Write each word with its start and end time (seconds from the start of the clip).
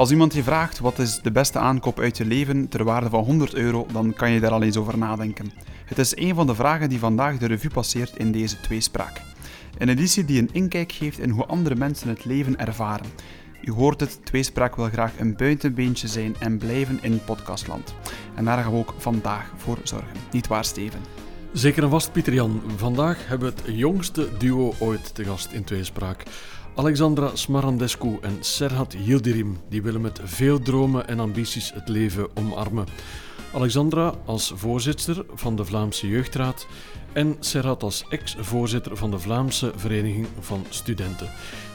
Als 0.00 0.10
iemand 0.10 0.34
je 0.34 0.42
vraagt 0.42 0.78
wat 0.78 0.98
is 0.98 1.20
de 1.22 1.30
beste 1.30 1.58
aankoop 1.58 1.98
uit 1.98 2.16
je 2.16 2.24
leven 2.24 2.68
ter 2.68 2.84
waarde 2.84 3.08
van 3.08 3.24
100 3.24 3.54
euro, 3.54 3.86
dan 3.92 4.14
kan 4.14 4.30
je 4.30 4.40
daar 4.40 4.50
al 4.50 4.62
eens 4.62 4.76
over 4.76 4.98
nadenken. 4.98 5.52
Het 5.84 5.98
is 5.98 6.16
een 6.16 6.34
van 6.34 6.46
de 6.46 6.54
vragen 6.54 6.88
die 6.88 6.98
vandaag 6.98 7.38
de 7.38 7.46
revue 7.46 7.70
passeert 7.70 8.16
in 8.16 8.32
deze 8.32 8.60
tweespraak. 8.60 9.20
Een 9.78 9.88
editie 9.88 10.24
die 10.24 10.40
een 10.40 10.52
inkijk 10.52 10.92
geeft 10.92 11.18
in 11.18 11.30
hoe 11.30 11.46
andere 11.46 11.74
mensen 11.74 12.08
het 12.08 12.24
leven 12.24 12.58
ervaren. 12.58 13.06
U 13.62 13.72
hoort 13.72 14.00
het, 14.00 14.20
Tweespraak 14.24 14.76
wil 14.76 14.88
graag 14.88 15.12
een 15.18 15.36
buitenbeentje 15.36 16.08
zijn 16.08 16.36
en 16.38 16.58
blijven 16.58 16.98
in 17.02 17.24
podcastland. 17.24 17.94
En 18.34 18.44
daar 18.44 18.62
gaan 18.62 18.72
we 18.72 18.78
ook 18.78 18.94
vandaag 18.98 19.52
voor 19.56 19.78
zorgen. 19.82 20.16
Niet 20.32 20.46
waar, 20.46 20.64
Steven? 20.64 21.00
Zeker 21.52 21.82
en 21.82 21.90
vast, 21.90 22.12
Pieter 22.12 22.34
Jan. 22.34 22.62
Vandaag 22.76 23.28
hebben 23.28 23.54
we 23.54 23.62
het 23.62 23.76
jongste 23.76 24.28
duo 24.38 24.74
ooit 24.78 25.14
te 25.14 25.24
gast 25.24 25.52
in 25.52 25.64
Tweespraak. 25.64 26.22
Alexandra 26.74 27.30
Smarandescu 27.34 28.18
en 28.20 28.36
Serhat 28.40 28.94
Yildirim 29.04 29.58
die 29.68 29.82
willen 29.82 30.00
met 30.00 30.20
veel 30.24 30.58
dromen 30.58 31.08
en 31.08 31.20
ambities 31.20 31.72
het 31.74 31.88
leven 31.88 32.28
omarmen. 32.34 32.86
Alexandra 33.54 34.14
als 34.24 34.52
voorzitter 34.54 35.24
van 35.34 35.56
de 35.56 35.64
Vlaamse 35.64 36.08
Jeugdraad 36.08 36.66
en 37.12 37.36
Serhat 37.40 37.82
als 37.82 38.04
ex-voorzitter 38.08 38.96
van 38.96 39.10
de 39.10 39.18
Vlaamse 39.18 39.72
Vereniging 39.76 40.26
van 40.40 40.64
Studenten. 40.68 41.28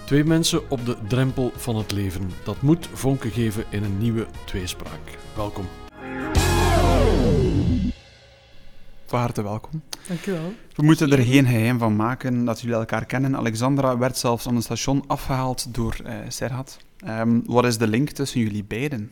Twee 0.06 0.24
mensen 0.24 0.70
op 0.70 0.86
de 0.86 0.98
drempel 1.08 1.52
van 1.56 1.76
het 1.76 1.92
leven. 1.92 2.32
Dat 2.44 2.62
moet 2.62 2.90
vonken 2.94 3.32
geven 3.32 3.64
in 3.70 3.84
een 3.84 3.98
nieuwe 3.98 4.28
tweespraak. 4.46 5.18
Welkom. 5.36 5.66
Van 9.06 9.20
harte 9.20 9.44
welkom. 9.44 9.82
Dankjewel. 10.08 10.54
We 10.76 10.84
moeten 10.84 11.12
er 11.12 11.24
geen 11.24 11.46
geheim 11.46 11.80
van 11.80 11.96
maken 11.96 12.46
dat 12.46 12.62
jullie 12.62 12.76
elkaar 12.76 13.06
kennen. 13.06 13.36
Alexandra 13.36 13.98
werd 13.98 14.18
zelfs 14.18 14.48
aan 14.48 14.56
het 14.56 14.64
station 14.64 15.04
afgehaald 15.08 15.74
door 15.74 15.98
uh, 16.06 16.18
Serhat. 16.28 16.78
Um, 17.08 17.44
wat 17.46 17.66
is 17.66 17.78
de 17.78 17.88
link 17.88 18.10
tussen 18.10 18.40
jullie 18.40 18.64
beiden, 18.64 19.12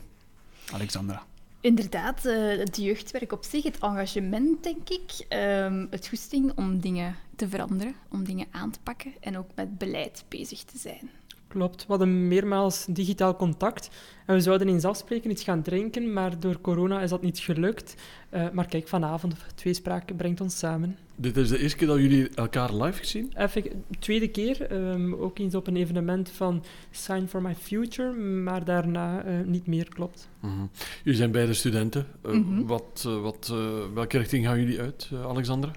Alexandra? 0.72 1.22
Inderdaad, 1.60 2.26
uh, 2.26 2.58
het 2.58 2.76
jeugdwerk 2.76 3.32
op 3.32 3.44
zich, 3.44 3.64
het 3.64 3.78
engagement, 3.78 4.62
denk 4.62 4.88
ik. 4.88 5.26
Um, 5.38 5.86
het 5.90 6.06
goesting 6.08 6.52
om 6.56 6.80
dingen 6.80 7.16
te 7.36 7.48
veranderen, 7.48 7.94
om 8.08 8.24
dingen 8.24 8.46
aan 8.50 8.70
te 8.70 8.78
pakken 8.82 9.12
en 9.20 9.38
ook 9.38 9.48
met 9.54 9.78
beleid 9.78 10.24
bezig 10.28 10.62
te 10.62 10.78
zijn. 10.78 11.10
Klopt, 11.54 11.80
we 11.80 11.86
hadden 11.88 12.28
meermaals 12.28 12.86
digitaal 12.88 13.36
contact 13.36 13.90
en 14.26 14.34
we 14.34 14.40
zouden 14.40 14.68
eens 14.68 14.84
afspreken, 14.84 15.30
iets 15.30 15.42
gaan 15.42 15.62
drinken, 15.62 16.12
maar 16.12 16.40
door 16.40 16.60
corona 16.60 17.00
is 17.00 17.10
dat 17.10 17.22
niet 17.22 17.38
gelukt. 17.38 17.94
Uh, 18.30 18.50
maar 18.52 18.66
kijk, 18.66 18.88
vanavond, 18.88 19.34
tweespraak 19.54 20.16
brengt 20.16 20.40
ons 20.40 20.58
samen. 20.58 20.96
Dit 21.16 21.36
is 21.36 21.48
de 21.48 21.58
eerste 21.58 21.76
keer 21.76 21.86
dat 21.86 21.98
jullie 21.98 22.28
elkaar 22.34 22.74
live 22.74 22.98
gezien? 22.98 23.32
Even, 23.36 23.84
tweede 23.98 24.28
keer, 24.28 24.72
um, 24.72 25.14
ook 25.14 25.38
eens 25.38 25.54
op 25.54 25.66
een 25.66 25.76
evenement 25.76 26.30
van 26.30 26.64
Sign 26.90 27.26
for 27.26 27.42
My 27.42 27.54
Future, 27.54 28.12
maar 28.18 28.64
daarna 28.64 29.26
uh, 29.26 29.46
niet 29.46 29.66
meer, 29.66 29.88
klopt. 29.88 30.28
Mm 30.40 30.50
-hmm. 30.50 30.70
Jullie 31.02 31.18
zijn 31.18 31.30
beide 31.30 31.54
studenten. 31.54 32.06
Uh, 32.26 32.32
mm 32.32 32.44
-hmm. 32.44 32.66
wat, 32.66 33.08
wat, 33.22 33.54
welke 33.94 34.18
richting 34.18 34.46
gaan 34.46 34.60
jullie 34.60 34.80
uit, 34.80 35.10
Alexandra? 35.26 35.70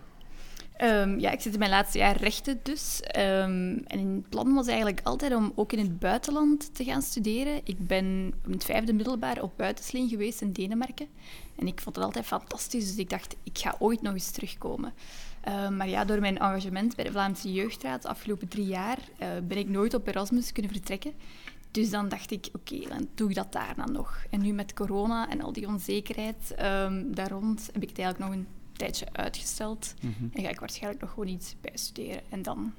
Um, 0.84 1.20
ja, 1.20 1.32
ik 1.32 1.42
zit 1.42 1.54
in 1.54 1.60
mijn 1.60 1.72
laatste 1.72 1.98
jaar 1.98 2.18
rechten 2.18 2.60
dus. 2.64 3.02
Um, 3.02 3.84
en 3.88 4.16
het 4.16 4.30
plan 4.30 4.54
was 4.54 4.68
eigenlijk 4.68 5.00
altijd 5.04 5.36
om 5.36 5.52
ook 5.56 5.74
in 5.74 5.80
het 5.80 6.00
buitenland 6.00 6.76
te 6.76 6.84
gaan 6.84 7.02
studeren. 7.02 7.62
Ik 7.64 7.88
ben 7.88 8.06
in 8.46 8.52
het 8.52 8.66
vijfde 8.66 8.94
middelbaar 8.94 9.42
op 9.42 9.54
buitensleen 9.56 10.10
geweest 10.10 10.42
in 10.42 10.52
Denemarken. 10.52 11.08
En 11.56 11.68
ik 11.68 11.82
vond 11.82 11.96
het 11.96 12.06
altijd 12.06 12.26
fantastisch, 12.26 12.88
dus 12.88 12.98
ik 12.98 13.10
dacht, 13.10 13.36
ik 13.44 13.58
ga 13.58 13.76
ooit 13.80 14.02
nog 14.02 14.14
eens 14.14 14.32
terugkomen. 14.32 14.94
Uh, 15.48 15.70
maar 15.70 15.90
ja, 15.90 16.06
door 16.06 16.20
mijn 16.20 16.38
engagement 16.38 16.96
bij 16.96 17.06
de 17.06 17.12
Vlaamse 17.12 17.54
Jeugdraad 17.54 18.02
de 18.02 18.08
afgelopen 18.08 18.48
drie 18.48 18.68
jaar 18.68 18.98
uh, 19.22 19.28
ben 19.48 19.58
ik 19.58 19.70
nooit 19.70 19.94
op 19.94 20.08
Erasmus 20.08 20.52
kunnen 20.52 20.72
vertrekken. 20.72 21.14
Dus 21.72 21.90
dan 21.90 22.10
dacht 22.10 22.32
ik, 22.32 22.50
oké, 22.54 22.80
dan 22.88 23.08
doe 23.16 23.30
ik 23.30 23.36
dat 23.36 23.52
daar 23.52 23.74
dan 23.76 23.92
nog. 23.92 24.24
En 24.30 24.42
nu 24.42 24.54
met 24.54 24.74
corona 24.74 25.30
en 25.30 25.42
al 25.42 25.54
die 25.54 25.68
onzekerheid 25.68 26.56
um, 26.62 27.16
daar 27.16 27.30
rond, 27.30 27.70
heb 27.74 27.84
ik 27.84 27.90
het 27.90 28.00
eigenlijk 28.00 28.30
nog 28.30 28.40
een 28.40 28.48
tijdje 28.78 29.06
uitgesteld. 29.12 29.94
Mm 30.02 30.14
-hmm. 30.18 30.30
En 30.34 30.44
ga 30.44 30.50
ik 30.50 30.60
waarschijnlijk 30.60 31.02
nog 31.02 31.10
gewoon 31.10 31.28
iets 31.28 31.56
bijstuderen 31.62 32.22
en 32.30 32.42
dan 32.42 32.74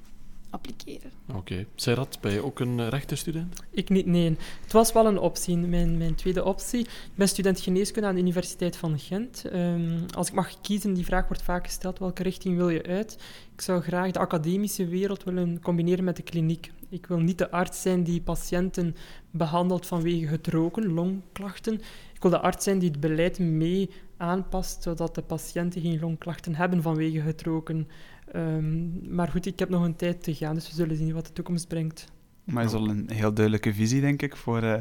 appliceren. 0.49 1.11
Oké. 1.27 1.65
Okay. 1.85 2.07
Ben 2.21 2.31
je 2.31 2.43
ook 2.43 2.59
een 2.59 2.89
rechtenstudent? 2.89 3.63
Ik 3.71 3.89
niet, 3.89 4.05
nee. 4.05 4.37
Het 4.61 4.71
was 4.71 4.91
wel 4.91 5.05
een 5.05 5.19
optie, 5.19 5.57
mijn, 5.57 5.97
mijn 5.97 6.15
tweede 6.15 6.43
optie. 6.43 6.79
Ik 6.79 7.15
ben 7.15 7.27
student 7.27 7.59
geneeskunde 7.59 8.07
aan 8.07 8.15
de 8.15 8.21
Universiteit 8.21 8.77
van 8.77 8.99
Gent. 8.99 9.43
Um, 9.53 10.05
als 10.15 10.27
ik 10.27 10.33
mag 10.33 10.61
kiezen, 10.61 10.93
die 10.93 11.05
vraag 11.05 11.27
wordt 11.27 11.41
vaak 11.41 11.65
gesteld, 11.65 11.99
welke 11.99 12.23
richting 12.23 12.57
wil 12.57 12.69
je 12.69 12.83
uit? 12.83 13.17
Ik 13.53 13.61
zou 13.61 13.81
graag 13.81 14.11
de 14.11 14.19
academische 14.19 14.87
wereld 14.87 15.23
willen 15.23 15.61
combineren 15.61 16.03
met 16.03 16.15
de 16.15 16.23
kliniek. 16.23 16.71
Ik 16.89 17.05
wil 17.05 17.19
niet 17.19 17.37
de 17.37 17.51
arts 17.51 17.81
zijn 17.81 18.03
die 18.03 18.21
patiënten 18.21 18.95
behandelt 19.31 19.85
vanwege 19.85 20.27
het 20.27 20.47
roken, 20.47 20.93
longklachten. 20.93 21.73
Ik 22.13 22.21
wil 22.21 22.31
de 22.31 22.39
arts 22.39 22.63
zijn 22.63 22.79
die 22.79 22.89
het 22.89 22.99
beleid 22.99 23.39
mee 23.39 23.89
aanpast, 24.19 24.83
zodat 24.83 25.15
de 25.15 25.21
patiënten 25.21 25.81
geen 25.81 25.99
longklachten 25.99 26.55
hebben 26.55 26.81
vanwege 26.81 27.19
het 27.19 27.41
roken. 27.41 27.87
Um, 28.35 29.01
maar 29.15 29.27
goed, 29.27 29.45
ik 29.45 29.59
heb 29.59 29.69
nog 29.69 29.83
een 29.83 29.95
tijd 29.95 30.23
te 30.23 30.33
gaan, 30.33 30.53
dus 30.53 30.67
we 30.67 30.75
zullen 30.75 30.95
zien 30.95 31.13
wat 31.13 31.25
de 31.25 31.33
toekomst 31.33 31.67
brengt. 31.67 32.05
Maar 32.43 32.63
is 32.63 32.73
al 32.73 32.89
een 32.89 33.09
heel 33.11 33.33
duidelijke 33.33 33.73
visie, 33.73 34.01
denk 34.01 34.21
ik, 34.21 34.35
voor... 34.35 34.63
Uh... 34.63 34.77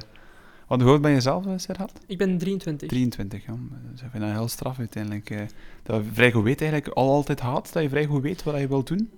Wat 0.66 0.80
hoe 0.80 0.90
oud 0.90 1.00
ben 1.00 1.10
je 1.10 1.20
zelf, 1.20 1.44
Serhat? 1.56 1.92
Ik 2.06 2.18
ben 2.18 2.38
23. 2.38 2.88
23, 2.88 3.44
ja. 3.46 3.54
Dus 3.90 4.02
ik 4.02 4.08
vind 4.10 4.22
dat 4.22 4.32
heel 4.32 4.48
straf 4.48 4.78
uiteindelijk. 4.78 5.30
Uh, 5.30 5.40
dat 5.82 6.04
je 6.04 6.10
vrij 6.12 6.32
goed 6.32 6.44
weet 6.44 6.60
eigenlijk, 6.60 6.96
al 6.96 7.10
altijd 7.10 7.40
had, 7.40 7.70
dat 7.72 7.82
je 7.82 7.88
vrij 7.88 8.06
goed 8.06 8.22
weet 8.22 8.42
wat 8.42 8.58
je 8.58 8.68
wilt 8.68 8.86
doen. 8.86 9.10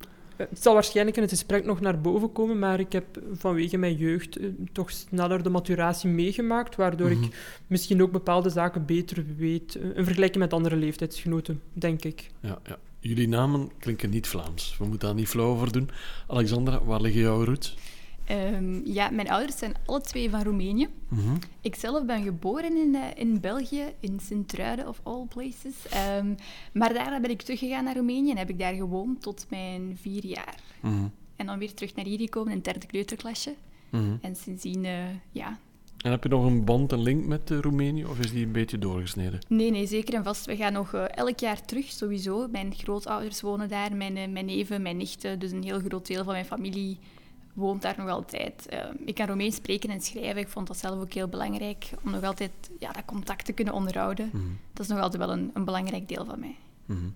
Het 0.49 0.63
zal 0.63 0.75
waarschijnlijk 0.75 1.17
in 1.17 1.23
het 1.23 1.31
gesprek 1.31 1.65
nog 1.65 1.81
naar 1.81 2.01
boven 2.01 2.33
komen, 2.33 2.59
maar 2.59 2.81
ik 2.81 2.93
heb 2.93 3.05
vanwege 3.33 3.77
mijn 3.77 3.97
jeugd 3.97 4.41
uh, 4.41 4.49
toch 4.73 4.91
sneller 4.91 5.43
de 5.43 5.51
maturatie 5.51 6.11
meegemaakt, 6.11 6.77
waardoor 6.77 7.11
ik 7.11 7.29
misschien 7.67 8.03
ook 8.03 8.13
bepaalde 8.13 8.51
zaken 8.51 8.87
beter 8.87 9.25
weet, 9.37 9.77
uh, 9.77 9.97
in 9.97 10.05
vergelijking 10.05 10.43
met 10.43 10.53
andere 10.53 10.77
leeftijdsgenoten, 10.77 11.61
denk 11.73 12.05
ik. 12.05 12.31
Ja, 12.41 12.59
ja. 12.67 12.79
Jullie 13.01 13.29
namen 13.29 13.71
klinken 13.79 14.11
niet 14.11 14.27
Vlaams. 14.27 14.77
We 14.79 14.87
moeten 14.87 15.09
daar 15.09 15.17
niet 15.17 15.29
flauw 15.29 15.47
over 15.47 15.73
doen. 15.73 15.91
Alexandra, 16.27 16.85
waar 16.85 17.01
liggen 17.01 17.21
jouw 17.21 17.45
roots? 17.45 17.77
Um, 18.31 18.81
ja, 18.85 19.11
mijn 19.11 19.31
ouders 19.31 19.59
zijn 19.59 19.75
alle 19.87 20.01
twee 20.01 20.31
van 20.31 20.43
Roemenië. 20.43 20.89
Mm 21.09 21.19
-hmm. 21.19 21.39
Ik 21.61 21.75
zelf 21.75 22.05
ben 22.05 22.23
geboren 22.23 22.77
in, 22.77 22.95
uh, 22.95 23.05
in 23.15 23.41
België, 23.41 23.85
in 24.01 24.21
Sint-Truiden 24.21 24.89
of 24.89 25.01
all 25.03 25.27
places. 25.29 25.75
Um, 26.19 26.35
maar 26.73 26.95
daarna 26.95 27.21
ben 27.21 27.31
ik 27.31 27.43
teruggegaan 27.43 27.85
naar 27.85 27.97
Roemenië 27.97 28.31
en 28.31 28.37
heb 28.37 28.49
ik 28.49 28.59
daar 28.59 28.75
gewoond 28.75 29.23
tot 29.23 29.47
mijn 29.51 29.99
vier 30.01 30.27
jaar. 30.27 30.55
Mm 30.81 30.91
-hmm. 30.91 31.11
En 31.37 31.47
dan 31.47 31.59
weer 31.59 31.75
terug 31.75 31.95
naar 31.95 32.05
hier 32.05 32.19
gekomen 32.19 32.51
in 32.51 32.57
het 32.57 32.65
derde 32.65 32.87
kleuterklasje. 32.87 33.55
Mm 33.91 34.01
-hmm. 34.01 34.19
En 34.23 34.37
sindsdien, 34.37 34.85
uh, 34.85 34.93
ja... 35.33 35.59
En 35.99 36.11
heb 36.11 36.23
je 36.23 36.29
nog 36.29 36.45
een 36.45 36.65
band, 36.65 36.93
een 36.93 37.03
link 37.03 37.27
met 37.27 37.51
uh, 37.51 37.59
Roemenië, 37.59 38.05
of 38.05 38.19
is 38.19 38.33
die 38.33 38.47
een 38.47 38.53
beetje 38.53 38.79
doorgesneden? 38.79 39.41
Nee, 39.49 39.71
nee, 39.71 39.87
zeker 39.87 40.15
en 40.15 40.25
vast. 40.25 40.47
We 40.47 40.57
gaan 40.57 40.73
nog 40.73 40.93
uh, 40.95 41.05
elk 41.09 41.39
jaar 41.39 41.65
terug, 41.65 41.91
sowieso. 41.91 42.49
Mijn 42.49 42.75
grootouders 42.75 43.41
wonen 43.41 43.69
daar, 43.69 43.97
mijn, 43.97 44.17
uh, 44.17 44.29
mijn 44.29 44.47
neven, 44.47 44.83
mijn 44.83 44.97
nichten. 44.97 45.39
Dus 45.39 45.51
een 45.51 45.63
heel 45.63 45.81
groot 45.81 46.07
deel 46.07 46.25
van 46.25 46.33
mijn 46.33 46.45
familie 46.45 46.99
woont 47.53 47.83
daar 47.83 47.95
nog 47.99 48.09
altijd. 48.09 48.67
Uh, 48.73 48.79
ik 49.05 49.15
kan 49.15 49.27
Romeins 49.27 49.57
spreken 49.57 49.91
en 49.91 50.01
schrijven. 50.01 50.41
Ik 50.41 50.49
vond 50.49 50.67
dat 50.67 50.77
zelf 50.77 51.01
ook 51.01 51.13
heel 51.13 51.29
belangrijk 51.29 51.91
om 52.05 52.11
nog 52.11 52.23
altijd 52.23 52.51
ja, 52.79 52.93
dat 52.93 53.05
contact 53.05 53.45
te 53.45 53.53
kunnen 53.53 53.75
onderhouden. 53.75 54.31
Mm 54.33 54.41
-hmm. 54.41 54.59
Dat 54.73 54.85
is 54.85 54.93
nog 54.93 55.01
altijd 55.01 55.23
wel 55.23 55.33
een, 55.33 55.51
een 55.55 55.65
belangrijk 55.65 56.09
deel 56.09 56.25
van 56.25 56.41
mij. 56.41 56.57
Mm 56.87 56.97
-hmm. 56.97 57.15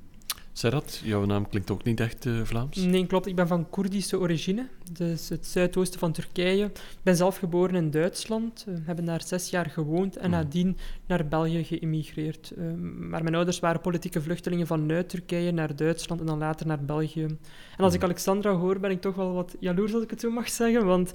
Serhat, 0.56 1.00
jouw 1.04 1.25
naam 1.25 1.48
klinkt 1.48 1.70
ook 1.70 1.84
niet 1.84 2.00
echt 2.00 2.25
uh, 2.25 2.41
Vlaams? 2.42 2.76
Nee, 2.76 3.06
klopt. 3.06 3.26
Ik 3.26 3.34
ben 3.34 3.47
van 3.47 3.70
Koerdische 3.70 4.19
origine, 4.19 4.66
dus 4.92 5.28
het 5.28 5.47
zuidoosten 5.47 5.98
van 5.98 6.12
Turkije. 6.12 6.65
Ik 6.65 7.03
ben 7.03 7.16
zelf 7.16 7.37
geboren 7.37 7.75
in 7.75 7.91
Duitsland, 7.91 8.65
uh, 8.69 8.75
hebben 8.82 9.04
daar 9.04 9.22
zes 9.22 9.50
jaar 9.50 9.70
gewoond 9.70 10.16
en 10.16 10.25
mm. 10.25 10.31
nadien 10.31 10.76
naar 11.06 11.28
België 11.28 11.65
geëmigreerd. 11.65 12.53
Uh, 12.59 12.72
maar 13.09 13.22
mijn 13.22 13.34
ouders 13.34 13.60
waren 13.60 13.80
politieke 13.80 14.22
vluchtelingen 14.22 14.66
vanuit 14.66 15.09
Turkije 15.09 15.51
naar 15.51 15.77
Duitsland 15.77 16.21
en 16.21 16.27
dan 16.27 16.39
later 16.39 16.66
naar 16.66 16.84
België. 16.84 17.22
En 17.22 17.39
als 17.84 17.92
mm. 17.92 17.98
ik 17.98 18.04
Alexandra 18.04 18.53
hoor, 18.53 18.80
ben 18.80 18.91
ik 18.91 19.01
toch 19.01 19.15
wel 19.15 19.33
wat 19.33 19.56
jaloers, 19.60 19.95
als 19.95 20.03
ik 20.03 20.10
het 20.10 20.21
zo 20.21 20.30
mag 20.30 20.48
zeggen, 20.48 20.86
want 20.86 21.12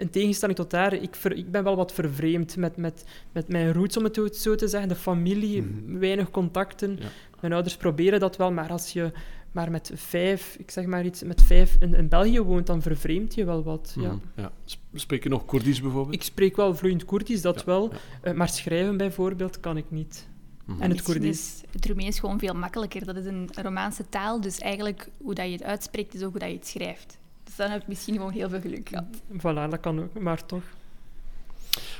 in 0.00 0.10
tegenstelling 0.10 0.58
tot 0.58 0.70
daar, 0.70 0.92
ik, 0.92 1.14
ver, 1.14 1.32
ik 1.32 1.50
ben 1.50 1.64
wel 1.64 1.76
wat 1.76 1.92
vervreemd 1.92 2.56
met, 2.56 2.76
met, 2.76 3.04
met 3.32 3.48
mijn 3.48 3.72
roots, 3.72 3.96
om 3.96 4.04
het 4.04 4.36
zo 4.36 4.54
te 4.54 4.68
zeggen. 4.68 4.88
De 4.88 4.94
familie, 4.94 5.62
mm. 5.62 5.98
weinig 5.98 6.30
contacten. 6.30 6.96
Ja. 7.00 7.06
Mijn 7.40 7.52
ouders 7.52 7.76
proberen 7.76 8.20
dat 8.20 8.36
wel, 8.36 8.52
maar 8.52 8.70
als 8.70 8.92
je 8.92 9.12
maar 9.52 9.70
met 9.70 9.90
vijf, 9.94 10.56
ik 10.58 10.70
zeg 10.70 10.86
maar 10.86 11.04
iets, 11.04 11.22
met 11.22 11.42
vijf 11.42 11.76
in, 11.80 11.94
in 11.94 12.08
België 12.08 12.40
woont, 12.40 12.66
dan 12.66 12.82
vervreemd 12.82 13.34
je 13.34 13.44
wel 13.44 13.62
wat. 13.62 13.94
Ja. 14.00 14.10
Mm, 14.10 14.20
ja. 14.36 14.52
Spreek 14.94 15.22
je 15.22 15.28
nog 15.28 15.44
Koerdisch 15.44 15.80
bijvoorbeeld? 15.80 16.14
Ik 16.14 16.22
spreek 16.22 16.56
wel 16.56 16.74
vloeiend 16.74 17.04
Koerdisch, 17.04 17.42
dat 17.42 17.58
ja, 17.58 17.64
wel. 17.64 17.92
Ja. 17.92 18.30
Uh, 18.30 18.36
maar 18.36 18.48
schrijven 18.48 18.96
bijvoorbeeld 18.96 19.60
kan 19.60 19.76
ik 19.76 19.84
niet. 19.88 20.28
Mm. 20.64 20.80
En 20.80 20.90
het 20.90 21.02
Koerdisch? 21.02 21.62
Is 21.62 21.62
het 21.70 21.86
Roemeens 21.86 22.20
gewoon 22.20 22.38
veel 22.38 22.54
makkelijker. 22.54 23.04
Dat 23.04 23.16
is 23.16 23.24
een 23.24 23.48
Romaanse 23.62 24.08
taal, 24.08 24.40
dus 24.40 24.58
eigenlijk 24.58 25.08
hoe 25.18 25.34
dat 25.34 25.46
je 25.46 25.52
het 25.52 25.62
uitspreekt, 25.62 26.14
is 26.14 26.22
ook 26.22 26.30
hoe 26.30 26.40
dat 26.40 26.48
je 26.48 26.54
het 26.54 26.66
schrijft. 26.66 27.18
Dus 27.44 27.56
dan 27.56 27.70
heb 27.70 27.80
ik 27.80 27.88
misschien 27.88 28.14
gewoon 28.14 28.32
heel 28.32 28.48
veel 28.48 28.60
geluk 28.60 28.88
gehad. 28.88 29.22
Voilà, 29.32 29.70
dat 29.70 29.80
kan 29.80 30.00
ook, 30.00 30.20
maar 30.20 30.46
toch. 30.46 30.62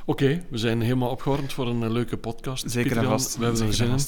Oké, 0.05 0.43
we 0.49 0.59
zijn 0.59 0.81
helemaal 0.81 1.11
opgewarmd 1.11 1.53
voor 1.53 1.67
een 1.67 1.93
leuke 1.93 2.17
podcast. 2.17 2.71
Zeker 2.71 2.97
en 2.97 3.05
vast. 3.05 3.37
We 3.37 3.45
hebben 3.45 3.67
er 3.67 3.75
zin 3.75 3.91
in. 3.91 3.99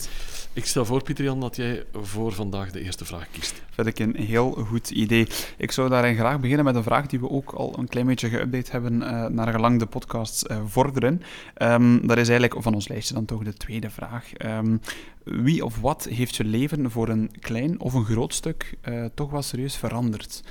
Ik 0.55 0.67
stel 0.67 0.85
voor, 0.85 1.03
Pieter 1.03 1.25
Jan, 1.25 1.41
dat 1.41 1.57
jij 1.57 1.85
voor 1.93 2.33
vandaag 2.33 2.71
de 2.71 2.81
eerste 2.81 3.05
vraag 3.05 3.31
kiest. 3.31 3.63
Vind 3.71 3.87
ik 3.87 3.99
een 3.99 4.17
heel 4.17 4.51
goed 4.51 4.91
idee. 4.91 5.27
Ik 5.57 5.73
zou 5.73 5.89
daarin 5.89 6.17
graag 6.17 6.41
beginnen 6.41 6.65
met 6.65 6.75
een 6.75 6.83
vraag 6.83 7.07
die 7.07 7.21
we 7.21 7.31
ook 7.31 7.51
al 7.51 7.79
een 7.79 7.89
klein 7.89 8.07
beetje 8.07 8.31
geüpdate 8.31 8.71
hebben 8.71 9.03
eh, 9.03 9.27
naar 9.27 9.53
gelang 9.53 9.79
de 9.79 9.87
podcasts 9.87 10.47
eh, 10.47 10.61
vorderen. 10.67 11.23
Ehm, 11.55 12.07
dat 12.07 12.19
is 12.19 12.29
eigenlijk 12.29 12.63
van 12.63 12.75
ons 12.75 12.89
lijstje 12.89 13.15
dan 13.15 13.25
toch 13.25 13.43
de 13.43 13.55
tweede 13.55 13.91
vraag. 13.91 14.33
Ehm, 14.33 14.77
wie 15.25 15.65
of 15.65 15.81
wat 15.81 16.07
heeft 16.11 16.37
je 16.37 16.45
leven 16.45 16.91
voor 16.91 17.09
een 17.09 17.31
klein 17.41 17.81
of 17.81 17.95
een 17.95 18.05
groot 18.05 18.35
stuk 18.35 18.75
eh, 18.81 19.05
toch 19.15 19.31
wel 19.31 19.43
serieus 19.43 19.77
veranderd? 19.77 20.43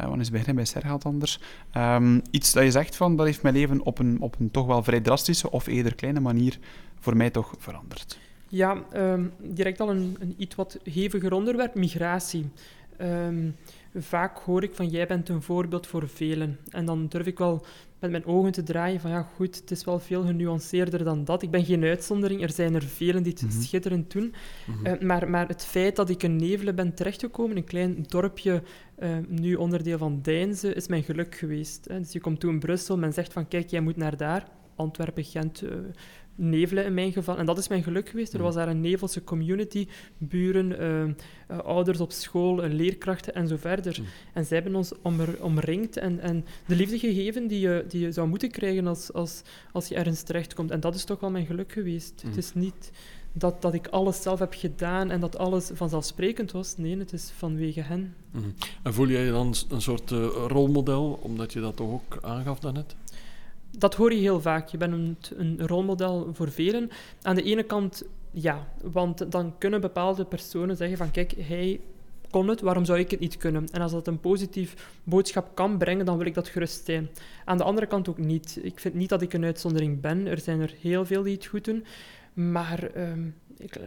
Uh, 0.00 0.06
want 0.06 0.18
eens 0.18 0.30
beginnen 0.30 0.54
bij 0.54 0.64
Serhat 0.64 1.04
anders. 1.04 1.40
Ehm, 1.72 2.20
iets 2.30 2.52
dat 2.52 2.64
je 2.64 2.70
zegt 2.70 2.96
van, 2.96 3.16
dat 3.16 3.26
heeft 3.26 3.42
mijn 3.42 3.54
leven 3.54 3.82
op 3.82 3.98
een, 3.98 4.20
op 4.20 4.36
een 4.38 4.50
toch 4.50 4.66
wel 4.66 4.82
vrij 4.82 5.00
drastische 5.00 5.50
of 5.50 5.66
eerder 5.66 5.94
kleine 5.94 6.20
manier 6.20 6.58
voor 7.00 7.16
mij 7.16 7.30
toch 7.30 7.54
veranderd. 7.58 8.18
Ja, 8.48 8.84
ehm, 8.92 9.24
direct 9.38 9.80
al 9.80 9.90
een, 9.90 10.16
een 10.20 10.34
iets 10.38 10.54
wat 10.54 10.78
heviger 10.92 11.32
onderwerp, 11.32 11.74
migratie. 11.74 12.50
Ehm, 12.96 13.50
vaak 13.94 14.38
hoor 14.38 14.62
ik 14.62 14.74
van, 14.74 14.88
jij 14.88 15.06
bent 15.06 15.28
een 15.28 15.42
voorbeeld 15.42 15.86
voor 15.86 16.08
velen. 16.08 16.58
En 16.68 16.84
dan 16.84 17.06
durf 17.08 17.26
ik 17.26 17.38
wel 17.38 17.64
met 17.98 18.10
mijn 18.10 18.26
ogen 18.26 18.52
te 18.52 18.62
draaien 18.62 19.00
van, 19.00 19.10
ja 19.10 19.28
goed, 19.34 19.56
het 19.56 19.70
is 19.70 19.84
wel 19.84 19.98
veel 19.98 20.22
genuanceerder 20.24 21.04
dan 21.04 21.24
dat. 21.24 21.42
Ik 21.42 21.50
ben 21.50 21.64
geen 21.64 21.84
uitzondering, 21.84 22.42
er 22.42 22.50
zijn 22.50 22.74
er 22.74 22.82
velen 22.82 23.22
die 23.22 23.32
het 23.32 23.42
Mhm. 23.42 23.60
schitterend 23.60 24.12
doen. 24.12 24.34
Mhm. 24.66 24.86
Eh, 24.86 25.00
maar, 25.00 25.30
maar 25.30 25.48
het 25.48 25.64
feit 25.64 25.96
dat 25.96 26.10
ik 26.10 26.22
in 26.22 26.36
Nevelen 26.36 26.74
ben 26.74 26.94
terechtgekomen, 26.94 27.56
een 27.56 27.64
klein 27.64 28.04
dorpje, 28.08 28.62
eh, 29.00 29.16
nu 29.28 29.54
onderdeel 29.54 29.98
van 29.98 30.18
Deinze, 30.22 30.74
is 30.74 30.88
mijn 30.88 31.02
geluk 31.02 31.34
geweest. 31.34 31.86
Hè. 31.88 31.98
Dus 31.98 32.12
je 32.12 32.20
komt 32.20 32.40
toen 32.40 32.52
in 32.52 32.58
Brussel, 32.58 32.98
men 32.98 33.12
zegt 33.12 33.32
van 33.32 33.48
kijk, 33.48 33.70
jij 33.70 33.80
moet 33.80 33.96
naar 33.96 34.16
daar. 34.16 34.48
Antwerpen, 34.74 35.24
Gent, 35.24 35.62
eh, 35.62 35.70
Nevelen 36.34 36.84
in 36.84 36.94
mijn 36.94 37.12
geval. 37.12 37.36
En 37.38 37.46
dat 37.46 37.58
is 37.58 37.68
mijn 37.68 37.82
geluk 37.82 38.08
geweest. 38.08 38.32
Er 38.32 38.36
Mhm. 38.38 38.46
was 38.46 38.54
daar 38.54 38.68
een 38.68 38.80
Nevelse 38.80 39.24
community, 39.24 39.86
buren, 40.18 40.78
eh, 40.78 41.02
eh, 41.02 41.12
ouders 41.64 42.00
op 42.00 42.12
school, 42.12 42.62
eh, 42.62 42.72
leerkrachten 42.72 43.34
en 43.34 43.48
zo 43.48 43.56
verder. 43.56 43.92
Mhm. 44.00 44.08
En 44.34 44.44
zij 44.44 44.56
hebben 44.56 44.74
ons 44.76 44.92
omr- 45.02 45.36
omringd 45.42 45.96
en, 45.96 46.20
en 46.20 46.44
de 46.66 46.76
liefde 46.76 46.98
gegeven 46.98 47.46
die 47.46 47.60
je, 47.60 47.84
die 47.88 48.00
je 48.00 48.12
zou 48.12 48.28
moeten 48.28 48.50
krijgen 48.50 48.86
als, 48.86 49.12
als, 49.12 49.42
als 49.72 49.88
je 49.88 49.94
ergens 49.94 50.22
terechtkomt. 50.22 50.70
En 50.70 50.80
dat 50.80 50.94
is 50.94 51.04
toch 51.04 51.20
wel 51.20 51.30
mijn 51.30 51.46
geluk 51.46 51.72
geweest. 51.72 52.22
Het 52.26 52.36
is 52.36 52.54
niet 52.54 52.90
dat, 53.32 53.62
dat 53.62 53.74
ik 53.74 53.86
alles 53.86 54.22
zelf 54.22 54.38
heb 54.38 54.54
gedaan 54.54 55.10
en 55.10 55.20
dat 55.20 55.38
alles 55.38 55.70
vanzelfsprekend 55.74 56.52
was. 56.52 56.76
Nee, 56.76 56.98
het 56.98 57.12
is 57.12 57.32
vanwege 57.36 57.80
hen. 57.80 58.14
Mhm. 58.30 58.48
En 58.82 58.94
voel 58.94 59.08
jij 59.08 59.24
je 59.24 59.30
dan 59.30 59.54
een 59.68 59.82
soort 59.82 60.12
eh, 60.12 60.26
rolmodel, 60.46 61.18
omdat 61.22 61.52
je 61.52 61.60
dat 61.60 61.76
toch 61.76 61.90
ook 61.90 62.18
aangaf 62.22 62.58
daarnet? 62.58 62.94
Dat 63.78 63.94
hoor 63.94 64.12
je 64.12 64.20
heel 64.20 64.40
vaak. 64.40 64.68
Je 64.68 64.76
bent 64.76 64.92
een, 64.92 65.16
een 65.36 65.66
rolmodel 65.66 66.28
voor 66.32 66.50
velen. 66.50 66.90
Aan 67.22 67.34
de 67.34 67.42
ene 67.42 67.62
kant 67.62 68.04
ja, 68.30 68.66
want 68.82 69.32
dan 69.32 69.54
kunnen 69.58 69.80
bepaalde 69.80 70.24
personen 70.24 70.76
zeggen 70.76 70.96
van 70.96 71.10
kijk, 71.10 71.34
hij 71.38 71.80
kon 72.30 72.48
het, 72.48 72.60
waarom 72.60 72.84
zou 72.84 72.98
ik 72.98 73.10
het 73.10 73.20
niet 73.20 73.36
kunnen? 73.36 73.68
En 73.72 73.80
als 73.80 73.92
dat 73.92 74.06
een 74.06 74.20
positief 74.20 74.98
boodschap 75.04 75.54
kan 75.54 75.78
brengen, 75.78 76.04
dan 76.04 76.16
wil 76.16 76.26
ik 76.26 76.34
dat 76.34 76.48
gerust 76.48 76.84
zijn. 76.84 77.08
Aan 77.44 77.56
de 77.56 77.64
andere 77.64 77.86
kant 77.86 78.08
ook 78.08 78.18
niet. 78.18 78.58
Ik 78.62 78.80
vind 78.80 78.94
niet 78.94 79.08
dat 79.08 79.22
ik 79.22 79.32
een 79.32 79.44
uitzondering 79.44 80.00
ben. 80.00 80.26
Er 80.26 80.38
zijn 80.38 80.60
er 80.60 80.74
heel 80.80 81.06
veel 81.06 81.22
die 81.22 81.34
het 81.34 81.46
goed 81.46 81.64
doen. 81.64 81.84
Maar 82.32 82.82
ehm, 82.82 83.28
ik, 83.58 83.80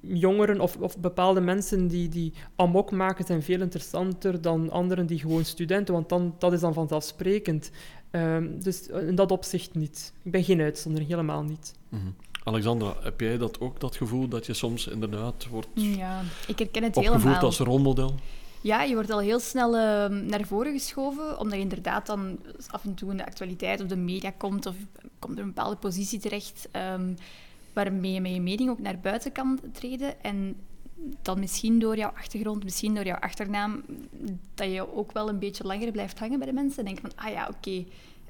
jongeren 0.00 0.60
of, 0.60 0.76
of 0.76 0.98
bepaalde 0.98 1.40
mensen 1.40 1.88
die, 1.88 2.08
die 2.08 2.32
amok 2.56 2.90
maken, 2.90 3.24
zijn 3.26 3.42
veel 3.42 3.60
interessanter 3.60 4.40
dan 4.40 4.70
anderen 4.70 5.06
die 5.06 5.18
gewoon 5.18 5.44
studenten, 5.44 5.94
want 5.94 6.08
dan, 6.08 6.34
dat 6.38 6.52
is 6.52 6.60
dan 6.60 6.74
vanzelfsprekend. 6.74 7.70
Ehm, 8.10 8.58
dus 8.58 8.86
in 8.88 9.14
dat 9.14 9.30
opzicht 9.32 9.74
niet. 9.74 10.12
Ik 10.22 10.30
ben 10.30 10.44
geen 10.44 10.60
uitzondering, 10.60 11.10
helemaal 11.10 11.42
niet. 11.42 11.74
Mhm. 11.88 12.02
Alexandra, 12.44 12.94
heb 13.00 13.20
jij 13.20 13.38
dat 13.38 13.60
ook, 13.60 13.80
dat 13.80 13.96
gevoel 13.96 14.28
dat 14.28 14.46
je 14.46 14.54
soms 14.54 14.86
inderdaad 14.86 15.46
wordt 15.46 15.68
Ja, 15.74 16.22
ik 16.46 16.58
herken 16.58 16.82
het 16.82 16.96
opgevoerd 16.96 17.22
helemaal. 17.22 17.42
als 17.44 17.58
rolmodel? 17.58 18.14
Ja, 18.60 18.82
je 18.82 18.94
wordt 18.94 19.10
al 19.10 19.18
heel 19.18 19.40
snel 19.40 19.76
ehm, 19.76 20.26
naar 20.26 20.44
voren 20.44 20.72
geschoven, 20.72 21.38
omdat 21.38 21.54
je 21.54 21.60
inderdaad 21.60 22.06
dan 22.06 22.38
af 22.70 22.84
en 22.84 22.94
toe 22.94 23.10
in 23.10 23.16
de 23.16 23.26
actualiteit 23.26 23.80
of 23.80 23.86
de 23.86 23.96
media 23.96 24.30
komt 24.30 24.66
of 24.66 24.74
komt 25.18 25.38
er 25.38 25.44
een 25.44 25.52
bepaalde 25.54 25.76
positie 25.76 26.18
terecht 26.18 26.68
ehm, 26.70 27.14
waarmee 27.72 28.12
je 28.12 28.20
met 28.20 28.32
je 28.32 28.40
mening 28.40 28.70
ook 28.70 28.78
naar 28.78 28.98
buiten 28.98 29.32
kan 29.32 29.60
treden. 29.72 30.22
En 30.22 30.56
dan 31.22 31.40
misschien 31.40 31.78
door 31.78 31.96
jouw 31.96 32.12
achtergrond, 32.16 32.64
misschien 32.64 32.94
door 32.94 33.04
jouw 33.04 33.18
achternaam, 33.18 33.84
dat 34.54 34.72
je 34.72 34.94
ook 34.94 35.12
wel 35.12 35.28
een 35.28 35.38
beetje 35.38 35.64
langer 35.64 35.90
blijft 35.90 36.18
hangen 36.18 36.38
bij 36.38 36.46
de 36.46 36.52
mensen 36.52 36.78
en 36.78 36.84
denkt 36.84 37.00
van, 37.00 37.24
ah 37.24 37.32
ja, 37.32 37.48
oké, 37.56 37.84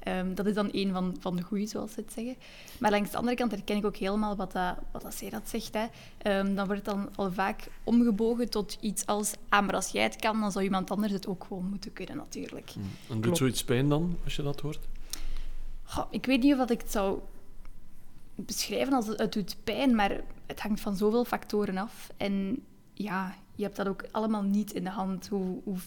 ehm, 0.07 0.33
dat 0.33 0.45
is 0.45 0.53
dan 0.53 0.69
een 0.71 0.91
van, 0.91 1.15
van 1.19 1.35
de 1.35 1.41
goeie, 1.41 1.67
zoals 1.67 1.93
ze 1.93 1.99
het 1.99 2.13
zeggen. 2.13 2.35
Maar 2.79 2.91
langs 2.91 3.11
de 3.11 3.17
andere 3.17 3.35
kant 3.35 3.51
herken 3.51 3.77
ik 3.77 3.85
ook 3.85 3.95
helemaal 3.95 4.35
wat 4.35 4.51
dat, 4.51 4.75
wat 4.91 5.01
dat 5.01 5.13
Serat 5.13 5.49
zegt. 5.49 5.73
Hè. 5.73 5.85
Ehm, 6.17 6.55
dan 6.55 6.65
wordt 6.65 6.85
het 6.85 6.95
dan 6.95 7.09
al 7.15 7.31
vaak 7.31 7.67
omgebogen 7.83 8.49
tot 8.49 8.77
iets 8.79 9.05
als, 9.05 9.33
ah, 9.49 9.65
maar 9.65 9.75
als 9.75 9.89
jij 9.89 10.03
het 10.03 10.15
kan, 10.15 10.39
dan 10.39 10.51
zou 10.51 10.63
iemand 10.63 10.91
anders 10.91 11.13
het 11.13 11.27
ook 11.27 11.45
gewoon 11.47 11.69
moeten 11.69 11.93
kunnen, 11.93 12.17
natuurlijk. 12.17 12.75
Mhm. 12.75 12.85
En 12.85 13.13
doet 13.13 13.21
Klopt. 13.21 13.37
zoiets 13.37 13.63
pijn 13.63 13.89
dan, 13.89 14.17
als 14.23 14.35
je 14.35 14.43
dat 14.43 14.61
hoort? 14.61 14.87
Goh, 15.83 16.05
ik 16.09 16.25
weet 16.25 16.41
niet 16.41 16.51
of 16.51 16.57
dat 16.57 16.69
ik 16.69 16.81
het 16.81 16.91
zou 16.91 17.19
beschrijven 18.35 18.93
als 18.93 19.07
het, 19.07 19.19
het 19.19 19.33
doet 19.33 19.55
pijn, 19.63 19.95
maar 19.95 20.21
het 20.45 20.59
hangt 20.59 20.79
van 20.79 20.95
zoveel 20.95 21.25
factoren 21.25 21.77
af. 21.77 22.09
En 22.17 22.63
ja, 22.93 23.35
je 23.55 23.63
hebt 23.63 23.75
dat 23.75 23.87
ook 23.87 24.03
allemaal 24.11 24.43
niet 24.43 24.73
in 24.73 24.83
de 24.83 24.89
hand. 24.89 25.27
Hoe, 25.27 25.61
hoe, 25.63 25.77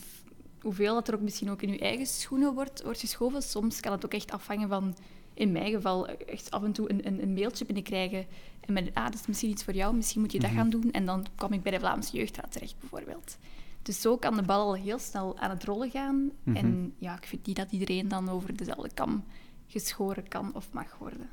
hoeveel 0.62 0.94
dat 0.94 1.08
er 1.08 1.14
ook 1.14 1.20
misschien 1.20 1.50
ook 1.50 1.62
in 1.62 1.72
je 1.72 1.78
eigen 1.78 2.06
schoenen 2.06 2.54
wordt, 2.54 2.82
wordt 2.82 3.00
geschoven. 3.00 3.42
Soms 3.42 3.80
kan 3.80 3.92
het 3.92 4.04
ook 4.04 4.14
echt 4.14 4.32
afhangen 4.32 4.68
van, 4.68 4.96
in 5.34 5.52
mijn 5.52 5.70
geval, 5.72 6.08
echt 6.08 6.50
af 6.50 6.62
en 6.62 6.72
toe 6.72 6.90
een, 6.90 7.06
een, 7.06 7.22
een 7.22 7.32
mailtje 7.32 7.64
binnenkrijgen. 7.64 8.26
En 8.60 8.72
met, 8.72 8.90
ah, 8.94 9.04
dat 9.04 9.14
is 9.14 9.26
misschien 9.26 9.50
iets 9.50 9.64
voor 9.64 9.74
jou, 9.74 9.94
misschien 9.94 10.20
moet 10.20 10.32
je 10.32 10.38
dat 10.40 10.50
Mhm. 10.50 10.58
gaan 10.58 10.70
doen. 10.70 10.90
En 10.90 11.06
dan 11.06 11.26
kwam 11.34 11.52
ik 11.52 11.62
bij 11.62 11.72
de 11.72 11.78
Vlaamse 11.78 12.16
Jeugdraad 12.16 12.52
terecht, 12.52 12.74
bijvoorbeeld. 12.80 13.36
Dus 13.82 14.00
zo 14.00 14.16
kan 14.16 14.36
de 14.36 14.42
bal 14.42 14.66
al 14.66 14.74
heel 14.74 14.98
snel 14.98 15.38
aan 15.38 15.50
het 15.50 15.64
rollen 15.64 15.90
gaan. 15.90 16.30
Mhm. 16.42 16.56
En 16.56 16.94
ja, 16.98 17.16
ik 17.16 17.26
vind 17.26 17.46
niet 17.46 17.56
dat 17.56 17.72
iedereen 17.72 18.08
dan 18.08 18.28
over 18.28 18.56
dezelfde 18.56 18.90
kam 18.94 19.24
geschoren 19.66 20.28
kan 20.28 20.50
of 20.54 20.68
mag 20.72 20.98
worden. 20.98 21.28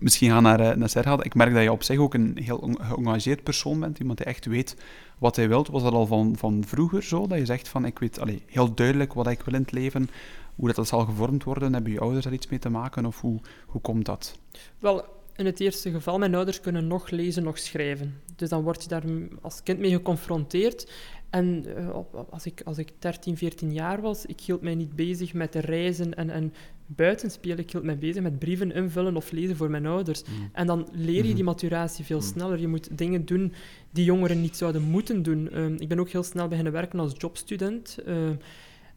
Misschien 0.00 0.30
gaan 0.30 0.42
naar, 0.42 0.60
eh, 0.60 0.76
naar 0.76 0.88
Serhat. 0.88 1.24
Ik 1.24 1.34
merk 1.34 1.54
dat 1.54 1.62
je 1.62 1.72
op 1.72 1.82
zich 1.82 1.98
ook 1.98 2.14
een 2.14 2.38
heel 2.42 2.76
geëngageerd 2.80 3.42
persoon 3.42 3.80
bent. 3.80 3.98
Iemand 3.98 4.18
die 4.18 4.26
echt 4.26 4.46
weet 4.46 4.76
wat 5.24 5.36
hij 5.36 5.48
wilt. 5.48 5.68
Was 5.68 5.82
dat 5.82 5.92
al 5.92 6.06
van, 6.06 6.36
van 6.36 6.64
vroeger 6.66 7.02
zo? 7.02 7.26
Dat 7.26 7.38
je 7.38 7.44
zegt 7.44 7.68
van, 7.68 7.84
ik 7.84 7.98
weet 7.98 8.18
allee, 8.18 8.42
heel 8.46 8.74
duidelijk 8.74 9.12
wat 9.12 9.26
ik 9.26 9.42
wil 9.42 9.54
in 9.54 9.60
het 9.60 9.72
leven. 9.72 10.08
Hoe 10.54 10.66
dat, 10.66 10.76
dat 10.76 10.88
zal 10.88 11.04
gevormd 11.04 11.44
worden. 11.44 11.72
Hebben 11.72 11.92
je 11.92 12.00
ouders 12.00 12.24
daar 12.24 12.32
iets 12.32 12.46
mee 12.48 12.58
te 12.58 12.68
maken? 12.68 13.06
Of 13.06 13.20
hoe, 13.20 13.40
hoe 13.66 13.80
komt 13.80 14.04
dat? 14.04 14.38
Wel, 14.78 15.04
in 15.36 15.46
het 15.46 15.60
eerste 15.60 15.90
geval, 15.90 16.18
mijn 16.18 16.34
ouders 16.34 16.60
kunnen 16.60 16.86
nog 16.86 17.10
lezen, 17.10 17.42
nog 17.42 17.58
schrijven. 17.58 18.20
Dus 18.36 18.48
dan 18.48 18.62
word 18.62 18.82
je 18.82 18.88
daar 18.88 19.02
als 19.40 19.62
kind 19.62 19.78
mee 19.78 19.90
geconfronteerd. 19.90 20.90
En 21.34 21.64
eh, 21.76 21.88
als, 22.30 22.46
ik, 22.46 22.60
als 22.64 22.78
ik 22.78 22.92
13, 22.98 23.36
14 23.36 23.72
jaar 23.72 24.00
was, 24.00 24.26
ik 24.26 24.40
hield 24.40 24.60
mij 24.62 24.74
niet 24.74 24.96
bezig 24.96 25.34
met 25.34 25.54
reizen 25.54 26.14
en, 26.14 26.30
en 26.30 26.52
buiten 26.86 27.30
spelen. 27.30 27.58
Ik 27.58 27.70
hield 27.70 27.84
mij 27.84 27.98
bezig 27.98 28.22
met 28.22 28.38
brieven 28.38 28.72
invullen 28.72 29.16
of 29.16 29.30
lezen 29.30 29.56
voor 29.56 29.70
mijn 29.70 29.86
ouders. 29.86 30.22
En 30.52 30.66
dan 30.66 30.88
leer 30.92 31.14
je 31.16 31.22
Mhm. 31.24 31.34
die 31.34 31.44
maturatie 31.44 32.04
veel 32.04 32.18
Mhm. 32.18 32.26
sneller. 32.26 32.60
Je 32.60 32.68
moet 32.68 32.98
dingen 32.98 33.24
doen 33.24 33.52
die 33.90 34.04
jongeren 34.04 34.40
niet 34.40 34.56
zouden 34.56 34.82
moeten 34.82 35.22
doen. 35.22 35.50
Ehm, 35.50 35.74
ik 35.78 35.88
ben 35.88 36.00
ook 36.00 36.08
heel 36.08 36.22
snel 36.22 36.48
beginnen 36.48 36.72
werken 36.72 36.98
als 37.00 37.12
jobstudent. 37.18 37.98
Ehm, 38.06 38.34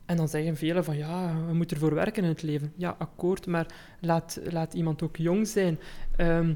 en 0.06 0.17
dan 0.17 0.27
zeggen 0.27 0.56
velen 0.58 0.84
van 0.84 0.98
ja, 0.98 1.36
we 1.48 1.53
moeten 1.53 1.77
ervoor 1.77 1.94
werken 1.94 2.24
in 2.24 2.29
het 2.29 2.41
leven. 2.41 2.72
Ja, 2.75 2.96
akkoord, 3.00 3.46
maar 3.46 3.67
laat, 4.01 4.39
laat 4.50 4.74
iemand 4.74 5.01
ook 5.01 5.15
jong 5.17 5.48
zijn. 5.48 5.79
Ehm, 6.15 6.53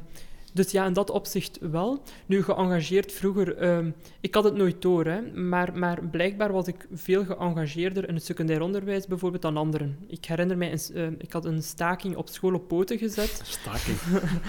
dus 0.54 0.72
ja, 0.72 0.86
in 0.86 0.94
dat 0.94 1.10
opzicht 1.10 1.58
wel. 1.72 2.02
Nu, 2.26 2.44
geëngageerd 2.44 3.12
vroeger, 3.12 3.56
ehm, 3.58 3.90
ik 4.22 4.34
had 4.36 4.44
het 4.44 4.56
nooit 4.56 4.82
door, 4.82 5.06
hè, 5.06 5.22
maar, 5.42 5.78
maar 5.78 6.04
blijkbaar 6.12 6.52
was 6.52 6.68
ik 6.68 6.88
veel 6.94 7.26
geëngageerder 7.26 8.08
in 8.08 8.14
het 8.16 8.26
secundair 8.26 8.62
onderwijs 8.62 9.08
bijvoorbeeld 9.08 9.42
dan 9.42 9.58
anderen. 9.58 9.98
Ik 10.08 10.26
herinner 10.26 10.58
mij, 10.58 10.72
een 10.72 10.80
s- 10.80 10.92
eh, 10.92 11.08
ik 11.18 11.32
had 11.34 11.46
een 11.46 11.64
staking 11.64 12.16
op 12.16 12.28
school 12.30 12.54
op 12.54 12.68
poten 12.68 12.98
gezet. 12.98 13.42
Staking. 13.60 13.98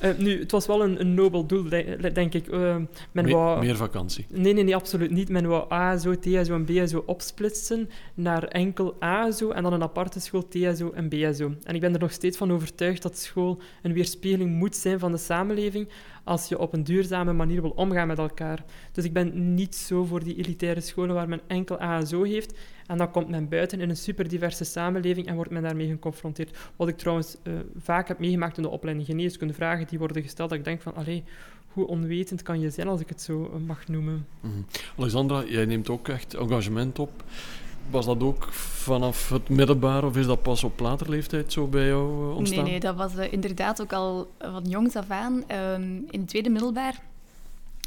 Eh, 0.00 0.16
nu, 0.18 0.38
het 0.40 0.50
was 0.50 0.66
wel 0.66 0.82
een, 0.84 1.00
een 1.00 1.14
nobel 1.14 1.46
doel, 1.46 1.68
de- 1.68 2.10
denk 2.12 2.34
ik. 2.34 2.48
Eh, 2.48 2.76
men 3.12 3.24
Me- 3.24 3.30
wou... 3.32 3.60
meer 3.60 3.76
vakantie. 3.76 4.26
Nee, 4.28 4.52
nee, 4.52 4.64
nee, 4.64 4.74
absoluut 4.74 5.10
niet. 5.10 5.28
Men 5.28 5.46
wou 5.46 5.70
ASO, 5.70 6.18
TSO 6.18 6.54
en 6.54 6.64
BSO 6.64 7.02
opsplitsen 7.06 7.88
naar 8.14 8.44
enkel 8.44 8.96
ASO 8.98 9.50
en 9.50 9.62
dan 9.62 9.72
een 9.72 9.82
aparte 9.82 10.20
school 10.20 10.48
TSO 10.48 10.90
en 10.92 11.08
BSO. 11.08 11.52
En 11.62 11.74
ik 11.74 11.80
ben 11.80 11.94
er 11.94 12.00
nog 12.00 12.12
steeds 12.12 12.36
van 12.36 12.52
overtuigd 12.52 13.02
dat 13.02 13.18
school 13.18 13.58
een 13.82 13.92
weerspiegeling 13.92 14.50
moet 14.54 14.76
zijn 14.76 14.98
van 14.98 15.10
de 15.12 15.18
samenleving 15.18 15.46
als 16.24 16.48
je 16.48 16.58
op 16.58 16.72
een 16.72 16.84
duurzame 16.84 17.32
manier 17.32 17.62
wil 17.62 17.70
omgaan 17.70 18.06
met 18.06 18.18
elkaar. 18.18 18.64
Dus 18.92 19.04
ik 19.04 19.12
ben 19.12 19.54
niet 19.54 19.74
zo 19.74 20.04
voor 20.04 20.24
die 20.24 20.36
elitaire 20.36 20.80
scholen 20.80 21.14
waar 21.14 21.28
men 21.28 21.40
enkel 21.46 21.78
ASO 21.78 22.22
heeft 22.22 22.58
en 22.86 22.98
dan 22.98 23.10
komt 23.10 23.28
men 23.28 23.48
buiten 23.48 23.80
in 23.80 23.88
een 23.88 23.96
superdiverse 23.96 24.64
samenleving 24.64 25.26
en 25.26 25.34
wordt 25.34 25.50
men 25.50 25.62
daarmee 25.62 25.88
geconfronteerd. 25.88 26.58
Wat 26.76 26.88
ik 26.88 26.98
trouwens 26.98 27.36
eh, 27.42 27.52
vaak 27.78 28.08
heb 28.08 28.18
meegemaakt 28.18 28.56
in 28.56 28.62
de 28.62 28.68
opleiding 28.68 29.06
geneeskunde, 29.06 29.54
vragen 29.54 29.86
die 29.86 29.98
worden 29.98 30.22
gesteld 30.22 30.48
dat 30.48 30.58
ik 30.58 30.64
denk 30.64 30.82
van, 30.82 30.94
allee, 30.94 31.24
hoe 31.68 31.86
onwetend 31.86 32.42
kan 32.42 32.60
je 32.60 32.70
zijn 32.70 32.88
als 32.88 33.00
ik 33.00 33.08
het 33.08 33.22
zo 33.22 33.44
eh, 33.44 33.60
mag 33.66 33.88
noemen. 33.88 34.26
Mhm. 34.40 34.52
Alexandra, 34.96 35.44
jij 35.44 35.64
neemt 35.64 35.88
ook 35.88 36.08
echt 36.08 36.34
engagement 36.34 36.98
op. 36.98 37.24
Was 37.90 38.06
dat 38.06 38.22
ook 38.22 38.52
vanaf 38.52 39.28
het 39.28 39.48
middelbaar 39.48 40.04
of 40.04 40.16
is 40.16 40.26
dat 40.26 40.42
pas 40.42 40.64
op 40.64 40.80
later 40.80 41.10
leeftijd 41.10 41.52
zo 41.52 41.66
bij 41.66 41.86
jou 41.86 42.34
ontstaan? 42.34 42.62
Nee, 42.62 42.70
nee 42.70 42.80
dat 42.80 42.96
was 42.96 43.14
inderdaad 43.14 43.82
ook 43.82 43.92
al 43.92 44.30
van 44.38 44.64
jongs 44.64 44.96
af 44.96 45.10
aan. 45.10 45.44
Ehm, 45.46 45.82
in 46.10 46.20
het 46.20 46.28
tweede 46.28 46.50
middelbaar 46.50 47.02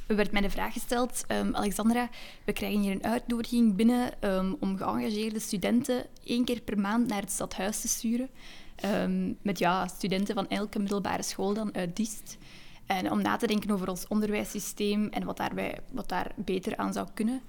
werd 0.07 0.31
mij 0.31 0.41
de 0.41 0.49
vraag 0.49 0.73
gesteld, 0.73 1.25
um, 1.27 1.55
Alexandra, 1.55 2.09
we 2.43 2.53
krijgen 2.53 2.81
hier 2.81 2.91
een 2.91 3.03
uitnodiging 3.03 3.75
binnen 3.75 4.11
om 4.59 4.77
geëngageerde 4.77 5.39
studenten 5.39 6.05
één 6.23 6.45
keer 6.45 6.61
per 6.61 6.79
maand 6.79 7.07
naar 7.07 7.21
het 7.21 7.31
stadhuis 7.31 7.81
te 7.81 7.87
sturen. 7.87 8.29
Ehm, 8.75 9.33
met 9.41 9.59
ja, 9.59 9.87
studenten 9.87 10.35
van 10.35 10.49
elke 10.49 10.79
middelbare 10.79 11.23
school 11.23 11.53
dan 11.53 11.75
uit 11.75 11.95
Diest. 11.95 12.37
En 12.85 13.11
om 13.11 13.21
na 13.21 13.37
te 13.37 13.47
denken 13.47 13.71
over 13.71 13.89
ons 13.89 14.07
onderwijssysteem 14.07 15.07
en 15.07 15.23
wat, 15.23 15.37
daarbij, 15.37 15.79
wat 15.91 16.09
daar 16.09 16.31
beter 16.35 16.77
aan 16.77 16.93
zou 16.93 17.07
kunnen, 17.13 17.41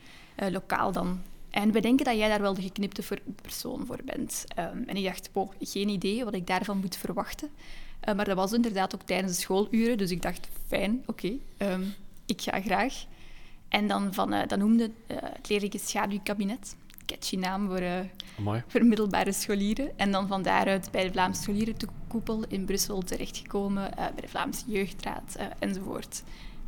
uh, 0.42 0.48
lokaal 0.48 0.92
dan. 0.92 1.20
En 1.52 1.72
we 1.72 1.80
denken 1.80 2.04
dat 2.04 2.16
jij 2.16 2.28
daar 2.28 2.40
wel 2.40 2.54
de 2.54 2.62
geknipte 2.62 3.02
persoon 3.42 3.86
voor 3.86 4.00
bent. 4.04 4.44
Um, 4.58 4.84
en 4.86 4.96
ik 4.96 5.04
dacht, 5.04 5.30
geen 5.60 5.88
idee 5.88 6.24
wat 6.24 6.34
ik 6.34 6.46
daarvan 6.46 6.78
moet 6.78 6.96
verwachten. 6.96 7.50
Uh, 8.08 8.14
maar 8.14 8.24
dat 8.24 8.36
was 8.36 8.52
inderdaad 8.52 8.94
ook 8.94 9.02
tijdens 9.02 9.34
de 9.34 9.40
schooluren, 9.40 9.98
dus 9.98 10.10
ik 10.10 10.22
dacht, 10.22 10.48
fijn, 10.66 11.02
oké, 11.06 11.38
okay, 11.56 11.72
um, 11.72 11.94
ik 12.26 12.40
ga 12.40 12.60
graag. 12.60 13.04
En 13.68 13.88
dan, 13.88 14.14
van, 14.14 14.34
uh, 14.34 14.46
dan 14.46 14.58
noemde 14.58 14.90
het 15.06 15.48
leerlijke 15.48 15.78
schaduwkabinet 15.78 16.76
catchy 17.06 17.36
naam 17.36 17.68
voor, 17.68 17.80
uh, 17.80 18.60
voor 18.66 18.84
middelbare 18.84 19.32
scholieren. 19.32 19.98
En 19.98 20.12
dan 20.12 20.28
van 20.28 20.42
daaruit 20.42 20.90
bij 20.90 21.04
de 21.04 21.12
Vlaamse 21.12 21.42
Scholierenkoepel 21.42 22.44
in 22.48 22.64
Brussel 22.64 23.02
terechtgekomen, 23.02 23.90
uh, 23.90 23.96
bij 23.96 24.20
de 24.20 24.28
Vlaamse 24.28 24.64
Jeugdraad 24.66 25.36
uh, 25.38 25.46
enzovoort. 25.58 26.22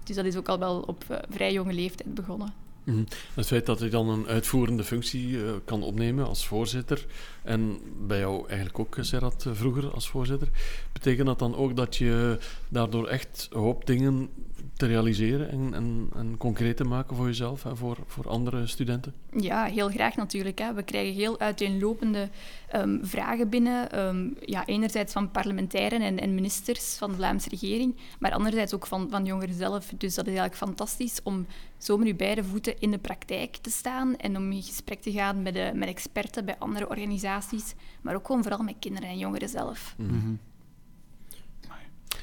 Dus 0.04 0.16
dat 0.16 0.24
is 0.24 0.36
ook 0.36 0.48
al 0.48 0.58
wel 0.58 0.80
op 0.80 1.24
vrij 1.28 1.52
jonge 1.52 1.72
leeftijd 1.72 2.14
begonnen. 2.14 2.63
Mm 2.84 3.04
Het 3.34 3.46
feit 3.46 3.66
dat 3.66 3.80
je 3.80 3.88
dan 3.88 4.08
een 4.08 4.26
uitvoerende 4.26 4.84
functie 4.84 5.38
kan 5.64 5.82
opnemen 5.82 6.26
als 6.26 6.46
voorzitter, 6.46 7.06
en 7.42 7.78
bij 8.06 8.18
jou 8.18 8.48
eigenlijk 8.48 8.78
ook, 8.78 8.96
Serrat, 9.00 9.46
vroeger 9.52 9.90
als 9.90 10.08
voorzitter, 10.08 10.48
betekent 10.92 11.26
dat 11.26 11.38
dan 11.38 11.56
ook 11.56 11.76
dat 11.76 11.96
je 11.96 12.38
daardoor 12.68 13.06
echt 13.06 13.48
een 13.52 13.60
hoop 13.60 13.86
dingen 13.86 14.28
te 14.76 14.86
realiseren 14.86 15.50
en, 15.50 15.74
en, 15.74 16.08
en 16.14 16.36
concreet 16.36 16.76
te 16.76 16.84
maken 16.84 17.16
voor 17.16 17.26
jezelf 17.26 17.64
en 17.64 17.76
voor, 17.76 17.96
voor 18.06 18.28
andere 18.28 18.66
studenten? 18.66 19.14
Ja, 19.36 19.64
heel 19.64 19.88
graag 19.88 20.16
natuurlijk. 20.16 20.58
Hè. 20.58 20.74
We 20.74 20.82
krijgen 20.82 21.14
heel 21.14 21.40
uiteenlopende 21.40 22.28
um, 22.74 23.00
vragen 23.02 23.48
binnen. 23.48 23.98
Um, 24.06 24.36
ja, 24.40 24.66
enerzijds 24.66 25.12
van 25.12 25.30
parlementairen 25.30 26.00
en, 26.00 26.20
en, 26.20 26.34
ministers 26.34 26.96
van 26.96 27.10
de 27.10 27.16
Vlaamse 27.16 27.48
regering, 27.48 27.96
maar 28.18 28.32
anderzijds 28.32 28.74
ook 28.74 28.86
van, 28.86 29.10
van 29.10 29.24
jongeren 29.24 29.54
zelf. 29.54 29.92
Dus 29.98 30.14
dat 30.14 30.26
is 30.26 30.36
eigenlijk 30.36 30.56
fantastisch 30.56 31.20
om 31.22 31.46
zo 31.78 31.96
met 31.96 32.06
je 32.06 32.14
beide 32.14 32.44
voeten 32.44 32.80
in 32.80 32.90
de 32.90 32.98
praktijk 32.98 33.56
te 33.56 33.70
staan 33.70 34.16
en 34.16 34.36
om 34.36 34.52
in 34.52 34.62
gesprek 34.62 35.02
te 35.02 35.12
gaan 35.12 35.42
met, 35.42 35.54
de, 35.54 35.70
met 35.74 35.88
experten 35.88 36.44
bij 36.44 36.58
andere 36.58 36.88
organisaties, 36.88 37.74
maar 38.00 38.14
ook 38.14 38.26
gewoon 38.26 38.42
vooral 38.42 38.62
met 38.62 38.76
kinderen 38.78 39.08
en 39.08 39.18
jongeren 39.18 39.48
zelf. 39.48 39.94
Mm 39.98 40.08
-hmm 40.08 40.38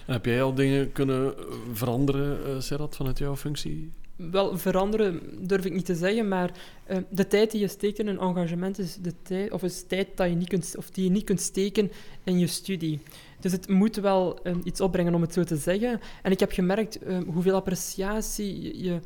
heb 0.06 0.26
jij 0.26 0.44
al 0.44 0.54
dingen 0.54 0.92
kunnen 0.92 1.38
eh, 1.38 1.44
veranderen, 1.74 2.40
uh, 2.48 2.60
Serrat, 2.60 2.96
vanuit 2.96 3.18
jouw 3.18 3.36
functie? 3.36 3.92
Wel, 4.16 4.58
veranderen 4.58 5.22
durf 5.48 5.66
ik 5.66 5.74
niet 5.74 5.86
te 5.86 5.96
zeggen, 5.96 6.28
maar 6.28 6.52
uh, 6.90 6.98
de 7.10 7.28
tijd 7.28 7.52
die 7.52 7.60
je 7.62 7.68
steekt 7.68 8.00
in 8.00 8.08
een 8.08 8.20
engagement 8.20 8.80
is, 8.80 8.96
de 8.96 9.14
tijd, 9.22 9.52
of 9.52 9.64
is 9.64 9.84
tijd 9.88 10.08
dat 10.16 10.30
je 10.30 10.36
niet 10.36 10.48
kunt, 10.48 10.74
of 10.78 10.90
die 10.90 11.04
je 11.04 11.10
niet 11.10 11.24
kunt 11.24 11.42
steken 11.42 11.92
in 12.24 12.40
je 12.40 12.48
studie. 12.48 13.00
Dus 13.40 13.52
het 13.52 13.70
moet 13.70 13.96
wel 13.96 14.40
iets 14.64 14.82
opbrengen 14.82 15.14
om 15.14 15.22
het 15.22 15.34
zo 15.34 15.44
te 15.44 15.56
zeggen. 15.56 16.00
En 16.22 16.32
ik 16.32 16.40
heb 16.40 16.52
gemerkt 16.52 17.00
hoeveel 17.28 17.56
appreciatie 17.56 18.84
je 18.84 19.00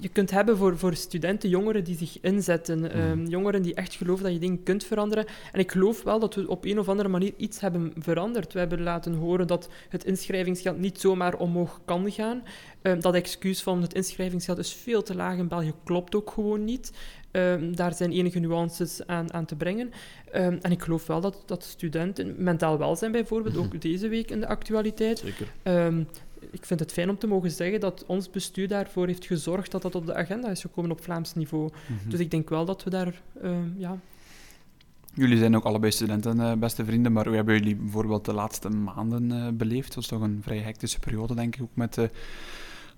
je 0.00 0.08
kunt 0.08 0.30
hebben 0.30 0.56
voor, 0.56 0.78
voor 0.78 0.94
studenten, 0.94 1.48
jongeren 1.48 1.84
die 1.84 1.96
zich 1.96 2.20
inzetten, 2.20 2.78
mm. 2.78 2.84
Ehm, 2.84 3.26
jongeren 3.26 3.62
die 3.62 3.74
echt 3.74 3.94
geloven 3.94 4.24
dat 4.24 4.32
je 4.32 4.38
dingen 4.38 4.62
kunt 4.62 4.84
veranderen. 4.84 5.26
En 5.52 5.60
ik 5.60 5.70
geloof 5.70 6.02
wel 6.02 6.18
dat 6.18 6.34
we 6.34 6.48
op 6.48 6.64
een 6.64 6.78
of 6.78 6.88
andere 6.88 7.08
manier 7.08 7.32
iets 7.36 7.60
hebben 7.60 7.92
veranderd. 7.98 8.52
We 8.52 8.58
hebben 8.58 8.82
laten 8.82 9.14
horen 9.14 9.46
dat 9.46 9.68
het 9.88 10.04
inschrijvingsgeld 10.04 10.78
niet 10.78 11.00
zomaar 11.00 11.36
omhoog 11.36 11.80
kan 11.84 12.10
gaan. 12.10 12.42
Um, 12.82 13.00
dat 13.00 13.14
excuus 13.14 13.62
van 13.62 13.82
het 13.82 13.94
inschrijvingsgeld 13.94 14.58
is 14.58 14.72
veel 14.72 15.02
te 15.02 15.14
laag 15.14 15.36
in 15.36 15.48
België 15.48 15.72
klopt 15.84 16.14
ook 16.14 16.30
gewoon 16.30 16.64
niet. 16.64 16.92
Um, 17.32 17.76
daar 17.76 17.94
zijn 17.94 18.12
enige 18.12 18.38
nuances 18.38 19.06
aan, 19.06 19.32
aan 19.32 19.44
te 19.44 19.56
brengen. 19.56 19.90
Um, 20.34 20.58
en 20.62 20.70
ik 20.70 20.82
geloof 20.82 21.06
wel 21.06 21.20
dat, 21.20 21.42
dat 21.46 21.64
studenten, 21.64 22.34
mentaal 22.38 22.78
welzijn 22.78 23.12
bijvoorbeeld, 23.12 23.56
ook 23.56 23.80
deze 23.80 24.08
week 24.08 24.30
in 24.30 24.40
de 24.40 24.46
actualiteit, 24.46 25.18
Zeker 25.18 25.46
ik 26.50 26.66
vind 26.66 26.80
het 26.80 26.92
fijn 26.92 27.10
om 27.10 27.18
te 27.18 27.26
mogen 27.26 27.50
zeggen 27.50 27.80
dat 27.80 28.04
ons 28.06 28.30
bestuur 28.30 28.68
daarvoor 28.68 29.06
heeft 29.06 29.26
gezorgd 29.26 29.70
dat 29.70 29.82
dat 29.82 29.94
op 29.94 30.06
de 30.06 30.14
agenda 30.14 30.48
is 30.48 30.60
gekomen 30.60 30.90
op 30.90 31.02
Vlaams 31.02 31.34
niveau. 31.34 31.70
Mhm. 31.86 32.10
Dus 32.10 32.20
ik 32.20 32.30
denk 32.30 32.48
wel 32.48 32.64
dat 32.64 32.84
we 32.84 32.90
daar, 32.90 33.22
uh, 33.42 33.50
ja... 33.76 33.98
Jullie 35.14 35.38
zijn 35.38 35.56
ook 35.56 35.64
allebei 35.64 35.92
studenten, 35.92 36.36
uh, 36.36 36.52
beste 36.52 36.84
vrienden, 36.84 37.12
maar 37.12 37.26
hoe 37.26 37.34
hebben 37.34 37.54
jullie 37.54 37.76
bijvoorbeeld 37.76 38.24
de 38.24 38.32
laatste 38.32 38.68
maanden 38.68 39.30
uh, 39.30 39.48
beleefd? 39.52 39.84
Het 39.84 39.94
was 39.94 40.06
toch 40.06 40.20
een 40.20 40.40
vrij 40.42 40.58
hectische 40.58 40.98
periode, 40.98 41.34
denk 41.34 41.56
ik, 41.56 41.62
ook 41.62 41.74
met 41.74 41.94
de 41.94 42.10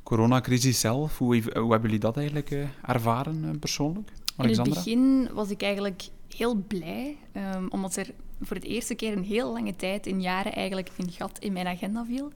coronacrisis 0.02 0.80
zelf. 0.80 1.18
Hoe, 1.18 1.42
hoe 1.42 1.70
hebben 1.70 1.82
jullie 1.82 1.98
dat 1.98 2.16
eigenlijk 2.16 2.50
eh, 2.50 2.64
ervaren 2.82 3.58
persoonlijk? 3.58 4.10
Alexandra? 4.36 4.74
In 4.74 4.78
het 4.78 4.84
begin 4.84 5.34
was 5.34 5.50
ik 5.50 5.62
eigenlijk 5.62 6.02
heel 6.36 6.54
blij, 6.54 7.16
um, 7.56 7.66
omdat 7.70 7.96
er 7.96 8.10
voor 8.46 8.56
het 8.56 8.64
eerste 8.64 8.94
keer 8.94 9.12
een 9.12 9.24
heel 9.24 9.52
lange 9.52 9.76
tijd, 9.76 10.06
in 10.06 10.20
jaren 10.20 10.52
eigenlijk, 10.52 10.90
een 10.96 11.10
gat 11.10 11.38
in 11.38 11.52
mijn 11.52 11.66
agenda 11.66 12.04
viel. 12.04 12.32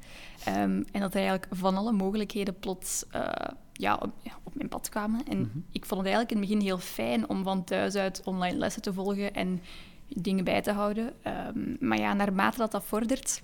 Um, 0.48 0.84
en 0.92 1.00
dat 1.00 1.14
er 1.14 1.20
eigenlijk 1.20 1.46
van 1.50 1.76
alle 1.76 1.92
mogelijkheden 1.92 2.58
plots 2.58 3.04
uh, 3.14 3.28
ja, 3.72 3.94
op, 3.94 4.12
op, 4.42 4.54
mijn 4.54 4.68
pad 4.68 4.88
kwamen. 4.88 5.20
En 5.28 5.38
mhm. 5.38 5.58
ik 5.72 5.84
vond 5.84 6.00
het 6.00 6.10
eigenlijk 6.10 6.30
in 6.30 6.38
het 6.38 6.48
begin 6.48 6.66
heel 6.66 6.78
fijn 6.78 7.28
om 7.28 7.42
van 7.42 7.64
thuis 7.64 7.94
uit 7.94 8.22
online 8.24 8.58
lessen 8.58 8.82
te 8.82 8.92
volgen 8.92 9.34
en 9.34 9.62
dingen 10.08 10.44
bij 10.44 10.62
te 10.62 10.72
houden. 10.72 11.12
Um, 11.56 11.76
maar 11.80 11.98
ja, 11.98 12.12
naarmate 12.12 12.58
dat 12.58 12.70
dat 12.70 12.84
vordert, 12.84 13.42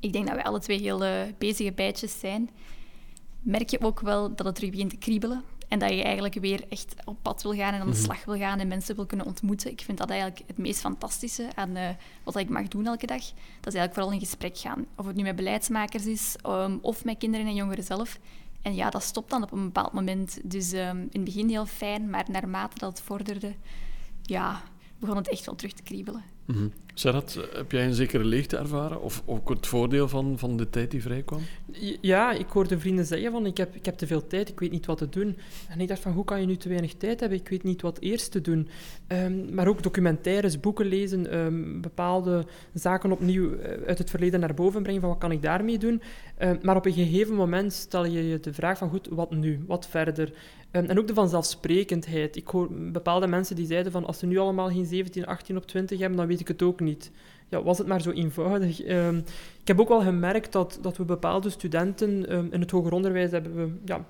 ik 0.00 0.12
denk 0.12 0.26
dat 0.26 0.36
we 0.36 0.44
alle 0.44 0.60
twee 0.60 0.80
heel 0.80 1.04
uh, 1.04 1.10
bezige 1.38 1.72
bijtjes 1.72 2.20
zijn, 2.20 2.50
merk 3.40 3.70
je 3.70 3.80
ook 3.80 4.00
wel 4.00 4.34
dat 4.34 4.46
het 4.46 4.54
terug 4.54 4.70
begint 4.70 4.90
te 4.90 4.96
kriebelen. 4.96 5.42
En 5.72 5.78
dat 5.78 5.90
je 5.90 6.02
eigenlijk 6.02 6.34
weer 6.34 6.64
echt 6.68 6.94
op 7.04 7.16
pad 7.22 7.42
wil 7.42 7.54
gaan 7.54 7.74
en 7.74 7.80
aan 7.80 7.86
de 7.86 7.92
mhm. 7.92 8.02
slag 8.02 8.24
wil 8.24 8.36
gaan 8.36 8.58
en 8.58 8.68
mensen 8.68 8.96
wil 8.96 9.06
kunnen 9.06 9.26
ontmoeten. 9.26 9.70
Ik 9.70 9.80
vind 9.80 9.98
dat 9.98 10.10
eigenlijk 10.10 10.42
het 10.46 10.58
meest 10.58 10.80
fantastische 10.80 11.48
aan 11.54 11.76
uh, 11.76 11.88
wat 12.22 12.36
ik 12.36 12.48
mag 12.48 12.68
doen 12.68 12.86
elke 12.86 13.06
dag. 13.06 13.20
Dat 13.60 13.72
is 13.72 13.78
eigenlijk 13.78 13.94
vooral 13.94 14.12
in 14.12 14.20
gesprek 14.20 14.58
gaan. 14.58 14.86
Of 14.96 15.06
het 15.06 15.16
nu 15.16 15.22
met 15.22 15.36
beleidsmakers 15.36 16.06
is 16.06 16.36
um, 16.46 16.78
of 16.82 17.04
met 17.04 17.18
kinderen 17.18 17.46
en 17.46 17.54
jongeren 17.54 17.84
zelf. 17.84 18.18
En 18.62 18.74
ja, 18.74 18.90
dat 18.90 19.02
stopt 19.02 19.30
dan 19.30 19.42
op 19.42 19.52
een 19.52 19.64
bepaald 19.64 19.92
moment. 19.92 20.38
Dus 20.44 20.72
um, 20.72 20.98
in 20.98 21.08
het 21.12 21.24
begin 21.24 21.48
heel 21.48 21.66
fijn, 21.66 22.10
maar 22.10 22.24
naarmate 22.28 22.78
dat 22.78 22.90
het 22.90 23.06
vorderde, 23.06 23.54
ja, 24.22 24.62
begon 24.98 25.16
het 25.16 25.28
echt 25.28 25.46
wel 25.46 25.54
terug 25.54 25.72
te 25.72 25.82
kriebelen. 25.82 26.22
Mm 26.44 26.54
-hmm. 26.54 26.72
Heb 26.94 27.72
jij 27.72 27.84
een 27.84 27.94
zekere 27.94 28.24
leegte 28.24 28.56
ervaren? 28.56 29.02
Of 29.02 29.22
ook 29.26 29.48
het 29.48 29.66
voordeel 29.66 30.08
van, 30.08 30.38
van 30.38 30.56
de 30.56 30.70
tijd 30.70 30.90
die 30.90 31.02
vrijkwam? 31.02 31.40
Ja, 32.00 32.32
ik 32.32 32.48
hoorde 32.48 32.78
vrienden 32.78 33.04
zeggen 33.06 33.32
van 33.32 33.46
ik 33.46 33.56
heb, 33.56 33.74
ik 33.74 33.84
heb 33.84 33.96
te 33.96 34.06
veel 34.06 34.26
tijd, 34.26 34.48
ik 34.48 34.60
weet 34.60 34.70
niet 34.70 34.86
wat 34.86 34.98
te 34.98 35.08
doen. 35.08 35.36
En 35.68 35.80
ik 35.80 35.88
dacht 35.88 36.00
van 36.00 36.12
hoe 36.12 36.24
kan 36.24 36.40
je 36.40 36.46
nu 36.46 36.56
te 36.56 36.68
weinig 36.68 36.94
tijd 36.94 37.20
hebben? 37.20 37.38
Ik 37.38 37.48
weet 37.48 37.62
niet 37.62 37.82
wat 37.82 37.98
eerst 37.98 38.32
te 38.32 38.40
doen. 38.40 38.68
Um, 39.08 39.54
maar 39.54 39.68
ook 39.68 39.82
documentaires, 39.82 40.60
boeken 40.60 40.86
lezen, 40.86 41.38
um, 41.38 41.80
bepaalde 41.80 42.46
zaken 42.74 43.12
opnieuw 43.12 43.54
eh, 43.54 43.86
uit 43.86 43.98
het 43.98 44.10
verleden 44.10 44.40
naar 44.40 44.54
boven 44.54 44.82
brengen 44.82 45.00
van 45.00 45.10
wat 45.10 45.18
kan 45.18 45.32
ik 45.32 45.42
daarmee 45.42 45.78
doen. 45.78 46.02
Um, 46.42 46.58
maar 46.62 46.76
op 46.76 46.86
een 46.86 46.92
gegeven 46.92 47.34
moment 47.34 47.72
stel 47.72 48.04
je 48.04 48.28
je 48.28 48.40
de 48.40 48.52
vraag 48.52 48.78
van 48.78 48.88
goed, 48.88 49.08
wat 49.10 49.30
nu? 49.30 49.64
Wat 49.66 49.88
verder? 49.88 50.32
En 50.72 50.98
ook 50.98 51.06
de 51.06 51.14
vanzelfsprekendheid. 51.14 52.36
Ik 52.36 52.48
hoor 52.48 52.68
bepaalde 52.70 53.26
mensen 53.26 53.56
die 53.56 53.66
zeiden 53.66 53.92
van 53.92 54.04
als 54.04 54.18
ze 54.18 54.26
nu 54.26 54.38
allemaal 54.38 54.68
geen 54.68 54.86
17, 54.86 55.26
18 55.26 55.56
op 55.56 55.66
20 55.66 55.98
hebben, 55.98 56.18
dan 56.18 56.26
weet 56.26 56.40
ik 56.40 56.48
het 56.48 56.62
ook 56.62 56.80
niet. 56.80 57.10
Ja, 57.48 57.62
was 57.62 57.78
het 57.78 57.86
maar 57.86 58.02
zo 58.02 58.10
eenvoudig. 58.10 58.88
Um, 58.88 59.16
ik 59.60 59.68
heb 59.68 59.80
ook 59.80 59.88
wel 59.88 60.00
gemerkt 60.00 60.52
dat, 60.52 60.78
dat 60.82 60.96
we 60.96 61.04
bepaalde 61.04 61.50
studenten 61.50 62.34
um, 62.34 62.48
in 62.50 62.60
het 62.60 62.70
hoger 62.70 62.92
onderwijs 62.92 63.30
hebben 63.30 63.56
we, 63.56 63.70
ja, 63.84 64.06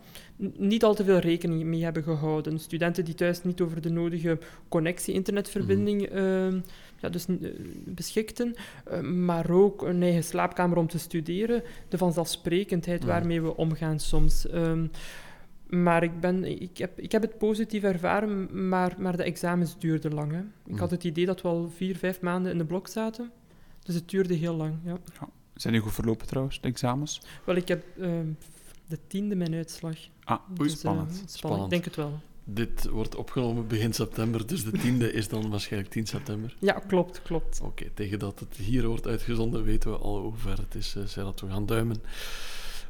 niet 0.56 0.84
al 0.84 0.94
te 0.94 1.04
veel 1.04 1.18
rekening 1.18 1.62
mee 1.62 1.84
hebben 1.84 2.02
gehouden. 2.02 2.58
Studenten 2.58 3.04
die 3.04 3.14
thuis 3.14 3.44
niet 3.44 3.60
over 3.60 3.80
de 3.80 3.90
nodige 3.90 4.38
connectie-internetverbinding 4.68 6.10
mm 6.10 6.16
-hmm. 6.16 6.62
ja, 7.00 7.08
dus, 7.08 7.26
uh, 7.28 7.50
beschikten, 7.84 8.54
uh, 8.92 9.00
maar 9.00 9.50
ook 9.50 9.82
een 9.82 10.02
eigen 10.02 10.24
slaapkamer 10.24 10.76
om 10.76 10.88
te 10.88 10.98
studeren. 10.98 11.62
De 11.88 11.98
vanzelfsprekendheid 11.98 13.00
mm 13.00 13.08
-hmm. 13.08 13.16
waarmee 13.16 13.42
we 13.42 13.56
omgaan 13.56 14.00
soms. 14.00 14.46
Maar 15.74 16.02
ik, 16.02 16.20
ben, 16.20 16.60
ik, 16.62 16.78
heb, 16.78 17.00
ik 17.00 17.12
heb 17.12 17.22
het 17.22 17.38
positief 17.38 17.82
ervaren, 17.82 18.68
maar, 18.68 18.94
maar 18.98 19.16
de 19.16 19.22
examens 19.22 19.78
duurden 19.78 20.14
lang. 20.14 20.32
Hè. 20.32 20.42
Ik 20.72 20.78
had 20.78 20.90
het 20.90 21.04
idee 21.04 21.26
dat 21.26 21.42
we 21.42 21.48
al 21.48 21.70
vier, 21.76 21.96
vijf 21.96 22.20
maanden 22.20 22.52
in 22.52 22.58
de 22.58 22.64
blok 22.64 22.88
zaten. 22.88 23.30
Dus 23.82 23.94
het 23.94 24.08
duurde 24.08 24.34
heel 24.34 24.54
lang. 24.54 24.74
Ja. 24.84 24.96
ja. 25.20 25.28
Zijn 25.54 25.72
die 25.72 25.82
goed 25.82 25.92
verlopen 25.92 26.26
trouwens, 26.26 26.60
de 26.60 26.68
examens? 26.68 27.20
Wel, 27.44 27.56
ik 27.56 27.68
heb 27.68 27.84
uh, 27.96 28.08
de 28.86 28.98
tiende 29.06 29.34
mijn 29.34 29.54
uitslag. 29.54 29.96
Ah, 30.24 30.40
oei, 30.48 30.68
dus, 30.68 30.78
spannend. 30.78 31.08
Uh, 31.08 31.14
spannend. 31.14 31.30
spannend. 31.30 31.64
Ik 31.64 31.70
denk 31.70 31.84
het 31.84 31.96
wel. 31.96 32.20
Dit 32.44 32.88
wordt 32.88 33.14
opgenomen 33.14 33.66
begin 33.66 33.92
september, 33.92 34.46
dus 34.46 34.64
de 34.64 34.70
tiende 34.70 35.12
is 35.12 35.28
dan 35.28 35.50
waarschijnlijk 35.50 35.92
10 35.92 36.06
september. 36.06 36.56
Ja, 36.58 36.72
klopt, 36.86 37.22
klopt. 37.22 37.60
Oké, 37.62 37.90
tegen 37.94 38.18
dat 38.18 38.40
het 38.40 38.56
hier 38.56 38.86
wordt 38.86 39.06
uitgezonden 39.06 39.64
weten 39.64 39.90
we 39.90 39.96
al 39.96 40.20
hoe 40.20 40.36
ver 40.36 40.58
het 40.58 40.74
is, 40.74 40.96
uh, 40.96 41.24
dat 41.24 41.40
we 41.40 41.48
gaan 41.48 41.66
duimen. 41.66 41.96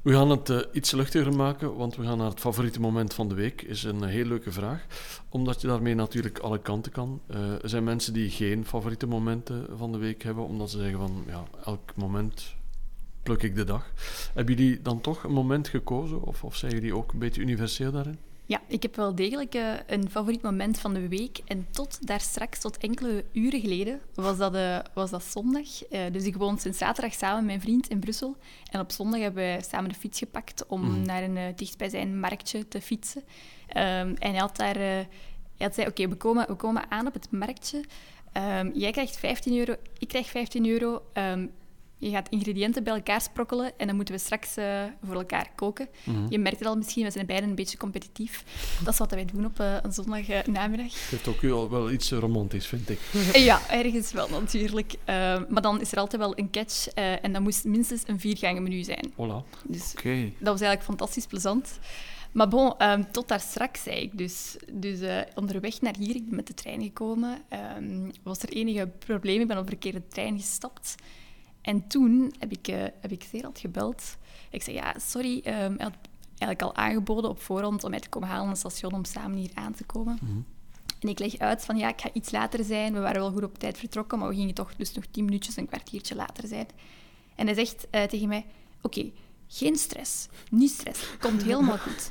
We 0.02 0.12
gaan 0.12 0.30
het 0.30 0.49
uh, 0.49 0.61
iets 0.73 0.90
luchtiger 0.90 1.37
maken, 1.37 1.76
want 1.76 1.97
we 1.97 2.04
gaan 2.04 2.18
naar 2.18 2.30
het 2.30 2.40
favoriete 2.40 2.80
moment 2.80 3.14
van 3.14 3.28
de 3.28 3.35
week. 3.35 3.62
Is 3.62 3.82
een 3.82 4.04
heel 4.04 4.25
leuke 4.25 4.52
vraag, 4.52 4.87
omdat 5.28 5.61
je 5.61 5.66
daarmee 5.66 5.94
natuurlijk 5.94 6.38
alle 6.38 6.59
kanten 6.59 6.92
kan. 6.92 7.21
Uh, 7.30 7.62
er 7.62 7.68
zijn 7.68 7.85
mensen 7.85 8.12
die 8.12 8.30
geen 8.30 8.66
favoriete 8.66 9.06
momenten 9.06 9.66
van 9.76 9.92
de 9.92 9.99
week 9.99 10.23
hebben, 10.23 10.44
omdat 10.44 10.71
ze 10.71 10.78
zeggen 10.78 10.99
van 10.99 11.25
ja, 11.26 11.44
elk 11.64 11.97
moment 11.97 12.54
pluk 13.23 13.42
ik 13.42 13.54
de 13.54 13.64
dag. 13.64 13.92
Hebben 14.35 14.54
jullie 14.54 14.82
dan 14.82 15.00
toch 15.00 15.25
een 15.25 15.32
moment 15.32 15.68
gekozen, 15.68 16.23
of, 16.23 16.44
of 16.44 16.56
zijn 16.56 16.73
jullie 16.73 16.97
ook 16.97 17.12
een 17.12 17.18
beetje 17.18 17.42
universeel 17.42 17.92
daarin? 17.92 18.18
Ja, 18.52 18.61
ik 18.66 18.82
heb 18.82 18.97
wel 18.97 19.14
degelijk 19.14 19.54
uh, 19.54 19.73
een 19.87 20.11
favoriet 20.11 20.42
moment 20.42 20.78
van 20.78 20.94
de 20.94 21.09
week. 21.09 21.40
En 21.47 21.66
tot 21.71 22.06
daar 22.06 22.21
straks, 22.21 22.61
tot 22.61 22.78
enkele 22.78 23.25
uren 23.32 23.61
geleden, 23.61 24.00
was 24.14 24.37
dat, 24.37 24.54
uh, 24.54 24.78
was 24.94 25.11
dat 25.11 25.25
zondag. 25.25 25.90
Uh, 25.90 26.00
dus 26.12 26.25
ik 26.25 26.37
woon 26.37 26.59
sinds 26.59 26.78
zaterdag 26.78 27.14
samen 27.14 27.37
met 27.37 27.47
mijn 27.47 27.61
vriend 27.61 27.88
in 27.88 28.00
Brussel. 28.00 28.37
En 28.71 28.80
op 28.80 28.90
zondag 28.90 29.21
hebben 29.21 29.42
wij 29.42 29.62
samen 29.62 29.88
de 29.88 29.99
fiets 29.99 30.18
gepakt 30.18 30.66
om 30.66 30.82
mm. 30.82 31.06
naar 31.06 31.23
een 31.23 31.56
dichtstbijzijn 31.56 32.21
marktje 32.21 32.68
te 32.68 32.80
fietsen. 32.80 33.23
Um, 33.68 34.14
en 34.14 34.30
hij 34.30 34.38
had 34.38 34.56
daar... 34.56 34.78
hij 34.78 35.06
had 35.59 35.75
zei, 35.75 35.87
oké, 35.87 36.00
okay, 36.00 36.12
we, 36.12 36.16
komen, 36.16 36.47
we 36.47 36.54
komen 36.54 36.90
aan 36.90 37.06
op 37.06 37.12
het 37.12 37.30
marktje. 37.30 37.85
Um, 38.59 38.71
jij 38.75 38.90
krijgt 38.90 39.16
15 39.16 39.59
euro, 39.59 39.75
ik 39.99 40.09
krijg 40.09 40.30
15 40.30 40.66
euro. 40.66 41.02
Um, 41.14 41.50
je 42.02 42.11
gaat 42.11 42.28
ingrediënten 42.28 42.85
bij 42.85 42.94
elkaar 42.94 43.21
sprokkelen 43.21 43.73
en 43.76 43.87
dan 43.87 43.97
moeten 43.97 44.14
we 44.14 44.21
straks 44.21 44.59
uh, 44.59 44.82
voor 45.02 45.14
elkaar 45.14 45.50
koken. 45.54 45.88
Mm-hmm. 46.04 46.26
Je 46.28 46.38
merkt 46.38 46.59
het 46.59 46.68
al 46.68 46.76
misschien, 46.76 47.04
we 47.04 47.11
zijn 47.11 47.26
beiden 47.26 47.49
een 47.49 47.54
beetje 47.54 47.76
competitief. 47.76 48.44
Dat 48.85 48.92
is 48.92 48.99
wat 48.99 49.11
wij 49.11 49.25
doen 49.25 49.44
op 49.44 49.61
uh, 49.61 49.76
een 49.82 49.92
zondagnamiddag. 49.92 50.92
Het 50.92 51.11
heeft 51.11 51.28
ook 51.28 51.40
wel, 51.40 51.71
wel 51.71 51.90
iets 51.90 52.11
romantisch, 52.11 52.66
vind 52.66 52.90
ik. 52.90 52.99
ja, 53.35 53.71
ergens 53.71 54.12
wel 54.12 54.28
natuurlijk. 54.28 54.92
Uh, 54.92 54.97
maar 55.49 55.62
dan 55.62 55.80
is 55.80 55.92
er 55.92 55.99
altijd 55.99 56.23
wel 56.23 56.38
een 56.38 56.50
catch 56.50 56.88
en 57.23 57.32
dat 57.32 57.42
moest 57.42 57.64
minstens 57.64 58.02
een 58.06 58.21
viergangen 58.21 58.62
menu 58.62 58.82
zijn. 58.82 59.12
Voilà. 59.12 59.62
Dus 59.64 59.92
okay. 59.99 60.23
dat 60.23 60.52
was 60.52 60.61
eigenlijk 60.61 60.82
fantastisch 60.82 61.26
plezant. 61.26 61.78
Maar 62.32 62.49
bon, 62.49 62.75
um, 62.82 63.11
tot 63.11 63.28
daar 63.28 63.40
straks 63.40 63.82
zei 63.82 63.97
ik 63.97 64.18
dus. 64.18 64.56
Dus 64.73 65.00
uh, 65.00 65.21
onderweg 65.35 65.80
naar 65.80 65.94
hier, 65.99 66.14
ik 66.14 66.26
ben 66.26 66.37
met 66.37 66.47
de 66.47 66.54
trein 66.54 66.82
gekomen, 66.82 67.42
um, 67.76 68.11
was 68.23 68.42
er 68.42 68.49
enige 68.49 68.90
probleem. 68.99 69.40
Ik 69.40 69.47
ben 69.47 69.56
op 69.56 69.62
een 69.62 69.68
verkeerde 69.68 70.09
trein 70.09 70.38
gestapt. 70.38 70.94
En 71.62 71.87
toen 71.87 72.35
heb 72.38 72.52
ik, 72.52 72.69
uh, 72.69 72.76
heb 72.76 73.11
ik 73.11 73.23
Serad 73.23 73.59
gebeld. 73.59 74.16
Ik 74.50 74.62
zei, 74.62 74.76
ja, 74.76 74.95
sorry, 74.99 75.37
um, 75.37 75.45
hij 75.45 75.76
had 75.78 75.95
eigenlijk 76.38 76.62
al 76.62 76.75
aangeboden 76.75 77.31
op 77.31 77.40
voorhand 77.40 77.85
om 77.85 77.90
mij 77.90 78.00
te 78.00 78.09
komen 78.09 78.28
halen 78.28 78.45
aan 78.45 78.50
het 78.50 78.59
station 78.59 78.92
om 78.92 79.04
samen 79.04 79.38
hier 79.38 79.50
aan 79.54 79.75
te 79.75 79.85
komen. 79.85 80.19
Mm 80.21 80.28
-hmm. 80.28 80.45
En 81.00 81.09
ik 81.09 81.19
leg 81.19 81.38
uit 81.38 81.64
van, 81.64 81.76
ja, 81.76 81.88
ik 81.88 82.00
ga 82.00 82.11
iets 82.12 82.31
later 82.31 82.64
zijn. 82.64 82.92
We 82.92 83.00
waren 83.00 83.21
wel 83.21 83.33
goed 83.33 83.45
op 83.45 83.59
tijd 83.59 83.78
vertrokken, 83.78 84.19
maar 84.19 84.28
we 84.28 84.35
gingen 84.35 84.54
toch 84.54 84.75
dus 84.76 84.92
nog 84.92 85.04
tien 85.11 85.25
minuutjes, 85.25 85.57
een 85.57 85.66
kwartiertje 85.66 86.14
later 86.14 86.49
zijn. 86.49 86.66
En 87.35 87.47
hij 87.47 87.54
zegt 87.54 87.87
uh, 87.90 88.02
tegen 88.02 88.28
mij, 88.28 88.45
oké, 88.83 88.99
okay, 88.99 89.12
geen 89.47 89.76
stress, 89.76 90.28
niet 90.50 90.71
stress, 90.71 91.16
komt 91.21 91.42
helemaal 91.42 91.78
goed. 91.88 92.11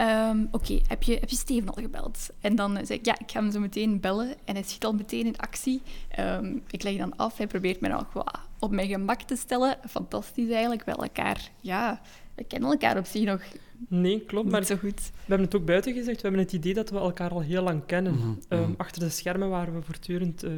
Um, 0.00 0.48
Oké, 0.50 0.56
okay, 0.56 0.82
heb, 0.86 1.02
je, 1.02 1.16
heb 1.16 1.28
je 1.28 1.36
Steven 1.36 1.68
al 1.68 1.82
gebeld? 1.82 2.28
En 2.40 2.56
dan 2.56 2.86
zei 2.86 2.98
ik, 2.98 3.06
ja, 3.06 3.18
ik 3.18 3.30
ga 3.30 3.40
hem 3.40 3.50
zo 3.50 3.60
meteen 3.60 4.00
bellen. 4.00 4.34
En 4.44 4.54
hij 4.54 4.62
schiet 4.62 4.84
al 4.84 4.92
meteen 4.92 5.26
in 5.26 5.36
actie. 5.36 5.82
Um, 6.18 6.62
ik 6.70 6.82
leg 6.82 6.96
dan 6.96 7.16
af, 7.16 7.36
hij 7.36 7.46
probeert 7.46 7.80
me 7.80 7.88
nog 7.88 8.12
wat 8.12 8.40
op 8.62 8.70
mijn 8.70 8.88
gemak 8.88 9.22
te 9.22 9.36
stellen. 9.36 9.76
Fantastisch 9.88 10.50
eigenlijk, 10.50 10.84
wel 10.84 11.02
elkaar, 11.02 11.50
ja, 11.60 12.00
we 12.34 12.44
kennen 12.44 12.70
elkaar 12.70 12.98
op 12.98 13.06
zich 13.06 13.24
nog 13.24 13.42
Nee, 13.88 14.20
klopt. 14.20 14.50
Maar 14.50 14.64
zo 14.64 14.76
goed. 14.76 15.00
We 15.00 15.12
hebben 15.26 15.46
het 15.46 15.56
ook 15.56 15.64
buiten 15.64 15.92
gezegd. 15.94 16.16
We 16.16 16.22
hebben 16.22 16.40
het 16.40 16.52
idee 16.52 16.74
dat 16.74 16.90
we 16.90 16.98
elkaar 16.98 17.30
al 17.30 17.40
heel 17.40 17.62
lang 17.62 17.86
kennen. 17.86 18.12
Mm 18.14 18.20
-hmm. 18.20 18.58
um, 18.58 18.74
achter 18.76 19.02
de 19.02 19.08
schermen 19.08 19.48
waren 19.48 19.74
we 19.74 19.82
voortdurend 19.82 20.44
uh, 20.44 20.50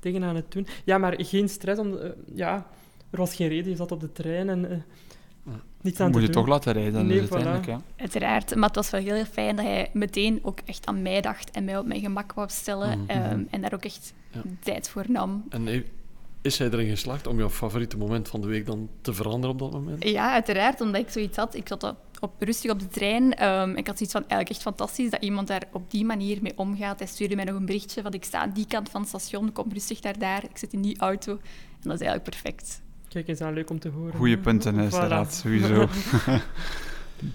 dingen 0.00 0.22
aan 0.24 0.36
het 0.36 0.52
doen. 0.52 0.66
Ja, 0.84 0.98
maar 0.98 1.14
geen 1.18 1.48
stress. 1.48 1.80
Om, 1.80 1.92
uh, 1.92 2.00
ja, 2.34 2.66
er 3.10 3.18
was 3.18 3.34
geen 3.34 3.48
reden. 3.48 3.70
Je 3.70 3.76
zat 3.76 3.92
op 3.92 4.00
de 4.00 4.12
trein 4.12 4.48
en... 4.48 4.64
Uh, 4.64 5.52
niets 5.80 6.00
aan 6.00 6.06
Moet 6.06 6.14
te 6.14 6.20
je 6.20 6.26
doen. 6.26 6.34
toch 6.42 6.46
laten 6.46 6.72
rijden, 6.72 7.06
Nee, 7.06 7.20
dus 7.20 7.28
voilà. 7.28 7.32
uiteindelijk. 7.32 7.66
Ja. 7.66 7.80
Uiteraard. 7.96 8.54
Maar 8.54 8.66
het 8.66 8.76
was 8.76 8.90
wel 8.90 9.00
heel 9.00 9.24
fijn 9.24 9.56
dat 9.56 9.64
hij 9.64 9.90
meteen 9.92 10.38
ook 10.42 10.58
echt 10.64 10.86
aan 10.86 11.02
mij 11.02 11.20
dacht 11.20 11.50
en 11.50 11.64
mij 11.64 11.78
op 11.78 11.86
mijn 11.86 12.00
gemak 12.00 12.32
wou 12.32 12.48
stellen. 12.50 13.00
Mhm. 13.00 13.32
um, 13.32 13.46
en 13.50 13.60
daar 13.60 13.74
ook 13.74 13.84
echt 13.84 14.14
Ja. 14.30 14.40
tijd 14.60 14.88
voor 14.88 15.04
nam. 15.08 15.44
En 15.48 15.84
is 16.44 16.58
hij 16.58 16.70
erin 16.70 16.88
geslaagd 16.88 17.26
om 17.26 17.38
jouw 17.38 17.50
favoriete 17.50 17.96
moment 17.96 18.28
van 18.28 18.40
de 18.40 18.46
week 18.46 18.66
dan 18.66 18.88
te 19.00 19.14
veranderen 19.14 19.50
op 19.50 19.58
dat 19.58 19.72
moment? 19.72 20.04
Ja, 20.08 20.32
uiteraard, 20.32 20.80
omdat 20.80 21.00
ik 21.00 21.08
zoiets 21.08 21.36
had. 21.36 21.54
Ik 21.54 21.68
zat 21.68 21.82
op, 21.82 21.96
op, 22.20 22.32
rustig 22.38 22.70
op 22.70 22.80
de 22.80 22.88
trein. 22.88 23.34
Ehm, 23.34 23.70
ik 23.70 23.86
had 23.86 23.96
zoiets 23.96 24.12
van, 24.14 24.20
eigenlijk 24.20 24.50
echt 24.50 24.62
fantastisch 24.62 25.10
dat 25.10 25.22
iemand 25.22 25.48
daar 25.48 25.62
op 25.72 25.90
die 25.90 26.04
manier 26.04 26.38
mee 26.42 26.52
omgaat. 26.56 26.98
Hij 26.98 27.08
stuurde 27.08 27.34
mij 27.36 27.44
nog 27.44 27.56
een 27.56 27.66
berichtje 27.66 28.02
van, 28.02 28.12
ik 28.12 28.24
sta 28.24 28.38
aan 28.40 28.52
die 28.52 28.66
kant 28.66 28.90
van 28.90 29.00
het 29.00 29.08
station, 29.08 29.52
kom 29.52 29.72
rustig 29.72 30.02
naar 30.02 30.18
daar, 30.18 30.44
ik 30.44 30.58
zit 30.58 30.72
in 30.72 30.82
die 30.82 30.98
auto. 30.98 31.32
En 31.32 31.90
dat 31.90 32.00
is 32.00 32.06
eigenlijk 32.06 32.22
perfect. 32.22 32.82
Kijk, 33.08 33.26
is 33.26 33.38
dat 33.38 33.52
leuk 33.52 33.70
om 33.70 33.78
te 33.78 33.88
horen. 33.88 34.14
Goeie 34.14 34.38
punten, 34.38 34.78
is 34.78 34.92
Voilà. 34.94 35.28
sowieso. 35.28 35.86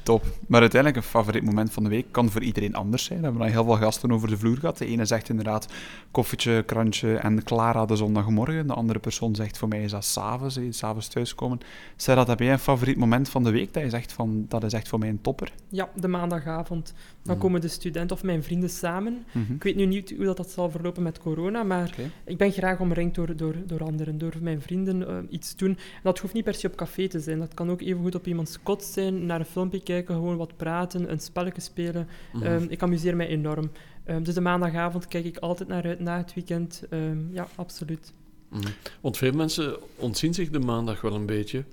Top. 0.03 0.25
Maar 0.47 0.61
uiteindelijk, 0.61 1.03
een 1.03 1.09
favoriet 1.09 1.43
moment 1.43 1.71
van 1.71 1.83
de 1.83 1.89
week 1.89 2.05
kan 2.11 2.29
voor 2.29 2.41
iedereen 2.43 2.75
anders 2.75 3.03
zijn. 3.03 3.19
We 3.19 3.23
hebben 3.25 3.41
al 3.43 3.47
heel 3.51 3.63
veel 3.63 3.75
gasten 3.77 4.11
over 4.11 4.27
de 4.29 4.37
vloer 4.37 4.57
gehad. 4.57 4.77
De 4.77 4.85
ene 4.85 5.05
zegt 5.05 5.29
inderdaad 5.29 5.67
koffietje, 6.11 6.63
krantje 6.63 7.15
en 7.15 7.43
Clara 7.43 7.85
de 7.85 7.95
zondagmorgen. 7.95 8.67
De 8.67 8.73
andere 8.73 8.99
persoon 8.99 9.35
zegt 9.35 9.57
voor 9.57 9.67
mij 9.67 9.83
is 9.83 9.91
dat 9.91 10.05
s'avonds, 10.05 10.59
s'avonds 10.69 11.07
thuiskomen. 11.07 11.59
Sarah, 11.95 12.27
heb 12.27 12.39
jij 12.39 12.51
een 12.51 12.59
favoriet 12.59 12.97
moment 12.97 13.29
van 13.29 13.43
de 13.43 13.51
week 13.51 13.73
dat 13.73 13.83
je 13.83 13.89
zegt 13.89 14.11
van, 14.13 14.45
dat 14.47 14.63
is 14.63 14.73
echt 14.73 14.87
voor 14.87 14.99
mij 14.99 15.09
een 15.09 15.21
topper? 15.21 15.53
Ja, 15.69 15.89
de 15.95 16.07
maandagavond. 16.07 16.93
Dan 17.23 17.35
Mhm. 17.35 17.45
komen 17.45 17.61
de 17.61 17.67
studenten 17.67 18.15
of 18.15 18.23
mijn 18.23 18.43
vrienden 18.43 18.69
samen. 18.69 19.25
Mhm. 19.31 19.53
Ik 19.53 19.63
weet 19.63 19.75
nu 19.75 19.85
niet 19.85 20.13
hoe 20.15 20.25
dat, 20.25 20.37
dat 20.37 20.49
zal 20.49 20.69
verlopen 20.71 21.03
met 21.03 21.19
corona, 21.19 21.63
maar 21.63 21.95
ik 22.25 22.37
ben 22.37 22.51
graag 22.51 22.79
omringd 22.79 23.15
door, 23.15 23.35
door, 23.35 23.55
door 23.65 23.83
anderen, 23.83 24.17
door 24.17 24.33
mijn 24.41 24.61
vrienden 24.61 25.07
eh, 25.07 25.15
iets 25.29 25.55
doen. 25.55 25.69
En 25.69 25.77
dat 26.03 26.19
hoeft 26.19 26.33
niet 26.33 26.43
per 26.43 26.53
se 26.53 26.67
op 26.67 26.75
café 26.75 27.07
te 27.07 27.19
zijn. 27.19 27.39
Dat 27.39 27.53
kan 27.53 27.69
ook 27.69 27.81
evengoed 27.81 28.15
op 28.15 28.27
iemands 28.27 28.57
kot 28.63 28.83
zijn, 28.83 29.25
naar 29.25 29.39
een 29.39 29.45
filmpje 29.45 29.78
kijken, 29.83 30.15
gewoon 30.15 30.37
wat 30.37 30.57
praten, 30.57 31.11
een 31.11 31.19
spelletje 31.19 31.61
spelen. 31.61 32.07
Mhm. 32.33 32.45
Ehm, 32.45 32.65
ik 32.69 32.81
amuseer 32.81 33.15
mij 33.15 33.27
enorm. 33.27 33.71
Ehm, 34.03 34.23
dus 34.23 34.33
de 34.33 34.41
maandagavond 34.41 35.07
kijk 35.07 35.25
ik 35.25 35.37
altijd 35.37 35.69
naar 35.69 35.83
uit 35.83 35.99
na 35.99 36.17
het 36.17 36.33
weekend. 36.33 36.83
Ehm, 36.89 37.33
ja, 37.33 37.47
absoluut. 37.55 38.13
Mhm. 38.49 38.67
Want 39.01 39.17
veel 39.17 39.31
mensen 39.31 39.77
ontzien 39.95 40.33
zich 40.33 40.49
de 40.49 40.59
maandag 40.59 41.01
wel 41.01 41.13
een 41.13 41.25
beetje. 41.25 41.63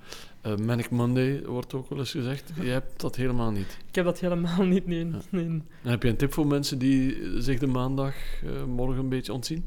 Eh, 0.40 0.57
Manic 0.57 0.90
Monday 0.90 1.42
wordt 1.45 1.75
ook 1.75 1.88
wel 1.88 1.99
eens 1.99 2.11
gezegd. 2.11 2.53
Jij 2.61 2.73
hebt 2.73 3.01
dat 3.01 3.16
helemaal 3.16 3.51
niet. 3.51 3.79
Ik 3.88 3.95
heb 3.95 4.05
dat 4.05 4.21
helemaal 4.21 4.64
niet, 4.64 4.87
nee. 4.87 5.07
Ja. 5.07 5.21
nee. 5.29 5.45
En 5.45 5.64
heb 5.83 6.03
je 6.03 6.09
een 6.09 6.16
tip 6.16 6.33
voor 6.33 6.47
mensen 6.47 6.79
die 6.79 7.16
zich 7.38 7.59
de 7.59 7.66
maandag 7.66 8.14
eh, 8.42 8.64
morgen 8.64 8.99
een 8.99 9.09
beetje 9.09 9.33
ontzien? 9.33 9.64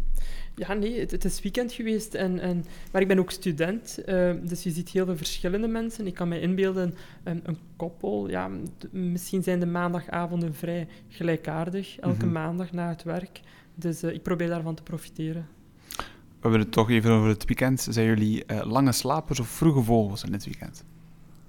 Ja, 0.60 0.74
nee, 0.74 1.00
het, 1.00 1.12
het 1.12 1.26
is 1.26 1.42
weekend 1.42 1.72
geweest. 1.74 2.14
En, 2.14 2.40
en, 2.40 2.66
maar 2.92 3.02
ik 3.02 3.08
ben 3.08 3.20
ook 3.20 3.32
student, 3.32 4.04
eh, 4.06 4.32
dus 4.44 4.64
je 4.64 4.70
ziet 4.70 4.90
heel 4.90 5.06
veel 5.06 5.18
verschillende 5.18 5.68
mensen. 5.68 6.08
Ik 6.08 6.14
kan 6.14 6.28
me 6.28 6.42
inbeelden, 6.42 6.94
een, 7.24 7.42
een 7.44 7.58
koppel, 7.76 8.30
ja, 8.30 8.50
misschien 8.92 9.44
zijn 9.44 9.60
de 9.60 9.66
maandagavonden 9.66 10.54
vrij 10.56 10.88
gelijkaardig, 11.10 12.00
elke 12.00 12.26
Mhm. 12.26 12.32
maandag 12.34 12.72
na 12.72 12.90
het 12.90 13.04
werk. 13.04 13.40
Dus 13.76 14.04
eh, 14.04 14.14
ik 14.14 14.22
probeer 14.24 14.48
daarvan 14.48 14.76
te 14.76 14.84
profiteren. 14.84 15.48
We 15.98 16.46
hebben 16.46 16.60
het 16.60 16.72
toch 16.72 16.90
even 16.90 17.12
over 17.12 17.30
het 17.30 17.46
weekend. 17.46 17.88
Zijn 17.90 18.06
jullie 18.08 18.46
eh, 18.46 18.62
lange 18.66 18.92
slapers 18.92 19.40
of 19.40 19.48
vroege 19.48 19.82
vogels 19.84 20.24
in 20.24 20.34
het 20.34 20.46
weekend? 20.46 20.84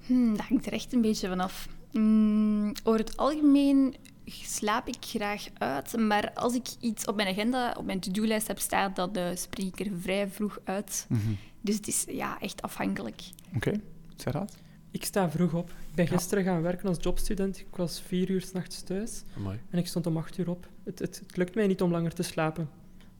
Hmm, 0.05 0.37
dat 0.37 0.45
hangt 0.45 0.65
er 0.65 0.73
echt 0.73 0.93
een 0.93 1.01
beetje 1.01 1.27
vanaf. 1.27 1.67
Hmm, 1.91 2.71
over 2.83 2.99
het 2.99 3.17
algemeen 3.17 3.95
slaap 4.33 4.87
ik 4.87 4.95
graag 4.99 5.45
uit, 5.57 5.97
maar 5.97 6.31
als 6.33 6.53
ik 6.55 6.67
iets 6.79 7.05
op 7.05 7.15
mijn 7.15 7.27
agenda, 7.27 7.75
op 7.77 7.85
mijn 7.85 7.99
to-do-lijst 7.99 8.47
heb 8.47 8.59
staan, 8.59 8.91
dan 8.93 9.15
eh, 9.15 9.35
spring 9.35 9.67
ik 9.77 9.85
er 9.87 9.91
vrij 10.01 10.27
vroeg 10.29 10.59
uit. 10.63 11.05
Mhm. 11.09 11.19
Dus 11.61 11.75
het 11.75 11.87
is 11.87 12.05
ja, 12.07 12.39
echt 12.39 12.61
afhankelijk. 12.61 13.21
Oké, 13.55 13.71
Sarah? 14.15 14.47
Ik 14.91 15.03
sta 15.05 15.29
vroeg 15.31 15.53
op. 15.53 15.69
Ik 15.69 15.95
ben 15.95 16.05
Ja. 16.05 16.11
gisteren 16.11 16.43
gaan 16.43 16.61
werken 16.61 16.87
als 16.89 16.97
jobstudent. 17.01 17.59
Ik 17.59 17.75
was 17.75 18.01
vier 18.07 18.29
uur 18.29 18.41
s'nachts 18.41 18.81
thuis 18.83 19.23
Amai. 19.37 19.59
en 19.69 19.77
ik 19.79 19.87
stond 19.87 20.07
om 20.07 20.17
acht 20.17 20.37
uur 20.37 20.49
op. 20.49 20.67
Het, 20.83 20.99
het, 20.99 21.21
het 21.27 21.37
lukt 21.37 21.55
mij 21.55 21.67
niet 21.67 21.81
om 21.81 21.91
langer 21.91 22.13
te 22.13 22.23
slapen. 22.23 22.69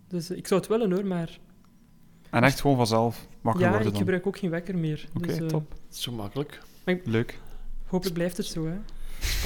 Dus 0.07 0.29
eh, 0.29 0.37
ik 0.37 0.47
zou 0.47 0.59
het 0.59 0.69
willen 0.69 0.91
hoor, 0.91 1.05
maar 1.05 1.39
En 2.29 2.43
echt 2.43 2.61
gewoon 2.61 2.77
vanzelf 2.77 3.27
wakker 3.41 3.61
ja, 3.63 3.69
worden 3.69 3.87
ik 3.87 3.93
dan? 3.93 4.01
gebruik 4.01 4.27
ook 4.27 4.37
geen 4.37 4.49
wekker 4.49 4.77
meer. 4.77 5.07
Oké, 5.15 5.27
dus, 5.27 5.37
eh, 5.37 5.45
top. 5.45 5.71
Het 5.87 5.95
is 5.95 6.01
zo 6.01 6.11
makkelijk. 6.11 6.61
Leuk. 7.03 7.39
Hopelijk 7.85 8.15
blijft 8.15 8.37
het 8.37 8.45
zo, 8.45 8.65
hè. 8.67 8.77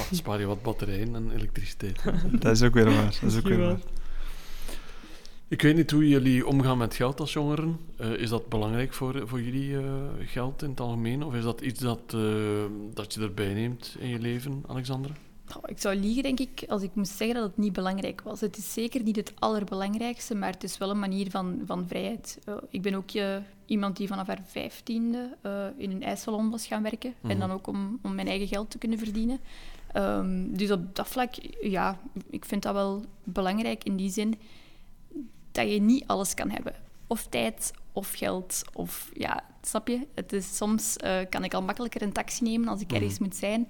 Spa- 0.03 0.15
spaar 0.15 0.39
je 0.39 0.45
wat 0.45 0.61
batterijen 0.61 1.15
en 1.15 1.31
elektriciteit. 1.31 2.03
Dat 2.41 2.51
is 2.51 2.61
ook 2.61 2.73
weer 2.73 2.85
waar. 2.85 3.17
Dat 3.21 3.31
is 3.31 3.37
ook 3.37 3.47
weer 3.47 3.59
waar. 3.59 3.79
Ik 5.47 5.61
weet 5.61 5.75
niet 5.75 5.91
hoe 5.91 6.07
jullie 6.07 6.47
omgaan 6.47 6.77
met 6.77 6.95
geld 6.95 7.19
als 7.19 7.33
jongeren. 7.33 7.77
Eh, 7.97 8.11
is 8.11 8.29
dat 8.29 8.49
belangrijk 8.49 8.93
voor, 8.93 9.27
voor 9.27 9.41
jullie 9.41 9.77
eh, 9.77 9.83
geld 10.19 10.61
in 10.63 10.69
het 10.69 10.79
algemeen? 10.79 11.23
Of 11.23 11.33
is 11.33 11.43
dat 11.43 11.61
iets 11.61 11.79
dat, 11.79 12.01
eh, 12.13 12.21
dat 12.93 13.13
je 13.13 13.21
erbij 13.21 13.53
neemt 13.53 13.95
in 13.99 14.07
je 14.09 14.19
leven, 14.19 14.63
Alexandra? 14.67 15.13
Oh, 15.57 15.63
ik 15.65 15.79
zou 15.79 15.95
liegen, 15.95 16.23
denk 16.23 16.39
ik, 16.39 16.63
als 16.67 16.81
ik 16.81 16.89
moest 16.93 17.11
zeggen 17.17 17.35
dat 17.35 17.45
het 17.49 17.57
niet 17.57 17.73
belangrijk 17.73 18.21
was. 18.21 18.41
Het 18.41 18.57
is 18.57 18.73
zeker 18.73 19.03
niet 19.03 19.15
het 19.15 19.33
allerbelangrijkste, 19.39 20.35
maar 20.35 20.51
het 20.51 20.63
is 20.63 20.77
wel 20.77 20.89
een 20.89 20.99
manier 20.99 21.29
van, 21.29 21.61
van 21.65 21.87
vrijheid. 21.87 22.39
Ik 22.69 22.81
ben 22.81 22.93
ook 22.95 23.11
eh, 23.11 23.35
iemand 23.65 23.97
die 23.97 24.07
vanaf 24.07 24.27
haar 24.27 24.41
vijftiende 24.45 25.35
eh, 25.41 25.65
in 25.77 25.91
een 25.91 26.03
ijssalon 26.03 26.49
was 26.49 26.67
gaan 26.67 26.83
werken. 26.83 27.13
En 27.21 27.29
Mhm. 27.29 27.39
dan 27.39 27.51
ook 27.51 27.67
om, 27.67 27.99
om 28.01 28.15
mijn 28.15 28.27
eigen 28.27 28.47
geld 28.47 28.69
te 28.71 28.77
kunnen 28.77 28.97
verdienen. 28.99 29.39
Ehm, 29.95 30.43
dus 30.55 30.71
op 30.71 30.95
dat 30.95 31.07
vlak, 31.07 31.33
ja, 31.61 31.99
ik 32.29 32.45
vind 32.45 32.61
dat 32.63 32.73
wel 32.73 33.05
belangrijk 33.23 33.83
in 33.83 33.95
die 33.95 34.09
zin 34.11 34.35
dat 35.51 35.71
je 35.71 35.81
niet 35.81 36.03
alles 36.07 36.33
kan 36.33 36.49
hebben. 36.49 36.73
Of 37.07 37.27
tijd 37.29 37.71
of 37.91 38.11
geld 38.13 38.61
of 38.73 39.09
ja, 39.13 39.43
snap 39.61 39.87
je? 39.87 39.99
Het 40.13 40.33
is, 40.33 40.55
soms 40.57 40.97
eh, 40.97 41.17
kan 41.29 41.43
ik 41.43 41.53
al 41.53 41.61
makkelijker 41.61 42.01
een 42.01 42.11
taxi 42.11 42.43
nemen 42.43 42.67
als 42.67 42.81
ik 42.81 42.87
Mhm. 42.87 42.95
ergens 42.95 43.19
moet 43.19 43.35
zijn. 43.35 43.67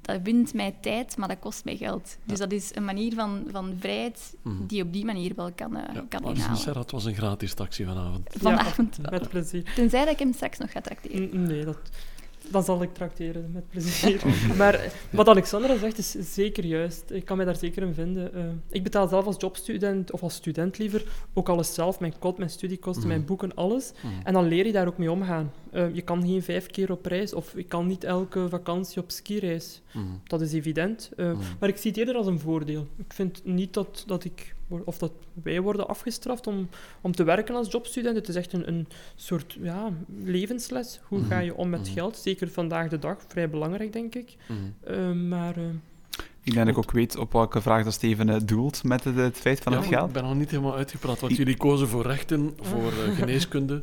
Dat 0.00 0.20
wint 0.22 0.54
mij 0.54 0.74
tijd, 0.80 1.16
maar 1.16 1.28
dat 1.28 1.38
kost 1.38 1.64
mij 1.64 1.76
geld. 1.76 2.16
Dus 2.24 2.38
dat 2.38 2.52
is 2.52 2.74
een 2.74 2.84
manier 2.84 3.14
van, 3.14 3.44
van 3.50 3.76
vrijheid 3.78 4.34
Mhm. 4.42 4.66
die 4.66 4.82
op 4.82 4.92
die 4.92 5.04
manier 5.04 5.32
wel 5.34 5.52
kan, 5.52 5.76
eh, 5.76 5.94
Ja, 5.94 6.04
kan 6.08 6.22
maar 6.22 6.34
inhalen. 6.34 6.56
Serhat 6.56 6.90
was 6.90 7.04
een 7.04 7.14
gratis 7.14 7.54
taxi 7.54 7.84
vanavond. 7.84 8.28
Vanavond 8.38 8.98
Ja, 9.02 9.10
met 9.10 9.28
plezier. 9.28 9.72
Tenzij 9.74 10.04
dat 10.04 10.12
ik 10.12 10.18
hem 10.18 10.32
straks 10.32 10.58
nog 10.58 10.70
ga 10.70 10.80
tracteren. 10.80 11.42
Nee, 11.42 11.64
dat, 11.64 11.78
dat 12.54 12.64
zal 12.64 12.82
ik 12.82 12.94
tracteren, 12.94 13.50
met 13.52 13.68
plezier. 13.68 14.22
maar 14.58 14.74
eh, 14.74 14.90
wat 15.10 15.28
Alexandra 15.28 15.76
zegt 15.78 15.98
is 15.98 16.10
zeker 16.34 16.64
juist. 16.64 17.10
Ik 17.10 17.24
kan 17.24 17.36
mij 17.36 17.46
daar 17.46 17.56
zeker 17.56 17.82
in 17.82 17.94
vinden. 17.94 18.34
Eh, 18.34 18.42
ik 18.70 18.82
betaal 18.82 19.08
zelf 19.08 19.26
als 19.26 19.36
jobstudent, 19.38 20.10
of 20.10 20.22
als 20.22 20.34
student 20.34 20.78
liever, 20.78 21.04
ook 21.34 21.48
alles 21.48 21.74
zelf. 21.74 22.00
Mijn 22.00 22.14
kot, 22.18 22.38
mijn 22.38 22.50
studiekosten, 22.50 23.02
Mhm. 23.04 23.12
mijn 23.12 23.24
boeken, 23.24 23.54
alles. 23.54 23.92
Mhm. 24.02 24.12
En 24.24 24.32
dan 24.32 24.44
leer 24.48 24.66
je 24.66 24.72
daar 24.72 24.86
ook 24.86 24.98
mee 24.98 25.10
omgaan. 25.10 25.52
Eh, 25.70 25.94
je 25.94 26.02
kan 26.02 26.22
geen 26.26 26.42
vijf 26.42 26.66
keer 26.66 26.90
op 26.90 27.06
reis, 27.06 27.34
of 27.34 27.54
ik 27.54 27.68
kan 27.68 27.86
niet 27.86 28.04
elke 28.04 28.48
vakantie 28.48 29.02
op 29.02 29.10
skireis. 29.10 29.82
Mhm. 29.92 30.04
Dat 30.26 30.40
is 30.40 30.52
evident. 30.52 31.10
Maar 31.60 31.68
ik 31.68 31.76
zie 31.76 31.90
het 31.90 31.98
eerder 31.98 32.14
als 32.16 32.26
een 32.26 32.38
voordeel. 32.40 32.86
Ik 32.96 33.12
vind 33.12 33.40
niet 33.44 33.74
dat, 33.74 34.04
dat 34.06 34.24
ik, 34.24 34.54
of 34.84 34.98
dat 34.98 35.12
wij 35.42 35.60
worden 35.60 35.88
afgestraft 35.88 36.46
om, 36.46 36.68
om 37.00 37.12
te 37.12 37.24
werken 37.24 37.54
als 37.54 37.70
jobstudent. 37.72 38.16
Het 38.16 38.28
is 38.28 38.34
echt 38.34 38.52
een, 38.52 38.68
een 38.68 38.86
soort 39.16 39.56
ja, 39.60 39.90
levensles. 40.24 41.00
Hoe 41.08 41.18
Mhm. 41.18 41.28
ga 41.28 41.38
je 41.38 41.54
om 41.54 41.68
met 41.70 41.80
Mhm. 41.80 41.92
geld? 41.92 42.16
Zeker 42.16 42.48
vandaag 42.48 42.88
de 42.88 42.98
dag. 42.98 43.16
Vrij 43.28 43.50
belangrijk, 43.50 43.92
denk 43.92 44.14
ik. 44.14 44.36
Eh, 44.80 45.12
maar 45.12 45.56
eh, 45.56 45.62
Ik 46.42 46.52
denk 46.52 46.66
dat 46.66 46.76
ik 46.76 46.82
ook 46.82 46.90
weet 46.90 47.16
op 47.16 47.32
welke 47.32 47.60
vraag 47.60 47.84
dat 47.84 47.92
Steven 47.92 48.28
eh, 48.28 48.40
doelt 48.44 48.82
met 48.84 49.04
het, 49.04 49.16
het 49.16 49.36
feit 49.36 49.60
van 49.60 49.72
Ja, 49.72 49.78
het 49.78 49.88
geld. 49.88 50.06
Ik 50.06 50.12
ben 50.12 50.22
nog 50.24 50.34
niet 50.34 50.50
helemaal 50.50 50.74
uitgepraat. 50.76 51.20
Want 51.20 51.36
jullie 51.36 51.56
kozen 51.56 51.88
voor 51.88 52.02
rechten, 52.06 52.52
voor 52.60 52.92
eh, 52.92 53.16
geneeskunde. 53.18 53.82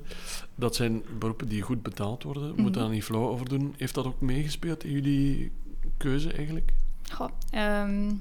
Dat 0.56 0.76
zijn 0.76 1.04
beroepen 1.20 1.48
die 1.48 1.62
goed 1.62 1.82
betaald 1.84 2.24
worden. 2.24 2.44
Moeten 2.48 2.66
Mhm. 2.66 2.74
daar 2.80 2.90
niet 2.90 3.04
flauw 3.04 3.28
over 3.28 3.50
doen. 3.50 3.74
Heeft 3.78 3.94
dat 3.96 4.06
ook 4.06 4.22
meegespeeld 4.22 4.84
in 4.84 4.92
jullie 4.92 5.52
keuze 5.98 6.32
eigenlijk? 6.34 6.72
Goh, 7.14 7.30
ehm, 7.52 8.12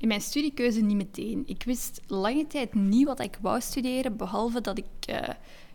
in 0.00 0.08
mijn 0.08 0.20
studiekeuze 0.20 0.80
niet 0.80 0.96
meteen. 0.96 1.42
Ik 1.46 1.62
wist 1.62 2.00
lange 2.06 2.46
tijd 2.46 2.74
niet 2.74 3.06
wat 3.06 3.20
ik 3.20 3.38
wou 3.40 3.60
studeren, 3.60 4.16
behalve 4.16 4.60
dat 4.60 4.78
ik 4.78 5.06
eh, 5.06 5.28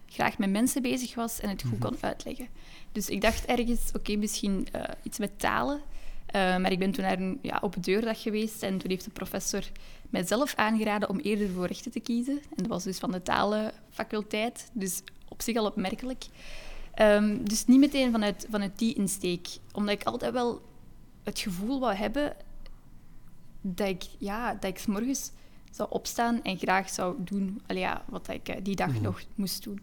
graag 0.05 0.37
met 0.37 0.49
mensen 0.49 0.81
bezig 0.81 1.15
was 1.15 1.39
en 1.39 1.49
het 1.49 1.63
goed 1.63 1.79
kon 1.79 1.97
uitleggen. 1.99 2.47
Dus 2.91 3.09
ik 3.09 3.21
dacht 3.21 3.45
ergens, 3.45 3.91
oké, 3.93 4.15
misschien 4.15 4.67
eh, 4.71 4.83
iets 5.03 5.17
met 5.17 5.39
talen. 5.39 5.81
Eh, 6.25 6.57
maar 6.57 6.71
ik 6.71 6.79
ben 6.79 6.91
toen 6.91 7.03
naar 7.03 7.19
een 7.19 7.39
ja, 7.41 7.59
open 7.61 7.81
deurdag 7.81 8.21
geweest 8.21 8.63
en 8.63 8.77
toen 8.77 8.89
heeft 8.89 9.05
de 9.05 9.11
professor 9.11 9.63
mijzelf 10.09 10.55
aangeraden 10.55 11.09
om 11.09 11.19
eerder 11.19 11.49
voor 11.49 11.67
rechten 11.67 11.91
te 11.91 11.99
kiezen. 11.99 12.33
En 12.33 12.55
dat 12.55 12.67
was 12.67 12.83
dus 12.83 12.97
van 12.97 13.11
de 13.11 13.21
talenfaculteit, 13.21 14.69
dus 14.73 15.01
op 15.27 15.41
zich 15.41 15.55
al 15.55 15.65
opmerkelijk. 15.65 16.25
Ehm, 16.93 17.43
dus 17.43 17.65
niet 17.65 17.79
meteen 17.79 18.11
vanuit, 18.11 18.47
vanuit 18.49 18.79
die 18.79 18.93
insteek, 18.93 19.47
omdat 19.71 19.95
ik 19.95 20.03
altijd 20.03 20.33
wel 20.33 20.61
het 21.23 21.39
gevoel 21.39 21.79
wou 21.79 21.93
hebben 21.93 22.35
dat 23.61 23.87
ik, 23.87 24.03
ja, 24.17 24.53
dat 24.53 24.63
ik 24.69 24.77
's 24.79 24.85
morgens 24.85 25.31
zou 25.71 25.89
opstaan 25.91 26.41
en 26.43 26.57
graag 26.57 26.89
zou 26.89 27.15
doen 27.19 27.61
allee, 27.67 27.81
ja, 27.81 28.03
wat 28.09 28.27
ik 28.27 28.47
eh, 28.49 28.55
die 28.63 28.75
dag 28.75 28.87
Mhm. 28.93 29.01
nog 29.01 29.21
moest 29.35 29.63
doen. 29.63 29.81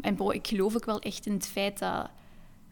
En 0.00 0.16
bo, 0.16 0.30
ik 0.30 0.46
geloof 0.46 0.74
ook 0.76 0.84
wel 0.84 1.00
echt 1.00 1.26
in 1.26 1.32
het 1.32 1.46
feit 1.46 1.78
dat 1.78 2.10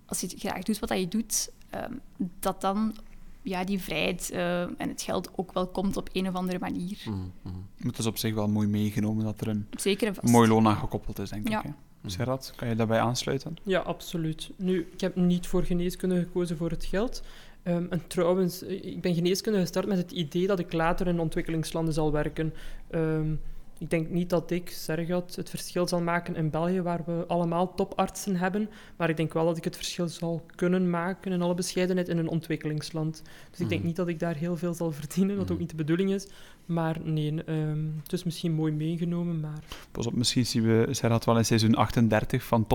als 0.06 0.20
je 0.20 0.28
graag 0.28 0.62
doet 0.62 0.78
wat 0.78 0.98
je 0.98 1.08
doet, 1.08 1.50
ehm, 1.70 1.92
dat 2.40 2.60
dan 2.60 2.96
ja, 3.42 3.64
die 3.64 3.78
vrijheid 3.80 4.30
eh, 4.30 4.60
en 4.62 4.88
het 4.88 5.02
geld 5.02 5.30
ook 5.38 5.52
wel 5.52 5.66
komt 5.66 5.96
op 5.96 6.08
een 6.12 6.28
of 6.28 6.34
andere 6.34 6.58
manier. 6.58 6.98
Mhm, 7.04 7.16
mhm. 7.42 7.86
Het 7.86 7.98
is 7.98 8.06
op 8.06 8.16
zich 8.18 8.34
wel 8.34 8.48
mooi 8.48 8.66
meegenomen 8.68 9.24
dat 9.24 9.40
er 9.40 9.48
een 9.48 9.66
Zeker 9.76 10.14
mooi 10.22 10.48
loon 10.48 10.66
aan 10.66 10.76
gekoppeld 10.76 11.18
is, 11.18 11.30
denk 11.30 11.48
Ja. 11.48 11.58
ik. 11.58 11.64
Hè. 11.64 12.10
Gerard, 12.10 12.52
kan 12.56 12.68
je 12.68 12.74
daarbij 12.74 13.00
aansluiten? 13.00 13.56
ja, 13.62 13.80
absoluut. 13.80 14.50
Nu, 14.56 14.88
ik 14.92 15.00
heb 15.00 15.16
niet 15.16 15.46
voor 15.46 15.62
geneeskunde 15.64 16.18
gekozen 16.20 16.56
voor 16.56 16.70
het 16.70 16.84
geld. 16.84 17.22
Ehm, 17.64 17.86
en 17.90 18.06
trouwens, 18.06 18.62
ik 18.62 19.00
ben 19.00 19.14
geneeskunde 19.14 19.58
gestart 19.60 19.86
met 19.86 19.98
het 19.98 20.10
idee 20.10 20.46
dat 20.46 20.58
ik 20.58 20.72
later 20.72 21.06
in 21.06 21.20
ontwikkelingslanden 21.20 21.94
zal 21.94 22.12
werken. 22.12 22.54
Ehm, 22.90 23.34
ik 23.78 23.90
denk 23.90 24.10
niet 24.10 24.30
dat 24.30 24.50
ik, 24.50 24.70
Sergat, 24.70 25.34
het 25.36 25.50
verschil 25.50 25.88
zal 25.88 26.00
maken 26.00 26.36
in 26.36 26.50
België, 26.50 26.82
waar 26.82 27.02
we 27.06 27.24
allemaal 27.26 27.74
topartsen 27.74 28.36
hebben. 28.36 28.68
Maar 28.96 29.10
ik 29.10 29.16
denk 29.16 29.32
wel 29.32 29.44
dat 29.44 29.56
ik 29.56 29.64
het 29.64 29.76
verschil 29.76 30.08
zal 30.08 30.44
kunnen 30.54 30.90
maken, 30.90 31.32
in 31.32 31.42
alle 31.42 31.54
bescheidenheid, 31.54 32.08
in 32.08 32.18
een 32.18 32.28
ontwikkelingsland. 32.28 33.22
Dus 33.50 33.60
ik 33.60 33.68
denk 33.68 33.80
Mhm. 33.80 33.86
niet 33.88 33.96
dat 33.96 34.08
ik 34.08 34.18
daar 34.18 34.34
heel 34.36 34.56
veel 34.56 34.74
zal 34.74 34.92
verdienen, 34.92 35.36
wat 35.36 35.44
ook 35.44 35.50
Mhm. 35.50 35.60
niet 35.60 35.70
de 35.70 35.76
bedoeling 35.76 36.12
is. 36.12 36.26
Maar 36.66 36.96
nee, 37.02 37.44
ehm, 37.44 37.78
het 38.02 38.12
is 38.12 38.24
misschien 38.24 38.52
mooi 38.52 38.72
meegenomen, 38.72 39.40
maar... 39.40 39.58
Pas 39.90 40.06
op, 40.06 40.14
misschien 40.14 40.46
zien 40.46 40.62
we 40.62 40.86
Gerard 40.90 41.24
wel 41.24 41.36
in 41.38 41.44
seizoen 41.44 41.74
38 41.74 42.42
van 42.44 42.66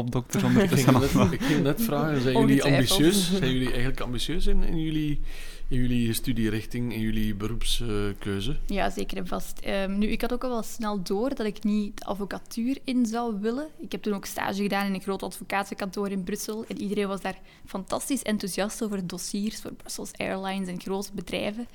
ging, 0.69 0.99
net, 0.99 1.31
ik 1.31 1.41
ging 1.41 1.63
net 1.63 1.81
vragen, 1.81 2.21
zijn 2.21 2.39
jullie 2.39 2.63
ambitieus? 2.63 3.33
Zijn 3.37 3.51
jullie 3.51 3.67
eigenlijk 3.67 3.99
ambitieus 3.99 4.45
in, 4.47 4.63
in, 4.63 4.79
jullie, 4.81 5.19
in 5.69 5.77
jullie 5.77 6.13
studierichting, 6.13 6.93
in 6.93 6.99
jullie 6.99 7.35
beroepskeuze? 7.35 8.57
Ja, 8.65 8.89
zeker 8.89 9.17
en 9.17 9.27
vast. 9.27 9.59
Ehm, 9.59 9.97
nu, 9.97 10.07
ik 10.07 10.21
had 10.21 10.33
ook 10.33 10.43
al 10.43 10.49
wel 10.49 10.63
snel 10.63 11.03
door 11.03 11.35
dat 11.35 11.45
ik 11.45 11.63
niet 11.63 11.97
de 11.97 12.05
advocatuur 12.05 12.77
in 12.83 13.05
zou 13.05 13.39
willen. 13.39 13.67
Ik 13.79 13.91
heb 13.91 14.01
toen 14.01 14.13
ook 14.13 14.25
stage 14.25 14.61
gedaan 14.61 14.85
in 14.85 14.93
een 14.93 15.01
groot 15.01 15.23
advocatenkantoor 15.23 16.09
in 16.09 16.23
Brussel. 16.23 16.65
En 16.67 16.81
iedereen 16.81 17.07
was 17.07 17.21
daar 17.21 17.39
fantastisch 17.65 18.21
enthousiast 18.21 18.83
over 18.83 19.07
dossiers 19.07 19.61
voor 19.61 19.73
Brussels 19.73 20.11
Airlines 20.17 20.67
en 20.67 20.81
grote 20.81 21.11
bedrijven. 21.13 21.67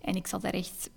En 0.00 0.14
ik 0.14 0.26
zat 0.26 0.42
daar 0.42 0.54
echt 0.54 0.90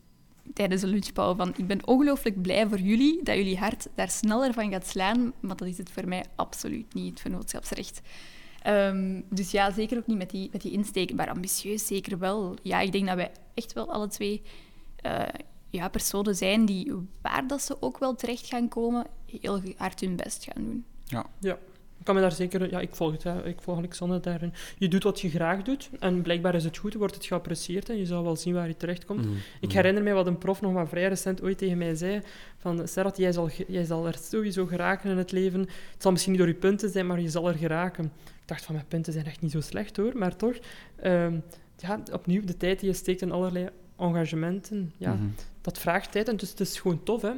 tijdens 0.53 0.81
de 0.81 0.87
lunchpauze 0.87 1.37
van... 1.37 1.53
Ik 1.57 1.67
ben 1.67 1.87
ongelooflijk 1.87 2.41
blij 2.41 2.67
voor 2.67 2.79
jullie, 2.79 3.23
dat 3.23 3.35
jullie 3.35 3.57
hart 3.57 3.87
daar 3.95 4.09
sneller 4.09 4.53
van 4.53 4.71
gaat 4.71 4.87
slaan. 4.87 5.33
Maar 5.39 5.55
dat 5.55 5.67
is 5.67 5.77
het 5.77 5.91
voor 5.91 6.07
mij 6.07 6.25
absoluut 6.35 6.93
niet, 6.93 7.09
het 7.09 7.21
vennootschapsrecht. 7.21 8.01
Ehm, 8.65 9.21
dus 9.29 9.51
ja, 9.51 9.71
zeker 9.71 9.97
ook 9.97 10.07
niet 10.07 10.17
met 10.17 10.29
die, 10.29 10.49
met 10.51 10.61
die 10.61 10.71
insteek. 10.71 11.13
Maar 11.13 11.29
ambitieus 11.29 11.87
zeker 11.87 12.17
wel. 12.19 12.55
Ja, 12.61 12.79
ik 12.79 12.91
denk 12.91 13.07
dat 13.07 13.15
wij 13.15 13.31
echt 13.53 13.73
wel 13.73 13.91
alle 13.91 14.07
twee 14.07 14.41
eh, 14.95 15.21
ja, 15.69 15.89
personen 15.89 16.35
zijn 16.35 16.65
die, 16.65 16.93
waar 17.21 17.47
dat 17.47 17.61
ze 17.61 17.77
ook 17.79 17.97
wel 17.97 18.15
terecht 18.15 18.47
gaan 18.47 18.67
komen, 18.67 19.05
heel 19.41 19.61
hard 19.77 19.99
hun 19.99 20.15
best 20.15 20.43
gaan 20.43 20.63
doen. 20.63 20.85
Ik 21.99 22.05
kan 22.05 22.15
me 22.15 22.21
daar 22.21 22.31
zeker... 22.31 22.69
Ja, 22.69 22.79
ik 22.79 22.95
volg 22.95 23.11
het. 23.11 23.23
hè. 23.23 23.45
Ik 23.45 23.61
volg 23.61 23.77
Alexander 23.77 24.21
daarin. 24.21 24.53
Je 24.77 24.87
doet 24.87 25.03
wat 25.03 25.21
je 25.21 25.29
graag 25.29 25.61
doet. 25.61 25.89
En 25.99 26.21
blijkbaar 26.21 26.55
is 26.55 26.63
het 26.63 26.77
goed, 26.77 26.93
wordt 26.93 27.15
het 27.15 27.25
geapprecieerd. 27.25 27.89
En 27.89 27.97
je 27.97 28.05
zal 28.05 28.23
wel 28.23 28.35
zien 28.35 28.53
waar 28.53 28.67
je 28.67 28.77
terechtkomt. 28.77 29.25
Mhm, 29.25 29.35
Ik 29.59 29.67
mhm. 29.67 29.75
herinner 29.75 30.03
mij 30.03 30.13
wat 30.13 30.27
een 30.27 30.37
prof 30.37 30.61
nog 30.61 30.73
maar 30.73 30.87
vrij 30.87 31.07
recent 31.07 31.41
ooit 31.41 31.57
tegen 31.57 31.77
mij 31.77 31.95
zei. 31.95 32.21
Van, 32.57 32.87
Serrat, 32.87 33.17
jij 33.17 33.31
zal, 33.31 33.49
jij 33.67 33.83
zal 33.83 34.07
er 34.07 34.17
sowieso 34.21 34.65
geraken 34.65 35.09
in 35.09 35.17
het 35.17 35.31
leven. 35.31 35.59
Het 35.59 35.69
zal 35.97 36.11
misschien 36.11 36.31
niet 36.31 36.41
door 36.41 36.51
je 36.51 36.57
punten 36.57 36.89
zijn, 36.89 37.07
maar 37.07 37.21
je 37.21 37.29
zal 37.29 37.47
er 37.47 37.55
geraken. 37.57 38.11
Ik 38.45 38.51
dacht 38.51 38.65
van, 38.65 38.75
mijn 38.75 38.87
punten 38.87 39.13
zijn 39.13 39.25
echt 39.25 39.41
niet 39.41 39.51
zo 39.51 39.61
slecht 39.61 39.97
hoor. 39.97 40.17
Maar 40.17 40.35
toch, 40.35 40.55
ehm, 40.95 41.39
ja, 41.77 41.99
opnieuw, 42.11 42.43
de 42.43 42.57
tijd 42.57 42.79
die 42.79 42.89
je 42.89 42.95
steekt 42.95 43.21
in 43.21 43.31
allerlei 43.31 43.69
engagementen, 43.97 44.91
ja, 44.97 45.13
Mhm. 45.13 45.23
dat 45.61 45.77
vraagt 45.79 46.11
tijd. 46.11 46.27
En 46.27 46.37
dus 46.37 46.49
het 46.49 46.59
is 46.59 46.79
gewoon 46.79 47.03
tof, 47.03 47.21
hè. 47.21 47.31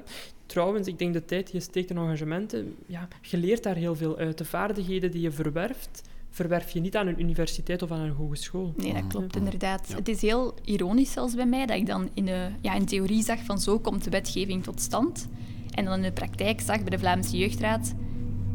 Trouwens, 0.46 0.88
ik 0.88 1.00
denk 1.00 1.14
de 1.14 1.26
tijd 1.26 1.46
die 1.46 1.56
je 1.56 1.62
steekt 1.62 1.90
in 1.90 1.98
engagementen, 1.98 2.76
ja, 2.86 3.08
je 3.22 3.38
leert 3.38 3.64
daar 3.64 3.76
heel 3.76 3.96
veel 3.96 4.18
uit. 4.18 4.38
De 4.38 4.46
vaardigheden 4.46 5.12
die 5.12 5.22
je 5.22 5.32
verwerft, 5.32 6.02
verwerf 6.30 6.70
je 6.70 6.80
niet 6.80 6.96
aan 6.96 7.08
een 7.08 7.20
universiteit 7.22 7.82
of 7.82 7.92
aan 7.92 8.00
een 8.00 8.12
hogeschool. 8.12 8.74
Nee, 8.78 8.94
dat 8.94 9.02
Mhm. 9.02 9.10
klopt 9.12 9.36
Mhm. 9.36 9.44
inderdaad. 9.44 9.88
Ja. 9.90 9.96
Het 9.96 10.08
is 10.08 10.22
heel 10.22 10.54
ironisch 10.64 11.12
zelfs 11.12 11.36
bij 11.36 11.46
mij 11.46 11.66
dat 11.66 11.78
ik 11.78 11.86
dan 11.86 12.10
in, 12.14 12.26
de, 12.26 12.48
ja, 12.62 12.74
in 12.74 12.86
theorie 12.86 13.24
zag 13.24 13.40
van 13.44 13.60
zo 13.60 13.80
komt 13.80 14.04
de 14.04 14.10
wetgeving 14.10 14.64
tot 14.64 14.82
stand. 14.82 15.28
En 15.72 15.86
dan 15.86 15.94
in 15.94 16.02
de 16.02 16.12
praktijk 16.12 16.62
zag 16.62 16.78
bij 16.78 16.90
de 16.90 17.00
Vlaamse 17.00 17.38
Jeugdraad. 17.38 17.94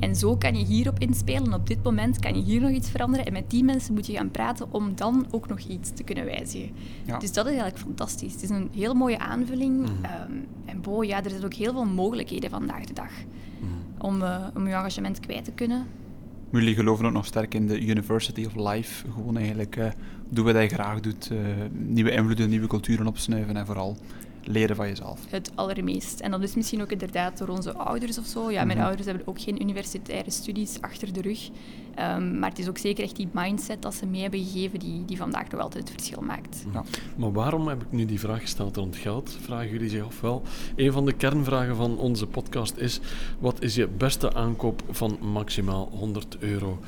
En 0.03 0.17
zo 0.17 0.37
kan 0.37 0.55
je 0.59 0.65
hierop 0.65 0.99
inspelen. 0.99 1.55
Op 1.55 1.67
dit 1.67 1.83
moment 1.83 2.19
kan 2.19 2.35
je 2.35 2.43
hier 2.43 2.61
nog 2.61 2.71
iets 2.71 2.91
veranderen. 2.91 3.27
En 3.27 3.33
met 3.33 3.51
die 3.51 3.65
mensen 3.65 3.95
moet 3.95 4.07
je 4.07 4.12
gaan 4.12 4.31
praten 4.31 4.67
om 4.71 4.95
dan 4.95 5.27
ook 5.31 5.49
nog 5.49 5.59
iets 5.59 5.91
te 5.95 6.03
kunnen 6.03 6.25
wijzigen. 6.25 6.71
Ja. 7.05 7.19
Dus 7.19 7.33
dat 7.33 7.45
is 7.47 7.51
eigenlijk 7.53 7.83
fantastisch. 7.83 8.33
Het 8.33 8.43
is 8.43 8.49
een 8.51 8.69
heel 8.75 8.95
mooie 8.95 9.19
aanvulling. 9.19 9.81
Mhm. 9.81 10.05
Ehm, 10.05 10.33
en 10.65 10.81
bo, 10.81 11.03
ja, 11.03 11.25
er 11.25 11.31
zijn 11.31 11.45
ook 11.45 11.55
heel 11.55 11.73
veel 11.73 11.85
mogelijkheden 11.85 12.51
vandaag 12.51 12.85
de 12.85 12.93
dag 12.93 13.11
Mhm. 13.61 14.07
om, 14.07 14.23
eh, 14.23 14.47
om 14.57 14.67
je 14.67 14.73
engagement 14.75 15.21
kwijt 15.21 15.45
te 15.45 15.53
kunnen. 15.53 15.87
Jullie 16.51 16.75
geloven 16.75 17.07
ook 17.07 17.12
nog 17.12 17.27
sterk 17.27 17.55
in 17.55 17.67
de 17.67 17.81
University 17.81 18.45
of 18.45 18.73
Life. 18.73 19.05
Gewoon 19.15 19.37
eigenlijk 19.37 19.77
eh 19.77 19.91
doen 20.29 20.45
wat 20.45 20.55
je 20.57 20.69
graag 20.69 21.01
doet. 21.01 21.31
eh, 21.31 21.38
nieuwe 21.73 22.11
invloeden, 22.11 22.49
nieuwe 22.49 22.67
culturen 22.67 23.07
opsnuiven 23.07 23.57
en 23.57 23.67
vooral 23.67 23.97
leren 24.45 24.77
van 24.77 24.89
jezelf. 24.89 25.21
Het 25.29 25.51
allermeest. 25.55 26.21
En 26.21 26.31
dat 26.31 26.43
is 26.43 26.55
misschien 26.55 26.83
ook 26.83 26.91
inderdaad 26.93 27.39
door 27.39 27.49
onze 27.49 27.75
ouders 27.77 28.19
of 28.19 28.27
zo. 28.27 28.51
Ja, 28.51 28.65
mijn 28.65 28.79
Mhm. 28.79 28.87
ouders 28.87 29.07
hebben 29.07 29.27
ook 29.27 29.41
geen 29.41 29.63
universitaire 29.63 30.31
studies 30.31 30.81
achter 30.81 31.13
de 31.13 31.21
rug. 31.21 31.49
Ehm, 31.95 32.39
maar 32.39 32.49
het 32.49 32.59
is 32.59 32.69
ook 32.69 32.79
zeker 32.79 33.05
echt 33.05 33.17
die 33.17 33.29
mindset 33.33 33.83
dat 33.83 33.95
ze 33.95 34.07
mee 34.07 34.21
hebben 34.23 34.45
gegeven 34.45 34.79
die, 34.79 35.05
die 35.05 35.17
vandaag 35.17 35.49
nog 35.51 35.61
altijd 35.61 35.89
het 35.89 35.93
verschil 35.93 36.23
maakt. 36.23 36.65
Maar 37.17 37.33
waarom 37.33 37.69
heb 37.69 37.83
ik 37.83 37.93
nu 37.93 38.05
die 38.07 38.21
vraag 38.21 38.41
gesteld 38.41 38.77
rond 38.77 38.97
geld? 38.97 39.37
Vragen 39.41 39.71
jullie 39.71 39.89
zich 39.89 40.05
af 40.05 40.21
wel. 40.21 40.43
Een 40.77 40.93
van 40.93 41.05
de 41.05 41.13
kernvragen 41.13 41.77
van 41.77 41.99
onze 41.99 42.27
podcast 42.27 42.77
is: 42.77 43.01
wat 43.39 43.63
is 43.63 43.75
je 43.75 43.89
beste 43.89 44.35
aankoop 44.35 44.83
van 44.91 45.19
maximaal 45.21 45.89
100 45.93 46.37
euro? 46.39 46.79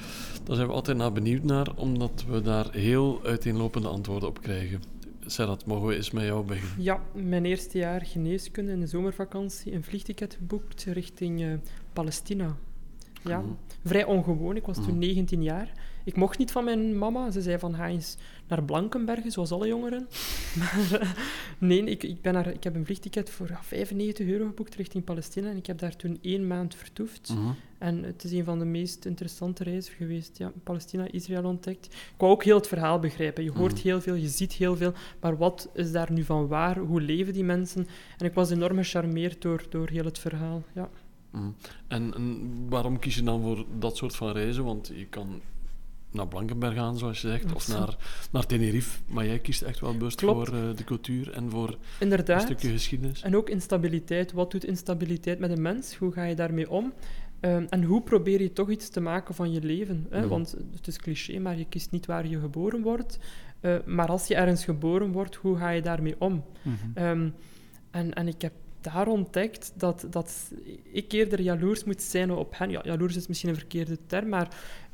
Daar 0.45 0.57
zijn 0.57 0.69
we 0.69 0.75
altijd 0.75 0.97
naar 0.97 1.13
benieuwd 1.13 1.43
naar, 1.43 1.69
omdat 1.75 2.25
we 2.29 2.41
daar 2.43 2.67
heel 2.73 3.21
uiteenlopende 3.25 3.89
antwoorden 3.89 4.29
op 4.29 4.43
krijgen. 4.43 4.83
Serhat, 5.27 5.67
mogen 5.67 5.87
we 5.89 5.95
eens 5.97 6.11
met 6.11 6.25
jou 6.25 6.45
beginnen? 6.47 6.83
Ja, 6.83 7.03
mijn 7.13 7.45
eerste 7.45 7.79
jaar 7.79 8.01
geneeskunde 8.07 8.73
in 8.73 8.81
de 8.81 8.87
zomervakantie 8.87 9.73
een 9.73 9.85
vliegticket 9.85 10.35
geboekt 10.35 10.85
richting 10.85 11.41
uh, 11.41 11.53
Palestina. 11.93 12.57
Ja, 13.25 13.43
vrij 13.85 14.05
ongewoon. 14.05 14.57
Ik 14.57 14.67
was 14.67 14.77
toen 14.77 14.85
Mhm. 14.87 14.99
19 14.99 15.43
jaar. 15.43 15.73
Ik 16.05 16.17
mocht 16.17 16.39
niet 16.39 16.53
van 16.53 16.65
mijn 16.65 16.99
mama. 16.99 17.31
Ze 17.31 17.43
zei 17.43 17.59
van, 17.59 17.75
ga 17.75 17.89
eens 17.89 18.17
naar 18.49 18.63
Blankenbergen, 18.63 19.31
zoals 19.31 19.53
alle 19.53 19.67
jongeren. 19.67 20.09
Maar 20.59 20.99
eh, 21.01 21.11
nee, 21.59 21.85
ik, 21.85 22.03
ik, 22.03 22.23
ben 22.23 22.33
naar, 22.33 22.47
ik 22.47 22.65
heb 22.65 22.75
een 22.75 22.85
vliegticket 22.85 23.31
voor 23.31 23.49
ja, 23.49 23.63
95 23.63 24.27
euro 24.27 24.47
geboekt 24.47 24.75
richting 24.75 25.05
Palestina. 25.05 25.51
En 25.51 25.57
ik 25.57 25.67
heb 25.67 25.79
daar 25.79 25.97
toen 25.97 26.19
één 26.23 26.47
maand 26.47 26.75
vertoefd. 26.75 27.29
Mhm. 27.35 27.51
En 27.79 28.03
het 28.03 28.25
is 28.25 28.33
een 28.33 28.45
van 28.45 28.59
de 28.59 28.65
meest 28.65 29.05
interessante 29.05 29.65
reizen 29.65 29.95
geweest. 29.95 30.39
Ja, 30.39 30.53
Palestina, 30.63 31.07
Israël 31.11 31.45
ontdekt. 31.45 31.87
Ik 31.87 32.15
wou 32.19 32.33
ook 32.33 32.45
heel 32.45 32.57
het 32.57 32.69
verhaal 32.69 32.99
begrijpen. 32.99 33.45
Je 33.45 33.51
hoort 33.53 33.73
Mhm. 33.75 33.83
heel 33.83 34.01
veel, 34.01 34.15
je 34.15 34.29
ziet 34.29 34.53
heel 34.53 34.77
veel. 34.77 34.93
Maar 35.21 35.37
wat 35.37 35.69
is 35.75 35.93
daar 35.93 36.13
nu 36.13 36.25
van 36.25 36.47
waar? 36.47 36.79
Hoe 36.79 37.01
leven 37.01 37.33
die 37.33 37.45
mensen? 37.45 37.87
En 38.19 38.27
ik 38.27 38.35
was 38.35 38.51
enorm 38.51 38.77
gecharmeerd 38.77 39.43
door, 39.43 39.65
door 39.69 39.89
heel 39.89 40.05
het 40.05 40.19
verhaal. 40.19 40.63
Ja. 40.75 40.89
Mhm. 41.31 41.49
En, 41.89 42.15
en 42.15 42.51
waarom 42.69 42.99
kies 42.99 43.15
je 43.15 43.23
dan 43.23 43.43
voor 43.43 43.65
dat 43.79 43.97
soort 43.97 44.17
van 44.17 44.33
reizen? 44.33 44.65
Want 44.65 44.93
je 44.95 45.07
kan 45.07 45.41
naar 46.15 46.29
Blankenberg 46.29 46.75
gaan, 46.75 46.99
zoals 46.99 47.21
je 47.21 47.29
zegt, 47.29 47.53
of 47.55 47.69
naar, 47.69 47.97
naar 48.31 48.47
Tenerife. 48.47 49.01
Maar 49.07 49.27
jij 49.27 49.39
kiest 49.39 49.63
echt 49.63 49.81
wel 49.81 49.97
bewust 49.97 50.17
Klopt. 50.17 50.49
voor 50.49 50.59
eh, 50.59 50.77
de 50.77 50.85
cultuur 50.85 51.33
en 51.33 51.51
voor 51.51 51.79
een 51.99 52.41
stukje 52.41 52.69
geschiedenis. 52.71 53.23
En 53.23 53.37
ook 53.37 53.49
instabiliteit. 53.49 54.33
Wat 54.33 54.51
doet 54.51 54.65
instabiliteit 54.65 55.39
met 55.39 55.51
een 55.51 55.63
mens? 55.63 55.95
Hoe 55.95 56.13
ga 56.13 56.25
je 56.25 56.35
daarmee 56.35 56.71
om? 56.71 56.93
Ehm, 57.41 57.65
en 57.69 57.83
hoe 57.83 58.03
probeer 58.03 58.43
je 58.43 58.53
toch 58.53 58.71
iets 58.71 58.89
te 58.89 59.01
maken 59.01 59.35
van 59.35 59.53
je 59.53 59.63
leven? 59.63 60.07
Hè? 60.11 60.29
Want 60.29 60.57
het 60.75 60.87
is 60.87 60.99
cliché, 60.99 61.39
maar 61.39 61.59
je 61.59 61.65
kiest 61.69 61.91
niet 61.91 62.07
waar 62.07 62.27
je 62.27 62.41
geboren 62.41 62.83
wordt. 62.83 63.19
Eh, 63.61 63.77
maar 63.85 64.09
als 64.09 64.27
je 64.27 64.35
ergens 64.35 64.65
geboren 64.65 65.13
wordt, 65.13 65.35
hoe 65.35 65.57
ga 65.57 65.71
je 65.71 65.83
daarmee 65.83 66.15
om? 66.19 66.45
Mhm. 66.63 66.75
Ehm, 66.95 67.29
en, 67.91 68.15
en 68.15 68.29
ik 68.29 68.43
heb 68.43 68.53
daar 68.93 69.07
ontdekt 69.07 69.73
dat, 69.77 70.07
dat 70.11 70.53
ik 70.93 71.13
eerder 71.13 71.41
jaloers 71.41 71.85
moet 71.85 72.03
zijn 72.03 72.31
op 72.31 72.59
hen. 72.59 72.71
Ja, 72.71 72.81
jaloers 72.85 73.17
is 73.17 73.27
misschien 73.27 73.49
een 73.49 73.57
verkeerde 73.57 73.99
term, 74.07 74.29
maar 74.29 74.49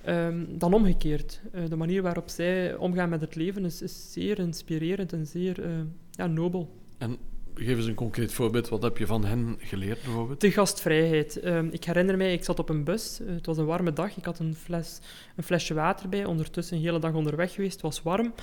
ehm, 0.04 0.44
dan 0.48 0.74
omgekeerd. 0.74 1.40
Eh, 1.52 1.62
de 1.68 1.76
manier 1.76 2.02
waarop 2.02 2.28
zij 2.28 2.76
omgaan 2.76 3.08
met 3.08 3.20
het 3.20 3.34
leven 3.34 3.64
is, 3.64 3.82
is 3.82 4.12
zeer 4.12 4.38
inspirerend 4.38 5.12
en 5.12 5.26
zeer 5.26 5.64
eh, 5.64 5.70
ja, 6.10 6.26
nobel. 6.26 6.76
En 6.98 7.18
geef 7.54 7.76
eens 7.76 7.86
een 7.86 7.94
concreet 7.94 8.32
voorbeeld. 8.32 8.68
Wat 8.68 8.82
heb 8.82 8.98
je 8.98 9.06
van 9.06 9.24
hen 9.24 9.56
geleerd, 9.58 10.02
bijvoorbeeld? 10.02 10.40
De 10.40 10.50
gastvrijheid. 10.50 11.40
Ehm, 11.40 11.68
ik 11.70 11.84
herinner 11.84 12.16
mij, 12.16 12.32
ik 12.32 12.44
zat 12.44 12.58
op 12.58 12.68
een 12.68 12.84
bus. 12.84 13.20
Eh, 13.20 13.34
het 13.34 13.46
was 13.46 13.58
een 13.58 13.66
warme 13.66 13.92
dag. 13.92 14.16
Ik 14.16 14.24
had 14.24 14.38
een, 14.38 14.54
fles, 14.54 15.00
een 15.36 15.44
flesje 15.44 15.74
water 15.74 16.08
bij. 16.08 16.24
Ondertussen 16.24 16.76
een 16.76 16.82
hele 16.82 16.98
dag 16.98 17.12
onderweg 17.12 17.52
geweest. 17.52 17.72
Het 17.72 17.82
was 17.82 18.02
warm. 18.02 18.34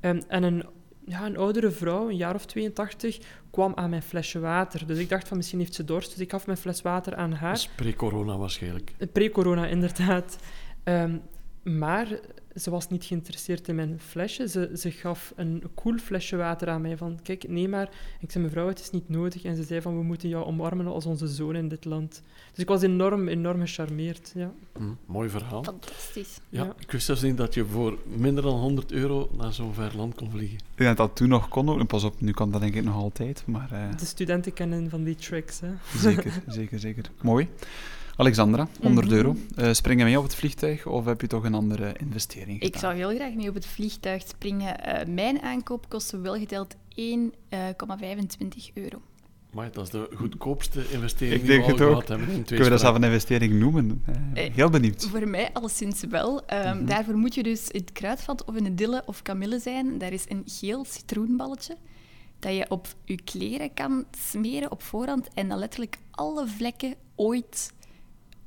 Ehm, 0.00 0.20
en 0.28 0.42
een, 0.42 0.64
ja, 1.06 1.26
een 1.26 1.36
oudere 1.36 1.70
vrouw, 1.70 2.08
een 2.08 2.16
jaar 2.16 2.34
of 2.34 2.46
82, 2.46 3.18
kwam 3.50 3.72
aan 3.74 3.90
mijn 3.90 4.02
flesje 4.02 4.38
water. 4.38 4.86
Dus 4.86 4.98
ik 4.98 5.08
dacht 5.08 5.28
van 5.28 5.36
misschien 5.36 5.58
heeft 5.58 5.74
ze 5.74 5.84
dorst. 5.84 6.10
Dus 6.10 6.18
ik 6.18 6.30
gaf 6.30 6.46
mijn 6.46 6.58
fles 6.58 6.82
water 6.82 7.14
aan 7.14 7.32
haar. 7.32 7.52
Dat 7.52 7.58
is 7.58 7.68
pre-corona 7.68 8.36
waarschijnlijk. 8.36 8.92
Pre-corona, 9.12 9.66
inderdaad. 9.66 10.36
Ehm, 10.84 11.16
maar 11.62 12.06
ze 12.60 12.70
was 12.70 12.88
niet 12.88 13.04
geïnteresseerd 13.04 13.68
in 13.68 13.74
mijn 13.74 14.00
flesje. 14.00 14.48
Ze, 14.48 14.70
ze 14.76 14.90
gaf 14.90 15.32
een 15.36 15.62
koel 15.74 15.98
flesje 15.98 16.36
water 16.36 16.68
aan 16.68 16.80
mij. 16.82 16.96
Van, 16.96 17.18
kijk, 17.22 17.48
neem 17.48 17.70
maar. 17.70 17.88
Ik 18.20 18.30
zei, 18.30 18.44
mevrouw, 18.44 18.68
het 18.68 18.80
is 18.80 18.90
niet 18.90 19.08
nodig. 19.08 19.44
En 19.44 19.56
ze 19.56 19.62
zei 19.62 19.80
van, 19.80 19.96
we 19.98 20.02
moeten 20.04 20.28
jou 20.28 20.44
omarmen 20.44 20.86
als 20.86 21.06
onze 21.06 21.26
zoon 21.28 21.56
in 21.56 21.68
dit 21.68 21.84
land. 21.84 22.22
Dus 22.50 22.58
ik 22.62 22.68
was 22.68 22.82
enorm, 22.82 23.28
enorm 23.28 23.60
gecharmeerd. 23.60 24.32
Ja. 24.34 24.52
Hm, 24.72 24.82
mooi 25.06 25.28
verhaal. 25.28 25.62
Fantastisch. 25.64 26.40
Ja, 26.48 26.64
Ja. 26.64 26.74
ik 26.78 26.90
wist 26.92 27.06
zelfs 27.06 27.22
niet 27.22 27.36
dat 27.36 27.54
je 27.54 27.64
voor 27.64 27.98
minder 28.16 28.42
dan 28.42 28.58
100 28.60 28.92
euro 28.92 29.30
naar 29.36 29.52
zo'n 29.52 29.74
ver 29.74 29.96
land 29.96 30.14
kon 30.14 30.30
vliegen. 30.30 30.56
Ik 30.58 30.78
denk 30.78 30.96
dat 30.96 31.16
toen 31.16 31.28
nog 31.28 31.48
kon 31.48 31.68
ook. 31.70 31.78
En 31.80 31.86
Pas 31.86 32.04
op, 32.04 32.20
nu 32.20 32.32
kan 32.32 32.50
dat 32.50 32.60
denk 32.60 32.74
ik 32.74 32.84
nog 32.84 32.94
altijd. 32.94 33.42
Maar 33.46 33.72
eh, 33.72 33.98
De 33.98 34.04
studenten 34.06 34.52
kennen 34.52 34.90
van 34.90 35.04
die 35.04 35.14
tricks. 35.14 35.60
Hè. 35.60 35.68
zeker, 35.98 36.42
zeker, 36.46 36.78
zeker. 36.78 37.04
Mooi. 37.22 37.48
Alexandra, 38.22 38.68
100 38.80 39.06
Mhm. 39.06 39.16
euro. 39.16 39.36
Eh 39.56 39.72
spring 39.72 39.98
je 39.98 40.04
mee 40.04 40.18
op 40.18 40.24
het 40.24 40.34
vliegtuig 40.34 40.86
of 40.86 41.04
heb 41.04 41.20
je 41.20 41.26
toch 41.26 41.44
een 41.44 41.54
andere 41.54 41.94
investering 42.00 42.52
gedaan? 42.52 42.68
Ik 42.68 42.76
zou 42.76 42.94
heel 42.94 43.14
graag 43.14 43.34
mee 43.34 43.48
op 43.48 43.54
het 43.54 43.66
vliegtuig 43.66 44.22
springen. 44.28 44.84
Eh, 44.84 45.06
mijn 45.14 45.40
aankoop 45.42 45.88
kostte 45.88 46.18
wel 46.20 46.34
geteld 46.38 46.74
1,25 46.94 48.70
euro. 48.74 49.02
Maar 49.52 49.72
dat 49.72 49.84
is 49.84 49.90
de 49.90 50.08
goedkoopste 50.14 50.80
investering 50.90 51.40
Ik 51.40 51.46
die 51.46 51.56
we 51.60 51.66
denk 51.66 51.80
al 51.80 51.86
ook. 51.86 51.92
gehad 51.92 52.08
hebben 52.08 52.26
in 52.26 52.32
twee 52.32 52.44
Kunnen 52.44 52.64
we 52.64 52.70
dat 52.70 52.80
zelf 52.80 52.94
een 52.96 53.04
investering 53.04 53.52
noemen? 53.58 54.02
Eh, 54.34 54.46
Eh, 54.46 54.54
heel 54.54 54.70
benieuwd. 54.70 55.06
Voor 55.10 55.28
mij 55.28 55.50
alleszins 55.52 56.02
wel. 56.10 56.46
Ehm, 56.46 56.76
Mhm. 56.76 56.86
Daarvoor 56.86 57.16
moet 57.16 57.34
je 57.34 57.42
dus 57.42 57.68
in 57.68 57.80
het 57.80 57.92
kruidvat 57.92 58.44
of 58.44 58.54
in 58.56 58.64
de 58.64 58.74
dille 58.74 59.02
of 59.06 59.22
kamille 59.22 59.58
zijn. 59.58 59.98
Daar 59.98 60.12
is 60.12 60.24
een 60.28 60.42
geel 60.46 60.84
citroenballetje 60.84 61.76
dat 62.38 62.54
je 62.54 62.66
op 62.68 62.86
je 63.04 63.22
kleren 63.22 63.74
kan 63.74 64.04
smeren 64.28 64.70
op 64.70 64.82
voorhand 64.82 65.28
en 65.34 65.48
dan 65.48 65.58
letterlijk 65.58 65.98
alle 66.10 66.46
vlekken 66.46 66.94
ooit 67.14 67.72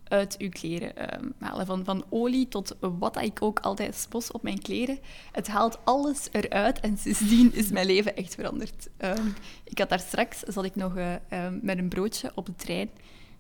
uit 0.07 0.37
uw 0.37 0.49
kleren 0.49 0.95
ehm, 0.95 1.29
halen. 1.39 1.65
Van, 1.65 1.85
van 1.85 2.05
olie 2.09 2.47
tot 2.47 2.75
wat 2.79 3.21
ik 3.21 3.41
ook 3.41 3.59
altijd 3.59 3.95
spos 3.95 4.31
op 4.31 4.43
mijn 4.43 4.61
kleren. 4.61 4.99
Het 5.31 5.47
haalt 5.47 5.79
alles 5.83 6.27
eruit 6.31 6.79
en 6.79 6.97
sindsdien 6.97 7.53
is 7.53 7.69
mijn 7.69 7.85
leven 7.85 8.15
echt 8.15 8.35
veranderd. 8.35 8.89
Ehm, 8.97 9.27
ik 9.63 9.77
had 9.77 9.89
daar 9.89 9.99
straks, 9.99 10.39
zat 10.39 10.65
ik 10.65 10.75
nog 10.75 10.95
eh, 10.95 11.13
ehm, 11.29 11.59
met 11.61 11.77
een 11.77 11.89
broodje 11.89 12.31
op 12.35 12.45
de 12.45 12.55
trein 12.55 12.89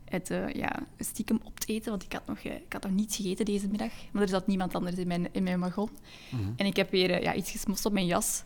het 0.05 0.29
eh, 0.29 0.49
ja, 0.49 0.87
stiekem 0.99 1.39
op 1.43 1.59
te 1.59 1.73
eten, 1.73 1.89
want 1.89 2.03
ik 2.03 2.13
had, 2.13 2.25
nog, 2.25 2.37
eh, 2.37 2.55
ik 2.55 2.73
had 2.73 2.83
nog 2.83 2.91
niets 2.91 3.15
gegeten 3.15 3.45
deze 3.45 3.67
middag. 3.67 3.91
Maar 4.11 4.21
er 4.21 4.29
zat 4.29 4.47
niemand 4.47 4.75
anders 4.75 4.95
in 4.95 5.07
mijn, 5.07 5.27
in 5.31 5.43
mijn 5.43 5.59
wagon. 5.59 5.89
Mhm. 6.31 6.41
En 6.55 6.65
ik 6.65 6.75
heb 6.75 6.91
weer 6.91 7.21
ja, 7.21 7.33
iets 7.33 7.51
gesmost 7.51 7.85
op 7.85 7.93
mijn 7.93 8.05
jas. 8.05 8.43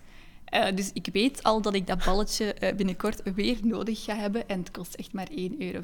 Dus 0.76 0.90
ik 0.94 1.10
weet 1.14 1.44
al 1.44 1.62
dat 1.62 1.74
ik 1.74 1.88
dat 1.88 2.06
balletje 2.06 2.74
binnenkort 2.76 3.34
weer 3.36 3.58
nodig 3.62 4.04
ga 4.04 4.16
hebben. 4.16 4.48
En 4.48 4.60
het 4.60 4.72
kost 4.72 4.94
echt 4.94 5.14
maar 5.14 5.28
1,25 5.32 5.58
euro. 5.58 5.82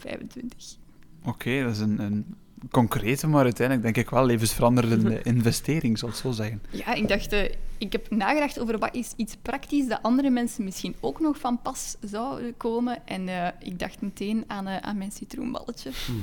Oké, 1.26 1.64
dat 1.64 1.72
is 1.72 1.80
een, 1.80 2.00
een 2.00 2.36
concrete, 2.72 3.28
maar 3.28 3.44
uiteindelijk 3.44 3.94
denk 3.94 4.08
ik 4.08 4.14
wel 4.14 4.26
levensveranderende 4.26 5.22
investering, 5.22 5.98
zal 5.98 6.10
ik 6.10 6.16
zo 6.16 6.32
zeggen. 6.32 6.62
Ja, 6.70 6.94
ik 6.94 7.08
dacht, 7.08 7.32
eh, 7.32 7.52
ik 7.78 7.92
heb 7.92 8.10
nagedacht 8.10 8.60
over 8.60 8.78
wat 8.78 8.96
is 8.96 9.14
iets 9.16 9.36
praktisch 9.42 9.88
dat 9.88 10.00
andere 10.02 10.30
mensen 10.30 10.64
misschien 10.64 10.96
ook 11.00 11.20
nog 11.20 11.40
van 11.40 11.62
pas 11.62 11.96
zouden 12.02 12.58
komen. 12.58 13.08
En 13.08 13.28
eh, 13.28 13.48
ik 13.60 13.80
dacht 13.80 14.02
meteen 14.02 14.44
aan, 14.48 14.68
eh, 14.68 14.78
aan 14.78 14.98
mijn 14.98 15.12
citroenballetje. 15.12 15.90
Mhm. 15.90 16.18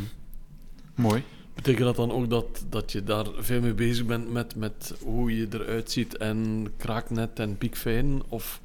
Mooi. 0.95 1.23
Betekent 1.55 1.85
dat 1.85 1.97
dan 1.97 2.13
ook 2.13 2.31
dat, 2.31 2.65
dat 2.69 2.93
je 2.93 3.05
daar 3.05 3.27
veel 3.37 3.61
mee 3.61 3.75
bezig 3.75 4.07
bent 4.07 4.33
met, 4.33 4.57
met 4.57 4.95
hoe 5.05 5.37
je 5.37 5.47
eruit 5.51 5.91
ziet 5.91 6.17
en 6.17 6.67
kraaknet 6.77 7.39
en 7.39 7.59
piekfijn? 7.59 8.23
Of 8.29 8.61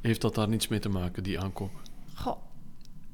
heeft 0.00 0.20
dat 0.20 0.34
daar 0.34 0.48
niets 0.48 0.68
mee 0.68 0.78
te 0.78 0.88
maken, 0.88 1.22
die 1.22 1.40
aankoop? 1.40 1.70
Goh, 2.14 2.36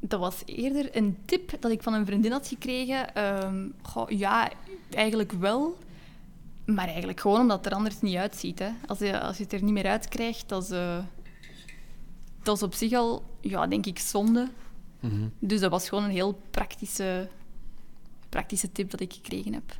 dat 0.01 0.21
was 0.21 0.43
eerder 0.45 0.97
een 0.97 1.19
tip 1.25 1.61
dat 1.61 1.71
ik 1.71 1.83
van 1.83 1.95
een 1.95 2.07
vriendin 2.07 2.33
had 2.33 2.49
gekregen. 2.49 3.15
Ehm, 3.15 3.69
goh, 3.83 4.11
ja, 4.11 4.51
eigenlijk 4.91 5.33
wel. 5.33 5.79
Maar 6.65 6.87
eigenlijk 6.87 7.21
gewoon 7.21 7.41
omdat 7.41 7.57
het 7.57 7.67
er 7.67 7.79
anders 7.79 8.01
niet 8.01 8.17
uitziet. 8.17 8.59
Hè. 8.59 8.71
Als, 8.87 8.99
je, 8.99 9.21
als 9.21 9.37
je 9.37 9.43
het 9.43 9.53
er 9.53 9.63
niet 9.63 9.73
meer 9.73 9.87
uit 9.87 10.09
krijgt, 10.09 10.49
dat 10.49 10.63
is, 10.63 10.71
eh, 10.71 10.99
dat 12.43 12.57
is 12.57 12.63
op 12.63 12.75
zich 12.75 12.93
al, 12.93 13.25
ja, 13.41 13.67
denk 13.67 13.87
ik, 13.87 13.99
zonde. 13.99 14.49
Mhm. 15.01 15.29
Dus 15.39 15.61
dat 15.61 15.71
was 15.71 15.89
gewoon 15.89 16.05
een 16.05 16.11
heel 16.11 16.41
praktische, 16.51 17.29
praktische 18.29 18.73
tip 18.73 18.91
dat 18.91 19.01
ik 19.01 19.13
gekregen 19.13 19.53
heb. 19.53 19.79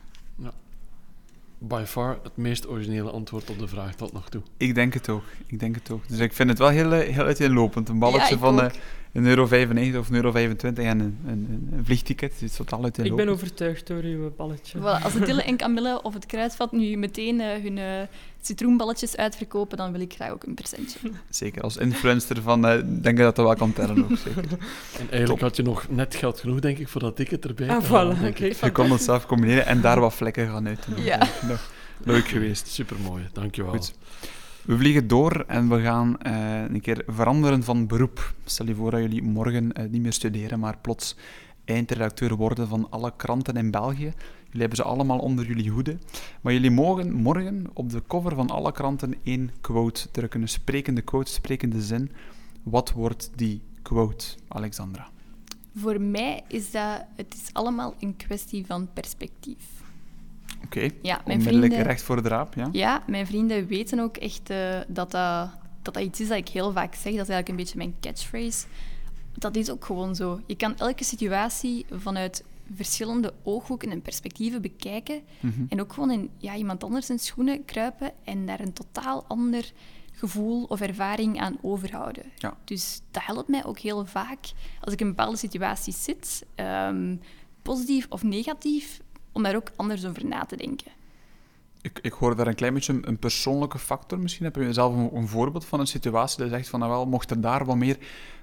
By 1.63 1.83
far 1.87 2.19
het 2.23 2.37
meest 2.37 2.69
originele 2.69 3.11
antwoord 3.11 3.51
op 3.51 3.59
de 3.59 3.69
vraag 3.69 3.95
tot 3.95 4.13
nog 4.13 4.29
toe. 4.29 4.43
Ik 4.57 4.75
denk 4.75 4.95
het 4.95 5.09
ook. 5.09 5.25
Ik 5.47 5.61
denk 5.61 5.75
het 5.75 5.91
ook. 5.91 6.09
Dus 6.09 6.19
ik 6.19 6.33
vind 6.33 6.49
het 6.49 6.59
wel 6.59 6.69
heel, 6.69 6.93
eh, 6.93 7.15
heel 7.15 7.25
uiteenlopend. 7.25 7.89
Een 7.89 7.99
balletje 7.99 8.35
Ja, 8.35 8.41
van 8.41 8.61
ook. 8.61 8.71
Een 9.13 9.27
euro 9.27 9.47
95 9.47 10.01
of 10.01 10.09
een 10.09 10.15
euro 10.15 10.31
25 10.31 10.85
en 10.85 11.01
een, 11.01 11.19
een, 11.27 11.69
een 11.73 11.85
vliegticket. 11.85 12.33
Het 12.33 12.43
is 12.43 12.57
totaal 12.57 12.79
Ik 12.79 12.85
uiteenlopend. 12.85 13.27
ben 13.27 13.35
overtuigd 13.35 13.87
door 13.87 14.03
uw 14.03 14.33
balletje. 14.37 14.79
Voilà, 14.79 15.03
als 15.05 15.13
de 15.13 15.21
Dille 15.21 15.43
en 15.43 15.57
Camille 15.57 16.03
of 16.03 16.15
het 16.15 16.27
Kruidvat 16.27 16.73
nu 16.73 16.97
meteen 16.97 17.41
eh, 17.41 17.63
hun 17.63 17.79
eh, 17.79 17.85
citroenballetjes 18.43 19.17
uitverkopen, 19.17 19.77
dan 19.77 19.93
wil 19.93 20.01
ik 20.01 20.13
graag 20.15 20.31
ook 20.31 20.43
een 20.45 20.55
percentje. 20.55 20.99
Zeker, 21.29 21.63
als 21.63 21.77
influencer 21.77 22.43
van, 22.43 22.67
eh, 22.67 22.83
denk 22.87 23.19
ik 23.19 23.25
dat 23.25 23.37
dat 23.37 23.45
wel 23.47 23.55
kan 23.57 23.73
tellen 23.73 24.05
ook, 24.11 24.17
zeker. 24.19 24.45
En 24.99 25.11
eigenlijk 25.11 25.27
Top. 25.27 25.41
had 25.41 25.57
je 25.57 25.63
nog 25.63 25.87
net 25.89 26.15
geld 26.15 26.41
genoeg, 26.41 26.61
denk 26.61 26.79
ik, 26.79 26.89
voor 26.89 27.01
dat 27.01 27.17
ticket 27.17 27.45
erbij 27.45 27.69
Ah, 27.69 27.83
te 27.85 27.93
halen, 27.95 28.17
voilà, 28.17 28.21
denk 28.21 28.39
ik. 28.39 28.53
oké. 28.55 28.65
Je 28.67 28.73
kon 28.73 28.91
het 28.91 29.03
zelf 29.03 29.27
combineren 29.27 29.67
en 29.67 29.81
daar 29.81 30.01
wat 30.01 30.15
vlekken 30.15 30.47
gaan 30.49 30.67
uit. 30.67 30.87
Ja. 30.97 31.19
Nog 31.49 31.71
leuk 32.05 32.29
geweest. 32.29 32.67
Supermooi, 32.69 33.29
dankjewel. 33.33 33.71
Goed. 33.73 33.93
We 34.65 34.77
vliegen 34.77 35.09
door 35.09 35.45
en 35.47 35.69
we 35.69 35.81
gaan 35.81 36.19
eh, 36.19 36.61
een 36.61 36.81
keer 36.81 37.03
veranderen 37.07 37.63
van 37.63 37.87
beroep. 37.87 38.35
Stel 38.45 38.67
je 38.67 38.75
voor 38.75 38.91
dat 38.91 39.01
jullie 39.01 39.23
morgen 39.23 39.73
eh, 39.73 39.89
niet 39.91 40.03
meer 40.03 40.13
studeren, 40.13 40.61
maar 40.61 40.79
plots 40.79 41.17
eindredacteur 41.65 42.37
worden 42.37 42.69
van 42.69 42.87
alle 42.91 43.13
kranten 43.17 43.57
in 43.57 43.71
België. 43.71 44.13
Jullie 44.45 44.61
hebben 44.61 44.77
ze 44.77 44.83
allemaal 44.83 45.19
onder 45.19 45.47
jullie 45.47 45.71
hoede. 45.71 45.99
Maar 46.41 46.53
jullie 46.53 46.71
mogen 46.71 47.13
morgen 47.13 47.67
op 47.75 47.91
de 47.91 48.03
cover 48.07 48.35
van 48.35 48.51
alle 48.51 48.73
kranten 48.73 49.15
één 49.23 49.51
quote 49.61 50.11
drukken. 50.11 50.43
Een 50.43 50.49
sprekende 50.49 51.03
quote, 51.03 51.31
sprekende 51.31 51.83
zin. 51.83 52.11
Wat 52.63 52.93
wordt 52.93 53.31
die 53.35 53.63
quote, 53.83 54.27
Alexandra? 54.49 55.09
Voor 55.75 56.01
mij 56.01 56.43
is 56.49 56.71
dat, 56.71 57.05
het 57.17 57.35
is 57.35 57.49
allemaal 57.53 57.95
een 58.01 58.17
kwestie 58.17 58.67
van 58.67 58.89
perspectief. 58.93 59.80
Oké, 60.65 60.81
Ja, 60.81 60.91
mijn 61.03 61.39
onmiddellijk 61.39 61.73
vrienden, 61.73 61.83
recht 61.83 62.03
voor 62.03 62.23
de 62.23 62.29
raap, 62.29 62.55
ja? 62.55 62.69
ja, 62.73 63.03
mijn 63.07 63.27
vrienden 63.27 63.67
weten 63.67 63.99
ook 63.99 64.17
echt 64.17 64.51
eh, 64.51 64.79
dat 64.89 65.11
dat 65.11 65.51
dat 65.83 65.95
dat 65.95 66.03
iets 66.03 66.21
is 66.21 66.29
dat 66.29 66.37
ik 66.37 66.49
heel 66.49 66.73
vaak 66.73 66.95
zeg. 66.95 67.15
Dat 67.15 67.29
is 67.29 67.35
eigenlijk 67.35 67.49
een 67.49 67.57
beetje 67.57 67.77
mijn 67.77 67.95
catchphrase. 68.01 68.67
Dat 69.35 69.57
is 69.57 69.71
ook 69.71 69.85
gewoon 69.85 70.15
zo. 70.15 70.41
Je 70.47 70.57
kan 70.57 70.77
elke 70.77 71.05
situatie 71.05 71.87
vanuit 71.91 72.45
verschillende 72.75 73.35
ooghoeken 73.43 73.91
en 73.91 74.03
perspectieven 74.03 74.63
bekijken. 74.63 75.21
Mhm. 75.41 75.65
En 75.69 75.81
ook 75.81 75.93
gewoon 75.93 76.11
in 76.11 76.31
ja, 76.39 76.57
iemand 76.57 76.85
anders 76.85 77.07
zijn 77.07 77.19
schoenen 77.19 77.65
kruipen 77.65 78.13
en 78.25 78.47
daar 78.47 78.61
een 78.61 78.73
totaal 78.73 79.25
ander 79.29 79.73
gevoel 80.13 80.65
of 80.65 80.81
ervaring 80.81 81.41
aan 81.41 81.59
overhouden. 81.63 82.25
Ja. 82.37 82.57
Dus 82.65 83.01
dat 83.11 83.23
helpt 83.25 83.49
mij 83.49 83.65
ook 83.65 83.79
heel 83.79 84.07
vaak 84.07 84.53
als 84.81 84.93
ik 84.93 85.01
in 85.01 85.07
bepaalde 85.07 85.37
situaties 85.37 86.05
zit, 86.05 86.47
ehm, 86.55 87.17
positief 87.63 88.07
of 88.09 88.23
negatief, 88.23 89.01
om 89.33 89.43
daar 89.43 89.57
ook 89.57 89.71
anders 89.77 90.07
over 90.07 90.27
na 90.27 90.45
te 90.45 90.57
denken. 90.57 90.93
Ik, 91.83 91.99
ik 92.03 92.13
hoor 92.13 92.37
daar 92.37 92.47
een 92.47 92.55
klein 92.55 92.75
beetje 92.75 92.93
een, 92.93 93.09
een 93.09 93.19
persoonlijke 93.19 93.79
factor. 93.79 94.19
Misschien 94.19 94.45
heb 94.45 94.57
je 94.57 94.73
zelf 94.73 94.95
een, 94.95 95.17
een 95.17 95.29
voorbeeld 95.29 95.65
van 95.65 95.81
een 95.81 95.87
situatie 95.87 96.39
dat 96.39 96.49
je 96.49 96.55
zegt 96.55 96.69
van, 96.69 96.79
nou 96.79 96.91
wel, 96.91 97.07
mocht 97.07 97.31
er 97.31 97.41
daar 97.41 97.65
wat 97.65 97.77
meer 97.77 97.99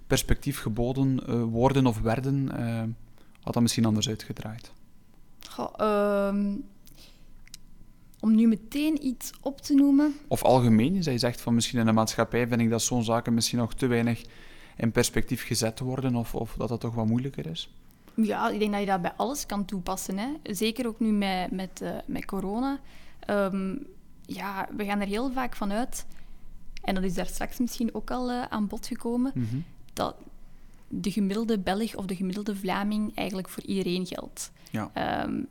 perspectief 0.08 0.60
geboden 0.60 1.28
eh, 1.28 1.44
worden 1.44 1.86
of 1.86 2.00
werden, 2.00 2.58
eh, 2.58 2.84
had 3.42 3.54
dat 3.54 3.62
misschien 3.62 3.86
anders 3.86 4.10
uitgedraaid. 4.10 4.72
Goh, 5.50 5.74
ehm, 5.78 6.56
om 8.20 8.36
nu 8.36 8.48
meteen 8.48 9.06
iets 9.06 9.32
op 9.42 9.62
te 9.62 9.74
noemen. 9.74 10.16
Of 10.28 10.44
algemeen, 10.44 10.94
dat 10.94 11.04
je 11.06 11.18
zegt 11.18 11.42
van 11.42 11.56
misschien 11.56 11.80
in 11.80 11.86
de 11.86 11.92
maatschappij 11.92 12.48
vind 12.48 12.62
ik 12.62 12.70
dat 12.70 12.82
zo'n 12.82 13.04
zaken 13.04 13.34
misschien 13.34 13.58
nog 13.58 13.74
te 13.74 13.88
weinig 13.88 14.24
in 14.78 14.92
perspectief 14.92 15.46
gezet 15.46 15.80
worden, 15.80 16.16
of, 16.16 16.36
of 16.36 16.56
dat 16.58 16.70
dat 16.70 16.80
toch 16.80 16.96
wat 16.96 17.08
moeilijker 17.08 17.46
is. 17.46 17.70
Ja, 18.22 18.50
ik 18.50 18.60
denk 18.60 18.72
dat 18.72 18.80
je 18.80 18.86
dat 18.86 19.02
bij 19.02 19.14
alles 19.16 19.46
kan 19.46 19.66
toepassen. 19.66 20.18
Hè. 20.18 20.28
Zeker 20.44 20.88
ook 20.88 21.00
nu 21.00 21.12
met, 21.12 21.52
met, 21.52 21.82
eh, 21.82 21.96
met 22.06 22.26
corona. 22.26 22.80
Ehm, 23.20 23.76
ja, 24.26 24.68
we 24.78 24.86
gaan 24.86 25.00
er 25.02 25.08
heel 25.08 25.32
vaak 25.32 25.56
van 25.56 25.72
uit, 25.72 26.06
en 26.82 26.96
dat 26.96 27.04
is 27.04 27.14
daar 27.14 27.26
straks 27.26 27.58
misschien 27.58 27.94
ook 27.96 28.12
al 28.12 28.30
eh, 28.32 28.42
aan 28.50 28.68
bod 28.68 28.88
gekomen, 28.88 29.32
Mhm. 29.36 29.58
dat 29.94 30.16
de 30.88 31.12
gemiddelde 31.12 31.60
Belg 31.60 31.96
of 31.96 32.06
de 32.06 32.16
gemiddelde 32.16 32.56
Vlaming 32.56 33.16
eigenlijk 33.16 33.50
voor 33.50 33.64
iedereen 33.64 34.06
geldt. 34.06 34.52
Ja. 34.72 34.90
Ehm, 34.94 35.42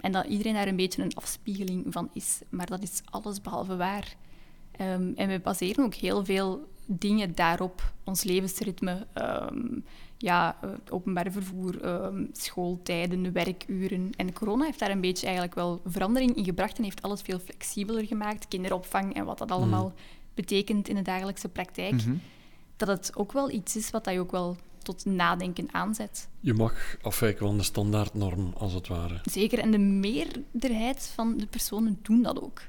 en 0.00 0.12
dat 0.12 0.26
iedereen 0.26 0.54
daar 0.54 0.68
een 0.68 0.76
beetje 0.76 1.02
een 1.02 1.14
afspiegeling 1.14 1.84
van 1.88 2.10
is. 2.12 2.40
Maar 2.48 2.66
dat 2.66 2.82
is 2.82 3.02
alles 3.04 3.40
behalve 3.40 3.76
waar. 3.76 4.14
Ehm, 4.70 5.12
en 5.16 5.28
we 5.28 5.40
baseren 5.42 5.84
ook 5.84 5.94
heel 5.94 6.24
veel 6.24 6.68
dingen 6.86 7.34
daarop. 7.34 7.92
Ons 8.04 8.22
levensritme, 8.24 9.06
ja, 10.22 10.56
eh, 10.60 10.70
openbaar 10.88 11.32
vervoer, 11.32 11.80
ehm, 11.82 12.24
schooltijden, 12.32 13.32
werkuren. 13.32 14.10
En 14.16 14.32
corona 14.32 14.64
heeft 14.64 14.78
daar 14.78 14.90
een 14.90 15.00
beetje 15.00 15.26
eigenlijk 15.26 15.54
wel 15.54 15.80
verandering 15.84 16.36
in 16.36 16.44
gebracht 16.44 16.78
en 16.78 16.84
heeft 16.84 17.02
alles 17.02 17.20
veel 17.20 17.38
flexibeler 17.38 18.06
gemaakt. 18.06 18.48
Kinderopvang 18.48 19.14
en 19.14 19.24
wat 19.24 19.38
dat 19.38 19.50
allemaal 19.50 19.92
betekent 20.34 20.88
in 20.88 20.94
de 20.94 21.02
dagelijkse 21.02 21.48
praktijk. 21.48 21.92
Mhm. 21.92 22.14
Dat 22.76 22.88
het 22.88 23.16
ook 23.16 23.32
wel 23.32 23.50
iets 23.50 23.76
is 23.76 23.90
wat 23.90 24.04
dat 24.04 24.14
je 24.14 24.20
ook 24.20 24.30
wel 24.30 24.56
tot 24.82 25.04
nadenken 25.04 25.68
aanzet. 25.72 26.28
Je 26.40 26.54
mag 26.54 26.96
afwijken 27.02 27.46
van 27.46 27.56
de 27.56 27.62
standaardnorm, 27.62 28.52
als 28.56 28.72
het 28.72 28.88
ware. 28.88 29.20
Zeker, 29.22 29.58
en 29.58 29.70
de 29.70 29.78
meerderheid 29.78 31.12
van 31.14 31.36
de 31.36 31.46
personen 31.46 31.98
doen 32.02 32.22
dat 32.22 32.42
ook. 32.42 32.62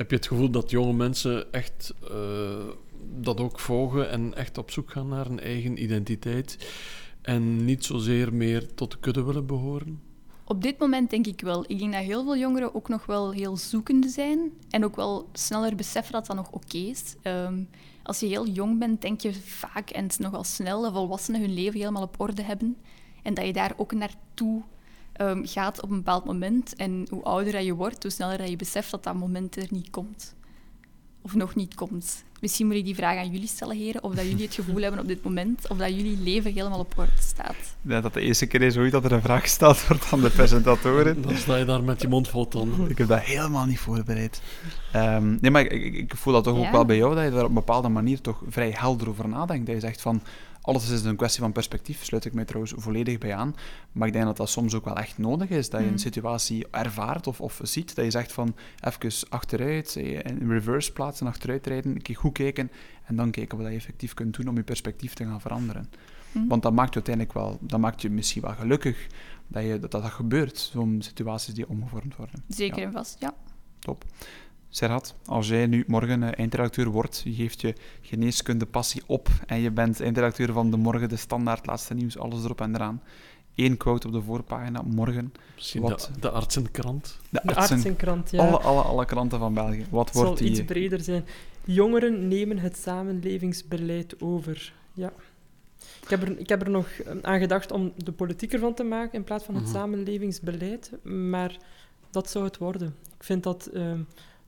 Heb 0.00 0.10
je 0.10 0.16
het 0.16 0.26
gevoel 0.26 0.50
dat 0.50 0.70
jonge 0.70 0.92
mensen 0.92 1.52
echt 1.52 1.94
eh, 2.10 2.68
dat 3.16 3.40
ook 3.40 3.60
volgen 3.60 4.10
en 4.10 4.34
echt 4.34 4.58
op 4.58 4.70
zoek 4.70 4.90
gaan 4.90 5.08
naar 5.08 5.26
een 5.26 5.40
eigen 5.40 5.82
identiteit 5.82 6.72
en 7.22 7.64
niet 7.64 7.84
zozeer 7.84 8.34
meer 8.34 8.74
tot 8.74 8.90
de 8.90 8.98
kudde 8.98 9.22
willen 9.22 9.46
behoren? 9.46 10.00
Op 10.44 10.62
dit 10.62 10.78
moment 10.78 11.10
denk 11.10 11.26
ik 11.26 11.40
wel. 11.40 11.64
Ik 11.66 11.78
denk 11.78 11.92
dat 11.92 12.02
heel 12.02 12.24
veel 12.24 12.36
jongeren 12.36 12.74
ook 12.74 12.88
nog 12.88 13.06
wel 13.06 13.30
heel 13.30 13.56
zoekende 13.56 14.08
zijn 14.08 14.52
en 14.70 14.84
ook 14.84 14.96
wel 14.96 15.28
sneller 15.32 15.74
beseffen 15.74 16.12
dat 16.12 16.26
dat 16.26 16.36
nog 16.36 16.50
oké 16.50 16.76
is. 16.76 17.14
Ehm, 17.22 17.62
als 18.02 18.20
je 18.20 18.26
heel 18.26 18.48
jong 18.48 18.78
bent, 18.78 19.00
denk 19.02 19.20
je 19.20 19.34
vaak 19.34 19.90
en 19.90 20.08
nogal 20.18 20.44
snel 20.44 20.82
dat 20.82 20.92
volwassenen 20.92 21.40
hun 21.40 21.54
leven 21.54 21.78
helemaal 21.78 22.02
op 22.02 22.20
orde 22.20 22.42
hebben 22.42 22.76
en 23.22 23.34
dat 23.34 23.46
je 23.46 23.52
daar 23.52 23.72
ook 23.76 23.92
naartoe 23.92 24.62
ehm, 25.12 25.44
gaat 25.44 25.82
op 25.82 25.90
een 25.90 25.96
bepaald 25.96 26.24
moment. 26.24 26.74
En 26.74 27.06
hoe 27.10 27.22
ouder 27.22 27.60
je 27.60 27.74
wordt, 27.74 28.02
hoe 28.02 28.12
sneller 28.12 28.50
je 28.50 28.56
beseft 28.56 28.90
dat 28.90 29.04
dat 29.04 29.14
moment 29.14 29.56
er 29.56 29.68
niet 29.70 29.90
komt. 29.90 30.34
Of 31.22 31.34
nog 31.34 31.54
niet 31.54 31.74
komt. 31.74 32.24
Misschien 32.40 32.66
moet 32.66 32.76
ik 32.76 32.84
die 32.84 32.94
vraag 32.94 33.16
aan 33.16 33.30
jullie 33.30 33.48
stellen, 33.48 33.76
heren, 33.76 34.02
of 34.02 34.14
dat 34.14 34.24
jullie 34.24 34.44
het 34.44 34.54
gevoel 34.54 34.82
hebben 34.82 35.00
op 35.00 35.08
dit 35.08 35.24
moment, 35.24 35.68
of 35.68 35.76
dat 35.76 35.88
jullie 35.88 36.18
leven 36.18 36.52
helemaal 36.52 36.78
op 36.78 36.92
orde 36.96 37.10
staat. 37.18 37.50
Ik 37.82 37.90
denk 37.90 38.02
dat 38.02 38.14
de 38.14 38.20
eerste 38.20 38.46
keer 38.46 38.62
is 38.62 38.76
ooit 38.76 38.92
dat 38.92 39.04
er 39.04 39.12
een 39.12 39.22
vraag 39.22 39.42
gesteld 39.42 39.86
wordt 39.86 40.12
aan 40.12 40.20
de 40.20 40.30
presentatoren. 40.30 41.22
Dan 41.22 41.36
sta 41.36 41.56
je 41.56 41.64
daar 41.64 41.82
met 41.82 42.00
je 42.02 42.08
mond 42.08 42.28
vol 42.28 42.48
tanden. 42.48 42.90
Ik 42.90 42.98
heb 42.98 43.08
dat 43.08 43.20
helemaal 43.20 43.66
niet 43.66 43.78
voorbereid. 43.78 44.42
Ehm, 44.92 45.36
nee, 45.40 45.50
maar 45.50 45.62
ik, 45.62 45.72
ik, 45.72 45.94
ik 45.94 46.16
voel 46.16 46.32
dat 46.32 46.44
toch 46.44 46.58
ook 46.58 46.70
wel 46.70 46.84
bij 46.84 46.96
jou, 46.96 47.14
dat 47.14 47.24
je 47.24 47.30
daar 47.30 47.42
op 47.42 47.48
een 47.48 47.54
bepaalde 47.54 47.88
manier 47.88 48.20
toch 48.20 48.42
vrij 48.48 48.70
helder 48.70 49.08
over 49.08 49.28
nadenkt. 49.28 49.66
Dat 49.66 49.74
je 49.74 49.80
zegt 49.80 50.00
van, 50.00 50.22
alles 50.62 50.90
is 50.90 51.04
een 51.04 51.16
kwestie 51.16 51.40
van 51.42 51.52
perspectief, 51.52 52.04
sluit 52.04 52.24
ik 52.24 52.32
mij 52.32 52.44
trouwens 52.44 52.72
volledig 52.76 53.18
bij 53.18 53.34
aan. 53.34 53.54
Maar 53.92 54.06
ik 54.06 54.12
denk 54.12 54.24
dat 54.24 54.36
dat 54.36 54.50
soms 54.50 54.74
ook 54.74 54.84
wel 54.84 54.96
echt 54.96 55.18
nodig 55.18 55.48
is, 55.48 55.70
dat 55.70 55.80
je 55.80 55.86
een 55.86 55.92
Mm. 55.92 55.98
situatie 55.98 56.66
ervaart 56.70 57.26
of, 57.26 57.40
of 57.40 57.60
ziet, 57.62 57.94
dat 57.94 58.04
je 58.04 58.10
zegt 58.10 58.32
van, 58.32 58.54
even 58.80 59.28
achteruit, 59.28 59.96
eh, 59.96 60.18
in 60.24 60.48
reverse 60.48 60.92
plaatsen, 60.92 61.26
achteruit 61.26 61.66
rijden, 61.66 61.92
een 61.94 62.02
keer 62.02 62.16
goed 62.16 62.32
kijken, 62.32 62.70
en 63.04 63.16
dan 63.16 63.30
kijken 63.30 63.58
wat 63.58 63.66
je 63.66 63.72
effectief 63.74 64.14
kunt 64.14 64.36
doen 64.36 64.48
om 64.48 64.56
je 64.56 64.62
perspectief 64.62 65.14
te 65.14 65.24
gaan 65.24 65.40
veranderen. 65.40 65.90
Hm? 66.32 66.46
Want 66.48 66.62
dat 66.62 66.72
maakt 66.72 66.88
je 66.88 66.94
uiteindelijk 66.94 67.34
wel, 67.34 67.58
dat 67.60 67.80
maakt 67.80 68.02
je 68.02 68.10
misschien 68.10 68.42
wel 68.42 68.54
gelukkig 68.54 69.06
dat 69.46 69.62
je, 69.62 69.78
dat, 69.78 69.90
dat 69.90 70.04
gebeurt, 70.04 70.58
zo'n 70.58 70.96
situaties 71.02 71.54
die 71.54 71.68
omgevormd 71.68 72.16
worden. 72.16 72.44
Zeker 72.48 72.78
Ja. 72.78 72.84
en 72.86 72.92
vast, 72.92 73.16
ja. 73.20 73.34
Top. 73.78 74.04
Serhat, 74.72 75.14
als 75.24 75.48
jij 75.48 75.66
nu 75.66 75.84
morgen 75.86 76.22
eh, 76.22 76.38
eindredacteur 76.38 76.88
wordt, 76.88 77.20
je 77.24 77.32
geeft 77.32 77.60
je 77.60 77.74
geneeskunde 78.00 78.66
passie 78.66 79.02
op 79.06 79.28
en 79.46 79.60
je 79.60 79.70
bent 79.70 80.00
eindredacteur 80.00 80.52
van 80.52 80.70
De 80.70 80.76
Morgen, 80.76 81.08
De 81.08 81.16
Standaard, 81.16 81.66
Laatste 81.66 81.94
Nieuws, 81.94 82.18
alles 82.18 82.44
erop 82.44 82.60
en 82.60 82.74
eraan. 82.74 83.02
Eén 83.54 83.76
quote 83.76 84.06
op 84.06 84.12
de 84.12 84.22
voorpagina, 84.22 84.82
morgen. 84.82 85.32
Misschien 85.54 85.80
Wat? 85.82 86.10
de, 86.14 86.20
de 86.20 86.30
artsenkrant. 86.30 87.18
De 87.30 87.40
De 87.42 87.54
artsen, 87.54 87.76
artsenkrant, 87.76 88.30
ja. 88.30 88.46
alle, 88.46 88.58
alle, 88.58 88.82
alle 88.82 89.04
kranten 89.04 89.38
van 89.38 89.54
België. 89.54 89.86
Wat 89.90 90.06
Het 90.06 90.14
zal 90.16 90.24
wordt 90.24 90.40
die... 90.40 90.50
iets 90.50 90.64
breder 90.64 91.00
zijn. 91.00 91.24
Jongeren 91.64 92.28
nemen 92.28 92.58
het 92.58 92.76
samenlevingsbeleid 92.76 94.20
over. 94.20 94.72
Ja. 94.92 95.12
Ik 96.02 96.08
heb, 96.08 96.22
er, 96.22 96.38
ik 96.38 96.48
heb 96.48 96.62
er 96.62 96.70
nog 96.70 96.86
eh, 96.88 97.12
aan 97.22 97.38
gedacht 97.38 97.72
om 97.72 97.92
de 97.96 98.12
politiek 98.12 98.52
ervan 98.52 98.74
te 98.74 98.82
maken 98.84 99.12
in 99.12 99.24
plaats 99.24 99.44
van 99.44 99.54
het 99.54 99.64
Mhm. 99.64 99.72
samenlevingsbeleid, 99.72 100.92
maar 101.02 101.56
dat 102.10 102.30
zou 102.30 102.44
het 102.44 102.58
worden. 102.58 102.94
Ik 103.16 103.24
vind 103.24 103.42
dat, 103.42 103.66
eh, 103.66 103.92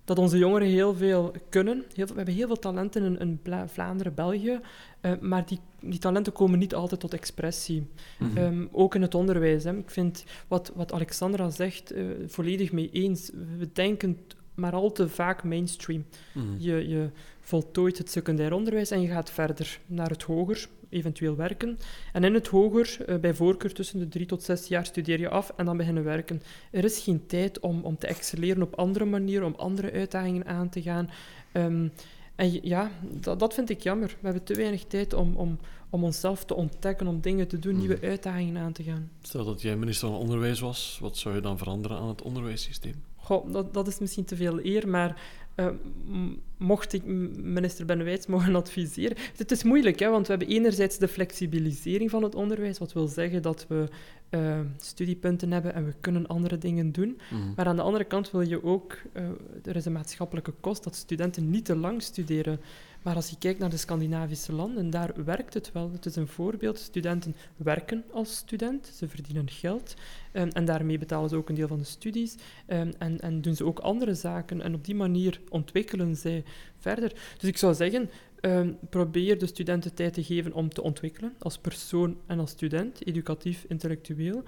dat 0.05 0.19
onze 0.19 0.39
jongeren 0.39 0.69
heel 0.69 0.95
veel 0.95 1.33
kunnen. 1.49 1.85
Heel 1.95 2.07
we 2.07 2.15
hebben 2.15 2.35
heel 2.35 2.47
veel 2.47 2.59
talenten 2.59 3.03
in, 3.03 3.19
in 3.19 3.39
Bla- 3.43 3.69
Vlaanderen, 3.69 4.15
België, 4.15 4.61
eh, 5.01 5.13
maar 5.21 5.47
die, 5.47 5.59
die 5.81 5.99
talenten 5.99 6.33
komen 6.33 6.59
niet 6.59 6.75
altijd 6.75 7.01
tot 7.01 7.15
expressie. 7.15 7.87
Mhm. 8.19 8.37
Ehm, 8.37 8.67
ook 8.73 8.95
in 8.95 9.03
het 9.03 9.15
onderwijs. 9.15 9.65
Hè. 9.65 9.77
Ik 9.77 9.91
vind 9.91 10.25
wat, 10.49 10.73
wat 10.75 10.93
Alexandra 10.93 11.51
zegt 11.51 11.91
eh, 11.91 12.05
volledig 12.27 12.73
mee 12.73 12.91
eens. 12.93 13.31
We 13.59 13.69
denken 13.73 14.19
maar 14.55 14.73
al 14.73 14.93
te 14.93 15.09
vaak 15.09 15.45
mainstream. 15.45 16.05
Mhm. 16.35 16.47
Je, 16.59 16.89
je 16.89 17.09
voltooit 17.43 17.99
het 17.99 18.11
secundair 18.11 18.53
onderwijs 18.53 18.91
en 18.91 19.01
je 19.01 19.09
gaat 19.09 19.31
verder 19.31 19.79
naar 19.87 20.11
het 20.11 20.23
hoger, 20.23 20.69
eventueel 20.89 21.37
werken. 21.37 21.79
En 22.13 22.25
in 22.25 22.35
het 22.35 22.47
hoger, 22.47 22.97
eh, 23.07 23.17
bij 23.17 23.35
voorkeur 23.35 23.73
tussen 23.75 23.99
de 23.99 24.09
drie 24.09 24.27
tot 24.27 24.43
zes 24.43 24.67
jaar, 24.67 24.87
studeer 24.87 25.19
je 25.21 25.29
af 25.29 25.53
en 25.57 25.65
dan 25.65 25.77
beginnen 25.77 26.05
werken. 26.05 26.43
Er 26.71 26.85
is 26.85 26.99
geen 26.99 27.27
tijd 27.27 27.61
om, 27.61 27.81
om 27.83 27.99
te 27.99 28.07
excelleren 28.07 28.63
op 28.63 28.75
andere 28.75 29.05
manieren, 29.05 29.47
om 29.47 29.55
andere 29.57 29.93
uitdagingen 29.93 30.47
aan 30.47 30.69
te 30.69 30.83
gaan. 30.83 31.11
Ehm, 31.53 31.89
en 32.35 32.59
ja, 32.63 32.91
dat, 33.21 33.39
dat 33.39 33.55
vind 33.55 33.71
ik 33.71 33.81
jammer. 33.81 34.09
We 34.09 34.17
hebben 34.27 34.45
te 34.45 34.55
weinig 34.55 34.85
tijd 34.85 35.13
om, 35.15 35.37
om, 35.37 35.59
om 35.91 36.05
onszelf 36.05 36.45
te 36.45 36.55
ontdekken, 36.55 37.07
om 37.07 37.21
dingen 37.21 37.49
te 37.49 37.59
doen, 37.59 37.73
Mhm. 37.73 37.81
nieuwe 37.81 38.01
uitdagingen 38.03 38.63
aan 38.63 38.73
te 38.73 38.83
gaan. 38.83 39.11
Stel 39.23 39.45
dat 39.45 39.63
jij 39.63 39.77
minister 39.77 40.09
van 40.09 40.17
Onderwijs 40.19 40.61
was, 40.61 40.99
wat 41.01 41.17
zou 41.17 41.35
je 41.35 41.41
dan 41.41 41.59
veranderen 41.59 41.99
aan 41.99 42.09
het 42.09 42.23
onderwijssysteem? 42.23 42.95
Goh, 43.17 43.53
dat, 43.53 43.75
dat 43.75 43.87
is 43.89 43.99
misschien 43.99 44.25
te 44.25 44.37
veel 44.37 44.65
eer, 44.65 44.89
maar 44.89 45.21
eh, 45.55 45.69
mocht 46.57 46.93
ik 46.93 47.05
minister 47.43 47.87
Ben 47.87 48.05
Wijts 48.05 48.27
mogen 48.27 48.55
adviseren... 48.55 49.17
Het 49.37 49.51
is 49.51 49.63
moeilijk, 49.63 49.99
hè, 49.99 50.11
want 50.11 50.27
we 50.27 50.33
hebben 50.33 50.57
enerzijds 50.57 50.99
de 50.99 51.09
flexibilisering 51.09 52.11
van 52.11 52.23
het 52.23 52.35
onderwijs, 52.35 52.79
wat 52.79 52.93
wil 52.93 53.09
zeggen 53.09 53.43
dat 53.43 53.67
we 53.69 53.89
eh, 54.29 54.61
studiepunten 54.77 55.53
hebben 55.53 55.75
en 55.75 55.85
we 55.85 55.95
kunnen 56.01 56.27
andere 56.27 56.59
dingen 56.59 56.93
doen. 56.93 57.21
Mhm. 57.31 57.43
Maar 57.57 57.67
aan 57.67 57.77
de 57.77 57.83
andere 57.83 58.05
kant 58.05 58.31
wil 58.31 58.41
je 58.41 58.65
ook... 58.65 58.99
eh, 59.13 59.25
er 59.65 59.77
is 59.77 59.85
een 59.85 59.93
maatschappelijke 59.93 60.53
kost 60.61 60.85
dat 60.85 60.95
studenten 60.95 61.51
niet 61.51 61.65
te 61.65 61.77
lang 61.77 62.03
studeren. 62.03 62.61
Maar 63.03 63.15
als 63.15 63.29
je 63.31 63.37
kijkt 63.39 63.59
naar 63.59 63.71
de 63.71 63.77
Scandinavische 63.77 64.53
landen, 64.53 64.91
daar 64.91 65.25
werkt 65.25 65.55
het 65.55 65.73
wel. 65.73 65.91
Het 65.93 66.07
is 66.07 66.17
een 66.17 66.27
voorbeeld. 66.27 66.79
Studenten 66.79 67.35
werken 67.57 68.05
als 68.13 68.37
student, 68.37 68.87
ze 68.95 69.09
verdienen 69.09 69.51
geld. 69.51 69.95
eh, 70.33 70.43
en 70.53 70.65
daarmee 70.65 70.99
betalen 70.99 71.29
ze 71.29 71.37
ook 71.37 71.49
een 71.49 71.55
deel 71.55 71.69
van 71.69 71.79
de 71.79 71.85
studies. 71.85 72.35
eh, 72.67 72.81
en, 72.81 73.21
en 73.21 73.41
doen 73.41 73.55
ze 73.57 73.65
ook 73.65 73.79
andere 73.79 74.15
zaken. 74.15 74.61
En 74.61 74.75
op 74.75 74.85
die 74.85 74.95
manier 74.95 75.41
ontwikkelen 75.49 76.17
zij 76.17 76.45
verder. 76.79 77.13
Dus 77.39 77.49
ik 77.49 77.57
zou 77.57 77.75
zeggen, 77.75 78.11
eh, 78.41 78.61
probeer 78.91 79.39
de 79.39 79.47
studenten 79.47 79.95
tijd 79.95 80.15
te 80.15 80.25
geven 80.25 80.53
om 80.53 80.69
te 80.69 80.83
ontwikkelen, 80.83 81.35
als 81.39 81.59
persoon 81.59 82.17
en 82.27 82.39
als 82.39 82.51
student, 82.51 83.07
educatief, 83.07 83.65
intellectueel. 83.69 84.43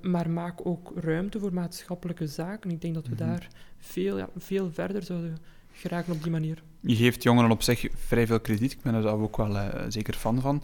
Maar 0.00 0.30
maak 0.30 0.66
ook 0.66 0.92
ruimte 0.94 1.38
voor 1.38 1.52
maatschappelijke 1.54 2.26
zaken. 2.26 2.70
Ik 2.70 2.80
denk 2.80 2.94
dat 2.94 3.06
we 3.08 3.14
Mhm. 3.14 3.24
daar 3.24 3.48
veel, 3.78 4.18
ja, 4.18 4.28
veel 4.36 4.70
verder 4.72 5.02
zouden 5.02 5.36
geraken 5.80 6.12
op 6.12 6.22
die 6.22 6.30
manier. 6.30 6.62
Je 6.80 6.96
geeft 6.96 7.22
jongeren 7.22 7.50
op 7.50 7.62
zich 7.62 7.86
vrij 7.94 8.26
veel 8.26 8.40
krediet. 8.40 8.72
Ik 8.72 8.82
ben 8.82 8.94
er 8.94 9.02
zelf 9.02 9.20
ook 9.20 9.36
wel 9.36 9.50
uh, 9.50 9.68
zeker 9.88 10.14
fan 10.14 10.40
van. 10.40 10.62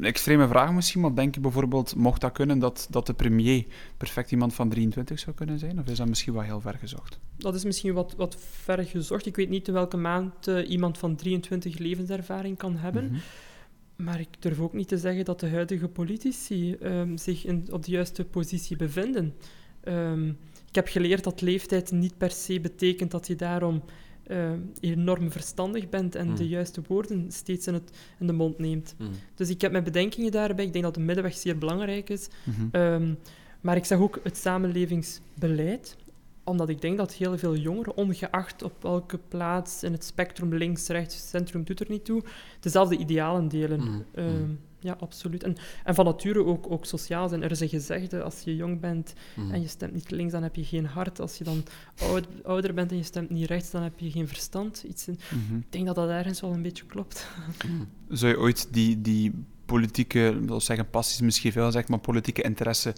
Extreme 0.00 0.48
vraag 0.48 0.72
misschien, 0.72 1.00
maar 1.00 1.14
denk 1.14 1.34
je 1.34 1.40
bijvoorbeeld, 1.40 1.94
mocht 1.96 2.20
dat 2.20 2.32
kunnen, 2.32 2.58
dat, 2.58 2.86
dat 2.90 3.06
de 3.06 3.14
premier 3.14 3.64
perfect 3.96 4.30
iemand 4.30 4.54
van 4.54 4.68
23 4.68 5.18
zou 5.18 5.36
kunnen 5.36 5.58
zijn? 5.58 5.78
Of 5.78 5.86
is 5.86 5.96
dat 5.96 6.08
misschien 6.08 6.32
wel 6.32 6.42
heel 6.42 6.60
ver 6.60 6.74
gezocht? 6.74 7.18
Dat 7.36 7.54
is 7.54 7.64
misschien 7.64 7.94
wat, 7.94 8.14
wat 8.16 8.36
ver 8.38 8.84
gezocht. 8.84 9.26
Ik 9.26 9.36
weet 9.36 9.48
niet 9.48 9.68
in 9.68 9.74
welke 9.74 9.96
maand 9.96 10.48
uh, 10.48 10.70
iemand 10.70 10.98
van 10.98 11.16
23 11.16 11.78
levenservaring 11.78 12.56
kan 12.56 12.76
hebben. 12.76 13.04
Mm 13.04 13.10
-hmm. 13.10 13.20
Maar 13.96 14.20
ik 14.20 14.28
durf 14.38 14.60
ook 14.60 14.72
niet 14.72 14.88
te 14.88 14.98
zeggen 14.98 15.24
dat 15.24 15.40
de 15.40 15.48
huidige 15.48 15.88
politici 15.88 16.76
um, 16.82 17.18
zich 17.18 17.44
in, 17.44 17.66
op 17.70 17.84
de 17.84 17.90
juiste 17.90 18.24
positie 18.24 18.76
bevinden. 18.76 19.34
Um, 19.88 20.38
ik 20.74 20.84
heb 20.84 20.92
geleerd 20.92 21.24
dat 21.24 21.40
leeftijd 21.40 21.90
niet 21.92 22.18
per 22.18 22.30
se 22.30 22.60
betekent 22.60 23.10
dat 23.10 23.26
je 23.26 23.36
daarom 23.36 23.82
uh, 24.26 24.50
enorm 24.80 25.30
verstandig 25.30 25.88
bent 25.88 26.14
en 26.14 26.28
mm. 26.28 26.36
de 26.36 26.48
juiste 26.48 26.82
woorden 26.88 27.32
steeds 27.32 27.66
in, 27.66 27.74
het, 27.74 27.90
in 28.18 28.26
de 28.26 28.32
mond 28.32 28.58
neemt. 28.58 28.94
Mm. 28.98 29.08
Dus 29.34 29.48
ik 29.48 29.60
heb 29.60 29.72
mijn 29.72 29.84
bedenkingen 29.84 30.30
daarbij. 30.30 30.64
Ik 30.64 30.72
denk 30.72 30.84
dat 30.84 30.94
de 30.94 31.00
middenweg 31.00 31.34
zeer 31.34 31.58
belangrijk 31.58 32.10
is. 32.10 32.28
Mm 32.44 32.54
-hmm. 32.54 32.80
um, 32.80 33.18
maar 33.60 33.76
ik 33.76 33.84
zeg 33.84 33.98
ook 33.98 34.20
het 34.22 34.36
samenlevingsbeleid 34.36 35.96
omdat 36.44 36.68
ik 36.68 36.80
denk 36.80 36.96
dat 36.96 37.12
heel 37.12 37.38
veel 37.38 37.56
jongeren, 37.56 37.96
ongeacht 37.96 38.62
op 38.62 38.82
welke 38.82 39.18
plaats 39.28 39.82
in 39.82 39.92
het 39.92 40.04
spectrum, 40.04 40.54
links, 40.54 40.86
rechts, 40.86 41.28
centrum, 41.28 41.64
doet 41.64 41.80
er 41.80 41.90
niet 41.90 42.04
toe, 42.04 42.22
dezelfde 42.60 42.96
idealen 42.96 43.48
delen. 43.48 43.80
Mm. 43.80 44.04
Um, 44.14 44.60
ja, 44.84 44.96
absoluut. 45.00 45.42
En, 45.42 45.56
en 45.84 45.94
van 45.94 46.04
nature 46.04 46.44
ook, 46.44 46.70
ook 46.70 46.84
sociaal 46.84 47.28
zijn. 47.28 47.42
Er 47.42 47.50
is 47.50 47.60
een 47.60 47.68
gezegde, 47.68 48.22
als 48.22 48.40
je 48.40 48.56
jong 48.56 48.80
bent 48.80 49.14
mm. 49.34 49.50
en 49.50 49.60
je 49.60 49.68
stemt 49.68 49.92
niet 49.92 50.10
links, 50.10 50.32
dan 50.32 50.42
heb 50.42 50.54
je 50.54 50.64
geen 50.64 50.86
hart. 50.86 51.20
Als 51.20 51.38
je 51.38 51.44
dan 51.44 51.64
oud, 51.98 52.26
ouder 52.42 52.74
bent 52.74 52.90
en 52.90 52.96
je 52.96 53.02
stemt 53.02 53.30
niet 53.30 53.46
rechts, 53.46 53.70
dan 53.70 53.82
heb 53.82 53.98
je 53.98 54.10
geen 54.10 54.28
verstand. 54.28 54.84
Iets 54.88 55.08
in, 55.08 55.18
-hmm. 55.28 55.58
Ik 55.58 55.72
denk 55.72 55.86
dat 55.86 55.94
dat 55.94 56.08
ergens 56.08 56.40
wel 56.40 56.52
een 56.52 56.62
beetje 56.62 56.86
klopt. 56.86 57.28
Zou 58.08 58.32
je 58.32 58.38
ooit 58.38 58.68
die, 58.70 59.00
die 59.00 59.32
politieke, 59.64 60.40
wil 60.46 60.60
zeggen 60.60 60.90
passies 60.90 61.20
misschien 61.20 61.52
veel 61.52 61.72
zegt, 61.72 61.88
maar 61.88 61.98
politieke 61.98 62.42
interesse 62.42 62.94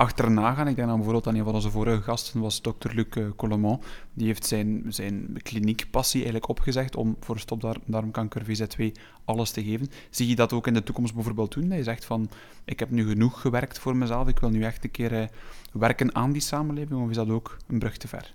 achterna 0.00 0.54
gaan. 0.54 0.68
Ik 0.68 0.76
denk 0.76 0.88
aan 0.88 0.94
bijvoorbeeld 0.94 1.26
aan 1.26 1.34
een 1.34 1.44
van 1.44 1.54
onze 1.54 1.70
vorige 1.70 2.02
gasten 2.02 2.40
was 2.40 2.62
dokter 2.62 2.94
Luc 2.94 3.06
uh, 3.16 3.26
Colomont. 3.36 3.84
Die 4.14 4.26
heeft 4.26 4.46
zijn, 4.46 4.84
zijn 4.88 5.38
kliniekpassie 5.42 6.20
eigenlijk 6.20 6.50
opgezegd 6.50 6.96
om 6.96 7.16
voor 7.20 7.38
stopdarmkanker 7.38 8.42
VZ2 8.44 8.84
alles 9.24 9.50
te 9.50 9.64
geven. 9.64 9.88
Zie 10.10 10.28
je 10.28 10.34
dat 10.34 10.52
ook 10.52 10.66
in 10.66 10.74
de 10.74 10.82
toekomst 10.82 11.14
bijvoorbeeld 11.14 11.52
doen? 11.52 11.68
Dat 11.68 11.78
je 11.78 11.84
zegt 11.84 12.04
van, 12.04 12.30
ik 12.64 12.78
heb 12.78 12.90
nu 12.90 13.08
genoeg 13.08 13.40
gewerkt 13.40 13.78
voor 13.78 13.96
mezelf, 13.96 14.28
ik 14.28 14.38
wil 14.38 14.50
nu 14.50 14.62
echt 14.62 14.84
een 14.84 14.90
keer 14.90 15.12
uh, 15.12 15.24
werken 15.72 16.14
aan 16.14 16.32
die 16.32 16.42
samenleving, 16.42 17.02
of 17.02 17.10
is 17.10 17.16
dat 17.16 17.30
ook 17.30 17.56
een 17.68 17.78
brug 17.78 17.96
te 17.96 18.08
ver? 18.08 18.32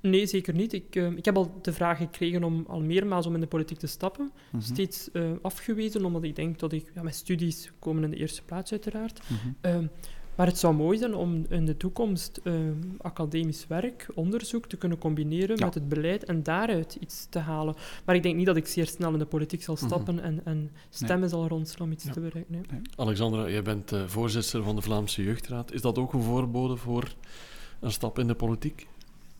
Nee, 0.00 0.26
zeker 0.26 0.54
niet. 0.54 0.72
Ik, 0.72 0.96
uh, 0.96 1.10
ik 1.10 1.24
heb 1.24 1.36
al 1.36 1.58
de 1.62 1.72
vraag 1.72 1.98
gekregen 1.98 2.44
om 2.44 2.64
al 2.68 2.80
meermaals 2.80 3.26
om 3.26 3.34
in 3.34 3.40
de 3.40 3.46
politiek 3.46 3.78
te 3.78 3.86
stappen. 3.86 4.24
Mm 4.24 4.32
-hmm. 4.50 4.60
Steeds 4.60 5.08
uh, 5.12 5.30
afgewezen, 5.42 6.04
omdat 6.04 6.22
ik 6.22 6.36
denk 6.36 6.58
dat 6.58 6.72
ik... 6.72 6.90
Ja, 6.94 7.02
mijn 7.02 7.14
studies 7.14 7.72
komen 7.78 8.04
in 8.04 8.10
de 8.10 8.16
eerste 8.16 8.42
plaats, 8.42 8.70
uiteraard. 8.70 9.20
Mm 9.28 9.36
-hmm. 9.36 9.82
uh, 9.82 9.88
maar 10.36 10.46
het 10.46 10.58
zou 10.58 10.74
mooi 10.74 10.98
zijn 10.98 11.14
om 11.14 11.46
in 11.48 11.64
de 11.64 11.76
toekomst 11.76 12.40
academisch 13.00 13.66
werk, 13.66 14.06
onderzoek 14.14 14.66
te 14.66 14.76
kunnen 14.76 14.98
combineren 14.98 15.56
ja. 15.56 15.64
met 15.64 15.74
het 15.74 15.88
beleid 15.88 16.24
en 16.24 16.42
daaruit 16.42 16.96
iets 17.00 17.26
te 17.30 17.38
halen. 17.38 17.74
Maar 18.04 18.14
ik 18.14 18.22
denk 18.22 18.36
niet 18.36 18.46
dat 18.46 18.56
ik 18.56 18.66
zeer 18.66 18.86
snel 18.86 19.12
in 19.12 19.18
de 19.18 19.26
politiek 19.26 19.62
zal 19.62 19.76
stappen 19.76 20.14
mm 20.14 20.20
-hmm. 20.20 20.28
en, 20.28 20.40
en, 20.44 20.70
stemmen 20.90 21.20
nee. 21.20 21.28
zal 21.28 21.48
ronselen 21.48 21.86
om 21.86 21.92
iets 21.92 22.04
ja. 22.04 22.12
te 22.12 22.20
bereiken. 22.20 22.52
Nee. 22.52 22.62
Nee. 22.70 22.80
Alexandra, 22.96 23.48
jij 23.48 23.62
bent 23.62 23.92
voorzitter 24.06 24.62
van 24.62 24.76
de 24.76 24.82
Vlaamse 24.82 25.22
Jeugdraad. 25.22 25.72
Is 25.72 25.80
dat 25.80 25.98
ook 25.98 26.12
een 26.12 26.22
voorbode 26.22 26.76
voor 26.76 27.14
een 27.80 27.92
stap 27.92 28.18
in 28.18 28.26
de 28.26 28.34
politiek? 28.34 28.86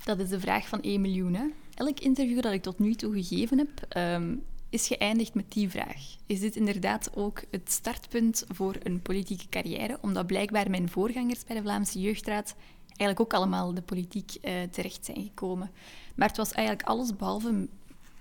Dat 0.04 0.18
is 0.18 0.28
de 0.28 0.40
vraag 0.40 0.68
van 0.68 0.80
1 0.82 1.00
miljoen. 1.00 1.34
Hè? 1.34 1.44
Elk 1.74 2.00
interview 2.00 2.42
dat 2.42 2.52
ik 2.52 2.62
tot 2.62 2.78
nu 2.78 2.94
toe 2.94 3.12
gegeven 3.12 3.58
heb, 3.58 3.96
um, 3.96 4.42
is 4.70 4.86
geëindigd 4.86 5.34
met 5.34 5.52
die 5.52 5.68
vraag. 5.68 6.16
Is 6.26 6.40
dit 6.40 6.56
inderdaad 6.56 7.10
ook 7.14 7.42
het 7.50 7.70
startpunt 7.70 8.44
voor 8.48 8.76
een 8.82 9.02
politieke 9.02 9.48
carrière? 9.48 9.98
Omdat 10.00 10.26
blijkbaar 10.26 10.70
mijn 10.70 10.88
voorgangers 10.88 11.44
bij 11.44 11.56
de 11.56 11.62
Vlaamse 11.62 12.00
Jeugdraad 12.00 12.54
eigenlijk 12.86 13.20
ook 13.20 13.34
allemaal 13.34 13.74
de 13.74 13.82
politiek 13.82 14.32
uh, 14.42 14.52
terecht 14.70 15.04
zijn 15.04 15.22
gekomen. 15.22 15.70
Maar 16.14 16.28
het 16.28 16.36
was 16.36 16.52
eigenlijk 16.52 16.88
alles 16.88 17.16
behalve 17.16 17.68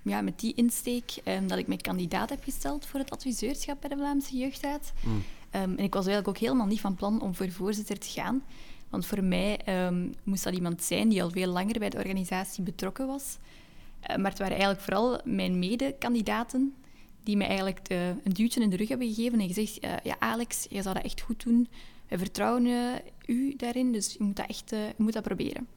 ja, 0.02 0.22
met 0.22 0.40
die 0.40 0.54
insteek 0.54 1.12
um, 1.26 1.48
dat 1.48 1.58
ik 1.58 1.68
mijn 1.68 1.82
kandidaat 1.82 2.30
heb 2.30 2.44
gesteld 2.44 2.86
voor 2.86 3.00
het 3.00 3.12
adviseurschap 3.12 3.82
bij 3.82 3.90
de 3.90 3.96
Vlaamse 3.96 4.38
Jeugdraad. 4.38 4.94
Mm. 5.04 5.12
Um, 5.16 5.22
en 5.52 5.80
ik 5.84 5.94
was 5.94 6.06
eigenlijk 6.06 6.28
ook 6.28 6.44
helemaal 6.44 6.66
niet 6.66 6.82
van 6.82 6.96
plan 6.96 7.22
om 7.22 7.36
voor 7.36 7.52
voorzitter 7.52 8.00
te 8.00 8.10
gaan. 8.10 8.44
Want 8.90 9.06
voor 9.06 9.24
mij 9.24 9.86
um, 9.86 10.14
moest 10.24 10.44
dat 10.44 10.54
iemand 10.54 10.84
zijn 10.84 11.10
die 11.10 11.24
al 11.24 11.30
veel 11.30 11.52
langer 11.52 11.80
bij 11.80 11.90
de 11.90 11.98
organisatie 11.98 12.64
betrokken 12.64 13.08
was. 13.08 13.38
Uh, 14.10 14.16
maar 14.16 14.30
het 14.30 14.40
waren 14.40 14.58
eigenlijk 14.58 14.82
vooral 14.82 15.20
mijn 15.24 15.60
mede-kandidaten 15.60 16.74
die 17.24 17.38
mij 17.38 17.48
eigenlijk 17.48 17.88
de, 17.88 18.14
een 18.24 18.34
duwtje 18.34 18.62
in 18.62 18.70
de 18.70 18.76
rug 18.76 18.88
hebben 18.88 19.14
gegeven 19.14 19.40
en 19.40 19.48
gezegd, 19.48 19.84
uh, 19.84 19.92
ja 20.04 20.16
Alex, 20.20 20.66
je 20.70 20.82
zou 20.82 20.96
dat 20.96 21.04
echt 21.04 21.22
goed 21.22 21.44
doen. 21.44 21.68
We 22.08 22.18
vertrouwen 22.18 22.66
uh, 22.66 22.94
u 23.26 23.54
daarin, 23.58 23.92
dus 23.92 24.14
je 24.14 24.24
moet 24.24 24.36
dat 24.36 24.48
echt 24.48 24.70
je 24.70 24.94
moet 24.98 25.14
dat 25.14 25.24
proberen. 25.24 25.68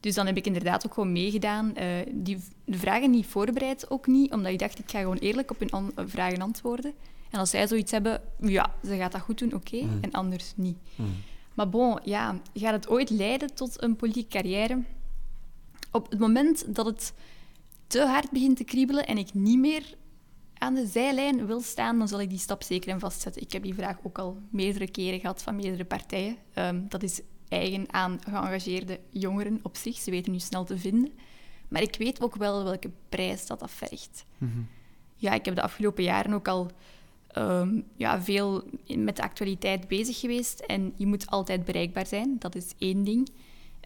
Dus 0.00 0.14
dan 0.14 0.26
heb 0.26 0.36
ik 0.36 0.46
inderdaad 0.46 0.86
ook 0.86 0.94
gewoon 0.94 1.12
meegedaan. 1.12 1.74
die, 2.12 2.38
de 2.64 2.78
vragen 2.78 3.10
niet 3.10 3.26
voorbereid, 3.26 3.90
ook 3.90 4.06
niet, 4.06 4.32
omdat 4.32 4.52
ik 4.52 4.58
dacht, 4.58 4.78
ik 4.78 4.90
ga 4.90 4.98
gewoon 4.98 5.16
eerlijk 5.16 5.50
op 5.50 5.58
hun 5.58 5.92
vragen 6.08 6.40
antwoorden. 6.40 6.94
En 7.30 7.38
als 7.38 7.50
zij 7.50 7.66
zoiets 7.66 7.90
hebben, 7.90 8.20
ja, 8.40 8.74
ze 8.84 8.96
gaat 8.96 9.12
dat 9.12 9.20
goed 9.20 9.38
doen, 9.38 9.54
oké, 9.54 9.76
okay, 9.76 9.88
mm. 9.88 9.98
en 10.00 10.12
anders 10.12 10.52
niet. 10.56 10.76
Mm. 10.96 11.06
Maar 11.54 11.68
bon, 11.68 11.98
ja, 12.04 12.40
gaat 12.54 12.72
het 12.72 12.88
ooit 12.88 13.10
leiden 13.10 13.54
tot 13.54 13.82
een 13.82 13.96
politieke 13.96 14.28
carrière? 14.28 14.82
Op 15.90 16.10
het 16.10 16.18
moment 16.18 16.74
dat 16.74 16.86
het 16.86 17.14
te 17.90 18.06
hard 18.06 18.30
begint 18.30 18.56
te 18.56 18.64
kriebelen 18.64 19.06
en 19.06 19.18
ik 19.18 19.34
niet 19.34 19.58
meer 19.58 19.94
aan 20.58 20.74
de 20.74 20.86
zijlijn 20.86 21.46
wil 21.46 21.60
staan, 21.60 21.98
dan 21.98 22.08
zal 22.08 22.20
ik 22.20 22.28
die 22.28 22.38
stap 22.38 22.62
zeker 22.62 22.90
en 22.90 23.00
vast 23.00 23.20
zetten. 23.20 23.42
Ik 23.42 23.52
heb 23.52 23.62
die 23.62 23.74
vraag 23.74 23.98
ook 24.02 24.18
al 24.18 24.38
meerdere 24.50 24.90
keren 24.90 25.20
gehad 25.20 25.42
van 25.42 25.56
meerdere 25.56 25.84
partijen. 25.84 26.36
Um, 26.54 26.86
dat 26.88 27.02
is 27.02 27.20
eigen 27.48 27.92
aan 27.92 28.18
geëngageerde 28.24 29.00
jongeren 29.08 29.60
op 29.62 29.76
zich. 29.76 29.96
Ze 29.96 30.10
weten 30.10 30.32
nu 30.32 30.38
snel 30.38 30.64
te 30.64 30.78
vinden. 30.78 31.12
Maar 31.68 31.82
ik 31.82 31.96
weet 31.98 32.22
ook 32.22 32.36
wel 32.36 32.64
welke 32.64 32.90
prijs 33.08 33.46
dat 33.46 33.62
afvergt. 33.62 34.24
Mm 34.38 34.50
-hmm. 34.52 34.68
Ja, 35.16 35.32
ik 35.32 35.44
heb 35.44 35.54
de 35.54 35.62
afgelopen 35.62 36.02
jaren 36.02 36.32
ook 36.32 36.48
al 36.48 36.70
um, 37.38 37.84
ja, 37.96 38.22
veel 38.22 38.64
met 38.96 39.16
de 39.16 39.22
actualiteit 39.22 39.88
bezig 39.88 40.20
geweest. 40.20 40.60
En 40.60 40.92
je 40.96 41.06
moet 41.06 41.30
altijd 41.30 41.64
bereikbaar 41.64 42.06
zijn, 42.06 42.36
dat 42.38 42.54
is 42.54 42.74
één 42.78 43.04
ding. 43.04 43.28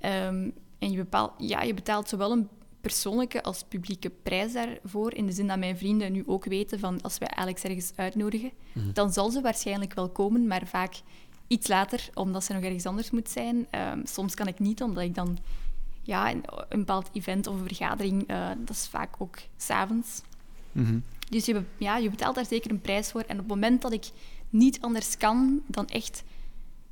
Um, 0.05 0.53
en 0.79 0.91
je, 0.91 0.97
bepaalt, 0.97 1.33
ja, 1.39 1.63
je 1.63 1.75
betaalt 1.75 2.09
zowel 2.09 2.33
een 2.33 2.49
persoonlijke 2.85 3.43
als 3.43 3.65
publieke 3.69 4.11
prijs 4.23 4.53
daarvoor. 4.53 5.15
In 5.15 5.27
de 5.27 5.33
zin 5.33 5.47
dat 5.47 5.59
mijn 5.59 5.77
vrienden 5.79 6.13
nu 6.13 6.23
ook 6.27 6.45
weten 6.45 6.79
van 6.79 7.01
als 7.03 7.19
wij 7.19 7.29
Alex 7.29 7.63
ergens 7.63 7.93
uitnodigen, 7.97 8.51
Mhm. 8.73 8.93
dan 8.93 9.13
zal 9.13 9.31
ze 9.31 9.41
waarschijnlijk 9.41 9.95
wel 9.95 10.09
komen, 10.09 10.47
maar 10.47 10.67
vaak 10.67 10.95
iets 11.47 11.69
later, 11.69 12.09
omdat 12.15 12.45
ze 12.45 12.53
nog 12.53 12.63
ergens 12.63 12.87
anders 12.87 13.11
moet 13.11 13.29
zijn. 13.29 13.57
Um, 13.57 14.07
soms 14.07 14.35
kan 14.35 14.47
ik 14.47 14.59
niet, 14.59 14.83
omdat 14.83 15.03
ik 15.05 15.15
dan 15.15 15.39
ja, 16.03 16.31
een, 16.31 16.43
een 16.69 16.79
bepaald 16.79 17.11
event 17.13 17.47
of 17.47 17.55
een 17.61 17.67
vergadering, 17.67 18.31
uh, 18.31 18.49
dat 18.59 18.77
is 18.77 18.87
vaak 18.89 19.15
ook 19.19 19.39
s'avonds. 19.57 20.23
Mm 20.73 20.85
-hmm. 20.85 21.03
Dus 21.29 21.45
je, 21.47 21.63
ja, 21.79 21.97
je 21.97 22.11
betaalt 22.11 22.35
daar 22.35 22.47
zeker 22.47 22.71
een 22.71 22.81
prijs 22.81 23.11
voor. 23.11 23.21
En 23.21 23.33
op 23.35 23.39
het 23.39 23.47
moment 23.47 23.83
dat 23.83 23.93
ik 23.93 24.05
niet 24.51 24.81
anders 24.81 25.17
kan 25.17 25.63
dan 25.67 25.87
echt 25.87 26.23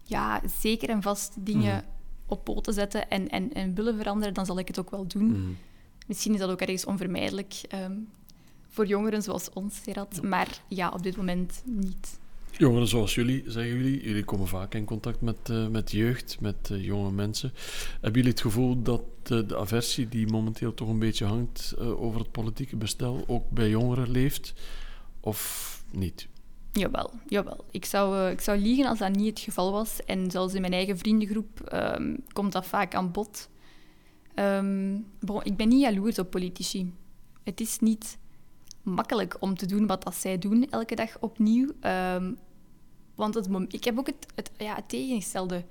ja, 0.03 0.41
zeker 0.61 0.89
en 0.89 1.03
vast 1.03 1.33
dingen 1.39 1.75
Mhm. 1.77 1.85
op 2.27 2.45
poten 2.45 2.73
zetten 2.75 3.09
en, 3.11 3.29
en, 3.29 3.53
en 3.53 3.75
willen 3.75 3.97
veranderen, 3.97 4.35
dan 4.35 4.47
zal 4.47 4.59
ik 4.59 4.69
het 4.69 4.79
ook 4.79 4.91
wel 4.91 5.07
doen. 5.07 5.27
Mhm. 5.27 5.53
Misschien 6.07 6.33
is 6.33 6.39
dat 6.39 6.51
ook 6.51 6.61
ergens 6.61 6.85
onvermijdelijk 6.85 7.55
ehm, 7.69 7.97
voor 8.69 8.87
jongeren 8.87 9.23
zoals 9.23 9.51
ons, 9.53 9.79
Gerard. 9.79 10.23
Maar 10.23 10.63
ja, 10.69 10.89
op 10.89 11.03
dit 11.03 11.17
moment 11.17 11.63
niet. 11.65 12.21
Jongeren 12.51 12.89
zoals 12.89 13.15
jullie, 13.15 13.45
zeggen 13.47 13.77
jullie, 13.77 14.03
jullie 14.03 14.25
komen 14.25 14.47
vaak 14.49 14.75
in 14.75 14.85
contact 14.85 15.21
met, 15.21 15.49
uh, 15.51 15.67
met 15.67 15.91
jeugd, 15.91 16.41
met 16.41 16.69
uh, 16.73 16.85
jonge 16.85 17.11
mensen. 17.11 17.53
Hebben 17.93 18.13
jullie 18.13 18.31
het 18.31 18.41
gevoel 18.41 18.83
dat 18.83 19.03
uh, 19.33 19.49
de 19.49 19.57
aversie 19.57 20.09
die 20.09 20.27
momenteel 20.27 20.75
toch 20.75 20.89
een 20.89 20.99
beetje 20.99 21.25
hangt 21.25 21.75
over 21.79 22.21
het 22.21 22.31
politieke 22.31 22.77
bestel 22.77 23.25
ook 23.27 23.51
bij 23.51 23.69
jongeren 23.69 24.11
leeft? 24.11 24.55
Of 25.21 25.83
niet? 25.91 26.29
Jawel, 26.73 27.11
jawel. 27.29 27.65
Ik 27.71 27.85
zou, 27.85 28.31
ik 28.31 28.41
zou 28.41 28.59
liegen 28.59 28.87
als 28.87 28.99
dat 28.99 29.17
niet 29.17 29.31
het 29.31 29.41
geval 29.41 29.73
was. 29.73 30.05
En 30.05 30.31
zelfs 30.31 30.55
in 30.55 30.61
mijn 30.61 30.73
eigen 30.73 30.99
vriendengroep 30.99 31.73
um, 31.73 32.25
komt 32.33 32.53
dat 32.53 32.67
vaak 32.67 32.95
aan 32.95 33.11
bod. 33.11 33.49
Um, 34.35 35.07
bon, 35.21 35.45
ik 35.45 35.57
ben 35.57 35.69
niet 35.69 35.81
jaloers 35.81 36.19
op 36.19 36.31
politici. 36.31 36.95
Het 37.43 37.61
is 37.61 37.79
niet 37.79 38.19
makkelijk 38.83 39.37
om 39.41 39.57
te 39.57 39.67
doen 39.67 39.87
wat 39.87 40.03
dat 40.03 40.15
zij 40.15 40.39
doen 40.39 40.71
elke 40.71 40.95
dag 40.95 41.21
opnieuw. 41.21 41.69
Um, 41.81 42.39
want 43.15 43.35
het 43.35 43.49
ik 43.69 43.85
heb 43.85 43.99
ook 43.99 44.07
het, 44.07 44.27
het, 44.35 44.51
ja, 44.57 44.75
het 44.75 44.89
tegengestelde 44.89 45.65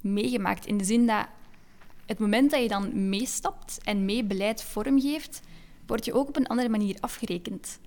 meegemaakt. 0.00 0.66
In 0.66 0.78
de 0.78 0.84
zin 0.84 1.06
dat 1.06 1.26
het 2.06 2.18
moment 2.18 2.50
dat 2.50 2.62
je 2.62 2.68
dan 2.68 3.08
meestapt 3.08 3.78
en 3.84 4.04
mee 4.04 4.24
beleid 4.24 4.62
vormgeeft, 4.62 5.40
word 5.86 6.04
je 6.04 6.12
ook 6.12 6.28
op 6.28 6.36
een 6.36 6.46
andere 6.46 6.68
manier 6.68 6.96
afgerekend. 7.00 7.80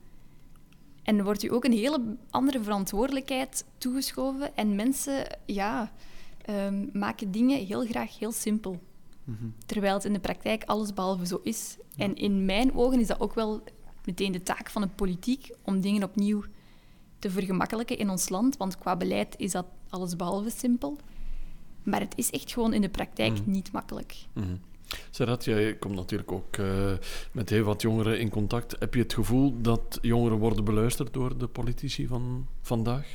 En 1.03 1.23
wordt 1.23 1.41
je 1.41 1.51
ook 1.51 1.63
een 1.63 1.73
hele 1.73 2.15
andere 2.29 2.63
verantwoordelijkheid 2.63 3.65
toegeschoven. 3.77 4.55
En 4.55 4.75
mensen 4.75 5.37
ja, 5.45 5.91
um, 6.49 6.89
maken 6.93 7.31
dingen 7.31 7.65
heel 7.65 7.85
graag 7.85 8.19
heel 8.19 8.31
simpel. 8.31 8.81
Mhm. 9.23 9.45
Terwijl 9.65 9.93
het 9.93 10.05
in 10.05 10.13
de 10.13 10.19
praktijk 10.19 10.63
allesbehalve 10.63 11.25
zo 11.25 11.39
is. 11.43 11.77
En 11.97 12.15
in 12.15 12.45
mijn 12.45 12.75
ogen 12.75 12.99
is 12.99 13.07
dat 13.07 13.19
ook 13.19 13.33
wel 13.33 13.63
meteen 14.05 14.31
de 14.31 14.43
taak 14.43 14.69
van 14.69 14.81
de 14.81 14.87
politiek 14.87 15.51
om 15.61 15.81
dingen 15.81 16.03
opnieuw 16.03 16.43
te 17.19 17.29
vergemakkelijken 17.29 17.97
in 17.97 18.09
ons 18.09 18.29
land. 18.29 18.57
Want 18.57 18.77
qua 18.77 18.95
beleid 18.95 19.35
is 19.37 19.51
dat 19.51 19.65
allesbehalve 19.89 20.49
simpel. 20.49 20.97
Maar 21.83 21.99
het 21.99 22.13
is 22.17 22.29
echt 22.29 22.51
gewoon 22.51 22.73
in 22.73 22.81
de 22.81 22.89
praktijk 22.89 23.39
mhm. 23.39 23.51
niet 23.51 23.71
makkelijk. 23.71 24.15
Mm. 24.33 24.59
Sarat, 25.09 25.45
jij 25.45 25.75
komt 25.75 25.95
natuurlijk 25.95 26.31
ook 26.31 26.57
uh, 26.57 26.91
met 27.31 27.49
heel 27.49 27.63
wat 27.63 27.81
jongeren 27.81 28.19
in 28.19 28.29
contact. 28.29 28.75
Heb 28.79 28.93
je 28.93 29.01
het 29.01 29.13
gevoel 29.13 29.61
dat 29.61 29.99
jongeren 30.01 30.37
worden 30.37 30.63
beluisterd 30.63 31.13
door 31.13 31.37
de 31.37 31.47
politici 31.47 32.07
van 32.07 32.47
vandaag? 32.61 33.07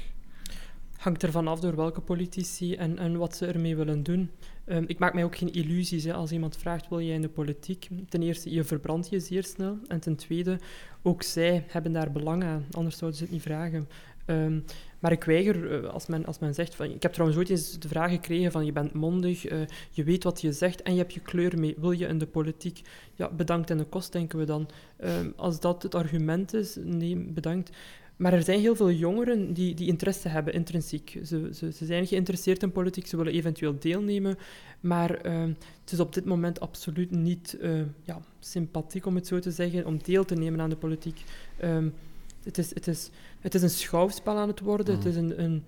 Hangt 0.97 1.23
ervan 1.23 1.49
af 1.49 1.61
door 1.61 1.77
welke 1.77 2.01
politici 2.01 2.75
en, 2.75 2.99
en 2.99 3.17
wat 3.17 3.37
ze 3.37 3.47
ermee 3.47 3.77
willen 3.77 4.03
doen. 4.03 4.31
Um, 4.71 4.85
ik 4.87 4.99
maak 4.99 5.15
mij 5.15 5.25
ook 5.25 5.37
geen 5.37 5.53
illusies. 5.53 6.05
Hè. 6.05 6.13
Als 6.13 6.33
iemand 6.33 6.57
vraagt, 6.57 6.89
wil 6.89 7.01
jij 7.01 7.15
in 7.15 7.23
de 7.23 7.29
politiek? 7.29 7.89
Ten 8.09 8.23
eerste, 8.23 8.51
je 8.51 8.65
verbrandt 8.65 9.09
je 9.09 9.21
zeer 9.21 9.45
snel. 9.45 9.79
En 9.87 10.01
ten 10.01 10.17
tweede, 10.17 10.59
ook 11.03 11.23
zij 11.23 11.65
hebben 11.69 11.93
daar 11.93 12.13
belang 12.13 12.45
aan. 12.45 12.67
Anders 12.71 12.97
zouden 12.99 13.19
ze 13.19 13.25
het 13.25 13.33
niet 13.33 13.43
vragen. 13.43 13.89
Um, 14.27 14.65
maar 14.99 15.13
ik 15.13 15.25
weiger, 15.25 15.83
uh, 15.83 15.89
als 15.89 16.07
men, 16.07 16.27
als 16.27 16.39
men 16.39 16.55
zegt... 16.55 16.75
Van, 16.75 16.87
ik 16.87 17.03
heb 17.03 17.13
trouwens 17.13 17.39
ooit 17.39 17.51
eens 17.51 17.79
de 17.79 17.89
vraag 17.89 18.11
gekregen 18.11 18.53
van... 18.53 18.65
Je 18.65 18.73
bent 18.73 18.93
mondig, 18.93 19.51
uh, 19.51 19.59
je 19.91 20.05
weet 20.05 20.25
wat 20.25 20.41
je 20.41 20.53
zegt 20.53 20.83
en 20.83 20.93
je 20.93 20.99
hebt 20.99 21.15
je 21.15 21.21
kleur 21.21 21.59
mee. 21.59 21.75
Wil 21.79 21.91
je 21.91 22.07
in 22.07 22.19
de 22.19 22.27
politiek? 22.27 22.81
Ja, 23.15 23.31
bedankt 23.31 23.71
en 23.71 23.79
de 23.79 23.85
kost, 23.85 24.13
denken 24.13 24.39
we 24.39 24.45
dan. 24.45 24.69
Um, 25.05 25.33
als 25.37 25.61
dat 25.61 25.83
het 25.83 25.95
argument 25.95 26.55
is, 26.55 26.77
nee, 26.83 27.17
bedankt. 27.17 27.71
Maar 28.19 28.33
er 28.33 28.43
zijn 28.43 28.61
heel 28.61 28.77
veel 28.77 28.91
jongeren 28.91 29.53
die, 29.53 29.75
die 29.75 29.87
interesse 29.87 30.29
hebben, 30.29 30.53
intrinsiek. 30.53 31.19
Ze, 31.25 31.51
ze, 31.55 31.73
ze 31.73 31.87
zijn 31.87 32.07
geïnteresseerd 32.07 32.63
in 32.63 32.73
politiek, 32.73 33.07
ze 33.07 33.17
willen 33.17 33.33
eventueel 33.33 33.79
deelnemen. 33.79 34.39
Maar 34.81 35.27
uh, 35.27 35.41
het 35.81 35.93
is 35.93 36.01
op 36.01 36.15
dit 36.15 36.25
moment 36.25 36.61
absoluut 36.61 37.11
niet 37.11 37.57
uh, 37.61 37.81
ja, 38.03 38.21
sympathiek, 38.39 39.07
om 39.07 39.15
het 39.15 39.27
zo 39.27 39.39
te 39.39 39.51
zeggen, 39.51 39.87
om 39.87 39.99
deel 40.03 40.25
te 40.25 40.35
nemen 40.35 40.61
aan 40.61 40.71
de 40.71 40.77
politiek. 40.77 41.23
Um, 41.65 41.95
het, 42.43 42.59
is, 42.59 42.75
het, 42.75 42.87
is, 42.87 43.11
het 43.41 43.55
is 43.55 43.63
een 43.63 43.71
schouwspel 43.71 44.37
aan 44.37 44.49
het 44.49 44.61
worden. 44.61 44.95
Mm. 44.95 45.01
Het, 45.01 45.07
is 45.07 45.17
een, 45.17 45.43
een, 45.43 45.65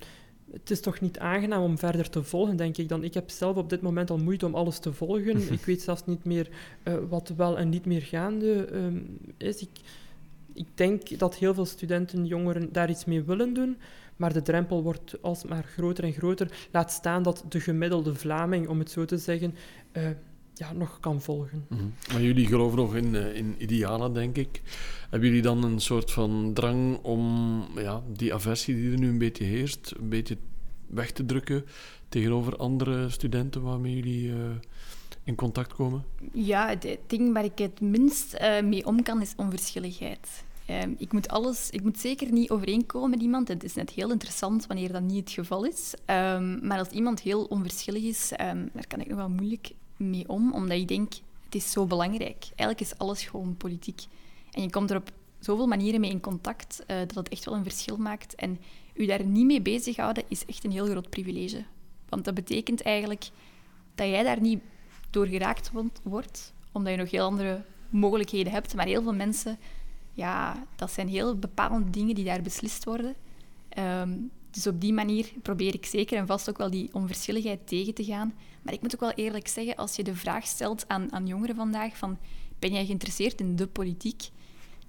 het 0.52 0.70
is 0.70 0.80
toch 0.80 1.00
niet 1.00 1.18
aangenaam 1.18 1.62
om 1.62 1.78
verder 1.78 2.10
te 2.10 2.22
volgen, 2.22 2.56
denk 2.56 2.76
ik. 2.76 2.88
Dan, 2.88 3.04
ik 3.04 3.14
heb 3.14 3.30
zelf 3.30 3.56
op 3.56 3.70
dit 3.70 3.80
moment 3.80 4.10
al 4.10 4.18
moeite 4.18 4.46
om 4.46 4.54
alles 4.54 4.78
te 4.78 4.92
volgen. 4.92 5.52
ik 5.52 5.64
weet 5.64 5.82
zelfs 5.82 6.06
niet 6.06 6.24
meer 6.24 6.48
uh, 6.84 6.94
wat 7.08 7.32
wel 7.36 7.58
en 7.58 7.68
niet 7.68 7.86
meer 7.86 8.02
gaande 8.02 8.74
um, 8.74 9.18
is. 9.36 9.60
Ik, 9.60 9.70
ik 10.54 10.66
denk 10.74 11.18
dat 11.18 11.36
heel 11.36 11.54
veel 11.54 11.66
studenten, 11.66 12.26
jongeren 12.26 12.72
daar 12.72 12.90
iets 12.90 13.04
mee 13.04 13.22
willen 13.22 13.54
doen, 13.54 13.76
maar 14.16 14.32
de 14.32 14.42
drempel 14.42 14.82
wordt 14.82 15.22
alsmaar 15.22 15.64
groter 15.64 16.04
en 16.04 16.12
groter. 16.12 16.68
Laat 16.70 16.92
staan 16.92 17.22
dat 17.22 17.44
de 17.48 17.60
gemiddelde 17.60 18.14
Vlaming, 18.14 18.68
om 18.68 18.78
het 18.78 18.90
zo 18.90 19.04
te 19.04 19.18
zeggen, 19.18 19.54
uh, 19.92 20.02
ja, 20.54 20.72
nog 20.72 21.00
kan 21.00 21.20
volgen. 21.20 21.64
-hmm. 21.68 21.92
Maar 22.12 22.22
jullie 22.22 22.46
geloven 22.46 22.78
nog 22.78 22.96
in, 22.96 23.14
uh, 23.14 23.34
in 23.34 23.54
idealen, 23.58 24.12
denk 24.14 24.36
ik. 24.36 24.62
Hebben 25.10 25.28
jullie 25.28 25.42
dan 25.42 25.64
een 25.64 25.80
soort 25.80 26.10
van 26.10 26.50
drang 26.54 26.98
om 27.02 27.64
ja, 27.76 28.02
die 28.16 28.34
aversie 28.34 28.74
die 28.74 28.92
er 28.92 28.98
nu 28.98 29.08
een 29.08 29.18
beetje 29.18 29.44
heerst, 29.44 29.94
een 29.98 30.08
beetje 30.08 30.36
weg 30.86 31.10
te 31.10 31.26
drukken 31.26 31.64
tegenover 32.10 32.56
andere 32.56 33.08
studenten 33.08 33.62
waarmee 33.62 33.94
jullie 33.94 34.28
uh, 34.28 34.36
in 35.24 35.34
contact 35.34 35.74
komen? 35.74 36.04
Ja, 36.32 36.68
het 36.68 36.98
ding 37.06 37.32
waar 37.32 37.44
ik 37.44 37.58
het 37.58 37.80
minst 37.80 38.34
uh, 38.34 38.60
mee 38.60 38.86
om 38.86 39.02
kan 39.02 39.20
is 39.20 39.32
onverschilligheid. 39.36 40.44
Um, 40.70 40.94
ik, 40.98 41.12
moet 41.12 41.28
alles, 41.28 41.70
ik 41.70 41.82
moet 41.82 41.98
zeker 41.98 42.32
niet 42.32 42.50
overeenkomen 42.50 43.10
met 43.10 43.20
iemand. 43.20 43.48
Het 43.48 43.64
is 43.64 43.74
net 43.74 43.90
heel 43.90 44.10
interessant 44.10 44.66
wanneer 44.66 44.92
dat 44.92 45.02
niet 45.02 45.18
het 45.18 45.30
geval 45.30 45.64
is. 45.64 45.94
Um, 46.06 46.66
maar 46.66 46.78
als 46.78 46.88
iemand 46.88 47.20
heel 47.20 47.44
onverschillig 47.44 48.02
is, 48.02 48.32
um, 48.32 48.70
daar 48.72 48.86
kan 48.86 49.00
ik 49.00 49.06
nog 49.08 49.16
wel 49.16 49.28
moeilijk 49.28 49.72
mee 49.96 50.28
om, 50.28 50.52
omdat 50.52 50.78
ik 50.78 50.88
denk, 50.88 51.12
het 51.44 51.54
is 51.54 51.70
zo 51.70 51.86
belangrijk. 51.86 52.44
Eigenlijk 52.56 52.80
is 52.80 52.98
alles 52.98 53.22
gewoon 53.22 53.56
politiek. 53.56 54.02
En 54.50 54.62
je 54.62 54.70
komt 54.70 54.90
er 54.90 54.96
op 54.96 55.12
zoveel 55.38 55.66
manieren 55.66 56.00
mee 56.00 56.10
in 56.10 56.20
contact 56.20 56.84
uh, 56.86 56.96
dat 56.98 57.14
het 57.14 57.28
echt 57.28 57.44
wel 57.44 57.54
een 57.54 57.62
verschil 57.62 57.96
maakt. 57.96 58.34
En 58.34 58.58
u 58.94 59.06
daar 59.06 59.24
niet 59.24 59.46
mee 59.46 59.62
bezighouden 59.62 60.24
is 60.28 60.44
echt 60.44 60.64
een 60.64 60.70
heel 60.70 60.86
groot 60.86 61.10
privilege. 61.10 61.64
Want 62.08 62.24
dat 62.24 62.34
betekent 62.34 62.82
eigenlijk 62.82 63.28
dat 63.94 64.08
jij 64.08 64.22
daar 64.22 64.40
niet 64.40 64.60
door 65.10 65.26
geraakt 65.26 65.70
wordt, 66.02 66.52
omdat 66.72 66.92
je 66.92 66.98
nog 66.98 67.10
heel 67.10 67.24
andere 67.24 67.62
mogelijkheden 67.88 68.52
hebt. 68.52 68.74
Maar 68.74 68.86
heel 68.86 69.02
veel 69.02 69.14
mensen, 69.14 69.58
ja, 70.12 70.66
dat 70.76 70.92
zijn 70.92 71.08
heel 71.08 71.36
bepaalde 71.36 71.90
dingen 71.90 72.14
die 72.14 72.24
daar 72.24 72.42
beslist 72.42 72.84
worden. 72.84 73.14
Um, 73.78 74.30
dus 74.50 74.66
op 74.66 74.80
die 74.80 74.92
manier 74.92 75.32
probeer 75.42 75.74
ik 75.74 75.86
zeker 75.86 76.18
en 76.18 76.26
vast 76.26 76.48
ook 76.48 76.58
wel 76.58 76.70
die 76.70 76.88
onverschilligheid 76.92 77.66
tegen 77.66 77.94
te 77.94 78.04
gaan. 78.04 78.34
Maar 78.62 78.74
ik 78.74 78.82
moet 78.82 78.94
ook 78.94 79.00
wel 79.00 79.10
eerlijk 79.10 79.48
zeggen, 79.48 79.76
als 79.76 79.96
je 79.96 80.02
de 80.02 80.14
vraag 80.14 80.46
stelt 80.46 80.88
aan, 80.88 81.12
aan 81.12 81.26
jongeren 81.26 81.56
vandaag 81.56 81.96
van 81.96 82.18
ben 82.58 82.72
jij 82.72 82.84
geïnteresseerd 82.84 83.40
in 83.40 83.56
de 83.56 83.66
politiek? 83.66 84.28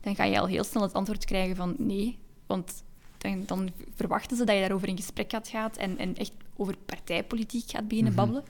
Dan 0.02 0.16
ga 0.16 0.24
je 0.24 0.40
al 0.40 0.48
heel 0.48 0.64
snel 0.64 0.84
het 0.84 0.94
antwoord 0.94 1.26
krijgen 1.26 1.56
van 1.56 1.76
nee, 1.78 2.18
want 2.46 2.84
dan, 3.18 3.44
dan 3.46 3.70
verwachten 3.96 4.38
ze 4.38 4.44
dat 4.44 4.56
je 4.56 4.62
daarover 4.62 4.88
in 4.88 4.98
gesprek 4.98 5.32
gaat, 5.32 5.48
gaat 5.48 5.78
en, 5.78 5.98
en 5.98 6.18
echt 6.18 6.34
over 6.56 6.76
partijpolitiek 6.86 7.70
gaat 7.70 7.88
beginnen 7.88 8.14
mhm. 8.14 8.22
babbelen. 8.22 8.44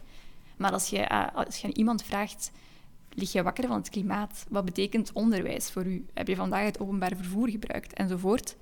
Maar 0.62 0.72
als 0.72 0.90
je, 0.90 1.08
uh, 1.12 1.28
als 1.34 1.58
je 1.58 1.74
iemand 1.74 2.04
vraagt, 2.04 2.52
lig 3.10 3.32
je 3.32 3.44
wakker 3.44 3.68
van 3.68 3.76
het 3.76 3.90
klimaat? 3.90 4.46
Wat 4.50 4.66
betekent 4.66 5.12
onderwijs 5.14 5.72
voor 5.72 5.86
u? 5.86 6.06
Heb 6.14 6.28
je 6.28 6.36
vandaag 6.36 6.66
het 6.66 6.80
openbaar 6.80 7.16
vervoer 7.16 7.50
gebruikt? 7.50 7.94
Enzovoort. 7.94 8.56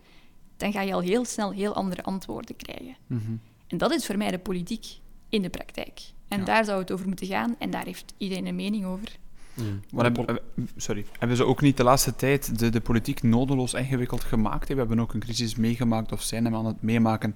Dan 0.58 0.72
ga 0.72 0.82
je 0.82 0.93
al 0.93 1.02
heel 1.02 1.26
snel 1.26 1.52
heel 1.52 1.74
andere 1.74 2.04
antwoorden 2.04 2.56
krijgen. 2.56 2.95
Mhm. 3.08 3.36
En 3.68 3.78
dat 3.78 3.91
is 3.91 4.06
voor 4.06 4.18
mij 4.18 4.32
de 4.32 4.39
politiek 4.39 4.86
in 5.30 5.41
de 5.41 5.50
praktijk. 5.50 6.02
En 6.28 6.45
daar 6.45 6.66
zou 6.66 6.80
het 6.80 6.91
over 6.91 7.08
moeten 7.08 7.28
gaan 7.28 7.56
en 7.60 7.70
daar 7.70 7.86
heeft 7.86 8.14
iedereen 8.18 8.45
een 8.45 8.56
mening 8.56 8.86
over. 8.86 9.18
Mm. 9.62 9.80
Maar 9.91 10.03
hebben, 10.03 10.39
sorry, 10.76 11.05
hebben 11.20 11.38
ze 11.38 11.45
ook 11.45 11.62
niet 11.62 11.78
de 11.78 11.84
laatste 11.84 12.16
tijd 12.16 12.60
de, 12.60 12.70
de 12.70 12.82
politiek 12.82 13.24
nodeloos 13.24 13.74
ingewikkeld 13.74 14.24
gemaakt? 14.24 14.68
We 14.68 14.76
hebben 14.76 14.99
ook 14.99 15.14
een 15.14 15.20
crisis 15.20 15.55
meegemaakt 15.55 16.12
of 16.12 16.22
zijn 16.22 16.43
we 16.43 16.55
aan 16.55 16.66
het 16.66 16.82
meemaken 16.82 17.36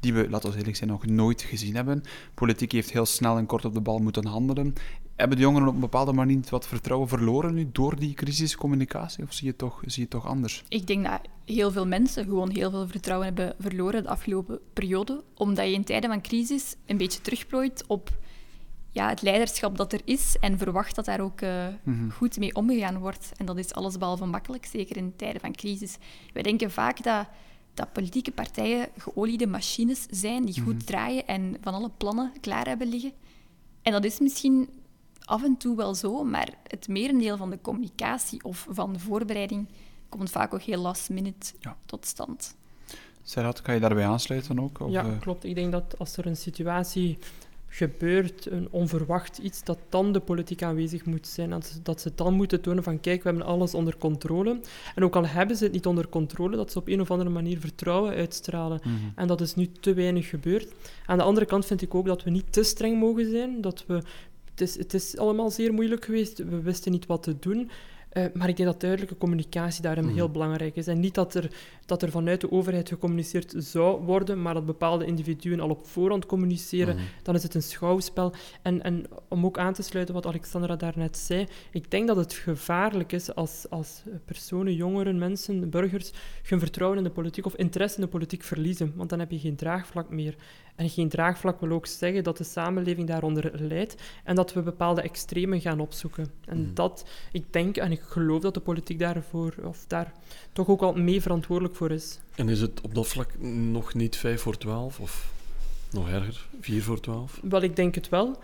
die 0.00 0.14
we, 0.14 0.30
laten 0.30 0.50
we 0.50 0.58
eerlijk 0.58 0.76
zijn, 0.76 0.90
nog 0.90 1.06
nooit 1.06 1.42
gezien 1.42 1.74
hebben. 1.74 2.02
Politiek 2.34 2.72
heeft 2.72 2.90
heel 2.90 3.06
snel 3.06 3.36
en 3.36 3.46
kort 3.46 3.64
op 3.64 3.74
de 3.74 3.80
bal 3.80 3.98
moeten 3.98 4.26
handelen. 4.26 4.74
Hebben 5.16 5.36
de 5.36 5.42
jongeren 5.42 5.68
op 5.68 5.74
een 5.74 5.80
bepaalde 5.80 6.12
manier 6.12 6.36
niet 6.36 6.50
wat 6.50 6.66
vertrouwen 6.66 7.08
verloren 7.08 7.54
nu 7.54 7.68
door 7.72 7.98
die 7.98 8.14
crisiscommunicatie? 8.14 9.24
Of 9.24 9.32
zie 9.32 9.44
je, 9.44 9.50
het 9.50 9.58
toch, 9.58 9.80
zie 9.80 9.92
je 9.94 10.00
het 10.00 10.10
toch 10.10 10.26
anders? 10.26 10.64
Ik 10.68 10.86
denk 10.86 11.04
dat 11.04 11.20
heel 11.44 11.70
veel 11.70 11.86
mensen 11.86 12.24
gewoon 12.24 12.50
heel 12.50 12.70
veel 12.70 12.88
vertrouwen 12.88 13.26
hebben 13.26 13.54
verloren 13.58 14.02
de 14.02 14.08
afgelopen 14.08 14.58
periode. 14.72 15.22
Omdat 15.34 15.66
je 15.66 15.72
in 15.72 15.84
tijden 15.84 16.10
van 16.10 16.20
crisis 16.20 16.76
een 16.86 16.96
beetje 16.96 17.20
terugplooit 17.20 17.84
op 17.86 18.10
ja, 18.94 19.08
het 19.08 19.22
leiderschap 19.22 19.76
dat 19.76 19.92
er 19.92 20.00
is 20.04 20.36
en 20.40 20.58
verwacht 20.58 20.94
dat 20.94 21.04
daar 21.04 21.20
ook 21.20 21.40
uh, 21.40 21.66
mm-hmm. 21.82 22.10
goed 22.10 22.38
mee 22.38 22.54
omgegaan 22.54 22.98
wordt. 22.98 23.32
En 23.36 23.46
dat 23.46 23.58
is 23.58 23.74
allesbehalve 23.74 24.24
makkelijk, 24.24 24.64
zeker 24.64 24.96
in 24.96 25.16
tijden 25.16 25.40
van 25.40 25.52
crisis. 25.52 25.96
Wij 26.32 26.42
denken 26.42 26.70
vaak 26.70 27.02
dat, 27.02 27.26
dat 27.74 27.92
politieke 27.92 28.32
partijen 28.32 28.88
geoliede 28.96 29.46
machines 29.46 30.06
zijn 30.10 30.44
die 30.44 30.54
goed 30.54 30.64
mm-hmm. 30.64 30.84
draaien 30.84 31.26
en 31.26 31.56
van 31.60 31.74
alle 31.74 31.90
plannen 31.96 32.32
klaar 32.40 32.66
hebben 32.66 32.88
liggen. 32.88 33.12
En 33.82 33.92
dat 33.92 34.04
is 34.04 34.18
misschien 34.18 34.68
af 35.24 35.44
en 35.44 35.56
toe 35.56 35.76
wel 35.76 35.94
zo, 35.94 36.24
maar 36.24 36.48
het 36.66 36.88
merendeel 36.88 37.36
van 37.36 37.50
de 37.50 37.60
communicatie 37.60 38.44
of 38.44 38.66
van 38.70 38.92
de 38.92 38.98
voorbereiding 38.98 39.68
komt 40.08 40.30
vaak 40.30 40.54
ook 40.54 40.62
heel 40.62 40.80
last 40.80 41.10
minute 41.10 41.52
ja. 41.60 41.76
tot 41.86 42.06
stand. 42.06 42.56
Serhat, 43.22 43.62
kan 43.62 43.74
je 43.74 43.80
daarbij 43.80 44.06
aansluiten 44.06 44.60
ook? 44.60 44.80
Of, 44.80 44.90
ja, 44.90 45.04
eh? 45.04 45.20
klopt. 45.20 45.44
Ik 45.44 45.54
denk 45.54 45.72
dat 45.72 45.98
als 45.98 46.16
er 46.16 46.26
een 46.26 46.36
situatie 46.36 47.18
gebeurt, 47.74 48.50
een 48.50 48.68
onverwacht 48.70 49.38
iets, 49.38 49.64
dat 49.64 49.78
dan 49.88 50.12
de 50.12 50.20
politiek 50.20 50.62
aanwezig 50.62 51.04
moet 51.04 51.26
zijn. 51.26 51.50
Dat 51.50 51.66
ze, 51.66 51.82
dat 51.82 52.00
ze 52.00 52.12
dan 52.14 52.34
moeten 52.34 52.60
tonen 52.60 52.82
van 52.82 53.00
kijk, 53.00 53.22
we 53.22 53.28
hebben 53.28 53.46
alles 53.46 53.74
onder 53.74 53.96
controle. 53.96 54.60
En 54.94 55.04
ook 55.04 55.16
al 55.16 55.26
hebben 55.26 55.56
ze 55.56 55.64
het 55.64 55.72
niet 55.72 55.86
onder 55.86 56.08
controle, 56.08 56.56
dat 56.56 56.72
ze 56.72 56.78
op 56.78 56.88
een 56.88 57.00
of 57.00 57.10
andere 57.10 57.30
manier 57.30 57.58
vertrouwen 57.58 58.14
uitstralen. 58.14 58.80
Mhm. 58.82 58.94
En 59.14 59.26
dat 59.26 59.40
is 59.40 59.54
nu 59.54 59.68
te 59.80 59.94
weinig 59.94 60.28
gebeurd. 60.28 60.72
Aan 61.06 61.18
de 61.18 61.24
andere 61.24 61.46
kant 61.46 61.66
vind 61.66 61.82
ik 61.82 61.94
ook 61.94 62.06
dat 62.06 62.22
we 62.22 62.30
niet 62.30 62.52
te 62.52 62.62
streng 62.62 62.98
mogen 62.98 63.30
zijn, 63.30 63.60
dat 63.60 63.84
we 63.86 64.02
het 64.50 64.60
is, 64.60 64.78
het 64.78 64.94
is 64.94 65.16
allemaal 65.16 65.50
zeer 65.50 65.72
moeilijk 65.72 66.04
geweest. 66.04 66.38
We 66.38 66.60
wisten 66.62 66.92
niet 66.92 67.06
wat 67.06 67.22
te 67.22 67.38
doen. 67.38 67.70
Uh, 68.14 68.24
maar 68.32 68.48
ik 68.48 68.56
denk 68.56 68.68
dat 68.68 68.80
duidelijke 68.80 69.16
communicatie 69.16 69.82
daarin 69.82 70.04
mm. 70.04 70.14
heel 70.14 70.30
belangrijk 70.30 70.76
is. 70.76 70.86
En 70.86 71.00
niet 71.00 71.14
dat 71.14 71.34
er, 71.34 71.50
dat 71.86 72.02
er 72.02 72.10
vanuit 72.10 72.40
de 72.40 72.50
overheid 72.50 72.88
gecommuniceerd 72.88 73.54
zou 73.56 74.02
worden, 74.02 74.42
maar 74.42 74.54
dat 74.54 74.66
bepaalde 74.66 75.06
individuen 75.06 75.60
al 75.60 75.68
op 75.68 75.86
voorhand 75.86 76.26
communiceren. 76.26 76.96
Mm. 76.96 77.02
Dan 77.22 77.34
is 77.34 77.42
het 77.42 77.54
een 77.54 77.62
schouwspel. 77.62 78.32
En, 78.62 78.82
en 78.82 79.04
om 79.28 79.44
ook 79.44 79.58
aan 79.58 79.72
te 79.72 79.82
sluiten 79.82 80.14
wat 80.14 80.26
Alexandra 80.26 80.76
daarnet 80.76 81.16
zei, 81.16 81.46
ik 81.70 81.90
denk 81.90 82.06
dat 82.06 82.16
het 82.16 82.32
gevaarlijk 82.32 83.12
is 83.12 83.34
als, 83.34 83.66
als 83.70 84.02
personen, 84.24 84.74
jongeren, 84.74 85.18
mensen, 85.18 85.70
burgers, 85.70 86.12
hun 86.42 86.58
vertrouwen 86.58 86.98
in 86.98 87.04
de 87.04 87.10
politiek 87.10 87.46
of 87.46 87.54
interesse 87.56 87.96
in 87.96 88.04
de 88.04 88.10
politiek 88.10 88.42
verliezen. 88.42 88.92
Want 88.96 89.10
dan 89.10 89.18
heb 89.18 89.30
je 89.30 89.38
geen 89.38 89.56
draagvlak 89.56 90.10
meer. 90.10 90.36
En 90.74 90.90
geen 90.90 91.08
draagvlak 91.08 91.60
wil 91.60 91.70
ook 91.70 91.86
zeggen 91.86 92.24
dat 92.24 92.36
de 92.36 92.44
samenleving 92.44 93.08
daaronder 93.08 93.50
leidt 93.54 94.02
en 94.24 94.34
dat 94.34 94.52
we 94.52 94.62
bepaalde 94.62 95.02
extremen 95.02 95.60
gaan 95.60 95.80
opzoeken. 95.80 96.26
En 96.44 96.58
mm. 96.58 96.74
dat, 96.74 97.04
ik 97.32 97.52
denk 97.52 97.76
en 97.76 97.92
ik 97.92 98.00
geloof 98.00 98.40
dat 98.40 98.54
de 98.54 98.60
politiek 98.60 98.98
daarvoor, 98.98 99.54
of 99.64 99.84
daar 99.86 100.12
toch 100.52 100.68
ook 100.68 100.82
al 100.82 100.94
mee 100.94 101.22
verantwoordelijk 101.22 101.76
voor 101.76 101.90
is. 101.90 102.20
En 102.34 102.48
is 102.48 102.60
het 102.60 102.80
op 102.80 102.94
dat 102.94 103.06
vlak 103.06 103.38
nog 103.40 103.94
niet 103.94 104.16
5 104.16 104.40
voor 104.40 104.56
12 104.56 105.00
of 105.00 105.32
nog 105.90 106.08
erger, 106.08 106.46
4 106.60 106.82
voor 106.82 107.00
12? 107.00 107.40
Wel, 107.42 107.62
ik 107.62 107.76
denk 107.76 107.94
het 107.94 108.08
wel. 108.08 108.38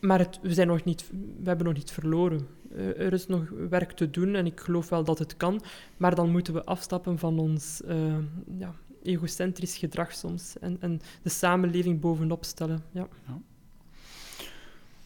maar 0.00 0.18
het, 0.18 0.38
we, 0.42 0.54
zijn 0.54 0.66
nog 0.66 0.84
niet, 0.84 1.10
we 1.42 1.48
hebben 1.48 1.66
nog 1.66 1.74
niet 1.74 1.90
verloren. 1.90 2.46
Uh, 2.76 3.00
er 3.00 3.12
is 3.12 3.26
nog 3.26 3.42
werk 3.68 3.92
te 3.92 4.10
doen 4.10 4.34
en 4.34 4.46
ik 4.46 4.60
geloof 4.60 4.88
wel 4.88 5.04
dat 5.04 5.18
het 5.18 5.36
kan. 5.36 5.62
Maar 5.96 6.14
dan 6.14 6.30
moeten 6.30 6.54
we 6.54 6.64
afstappen 6.64 7.18
van 7.18 7.38
ons 7.38 7.80
uh, 7.88 8.16
ja, 8.58 8.74
egocentrisch 9.06 9.76
gedrag 9.76 10.12
soms. 10.12 10.58
En, 10.60 10.76
en 10.80 11.00
de 11.22 11.28
samenleving 11.28 12.00
bovenop 12.00 12.44
stellen. 12.44 12.84
Ja. 12.90 13.08
ja. 13.26 13.40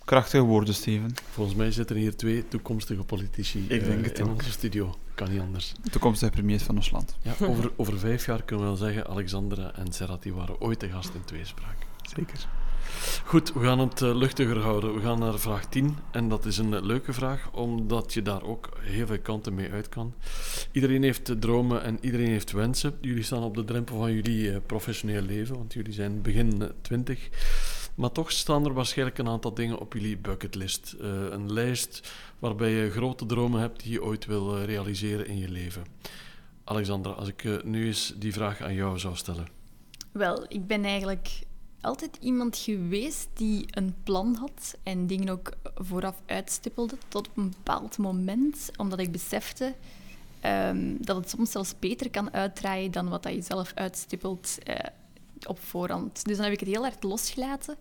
Krachtige 0.04 0.42
woorden, 0.42 0.74
Steven. 0.74 1.14
Volgens 1.30 1.56
mij 1.56 1.72
zitten 1.72 1.96
hier 1.96 2.16
twee 2.16 2.48
toekomstige 2.48 3.02
politici 3.02 3.64
ik 3.68 3.84
denk 3.84 4.04
het 4.04 4.18
in 4.18 4.28
onze 4.28 4.50
studio. 4.50 4.94
Kan 5.14 5.30
niet 5.30 5.40
anders. 5.40 5.74
Toekomstige 5.90 6.30
premiers 6.30 6.62
van 6.62 6.76
ons 6.76 6.90
land. 6.90 7.16
Ja, 7.22 7.46
over, 7.46 7.72
over 7.76 7.98
vijf 7.98 8.26
jaar 8.26 8.42
kunnen 8.42 8.64
we 8.64 8.70
wel 8.70 8.80
zeggen, 8.80 9.06
Alexandra 9.06 9.74
en 9.74 9.92
Serrat 9.92 10.22
die 10.22 10.34
waren 10.34 10.60
ooit 10.60 10.80
de 10.80 10.88
gast 10.88 11.14
in 11.14 11.24
Tweespraak. 11.24 11.76
Zeker. 12.16 12.48
Goed, 13.24 13.52
we 13.52 13.60
gaan 13.60 13.78
het 13.78 14.00
uh, 14.00 14.14
luchtiger 14.14 14.58
houden. 14.58 14.94
We 14.94 15.00
gaan 15.00 15.18
naar 15.18 15.38
vraag 15.38 15.66
10. 15.66 15.96
En 16.10 16.28
dat 16.28 16.44
is 16.44 16.58
een 16.58 16.86
leuke 16.86 17.12
vraag, 17.12 17.50
omdat 17.52 18.12
je 18.12 18.22
daar 18.22 18.42
ook 18.42 18.68
heel 18.80 19.06
veel 19.06 19.18
kanten 19.18 19.54
mee 19.54 19.70
uit 19.70 19.88
kan. 19.88 20.14
Iedereen 20.72 21.02
heeft 21.02 21.40
dromen 21.40 21.82
en 21.82 21.98
iedereen 22.00 22.28
heeft 22.28 22.52
wensen. 22.52 22.98
Jullie 23.00 23.22
staan 23.22 23.42
op 23.42 23.54
de 23.54 23.64
drempel 23.64 23.98
van 23.98 24.12
jullie 24.12 24.60
professioneel 24.60 25.22
leven, 25.22 25.56
want 25.56 25.72
jullie 25.72 25.92
zijn 25.92 26.22
begin 26.22 26.62
20. 26.82 27.28
Maar 27.94 28.12
toch 28.12 28.32
staan 28.32 28.64
er 28.64 28.72
waarschijnlijk 28.72 29.18
een 29.18 29.28
aantal 29.28 29.54
dingen 29.54 29.78
op 29.78 29.92
jullie 29.92 30.18
bucketlist. 30.18 30.96
Uh, 31.00 31.08
een 31.30 31.52
lijst 31.52 32.12
waarbij 32.38 32.70
je 32.70 32.90
grote 32.90 33.26
dromen 33.26 33.60
hebt 33.60 33.82
die 33.82 33.92
je 33.92 34.02
ooit 34.02 34.26
wil 34.26 34.62
realiseren 34.62 35.26
in 35.26 35.38
je 35.38 35.48
leven. 35.48 35.84
Alexandra, 36.64 37.12
als 37.12 37.28
ik 37.28 37.64
nu 37.64 37.86
eens 37.86 38.14
die 38.16 38.32
vraag 38.32 38.60
aan 38.60 38.74
jou 38.74 38.98
zou 38.98 39.16
stellen. 39.16 39.46
Wel, 40.12 40.44
ik 40.48 40.66
ben 40.66 40.84
eigenlijk 40.84 41.48
altijd 41.80 42.16
iemand 42.20 42.56
geweest 42.56 43.28
die 43.34 43.66
een 43.70 43.94
plan 44.02 44.34
had 44.34 44.78
en 44.82 45.06
dingen 45.06 45.28
ook 45.28 45.52
vooraf 45.74 46.22
uitstippelde 46.26 46.96
tot 47.08 47.28
op 47.28 47.36
een 47.36 47.50
bepaald 47.50 47.98
moment, 47.98 48.70
omdat 48.76 48.98
ik 48.98 49.12
besefte 49.12 49.74
um, 50.44 50.96
dat 51.04 51.16
het 51.16 51.30
soms 51.30 51.50
zelfs 51.50 51.74
beter 51.78 52.10
kan 52.10 52.32
uitdraaien 52.32 52.90
dan 52.90 53.08
wat 53.08 53.22
dat 53.22 53.34
je 53.34 53.42
zelf 53.42 53.72
uitstippelt 53.74 54.58
uh, 54.68 54.74
op 55.46 55.60
voorhand. 55.60 56.24
Dus 56.24 56.36
dan 56.36 56.44
heb 56.44 56.54
ik 56.54 56.60
het 56.60 56.68
heel 56.68 56.82
hard 56.82 57.02
losgelaten 57.02 57.76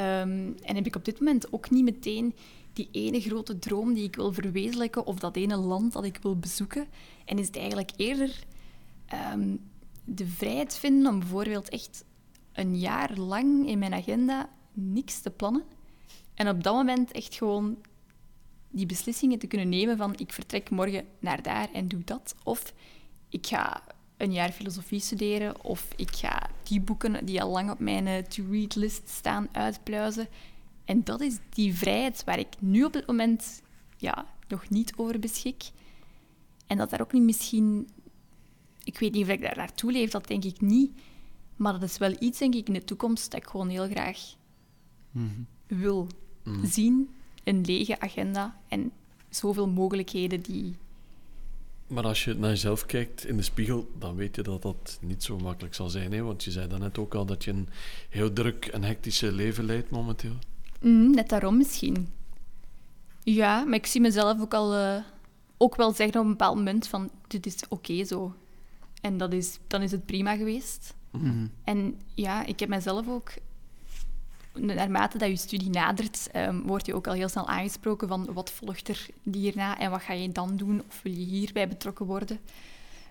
um, 0.00 0.56
en 0.62 0.74
heb 0.74 0.86
ik 0.86 0.96
op 0.96 1.04
dit 1.04 1.20
moment 1.20 1.52
ook 1.52 1.70
niet 1.70 1.84
meteen 1.84 2.34
die 2.72 2.88
ene 2.92 3.20
grote 3.20 3.58
droom 3.58 3.94
die 3.94 4.04
ik 4.04 4.16
wil 4.16 4.32
verwezenlijken 4.32 5.06
of 5.06 5.18
dat 5.18 5.36
ene 5.36 5.56
land 5.56 5.92
dat 5.92 6.04
ik 6.04 6.18
wil 6.22 6.38
bezoeken. 6.38 6.86
En 7.24 7.38
is 7.38 7.46
het 7.46 7.56
eigenlijk 7.56 7.90
eerder 7.96 8.44
um, 9.32 9.60
de 10.04 10.26
vrijheid 10.26 10.76
vinden 10.76 11.12
om 11.12 11.18
bijvoorbeeld 11.18 11.68
echt 11.68 12.04
een 12.60 12.78
jaar 12.78 13.16
lang 13.16 13.68
in 13.68 13.78
mijn 13.78 13.94
agenda 13.94 14.48
niks 14.72 15.20
te 15.20 15.30
plannen. 15.30 15.64
En 16.34 16.48
op 16.48 16.62
dat 16.62 16.74
moment 16.74 17.12
echt 17.12 17.34
gewoon 17.34 17.76
die 18.70 18.86
beslissingen 18.86 19.38
te 19.38 19.46
kunnen 19.46 19.68
nemen 19.68 19.96
van 19.96 20.14
ik 20.16 20.32
vertrek 20.32 20.70
morgen 20.70 21.04
naar 21.18 21.42
daar 21.42 21.68
en 21.72 21.88
doe 21.88 22.04
dat. 22.04 22.34
Of 22.44 22.72
ik 23.28 23.46
ga 23.46 23.82
een 24.16 24.32
jaar 24.32 24.50
filosofie 24.52 25.00
studeren. 25.00 25.64
Of 25.64 25.88
ik 25.96 26.10
ga 26.10 26.50
die 26.62 26.80
boeken 26.80 27.26
die 27.26 27.42
al 27.42 27.50
lang 27.50 27.70
op 27.70 27.78
mijn 27.78 28.28
to-read 28.28 28.74
list 28.74 29.08
staan 29.08 29.48
uitpluizen. 29.52 30.28
En 30.84 31.04
dat 31.04 31.20
is 31.20 31.38
die 31.48 31.74
vrijheid 31.74 32.24
waar 32.24 32.38
ik 32.38 32.54
nu 32.58 32.84
op 32.84 32.92
dit 32.92 33.06
moment 33.06 33.62
ja, 33.96 34.26
nog 34.48 34.68
niet 34.68 34.92
over 34.96 35.18
beschik. 35.18 35.70
En 36.66 36.76
dat 36.76 36.90
daar 36.90 37.00
ook 37.00 37.12
niet 37.12 37.22
misschien... 37.22 37.88
Ik 38.84 38.98
weet 38.98 39.12
niet 39.12 39.22
of 39.24 39.30
ik 39.30 39.40
daar 39.40 39.56
naartoe 39.56 39.92
leef, 39.92 40.10
dat 40.10 40.26
denk 40.26 40.44
ik 40.44 40.60
niet. 40.60 41.00
Maar 41.60 41.72
dat 41.72 41.82
is 41.82 41.98
wel 41.98 42.16
iets, 42.18 42.38
denk 42.38 42.54
ik, 42.54 42.66
in 42.66 42.72
de 42.72 42.84
toekomst 42.84 43.30
dat 43.30 43.40
ik 43.40 43.48
gewoon 43.48 43.68
heel 43.68 43.88
graag 43.88 44.18
mhm. 45.10 45.26
wil 45.66 46.06
mhm. 46.42 46.66
zien. 46.66 47.10
Een 47.44 47.60
lege 47.64 48.00
agenda 48.00 48.60
en 48.68 48.92
zoveel 49.28 49.68
mogelijkheden 49.68 50.40
die... 50.40 50.76
Maar 51.86 52.04
als 52.04 52.24
je 52.24 52.34
naar 52.34 52.50
jezelf 52.50 52.86
kijkt 52.86 53.26
in 53.26 53.36
de 53.36 53.42
spiegel, 53.42 53.90
dan 53.98 54.14
weet 54.14 54.36
je 54.36 54.42
dat 54.42 54.62
dat 54.62 54.98
niet 55.00 55.22
zo 55.22 55.38
makkelijk 55.38 55.74
zal 55.74 55.88
zijn. 55.88 56.12
Hè? 56.12 56.22
Want 56.22 56.44
je 56.44 56.50
zei 56.50 56.68
daarnet 56.68 56.98
ook 56.98 57.14
al 57.14 57.26
dat 57.26 57.44
je 57.44 57.50
een 57.50 57.68
heel 58.08 58.32
druk 58.32 58.66
en 58.66 58.84
hectische 58.84 59.32
leven 59.32 59.64
leidt 59.64 59.90
momenteel. 59.90 60.36
Mm, 60.80 61.14
net 61.14 61.28
daarom 61.28 61.56
misschien. 61.56 62.08
Ja, 63.22 63.64
maar 63.64 63.78
ik 63.78 63.86
zie 63.86 64.00
mezelf 64.00 64.40
ook 64.40 64.54
al 64.54 64.76
uh, 64.76 65.02
ook 65.56 65.76
wel 65.76 65.92
zeggen 65.92 66.18
op 66.18 66.24
een 66.24 66.30
bepaald 66.30 66.56
moment 66.56 66.86
van 66.86 67.10
dit 67.26 67.46
is 67.46 67.56
oké 67.68 68.04
zo. 68.04 68.34
En 69.00 69.18
dat 69.18 69.32
is, 69.32 69.58
dan 69.66 69.82
is 69.82 69.90
het 69.90 70.06
prima 70.06 70.36
geweest. 70.36 70.98
Mhm. 71.10 71.46
En 71.64 72.00
ja, 72.14 72.44
ik 72.44 72.60
heb 72.60 72.68
mezelf 72.68 73.08
ook, 73.08 73.32
naarmate 74.54 75.18
dat 75.18 75.28
je 75.28 75.36
studie 75.36 75.70
nadert, 75.70 76.28
um, 76.36 76.62
word 76.62 76.86
je 76.86 76.94
ook 76.94 77.06
al 77.06 77.12
heel 77.12 77.28
snel 77.28 77.48
aangesproken 77.48 78.08
van 78.08 78.32
wat 78.32 78.50
volgt 78.50 78.88
er 78.88 79.06
hierna 79.22 79.78
en 79.78 79.90
wat 79.90 80.02
ga 80.02 80.12
je 80.12 80.32
dan 80.32 80.56
doen 80.56 80.82
of 80.88 81.02
wil 81.02 81.12
je 81.12 81.24
hierbij 81.24 81.68
betrokken 81.68 82.06
worden. 82.06 82.38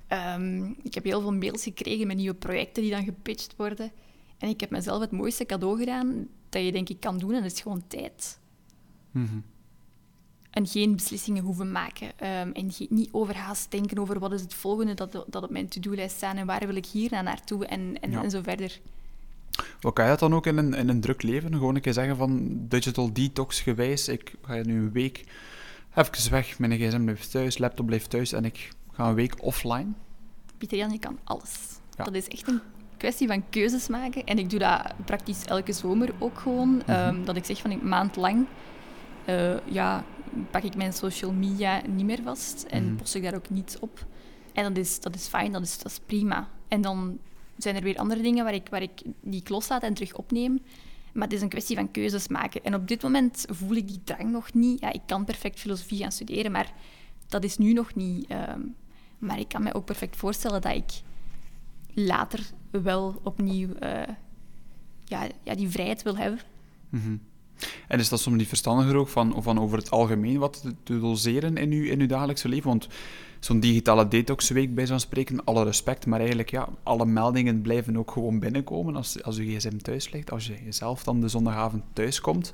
Um, 0.07 0.75
ik 0.83 0.93
heb 0.93 1.03
heel 1.03 1.21
veel 1.21 1.33
mails 1.33 1.63
gekregen 1.63 2.07
met 2.07 2.17
nieuwe 2.17 2.35
projecten 2.35 2.81
die 2.81 2.91
dan 2.91 3.03
gepitcht 3.03 3.53
worden. 3.55 3.91
En 4.37 4.49
ik 4.49 4.59
heb 4.59 4.69
mezelf 4.69 5.01
het 5.01 5.11
mooiste 5.11 5.45
cadeau 5.45 5.77
gedaan 5.77 6.27
dat 6.49 6.63
je 6.63 6.71
denk 6.71 6.89
ik 6.89 6.99
kan 6.99 7.17
doen 7.17 7.33
en 7.33 7.41
dat 7.41 7.51
is 7.51 7.61
gewoon 7.61 7.87
tijd. 7.87 8.39
Mm 9.11 9.43
en 10.49 10.67
geen 10.67 10.95
beslissingen 10.95 11.43
hoeven 11.43 11.71
maken. 11.71 12.07
Um, 12.07 12.51
en 12.51 12.71
niet 12.89 13.09
overhaast 13.11 13.71
denken 13.71 13.97
over 13.97 14.19
wat 14.19 14.31
is 14.31 14.41
het 14.41 14.53
volgende 14.53 14.93
dat, 14.93 15.25
dat 15.27 15.43
op 15.43 15.49
mijn 15.49 15.67
to-do-lijst 15.67 16.15
staat 16.15 16.35
en 16.35 16.45
waar 16.45 16.67
wil 16.67 16.75
ik 16.75 16.85
hier 16.85 17.09
naartoe 17.23 17.65
en, 17.65 18.01
en, 18.01 18.13
en 18.13 18.31
zo 18.31 18.41
verder. 18.41 18.79
Wat 19.81 19.93
kan 19.93 20.03
je 20.03 20.09
dat 20.09 20.19
dan 20.19 20.33
ook 20.33 20.45
in 20.45 20.57
een, 20.57 20.73
in 20.73 20.89
een 20.89 21.01
druk 21.01 21.21
leven? 21.21 21.53
Gewoon 21.53 21.75
een 21.75 21.81
keer 21.81 21.93
zeggen 21.93 22.17
van 22.17 22.57
digital 22.67 23.13
detox 23.13 23.61
gewijs, 23.61 24.07
ik 24.07 24.33
ga 24.41 24.53
nu 24.53 24.77
een 24.79 24.91
week 24.91 25.25
even 25.95 26.31
weg, 26.31 26.59
mijn 26.59 26.71
gsm 26.71 27.03
blijft 27.03 27.31
thuis, 27.31 27.57
laptop 27.57 27.85
blijft 27.85 28.09
thuis 28.09 28.31
en 28.31 28.45
ik 28.45 28.69
ga 28.91 29.07
een 29.07 29.13
week 29.13 29.43
offline? 29.43 29.87
Pieter 30.57 30.77
Jan, 30.77 30.91
je 30.91 30.99
kan 30.99 31.19
alles. 31.23 31.57
Dat 31.95 32.13
is 32.13 32.27
echt 32.27 32.47
een 32.47 32.61
kwestie 32.97 33.27
van 33.27 33.49
keuzes 33.49 33.87
maken. 33.87 34.23
En 34.23 34.37
ik 34.37 34.49
doe 34.49 34.59
dat 34.59 34.93
praktisch 35.05 35.45
elke 35.45 35.73
zomer 35.73 36.13
ook 36.19 36.39
gewoon. 36.39 36.75
Mhm. 36.75 36.91
Ehm, 36.91 37.23
dat 37.23 37.35
ik 37.35 37.45
zeg 37.45 37.57
van 37.57 37.71
een 37.71 37.87
maand 37.87 38.15
lang 38.15 38.45
uh, 39.29 39.55
ja, 39.65 40.03
pak 40.51 40.63
ik 40.63 40.75
mijn 40.75 40.93
social 40.93 41.31
media 41.31 41.81
niet 41.87 42.05
meer 42.05 42.21
vast 42.23 42.63
en 42.63 42.83
mm 42.83 42.95
post 42.95 43.15
ik 43.15 43.23
daar 43.23 43.35
ook 43.35 43.49
niets 43.49 43.79
op. 43.79 44.05
En 44.53 44.63
dat 44.63 44.77
is, 44.77 44.99
dat 44.99 45.15
is 45.15 45.27
fijn, 45.27 45.51
dat 45.51 45.61
is, 45.61 45.77
dat 45.77 45.91
is 45.91 45.99
prima. 46.05 46.49
En 46.67 46.81
dan 46.81 47.19
zijn 47.57 47.75
er 47.75 47.81
weer 47.81 47.97
andere 47.97 48.21
dingen 48.21 48.43
waar 48.43 48.53
ik, 48.53 48.67
waar 48.69 48.81
ik 48.81 49.01
die 49.21 49.39
ik 49.39 49.49
loslaat 49.49 49.83
en 49.83 49.93
terug 49.93 50.13
opneem. 50.13 50.59
Maar 51.13 51.23
het 51.23 51.33
is 51.33 51.41
een 51.41 51.49
kwestie 51.49 51.75
van 51.75 51.91
keuzes 51.91 52.27
maken. 52.27 52.63
En 52.63 52.75
op 52.75 52.87
dit 52.87 53.03
moment 53.03 53.45
voel 53.49 53.75
ik 53.75 53.87
die 53.87 54.01
drang 54.03 54.31
nog 54.31 54.53
niet. 54.53 54.79
Ja, 54.79 54.91
ik 54.91 55.01
kan 55.05 55.25
perfect 55.25 55.59
filosofie 55.59 55.97
gaan 55.97 56.11
studeren, 56.11 56.51
maar 56.51 56.73
dat 57.27 57.43
is 57.43 57.57
nu 57.57 57.73
nog 57.73 57.95
niet. 57.95 58.27
Ehm, 58.27 58.61
maar 59.17 59.39
ik 59.39 59.47
kan 59.47 59.63
me 59.63 59.73
ook 59.73 59.85
perfect 59.85 60.15
voorstellen 60.15 60.61
dat 60.61 60.75
ik 60.75 61.01
later 61.93 62.49
wel 62.71 63.19
opnieuw 63.23 63.69
uh, 63.83 64.01
ja, 65.05 65.27
ja, 65.43 65.55
die 65.55 65.69
vrijheid 65.69 66.03
wil 66.03 66.17
hebben. 66.17 66.39
Mm 66.89 67.27
en 67.87 67.99
is 67.99 68.09
dat 68.09 68.19
soms 68.19 68.37
niet 68.37 68.47
verstandiger 68.47 68.95
ook 68.95 69.07
van, 69.07 69.35
van 69.37 69.59
over 69.59 69.77
het 69.77 69.91
algemeen 69.91 70.37
wat 70.37 70.63
te, 70.83 70.99
doseren 70.99 71.57
in 71.57 71.71
uw, 71.71 71.83
in 71.83 71.99
uw 71.99 72.07
dagelijkse 72.07 72.49
leven? 72.49 72.69
Want 72.69 72.87
zo'n 73.39 73.59
digitale 73.59 74.07
detoxweek 74.07 74.75
bij 74.75 74.87
zo'n 74.87 74.99
spreken, 74.99 75.43
alle 75.43 75.63
respect, 75.63 76.05
maar 76.05 76.19
eigenlijk 76.19 76.49
ja, 76.49 76.69
alle 76.83 77.05
meldingen 77.05 77.61
blijven 77.61 77.97
ook 77.97 78.11
gewoon 78.11 78.39
binnenkomen 78.39 78.95
als, 78.95 79.23
als 79.23 79.37
uw 79.37 79.45
gsm 79.45 79.77
thuis 79.77 80.11
ligt. 80.11 80.31
Als 80.31 80.47
je 80.47 80.55
jezelf 80.65 81.03
dan 81.03 81.21
de 81.21 81.27
zondagavond 81.27 81.83
thuis 81.93 82.21
komt 82.21 82.53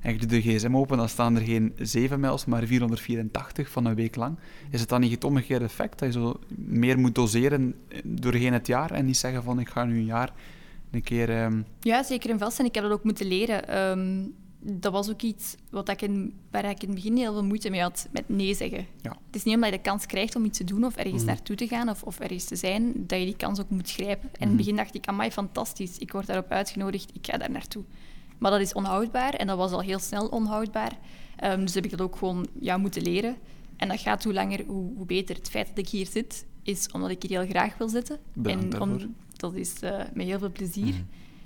en 0.00 0.12
je 0.12 0.18
doet 0.18 0.30
de 0.30 0.40
gsm 0.40 0.76
open, 0.76 0.96
dan 0.96 1.08
staan 1.08 1.36
er 1.36 1.42
geen 1.42 1.72
7 1.76 2.20
mails, 2.20 2.44
maar 2.44 2.66
484 2.66 3.70
van 3.70 3.84
een 3.84 3.94
week 3.94 4.16
lang. 4.16 4.38
Is 4.70 4.80
het 4.80 4.88
dan 4.88 5.00
niet 5.00 5.10
het 5.10 5.24
omgekeerde 5.24 5.64
effect, 5.64 5.98
dat 5.98 6.12
je 6.12 6.20
zo 6.20 6.40
meer 6.56 6.98
moet 6.98 7.14
doseren 7.14 7.74
doorheen 8.04 8.52
het 8.52 8.66
jaar 8.66 8.90
en 8.90 9.04
niet 9.04 9.16
zeggen 9.16 9.42
van 9.42 9.60
ik 9.60 9.68
ga 9.68 9.84
nu 9.84 9.98
een 9.98 10.04
jaar 10.04 10.32
een 10.90 11.02
keer... 11.02 11.30
Ehm, 11.30 11.62
ja, 11.80 12.02
zeker 12.02 12.30
en 12.30 12.38
vast. 12.38 12.58
En 12.58 12.64
ik 12.64 12.74
heb 12.74 12.84
dat 12.84 12.92
ook 12.92 13.04
moeten 13.04 13.26
leren. 13.26 13.88
Um 13.88 14.34
dat 14.66 14.92
was 14.92 15.10
ook 15.10 15.22
iets 15.22 15.56
wat 15.70 15.88
ik 15.88 16.02
in, 16.02 16.34
waar 16.50 16.64
ik 16.64 16.82
in 16.82 16.88
het 16.88 16.96
begin 16.96 17.16
heel 17.16 17.32
veel 17.32 17.44
moeite 17.44 17.70
mee 17.70 17.80
had, 17.80 18.08
met 18.10 18.28
nee 18.28 18.54
zeggen. 18.54 18.86
Ja. 19.02 19.10
Het 19.26 19.36
is 19.36 19.42
niet 19.42 19.54
omdat 19.54 19.70
je 19.70 19.76
de 19.76 19.82
kans 19.82 20.06
krijgt 20.06 20.36
om 20.36 20.44
iets 20.44 20.58
te 20.58 20.64
doen 20.64 20.84
of 20.84 20.96
ergens 20.96 21.20
mm. 21.20 21.26
naartoe 21.26 21.56
te 21.56 21.66
gaan 21.66 21.88
of, 21.88 22.02
of 22.02 22.20
ergens 22.20 22.44
te 22.44 22.56
zijn, 22.56 22.92
dat 23.06 23.18
je 23.18 23.24
die 23.24 23.36
kans 23.36 23.60
ook 23.60 23.70
moet 23.70 23.90
grijpen. 23.90 24.28
En 24.32 24.32
in 24.32 24.40
het 24.40 24.48
mhm. 24.48 24.56
begin 24.56 24.76
dacht 24.76 24.94
ik, 24.94 25.06
amai, 25.06 25.30
fantastisch, 25.30 25.98
ik 25.98 26.12
word 26.12 26.26
daarop 26.26 26.50
uitgenodigd, 26.50 27.10
ik 27.14 27.26
ga 27.26 27.38
daar 27.38 27.50
naartoe. 27.50 27.84
Maar 28.38 28.50
dat 28.50 28.60
is 28.60 28.72
onhoudbaar 28.72 29.34
en 29.34 29.46
dat 29.46 29.56
was 29.56 29.72
al 29.72 29.80
heel 29.80 29.98
snel 29.98 30.26
onhoudbaar. 30.26 30.98
Um, 31.44 31.64
dus 31.64 31.74
heb 31.74 31.84
ik 31.84 31.90
dat 31.90 32.00
ook 32.00 32.16
gewoon 32.16 32.46
ja, 32.60 32.76
moeten 32.76 33.02
leren. 33.02 33.36
En 33.76 33.88
dat 33.88 34.00
gaat 34.00 34.24
hoe 34.24 34.32
langer, 34.32 34.64
hoe, 34.66 34.92
hoe, 34.96 35.06
beter. 35.06 35.36
Het 35.36 35.50
feit 35.50 35.68
dat 35.68 35.78
ik 35.78 35.88
hier 35.88 36.06
zit, 36.06 36.46
is 36.62 36.88
omdat 36.92 37.10
ik 37.10 37.22
hier 37.22 37.40
heel 37.40 37.48
graag 37.48 37.78
wil 37.78 37.88
zitten. 37.88 38.18
Bedankt 38.32 38.74
en 38.74 38.80
om, 38.80 39.14
dat 39.36 39.54
is 39.54 39.74
uh, 39.82 40.00
met 40.12 40.26
heel 40.26 40.38
veel 40.38 40.52
plezier. 40.52 40.94
Mhm. 40.94 41.02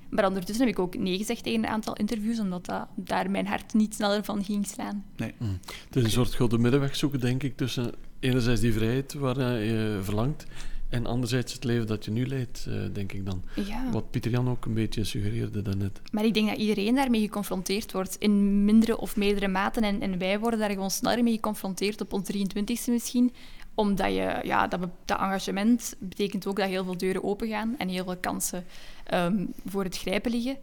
Maar 0.08 0.26
ondertussen 0.26 0.66
heb 0.66 0.74
ik 0.74 0.80
ook 0.80 0.98
nee 0.98 1.16
gezegd 1.16 1.42
tegen 1.42 1.58
een 1.58 1.70
aantal 1.70 1.94
interviews, 1.94 2.40
omdat 2.40 2.66
dat, 2.66 2.88
daar 2.94 3.30
mijn 3.30 3.46
hart 3.46 3.74
niet 3.74 3.94
sneller 3.94 4.24
van 4.24 4.44
ging 4.44 4.66
slaan. 4.66 5.04
Nee. 5.16 5.34
Mm. 5.38 5.58
Het 5.84 5.96
is 5.96 6.04
een 6.04 6.10
soort 6.10 6.34
gouden 6.34 6.60
middenweg 6.60 6.96
zoeken, 6.96 7.20
denk 7.20 7.42
ik, 7.42 7.56
tussen 7.56 7.94
enerzijds 8.20 8.60
die 8.60 8.72
vrijheid 8.72 9.14
waar 9.14 9.40
je 9.40 9.98
verlangt 10.02 10.46
En 10.88 11.06
anderzijds 11.06 11.52
het 11.52 11.64
leven 11.64 11.86
dat 11.86 12.04
je 12.04 12.10
nu 12.10 12.26
leidt, 12.26 12.66
eh, 12.68 12.74
denk 12.92 13.12
ik 13.12 13.26
dan. 13.26 13.42
Ja. 13.54 13.90
Wat 13.90 14.10
Pieter 14.10 14.30
Jan 14.30 14.48
ook 14.48 14.64
een 14.64 14.74
beetje 14.74 15.04
suggereerde 15.04 15.62
daarnet. 15.62 16.00
Maar 16.12 16.24
ik 16.24 16.34
denk 16.34 16.48
dat 16.48 16.58
iedereen 16.58 16.94
daarmee 16.94 17.20
geconfronteerd 17.20 17.92
wordt 17.92 18.16
in 18.18 18.64
mindere 18.64 18.98
of 18.98 19.16
meerdere 19.16 19.48
maten. 19.48 19.82
En, 19.82 20.00
en 20.00 20.18
wij 20.18 20.38
worden 20.38 20.58
daar 20.58 20.70
gewoon 20.70 20.90
sneller 20.90 21.22
mee 21.22 21.34
geconfronteerd 21.34 22.00
op 22.00 22.12
ons 22.12 22.30
23e 22.36 22.84
misschien. 22.86 23.32
Omdat 23.74 24.14
je, 24.14 24.40
ja, 24.42 24.66
dat, 24.68 24.80
dat 25.04 25.18
engagement 25.18 25.96
betekent 25.98 26.46
ook 26.46 26.56
dat 26.56 26.68
heel 26.68 26.84
veel 26.84 26.96
deuren 26.96 27.24
opengaan 27.24 27.74
en 27.78 27.88
heel 27.88 28.04
veel 28.04 28.16
kansen 28.16 28.64
ehm, 29.08 29.44
voor 29.66 29.84
het 29.84 29.98
grijpen 29.98 30.30
liggen. 30.30 30.56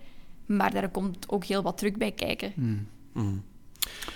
Maar 0.46 0.72
daar 0.72 0.90
komt 0.90 1.30
ook 1.30 1.44
heel 1.44 1.62
wat 1.62 1.78
druk 1.78 1.98
bij 1.98 2.12
kijken. 2.12 2.54
Mm. 2.56 3.44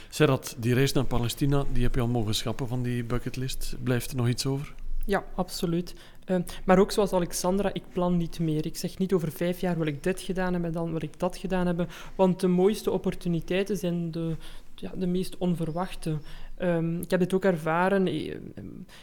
Serhat, 0.10 0.56
die 0.58 0.74
reis 0.74 0.94
naar 0.94 1.06
Palestina, 1.06 1.66
die 1.74 1.84
heb 1.84 1.96
je 1.96 2.02
al 2.02 2.08
mogen 2.08 2.36
schappen 2.36 2.68
van 2.68 2.84
die 2.84 3.04
bucketlist. 3.04 3.76
Blijft 3.84 4.12
er 4.12 4.18
nog 4.18 4.28
iets 4.28 4.46
over? 4.46 4.74
Ja, 5.06 5.24
absoluut. 5.36 5.96
Eh, 6.26 6.38
maar 6.66 6.80
ook 6.80 6.92
zoals 6.92 7.14
Alexandra, 7.14 7.74
ik 7.74 7.84
plan 7.94 8.18
niet 8.18 8.40
meer. 8.40 8.66
Ik 8.66 8.78
zeg 8.78 8.98
niet 8.98 9.14
over 9.14 9.32
vijf 9.32 9.60
jaar 9.60 9.78
wil 9.78 9.88
ik 9.88 10.04
dit 10.04 10.22
gedaan 10.22 10.54
hebben, 10.54 10.72
dan 10.72 10.92
wil 10.92 11.04
ik 11.04 11.20
dat 11.20 11.38
gedaan 11.38 11.66
hebben. 11.66 11.88
Want 12.16 12.40
de 12.40 12.48
mooiste 12.48 12.92
opportuniteiten 12.92 13.78
zijn 13.78 14.12
de, 14.12 14.36
ja, 14.76 14.92
de 14.96 15.08
meest 15.08 15.38
onverwachte. 15.38 16.18
Ehm, 16.60 17.02
ik 17.02 17.10
heb 17.10 17.20
dit 17.20 17.34
ook 17.34 17.44
ervaren. 17.44 18.08
Eh, 18.08 18.36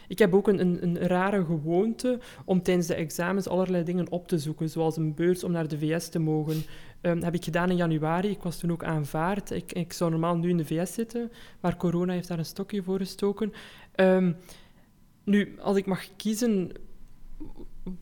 Ik 0.07 0.19
heb 0.19 0.33
ook 0.33 0.47
een, 0.47 0.83
een, 0.83 0.97
rare 0.97 1.45
gewoonte 1.45 2.19
om 2.45 2.61
tijdens 2.61 2.87
de 2.87 2.93
examens 2.95 3.47
allerlei 3.47 3.83
dingen 3.83 4.11
op 4.11 4.27
te 4.27 4.39
zoeken, 4.39 4.69
zoals 4.69 4.97
een 4.97 5.13
beurs 5.13 5.43
om 5.43 5.51
naar 5.51 5.67
de 5.67 5.77
VS 5.77 6.09
te 6.09 6.19
mogen. 6.19 6.63
Ehm 7.01 7.21
heb 7.21 7.33
ik 7.33 7.43
gedaan 7.43 7.69
in 7.69 7.75
januari. 7.75 8.29
Ik 8.29 8.41
was 8.41 8.57
toen 8.57 8.71
ook 8.71 8.83
aanvaard. 8.83 9.51
Ik, 9.51 9.71
ik 9.71 9.93
zou 9.93 10.11
normaal 10.11 10.37
nu 10.37 10.49
in 10.49 10.57
de 10.57 10.65
VS 10.65 10.93
zitten, 10.93 11.31
maar 11.59 11.77
corona 11.77 12.13
heeft 12.13 12.27
daar 12.27 12.37
een 12.37 12.45
stokje 12.45 12.83
voor 12.83 12.97
gestoken. 12.97 13.53
Ehm, 13.95 14.31
nu, 15.23 15.55
als 15.59 15.77
ik 15.77 15.85
mag 15.85 16.15
kiezen 16.15 16.71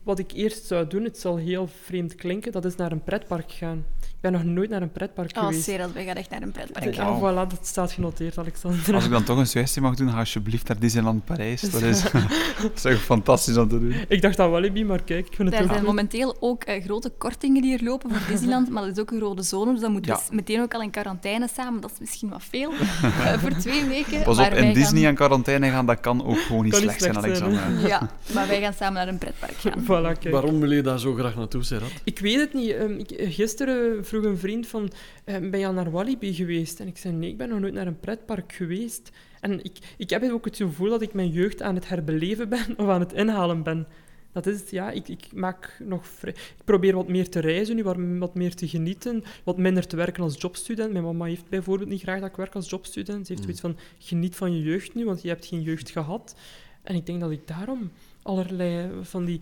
wat 0.02 0.18
ik 0.18 0.32
eerst 0.32 0.66
zou 0.66 0.86
doen, 0.86 1.04
het 1.04 1.18
zal 1.18 1.36
heel 1.36 1.68
vreemd 1.84 2.14
klinken, 2.14 2.52
dat 2.52 2.64
is 2.64 2.76
naar 2.76 2.92
een 2.92 3.02
pretpark 3.02 3.52
gaan. 3.52 3.84
Ik 4.00 4.22
ben 4.32 4.32
nog 4.32 4.44
nooit 4.54 4.70
naar 4.70 4.82
een 4.82 4.92
pretpark 4.92 5.36
Oh, 5.36 5.42
geweest. 5.44 5.62
Serad, 5.62 5.92
wij 5.92 6.04
gaan 6.04 6.14
echt 6.14 6.30
naar 6.30 6.42
een 6.42 6.52
pretpark 6.52 6.94
gaan. 6.94 7.18
Ja, 7.20 7.46
voilà, 7.46 7.48
dat 7.50 7.66
staat 7.66 7.92
genoteerd, 7.92 8.38
Alexander. 8.38 8.94
Als 8.94 9.04
ik 9.04 9.10
dan 9.10 9.24
toch 9.24 9.38
een 9.38 9.46
suggestie 9.46 9.82
mag 9.82 9.94
doen, 9.94 10.10
ga 10.10 10.18
alsjeblieft 10.18 10.68
naar 10.68 10.78
Disneyland 10.78 11.24
Parijs. 11.24 11.60
Dat 11.60 11.82
is, 11.82 12.02
dat 12.62 12.70
is 12.74 12.84
echt 12.84 13.00
fantastisch 13.00 13.56
om 13.56 13.68
te 13.68 13.78
doen. 13.78 13.94
Ik 14.08 14.22
dacht 14.22 14.40
aan 14.40 14.50
Walibi, 14.50 14.84
maar 14.84 15.02
kijk, 15.02 15.26
ik 15.26 15.32
vind 15.34 15.50
het 15.50 15.60
Er 15.60 15.68
zijn 15.68 15.84
momenteel 15.84 16.36
ook 16.40 16.64
eh, 16.64 16.84
grote 16.84 17.10
kortingen 17.18 17.62
die 17.62 17.78
er 17.78 17.84
lopen 17.84 18.10
voor 18.10 18.28
Disneyland, 18.32 18.70
maar 18.70 18.82
dat 18.82 18.92
is 18.96 18.98
ook 19.02 19.10
een 19.10 19.18
rode 19.20 19.42
zone, 19.42 19.72
dus 19.72 19.80
dan 19.80 19.92
moeten 19.92 20.12
we 20.12 20.18
Ja. 20.28 20.34
meteen 20.36 20.60
ook 20.60 20.74
al 20.74 20.82
in 20.82 20.90
quarantaine 20.90 21.48
samen. 21.54 21.80
Dat 21.80 21.90
is 21.92 21.98
misschien 21.98 22.28
wat 22.28 22.42
veel 22.50 22.72
eh, 22.72 23.38
voor 23.38 23.50
twee 23.50 23.84
weken. 23.84 24.22
Pas 24.22 24.38
op, 24.38 24.44
in 24.52 24.72
Disney 24.74 25.00
gaan- 25.00 25.08
aan 25.08 25.14
quarantaine 25.14 25.70
gaan, 25.70 25.86
dat 25.86 26.00
kan 26.00 26.26
ook 26.26 26.38
gewoon 26.38 26.64
niet 26.64 26.72
Kan 26.72 26.82
niet 26.82 26.90
slecht 26.90 27.02
zijn, 27.02 27.14
slecht 27.24 27.36
zijn, 27.38 27.52
hè? 27.52 27.60
Alexander. 27.60 27.88
Ja, 27.88 28.10
maar 28.34 28.46
wij 28.48 28.60
gaan 28.60 28.72
samen 28.74 28.94
naar 28.94 29.08
een 29.08 29.18
pretpark 29.18 29.56
gaan. 29.56 29.75
Voilà, 29.82 30.18
kijk. 30.18 30.30
Waarom 30.30 30.60
wil 30.60 30.72
je 30.72 30.82
daar 30.82 30.98
zo 31.00 31.14
graag 31.14 31.36
naartoe, 31.36 31.62
Serhat? 31.62 31.90
Ik 32.04 32.18
weet 32.18 32.38
het 32.40 32.52
niet. 32.54 32.70
Ehm, 32.70 32.92
ik, 32.92 33.32
gisteren 33.32 34.04
vroeg 34.04 34.24
een 34.24 34.38
vriend 34.38 34.66
van, 34.66 34.90
ehm, 35.24 35.50
ben 35.50 35.60
je 35.60 35.66
al 35.66 35.72
naar 35.72 35.90
Walibi 35.90 36.34
geweest? 36.34 36.80
En 36.80 36.86
ik 36.86 36.96
zei, 36.98 37.14
nee, 37.14 37.30
ik 37.30 37.36
ben 37.36 37.48
nog 37.48 37.60
nooit 37.60 37.74
naar 37.74 37.86
een 37.86 38.00
pretpark 38.00 38.52
geweest. 38.52 39.10
En 39.40 39.64
ik, 39.64 39.78
ik 39.96 40.10
heb 40.10 40.30
ook 40.30 40.44
het 40.44 40.56
gevoel 40.56 40.88
dat 40.90 41.02
ik 41.02 41.12
mijn 41.14 41.30
jeugd 41.30 41.62
aan 41.62 41.74
het 41.74 41.88
herbeleven 41.88 42.48
ben 42.48 42.74
of 42.78 42.88
aan 42.88 43.00
het 43.00 43.12
inhalen 43.12 43.62
ben. 43.62 43.86
Dat 44.32 44.46
is 44.46 44.60
het, 44.60 44.70
ja. 44.70 44.90
Ik, 44.90 45.08
ik, 45.08 45.26
maak 45.34 45.78
nog 45.84 46.06
vrij- 46.06 46.32
ik 46.32 46.64
probeer 46.64 46.94
wat 46.94 47.08
meer 47.08 47.28
te 47.28 47.40
reizen 47.40 47.76
nu, 47.76 47.82
wat, 47.82 47.96
wat 48.18 48.34
meer 48.34 48.54
te 48.54 48.68
genieten, 48.68 49.24
wat 49.44 49.58
minder 49.58 49.86
te 49.86 49.96
werken 49.96 50.22
als 50.22 50.40
jobstudent. 50.40 50.92
Mijn 50.92 51.04
mama 51.04 51.24
heeft 51.24 51.48
bijvoorbeeld 51.48 51.88
niet 51.88 52.02
graag 52.02 52.20
dat 52.20 52.28
ik 52.28 52.36
werk 52.36 52.54
als 52.54 52.70
jobstudent. 52.70 53.26
Ze 53.26 53.32
heeft 53.32 53.46
Mm. 53.48 53.54
zoiets 53.54 53.60
van, 53.60 53.76
geniet 53.98 54.36
van 54.36 54.52
je 54.56 54.62
jeugd 54.62 54.94
nu, 54.94 55.04
want 55.04 55.22
je 55.22 55.28
hebt 55.28 55.46
geen 55.46 55.62
jeugd 55.62 55.90
gehad. 55.90 56.34
En 56.82 56.94
ik 56.94 57.06
denk 57.06 57.20
dat 57.20 57.30
ik 57.30 57.46
daarom 57.46 57.90
allerlei 58.22 58.88
van 59.02 59.24
die 59.24 59.40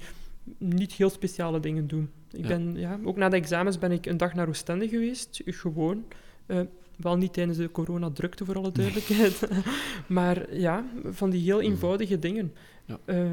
niet 0.59 0.93
heel 0.93 1.11
speciale 1.11 1.61
dingen 1.61 1.87
doe. 1.87 2.03
Ik 2.33 2.41
Ja. 2.41 2.49
ben, 2.49 2.75
ja, 2.77 2.99
ook 3.05 3.17
na 3.17 3.29
de 3.29 3.37
examens 3.37 3.79
ben 3.79 3.93
ik 3.93 4.07
een 4.07 4.17
dag 4.17 4.35
naar 4.35 4.49
Oostende 4.49 4.89
geweest, 4.89 5.43
gewoon. 5.45 6.05
Eh, 6.47 6.61
wel 6.97 7.17
niet 7.17 7.33
tijdens 7.33 7.59
de 7.59 7.71
coronadrukte, 7.71 8.45
voor 8.45 8.57
alle 8.57 8.73
duidelijkheid. 8.73 9.49
maar 10.07 10.55
ja, 10.57 10.85
van 11.05 11.31
die 11.31 11.43
heel 11.43 11.61
eenvoudige 11.61 12.19
dingen. 12.19 12.53
Ja. 12.85 12.99
Eh, 13.05 13.27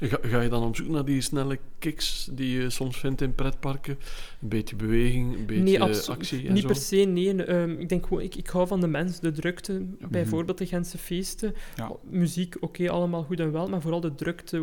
Ga, 0.00 0.18
ga 0.22 0.40
je 0.40 0.48
dan 0.48 0.62
op 0.62 0.76
zoek 0.76 0.88
naar 0.88 1.04
die 1.04 1.20
snelle 1.20 1.58
kicks 1.78 2.28
die 2.32 2.60
je 2.60 2.70
soms 2.70 2.98
vindt 2.98 3.20
in 3.20 3.34
pretparken? 3.34 3.98
Een 4.42 4.48
beetje 4.48 4.76
beweging, 4.76 5.36
een 5.36 5.46
beetje 5.46 5.62
nee, 5.62 5.82
actie 5.82 6.46
en 6.46 6.52
niet 6.52 6.62
zo? 6.62 6.68
per 6.68 6.76
se, 6.76 6.96
nee. 6.96 7.44
Ehm, 7.44 7.70
ik 7.70 7.88
denk 7.88 8.06
gewoon, 8.06 8.22
ik, 8.22 8.34
ik 8.34 8.46
hou 8.46 8.66
van 8.66 8.80
de 8.80 8.86
mens, 8.86 9.20
de 9.20 9.32
drukte. 9.32 9.86
Bijvoorbeeld 10.08 10.58
de 10.58 10.66
Gentse 10.66 10.98
feesten. 10.98 11.54
Ja. 11.76 11.92
Muziek, 12.10 12.56
oké, 12.60 12.90
allemaal 12.90 13.22
goed 13.22 13.40
en 13.40 13.52
wel, 13.52 13.68
maar 13.68 13.80
vooral 13.80 14.00
de 14.00 14.14
drukte. 14.14 14.56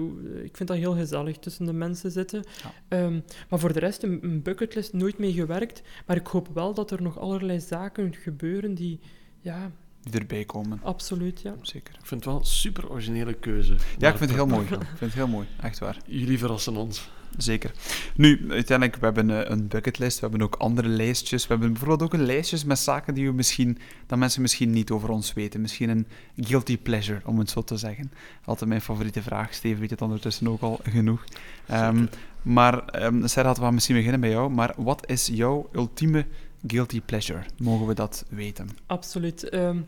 Ik 0.44 0.58
vind 0.58 0.70
dat 0.70 0.78
heel 0.78 0.96
gezellig, 0.96 1.38
tussen 1.38 1.66
de 1.66 1.74
mensen 1.74 2.12
zitten. 2.12 2.44
Ja. 2.64 2.74
Ehm, 2.88 3.20
maar 3.50 3.60
voor 3.60 3.74
de 3.74 3.80
rest, 3.80 4.04
een, 4.04 4.20
een 4.22 4.42
bucketlist, 4.42 4.94
nooit 4.94 5.18
mee 5.18 5.34
gewerkt. 5.34 5.82
Maar 6.06 6.16
ik 6.16 6.28
hoop 6.28 6.50
wel 6.54 6.74
dat 6.74 6.92
er 6.92 7.02
nog 7.02 7.20
allerlei 7.20 7.60
zaken 7.60 8.14
gebeuren 8.16 8.74
die... 8.76 9.00
Ja, 9.40 9.72
Die 10.04 10.20
erbij 10.20 10.44
komen, 10.44 10.80
absoluut, 10.84 11.42
ja. 11.42 11.56
zeker. 11.62 11.94
Ik 12.00 12.06
vind 12.06 12.24
het 12.24 12.30
wel 12.34 12.40
een 12.40 12.46
super 12.46 12.90
originele 12.90 13.34
keuze. 13.34 13.76
Ja, 13.98 14.10
ik 14.10 14.18
vind 14.18 14.30
het 14.30 14.40
heel 14.40 14.48
mooi. 14.48 14.64
Ik 14.64 14.70
vind 14.70 15.00
het 15.00 15.14
heel 15.14 15.28
mooi, 15.28 15.48
echt 15.62 15.80
waar. 15.80 15.98
Jullie 16.06 16.38
verrassen 16.38 16.76
ons. 16.76 17.10
Zeker. 17.38 17.72
Nu, 18.16 18.46
uiteindelijk, 18.50 18.98
we 19.00 19.06
hebben 19.06 19.30
eh, 19.30 19.50
een 19.50 19.68
bucketlist, 19.68 20.20
we 20.20 20.28
hebben 20.28 20.42
ook 20.46 20.56
andere 20.56 20.88
lijstjes. 20.88 21.42
We 21.42 21.48
hebben 21.50 21.70
bijvoorbeeld 21.72 22.02
ook 22.02 22.14
een 22.14 22.26
lijstjes 22.26 22.64
met 22.64 22.80
zaken 22.80 23.14
die 23.14 23.26
we 23.26 23.34
misschien, 23.34 23.78
dat 24.08 24.18
mensen 24.18 24.42
misschien 24.42 24.72
niet 24.72 24.92
over 24.92 25.10
ons 25.10 25.34
weten. 25.34 25.62
Misschien 25.62 25.90
een 25.90 26.08
guilty 26.38 26.78
pleasure, 26.78 27.22
om 27.26 27.40
het 27.40 27.50
zo 27.50 27.64
te 27.64 27.78
zeggen. 27.78 28.12
Altijd 28.46 28.70
mijn 28.70 28.82
favoriete 28.82 29.22
vraag. 29.22 29.54
Steven 29.54 29.80
weet 29.80 29.90
het 29.90 30.02
ondertussen 30.02 30.48
ook 30.48 30.62
al 30.62 30.80
genoeg. 30.84 31.24
Ehm, 31.66 32.06
maar, 32.42 33.04
um, 33.04 33.28
Serhat, 33.28 33.58
we 33.58 33.64
gaan 33.64 33.74
misschien 33.74 33.96
beginnen 33.96 34.20
bij 34.20 34.30
jou. 34.30 34.52
Maar 34.52 34.74
wat 34.78 35.10
is 35.10 35.28
jouw 35.28 35.70
ultieme 35.74 36.26
guilty 36.68 37.02
pleasure? 37.02 37.44
Mogen 37.58 37.88
we 37.88 37.94
dat 37.94 38.26
weten? 38.30 38.70
Absoluut. 38.86 39.50
Ehm, 39.50 39.80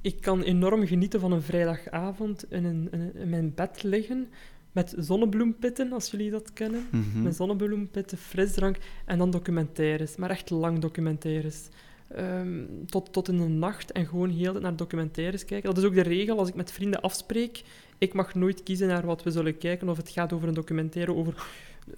ik 0.00 0.20
kan 0.20 0.42
enorm 0.42 0.86
genieten 0.86 1.20
van 1.20 1.32
een 1.32 1.42
vrijdagavond 1.42 2.50
in, 2.50 2.64
een, 2.64 2.88
in, 3.14 3.28
mijn 3.28 3.54
bed 3.54 3.82
liggen 3.82 4.28
met 4.72 4.94
zonnebloempitten, 4.98 5.92
als 5.92 6.10
jullie 6.10 6.30
dat 6.30 6.52
kennen. 6.52 6.86
Mhm. 6.90 7.22
Met 7.22 7.36
zonnebloempitten, 7.36 8.18
frisdrank 8.18 8.76
en 9.04 9.18
dan 9.18 9.30
documentaires, 9.30 10.16
maar 10.16 10.30
echt 10.30 10.50
lang 10.50 10.78
documentaires. 10.78 11.68
Ehm, 12.08 12.64
tot, 12.86 13.12
tot 13.12 13.28
in 13.28 13.38
de 13.38 13.48
nacht 13.48 13.92
en 13.92 14.06
gewoon 14.06 14.30
heel 14.30 14.52
naar 14.52 14.76
documentaires 14.76 15.44
kijken. 15.44 15.74
Dat 15.74 15.78
is 15.78 15.88
ook 15.88 15.94
de 15.94 16.02
regel 16.02 16.38
als 16.38 16.48
ik 16.48 16.54
met 16.54 16.72
vrienden 16.72 17.00
afspreek. 17.00 17.62
Ik 17.98 18.14
mag 18.14 18.34
nooit 18.34 18.62
kiezen 18.62 18.88
naar 18.88 19.06
wat 19.06 19.22
we 19.22 19.30
zullen 19.30 19.58
kijken, 19.58 19.88
of 19.88 19.96
het 19.96 20.10
gaat 20.10 20.32
over 20.32 20.48
een 20.48 20.54
documentaire 20.54 21.14
over 21.14 21.46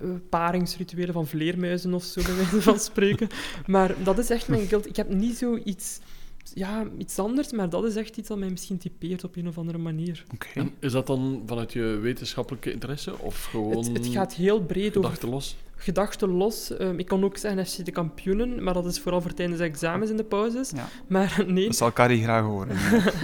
eh, 0.00 0.08
paringsrituelen 0.28 1.12
van 1.12 1.26
vleermuizen 1.26 1.94
of 1.94 2.04
zo, 2.04 2.22
bij 2.22 2.36
wijze 2.36 2.62
van 2.62 2.78
spreken. 2.78 3.28
Maar 3.66 3.94
dat 4.04 4.18
is 4.18 4.30
echt 4.30 4.48
mijn 4.48 4.66
guilt. 4.66 4.86
Ik 4.86 4.96
heb 4.96 5.08
niet 5.08 5.36
zoiets, 5.36 5.98
ja, 6.54 6.86
iets 6.98 7.18
anders, 7.18 7.52
maar 7.52 7.70
dat 7.70 7.84
is 7.84 7.96
echt 7.96 8.16
iets 8.16 8.28
dat 8.28 8.38
mij 8.38 8.50
misschien 8.50 8.78
typeert 8.78 9.24
op 9.24 9.36
een 9.36 9.48
of 9.48 9.58
andere 9.58 9.78
manier. 9.78 10.24
Oké. 10.34 10.70
Is 10.78 10.92
dat 10.92 11.06
dan 11.06 11.42
vanuit 11.46 11.72
je 11.72 11.82
wetenschappelijke 11.82 12.72
interesse 12.72 13.18
of 13.18 13.44
gewoon 13.44 13.76
Het, 13.76 13.96
het 13.96 14.06
gaat 14.06 14.34
heel 14.34 14.60
breed 14.60 14.96
over 14.96 15.02
gedachtelos? 15.10 15.56
gedachten 15.76 16.28
los. 16.28 16.76
Ehm, 16.76 16.98
ik 16.98 17.06
kan 17.06 17.24
ook 17.24 17.36
zeggen 17.36 17.66
FC 17.66 17.84
de 17.84 17.90
kampioenen, 17.90 18.62
maar 18.62 18.74
dat 18.74 18.86
is 18.86 19.00
vooral 19.00 19.20
voor 19.20 19.34
tijdens 19.34 19.58
de 19.58 19.64
examens 19.64 20.10
in 20.10 20.16
de 20.16 20.24
pauzes. 20.24 20.70
Ja. 20.70 20.88
Maar 21.06 21.44
nee, 21.46 21.66
Dat 21.66 21.76
zal 21.76 21.92
Carrie 21.92 22.22
graag 22.22 22.44
horen. 22.44 22.76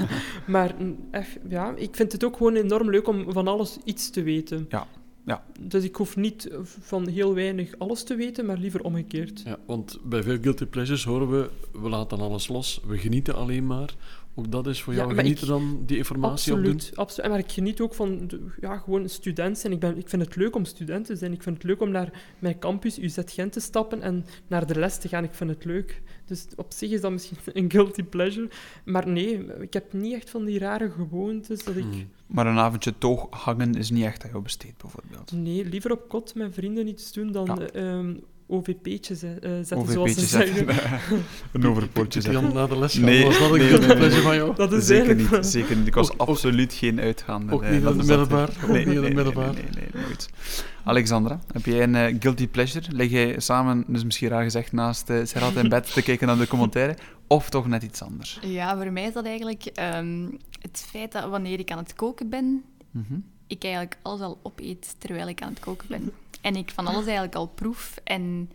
maar 0.46 0.74
mm, 0.78 0.96
echt, 1.10 1.38
ja, 1.48 1.74
ik 1.76 1.96
vind 1.96 2.12
het 2.12 2.24
ook 2.24 2.36
gewoon 2.36 2.54
enorm 2.54 2.90
leuk 2.90 3.08
om 3.08 3.32
van 3.32 3.48
alles 3.48 3.78
iets 3.84 4.10
te 4.10 4.22
weten. 4.22 4.66
Ja, 4.68 4.86
ja. 5.24 5.44
Dus 5.60 5.84
ik 5.84 5.96
hoef 5.96 6.16
niet 6.16 6.50
van 6.62 7.08
heel 7.08 7.34
weinig 7.34 7.74
alles 7.78 8.02
te 8.02 8.14
weten, 8.14 8.46
maar 8.46 8.58
liever 8.58 8.84
omgekeerd. 8.84 9.42
Ja, 9.44 9.58
want 9.66 9.98
bij 10.04 10.22
veel 10.22 10.38
guilty 10.40 10.64
pleasures 10.64 11.04
horen 11.04 11.30
we, 11.30 11.50
we 11.80 11.88
laten 11.88 12.20
alles 12.20 12.48
los, 12.48 12.80
we 12.86 12.98
genieten 12.98 13.34
alleen 13.34 13.66
maar. 13.66 13.94
Ook 14.34 14.50
dat 14.52 14.66
is 14.66 14.82
voor 14.82 14.92
Ja, 14.92 14.98
jou 14.98 15.14
maar 15.14 15.22
genieten 15.22 15.42
ik- 15.44 15.48
dan 15.52 15.82
die 15.86 15.96
informatie 15.96 16.52
opdoen? 16.52 16.72
Absoluut, 16.72 16.96
absoluut. 16.96 17.30
Maar 17.30 17.38
ik 17.38 17.50
geniet 17.52 17.80
ook 17.80 17.94
van 17.94 18.26
de- 18.26 18.46
ja, 18.60 18.76
gewoon 18.78 19.08
student 19.08 19.58
zijn. 19.58 19.72
Ik, 19.72 19.78
ben, 19.80 19.98
ik 19.98 20.08
vind 20.08 20.22
het 20.24 20.36
leuk 20.36 20.54
om 20.56 20.64
student 20.64 21.06
te 21.06 21.16
zijn. 21.16 21.32
Ik 21.32 21.42
vind 21.42 21.56
het 21.56 21.64
leuk 21.64 21.80
om 21.80 21.90
naar 21.90 22.22
mijn 22.38 22.58
campus 22.58 22.98
UZ 22.98 23.18
Gent 23.24 23.52
te 23.52 23.60
stappen 23.60 24.02
en 24.02 24.24
naar 24.46 24.66
de 24.66 24.78
les 24.78 24.98
te 24.98 25.08
gaan. 25.08 25.24
Ik 25.24 25.34
vind 25.34 25.50
het 25.50 25.64
leuk. 25.64 26.02
Dus 26.26 26.46
op 26.56 26.72
zich 26.72 26.90
is 26.90 27.00
dat 27.00 27.12
misschien 27.12 27.36
een 27.62 27.70
guilty 27.70 28.02
pleasure. 28.02 28.48
Maar 28.84 29.08
nee, 29.08 29.44
ik 29.60 29.72
heb 29.72 29.92
niet 29.92 30.14
echt 30.14 30.30
van 30.30 30.44
die 30.44 30.58
rare 30.58 30.90
gewoontes 30.90 31.64
dat 31.64 31.76
ik... 31.76 31.82
Hmm. 31.82 32.08
Maar 32.26 32.46
een 32.46 32.58
avondje 32.58 32.94
toog 32.98 33.26
hangen 33.30 33.74
is 33.74 33.90
niet 33.90 34.04
echt 34.04 34.24
aan 34.24 34.30
jou 34.30 34.42
besteed, 34.42 34.74
bijvoorbeeld. 34.76 35.32
Nee, 35.32 35.64
liever 35.64 35.92
op 35.92 36.08
kot 36.08 36.34
met 36.34 36.54
vrienden 36.54 36.88
iets 36.88 37.12
doen 37.12 37.32
dan 37.32 37.46
Ja. 37.46 37.66
eh, 37.66 37.98
OVP'tjes 38.52 39.22
eh, 39.22 39.30
zetten, 39.62 39.92
zoals 39.92 40.14
ze 40.14 40.26
zeggen. 40.26 40.66
een 41.52 41.66
overpoortje 41.66 42.20
zetten. 42.20 42.52
na 42.54 42.66
de 42.66 42.78
les 42.78 42.92
gaan, 42.94 43.04
Nee, 43.04 43.24
was 43.24 43.38
dat 43.38 43.50
een 43.50 43.58
nee, 43.58 43.68
guilty 43.68 43.86
nee, 43.86 43.88
nee. 43.88 43.96
pleasure 43.96 44.22
van 44.22 44.34
jou? 44.34 44.54
Dat 44.56 44.72
is 44.72 44.86
Zeker 44.86 45.06
eigenlijk... 45.06 45.30
niet, 45.42 45.46
zeker 45.52 45.76
niet. 45.76 45.86
Ik 45.86 45.94
was 45.94 46.12
Ook- 46.12 46.22
ook- 46.22 46.28
absoluut 46.28 46.72
geen 46.72 47.00
uitgaander. 47.00 47.54
ook 47.54 47.62
eh, 47.62 47.68
niet 47.70 47.78
in 47.78 47.84
dat, 47.84 47.96
middelbaar? 47.96 48.48
Nee, 48.68 48.86
nee, 48.86 48.98
nee, 48.98 49.14
middelbaar? 49.14 49.52
Nee, 49.54 49.62
nee, 49.62 49.84
nee, 49.92 50.02
nooit. 50.02 50.30
Alexandra, 50.84 51.40
heb 51.52 51.64
jij 51.66 51.82
een 51.82 51.94
eh, 51.94 52.16
guilty 52.20 52.48
pleasure? 52.48 52.86
Lig 52.90 53.10
jij 53.10 53.40
samen, 53.40 53.84
dus 53.86 54.04
misschien 54.04 54.28
raar 54.28 54.42
gezegd, 54.42 54.72
naast 54.72 55.10
uh, 55.10 55.24
Serhat 55.24 55.54
in 55.56 55.68
bed 55.68 55.92
te 55.92 56.02
kijken 56.02 56.26
naar 56.26 56.36
de 56.36 56.42
documentaire? 56.42 56.96
Of 57.26 57.50
toch 57.50 57.66
net 57.68 57.82
iets 57.82 58.02
anders? 58.02 58.38
Ja, 58.42 58.76
voor 58.76 58.92
mij 58.92 59.04
is 59.04 59.12
dat 59.12 59.24
eigenlijk 59.24 59.64
ehm, 59.64 60.26
het 60.60 60.84
feit 60.90 61.12
dat 61.12 61.28
wanneer 61.30 61.58
ik 61.58 61.70
aan 61.70 61.78
het 61.78 61.94
koken 61.94 62.28
ben, 62.28 62.62
Mhm. 62.90 63.14
ik 63.46 63.62
eigenlijk 63.62 63.96
alles 64.02 64.20
al 64.20 64.38
opeet 64.42 64.94
terwijl 64.98 65.28
ik 65.28 65.42
aan 65.42 65.48
het 65.50 65.60
koken 65.60 65.86
ben. 65.88 66.12
En 66.42 66.56
ik 66.56 66.70
van 66.70 66.86
alles 66.86 67.04
eigenlijk 67.04 67.34
al 67.34 67.46
proef. 67.46 67.96
En 68.04 68.50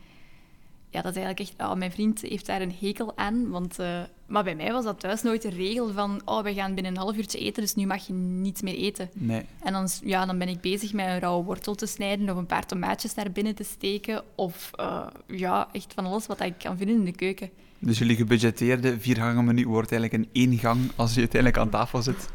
ja, 0.89 1.01
dat 1.01 1.15
is 1.15 1.23
eigenlijk 1.23 1.39
echt... 1.39 1.69
Oh, 1.69 1.75
mijn 1.75 1.91
vriend 1.91 2.21
heeft 2.21 2.45
daar 2.45 2.61
een 2.61 2.75
hekel 2.79 3.17
aan. 3.17 3.49
Want, 3.49 3.79
eh, 3.79 4.01
maar 4.25 4.43
bij 4.43 4.55
mij 4.55 4.71
was 4.71 4.83
dat 4.83 4.99
thuis 4.99 5.21
nooit 5.21 5.43
een 5.43 5.55
regel 5.55 5.91
van... 5.91 6.21
Oh, 6.25 6.43
we 6.43 6.53
gaan 6.53 6.73
binnen 6.73 6.91
een 6.91 6.99
half 6.99 7.17
uurtje 7.17 7.39
eten, 7.39 7.61
dus 7.61 7.75
nu 7.75 7.85
mag 7.85 8.07
je 8.07 8.13
niets 8.13 8.61
meer 8.61 8.75
eten. 8.75 9.09
Nee. 9.13 9.45
En 9.63 9.73
dan, 9.73 9.89
ja, 10.03 10.25
dan 10.25 10.38
ben 10.38 10.47
ik 10.47 10.61
bezig 10.61 10.93
met 10.93 11.05
een 11.05 11.19
rauwe 11.19 11.45
wortel 11.45 11.75
te 11.75 11.85
snijden 11.85 12.29
of 12.29 12.38
een 12.38 12.45
paar 12.45 12.65
tomaatjes 12.65 13.13
naar 13.13 13.31
binnen 13.31 13.55
te 13.55 13.63
steken. 13.63 14.23
Of 14.35 14.71
uh, 14.79 15.07
ja, 15.27 15.67
echt 15.71 15.93
van 15.93 16.05
alles 16.05 16.27
wat 16.27 16.41
ik 16.41 16.53
kan 16.57 16.77
vinden 16.77 16.95
in 16.95 17.05
de 17.05 17.11
keuken. 17.11 17.49
Dus 17.79 17.97
jullie 17.97 18.15
gebudgeteerde 18.15 18.99
viergangen 18.99 19.45
menu 19.45 19.67
wordt 19.67 19.91
eigenlijk 19.91 20.23
een 20.23 20.29
één 20.31 20.59
gang 20.59 20.91
als 20.95 21.13
je 21.13 21.19
uiteindelijk 21.19 21.61
aan 21.61 21.69
tafel 21.69 22.01
zit? 22.01 22.29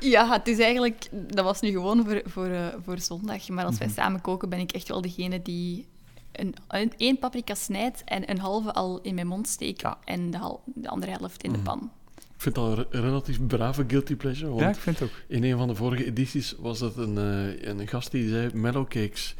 Ja, 0.00 0.32
het 0.32 0.48
is 0.48 0.58
eigenlijk... 0.58 1.08
Dat 1.10 1.44
was 1.44 1.60
nu 1.60 1.70
gewoon 1.70 2.04
voor, 2.04 2.22
voor, 2.24 2.48
uh, 2.48 2.66
voor 2.84 2.98
zondag. 2.98 3.48
Maar 3.48 3.64
als 3.64 3.74
mm 3.74 3.78
-hmm. 3.78 3.94
wij 3.94 4.04
samen 4.04 4.20
koken, 4.20 4.48
ben 4.48 4.58
ik 4.58 4.72
echt 4.72 4.88
wel 4.88 5.00
degene 5.00 5.42
die 5.42 5.86
een, 6.32 6.54
een, 6.68 6.92
één 6.96 7.18
paprika 7.18 7.54
snijdt 7.54 8.02
en 8.04 8.30
een 8.30 8.38
halve 8.38 8.72
al 8.72 9.00
in 9.02 9.14
mijn 9.14 9.26
mond 9.26 9.48
steekt 9.48 9.80
ja. 9.80 9.98
en 10.04 10.30
de, 10.30 10.36
hal, 10.36 10.62
de, 10.64 10.88
andere 10.88 11.12
helft 11.12 11.42
in 11.42 11.50
mm. 11.50 11.56
de 11.56 11.62
pan. 11.62 11.90
Ik 12.16 12.44
vind 12.44 12.54
dat 12.54 12.78
een 12.78 13.00
relatief 13.00 13.46
brave 13.46 13.84
guilty 13.86 14.16
pleasure. 14.16 14.48
Want 14.48 14.60
ja, 14.60 14.68
ik 14.68 14.76
vind 14.76 14.98
het 14.98 15.08
ook. 15.08 15.14
In 15.26 15.44
een 15.44 15.58
van 15.58 15.68
de 15.68 15.74
vorige 15.74 16.04
edities 16.04 16.54
was 16.58 16.78
dat 16.78 16.96
een, 16.96 17.14
uh, 17.14 17.68
een 17.68 17.88
gast 17.88 18.10
die 18.10 18.28
zei 18.28 18.50
mellowcakes. 18.54 19.34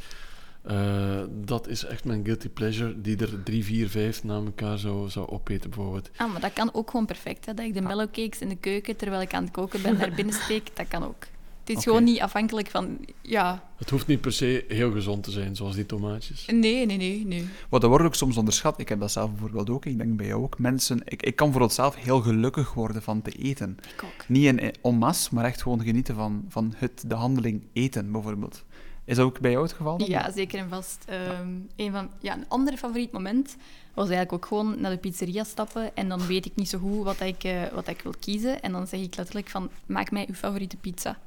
Uh, 0.67 1.21
dat 1.29 1.67
is 1.67 1.85
echt 1.85 2.05
mijn 2.05 2.25
guilty 2.25 2.49
pleasure, 2.49 3.01
die 3.01 3.17
er 3.17 3.43
drie, 3.43 3.63
vier, 3.63 3.89
vijf 3.89 4.23
na 4.23 4.35
elkaar 4.35 4.77
zou, 4.77 5.09
zou 5.09 5.27
opeten, 5.27 5.69
bijvoorbeeld. 5.69 6.09
Ah, 6.15 6.31
maar 6.31 6.41
dat 6.41 6.53
kan 6.53 6.73
ook 6.73 6.89
gewoon 6.89 7.05
perfect, 7.05 7.45
hè? 7.45 7.53
dat 7.53 7.65
ik 7.65 7.73
de 7.73 7.81
mellowcakes 7.81 8.39
in 8.39 8.49
de 8.49 8.57
keuken, 8.57 8.95
terwijl 8.95 9.21
ik 9.21 9.33
aan 9.33 9.43
het 9.43 9.51
koken 9.51 9.81
ben, 9.81 9.97
naar 9.97 10.11
binnen 10.15 10.33
steek, 10.33 10.75
dat 10.75 10.87
kan 10.87 11.03
ook. 11.03 11.25
Het 11.69 11.77
is 11.77 11.83
okay. 11.83 11.83
gewoon 11.83 12.13
niet 12.13 12.21
afhankelijk 12.21 12.69
van, 12.69 12.97
ja... 13.21 13.63
Het 13.77 13.89
hoeft 13.89 14.07
niet 14.07 14.21
per 14.21 14.31
se 14.31 14.65
heel 14.67 14.91
gezond 14.91 15.23
te 15.23 15.31
zijn, 15.31 15.55
zoals 15.55 15.75
die 15.75 15.85
tomaatjes. 15.85 16.45
Nee, 16.45 16.85
nee, 16.85 16.97
nee. 16.97 17.25
nee. 17.25 17.47
Wat 17.69 17.83
er 17.83 17.89
wordt 17.89 18.05
ook 18.05 18.15
soms 18.15 18.37
onderschat, 18.37 18.79
ik 18.79 18.89
heb 18.89 18.99
dat 18.99 19.11
zelf 19.11 19.29
bijvoorbeeld 19.29 19.69
ook, 19.69 19.85
ik 19.85 19.97
denk 19.97 20.17
bij 20.17 20.25
jou 20.25 20.43
ook, 20.43 20.59
mensen... 20.59 21.01
Ik, 21.05 21.23
ik 21.23 21.35
kan 21.35 21.51
voor 21.51 21.71
zelf 21.71 21.95
heel 21.95 22.21
gelukkig 22.21 22.73
worden 22.73 23.01
van 23.01 23.21
te 23.21 23.31
eten. 23.31 23.77
Ik 23.95 24.03
ook. 24.03 24.27
Niet 24.27 24.45
in 24.45 24.59
en 24.59 24.95
masse, 24.95 25.35
maar 25.35 25.45
echt 25.45 25.61
gewoon 25.61 25.81
genieten 25.81 26.15
van, 26.15 26.45
van 26.47 26.73
het, 26.75 27.03
de 27.07 27.15
handeling 27.15 27.67
eten, 27.73 28.11
bijvoorbeeld. 28.11 28.63
Is 29.09 29.15
dat 29.15 29.25
ook 29.25 29.39
bij 29.39 29.51
jou 29.51 29.63
het 29.63 29.73
geval? 29.73 29.97
Dan? 29.97 30.07
Ja, 30.07 30.31
zeker 30.31 30.59
en 30.59 30.69
vast. 30.69 31.05
Um, 31.41 31.69
een, 31.75 31.91
van, 31.91 32.09
ja, 32.19 32.33
een 32.33 32.45
ander 32.47 32.77
favoriet 32.77 33.11
moment 33.11 33.55
was 33.93 34.09
eigenlijk 34.09 34.33
ook 34.33 34.45
gewoon 34.45 34.81
naar 34.81 34.91
de 34.91 34.97
pizzeria 34.97 35.43
stappen 35.43 35.95
en 35.95 36.09
dan 36.09 36.27
weet 36.27 36.45
ik 36.45 36.55
niet 36.55 36.69
zo 36.69 36.79
goed 36.79 37.03
wat 37.03 37.19
ik, 37.19 37.43
uh, 37.43 37.67
wat 37.67 37.87
ik 37.87 38.01
wil 38.01 38.13
kiezen. 38.19 38.61
En 38.61 38.71
dan 38.71 38.87
zeg 38.87 38.99
ik 38.99 39.15
letterlijk 39.15 39.49
van, 39.49 39.69
maak 39.85 40.11
mij 40.11 40.25
uw 40.27 40.33
favoriete 40.33 40.77
pizza. 40.77 41.19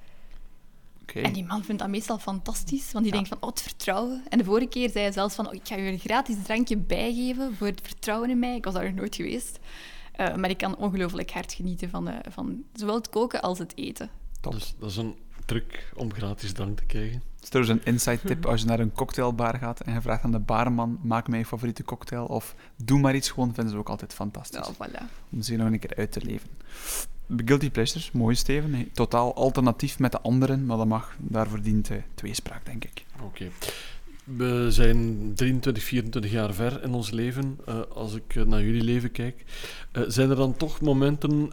Okay. 1.03 1.23
En 1.23 1.33
die 1.33 1.45
man 1.45 1.65
vindt 1.65 1.81
dat 1.81 1.91
meestal 1.91 2.19
fantastisch, 2.19 2.93
want 2.93 3.05
die 3.05 3.15
ja. 3.15 3.21
denkt 3.21 3.29
van, 3.29 3.39
oh, 3.41 3.49
het 3.49 3.63
vertrouwen. 3.63 4.23
En 4.29 4.39
de 4.39 4.45
vorige 4.45 4.69
keer 4.69 4.91
zei 4.91 5.05
hij 5.05 5.13
zelfs 5.13 5.35
van, 5.35 5.47
oh, 5.47 5.55
ik 5.55 5.61
ga 5.65 5.77
je 5.77 5.91
een 5.91 5.99
gratis 5.99 6.37
drankje 6.43 6.77
bijgeven 6.77 7.57
voor 7.57 7.67
het 7.67 7.81
vertrouwen 7.83 8.31
in 8.31 8.39
mij. 8.39 8.57
Ik 8.57 8.65
was 8.65 8.75
daar 8.75 8.85
nog 8.85 8.95
nooit 8.95 9.15
geweest. 9.15 9.59
Uh, 10.21 10.35
maar 10.35 10.51
ik 10.51 10.59
kan 10.59 10.77
ongelooflijk 10.77 11.31
hard 11.31 11.53
genieten 11.53 11.91
van, 11.91 12.09
uh, 12.09 12.15
van 12.29 12.63
zowel 12.73 12.95
het 12.95 13.09
koken 13.09 13.43
als 13.43 13.59
het 13.59 13.73
eten. 13.77 14.11
Dus 14.51 14.75
dat 14.79 14.91
is 14.91 14.97
een 14.97 15.17
truc 15.45 15.93
om 15.95 16.13
gratis 16.13 16.53
drank 16.53 16.77
te 16.77 16.85
krijgen. 16.85 17.23
Is 17.41 17.49
er 17.49 17.61
dus 17.61 17.69
een 17.69 17.85
inside 17.85 18.21
tip 18.25 18.47
als 18.47 18.61
je 18.61 18.67
naar 18.67 18.81
een 18.81 18.93
cocktailbar 18.93 19.59
gaat 19.59 19.81
en 19.81 19.93
je 19.93 20.01
vraagt 20.01 20.25
aan 20.25 20.33
de 20.33 20.39
barman, 20.39 20.99
maak 21.03 21.29
mij 21.29 21.39
je 21.39 21.47
favoriete 21.47 21.85
cocktail 21.85 22.25
of 22.25 22.55
doe 22.77 23.01
maar 23.01 23.15
iets 23.15 23.31
gewoon, 23.31 23.55
vinden 23.55 23.73
ze 23.73 23.79
ook 23.79 23.89
altijd 23.89 24.15
fantastisch. 24.15 24.71
Ja, 24.79 24.89
voilà. 24.89 25.03
Om 25.31 25.43
ze 25.43 25.57
nog 25.57 25.67
een 25.67 25.79
keer 25.79 25.97
uit 25.97 26.13
te 26.13 26.21
leven. 26.25 26.49
Guilty 27.37 27.71
Pleasures, 27.71 28.13
mooi 28.13 28.35
Steven. 28.35 28.91
Totaal 28.93 29.35
alternatief 29.35 29.99
met 29.99 30.13
de 30.13 30.21
anderen, 30.21 30.67
maar 30.67 30.77
dat 30.77 30.87
mag. 30.87 31.17
Daarvoor 31.19 31.63
dient 31.63 31.91
uh, 31.91 31.97
tweespraak, 32.15 32.65
denk 32.67 32.85
ik. 32.85 33.05
Oké. 33.15 33.25
Okay. 33.25 33.51
We 34.25 34.67
zijn 34.71 35.33
23, 35.35 35.83
24 35.83 36.31
jaar 36.31 36.55
ver 36.55 36.83
in 36.83 36.95
ons 36.95 37.11
leven. 37.11 37.59
Uh, 37.69 37.81
als 37.95 38.15
ik 38.15 38.47
naar 38.47 38.63
jullie 38.63 38.83
leven 38.83 39.11
kijk, 39.11 39.45
uh, 39.93 40.03
zijn 40.07 40.31
er 40.31 40.37
dan 40.37 40.57
toch 40.57 40.81
momenten 40.81 41.51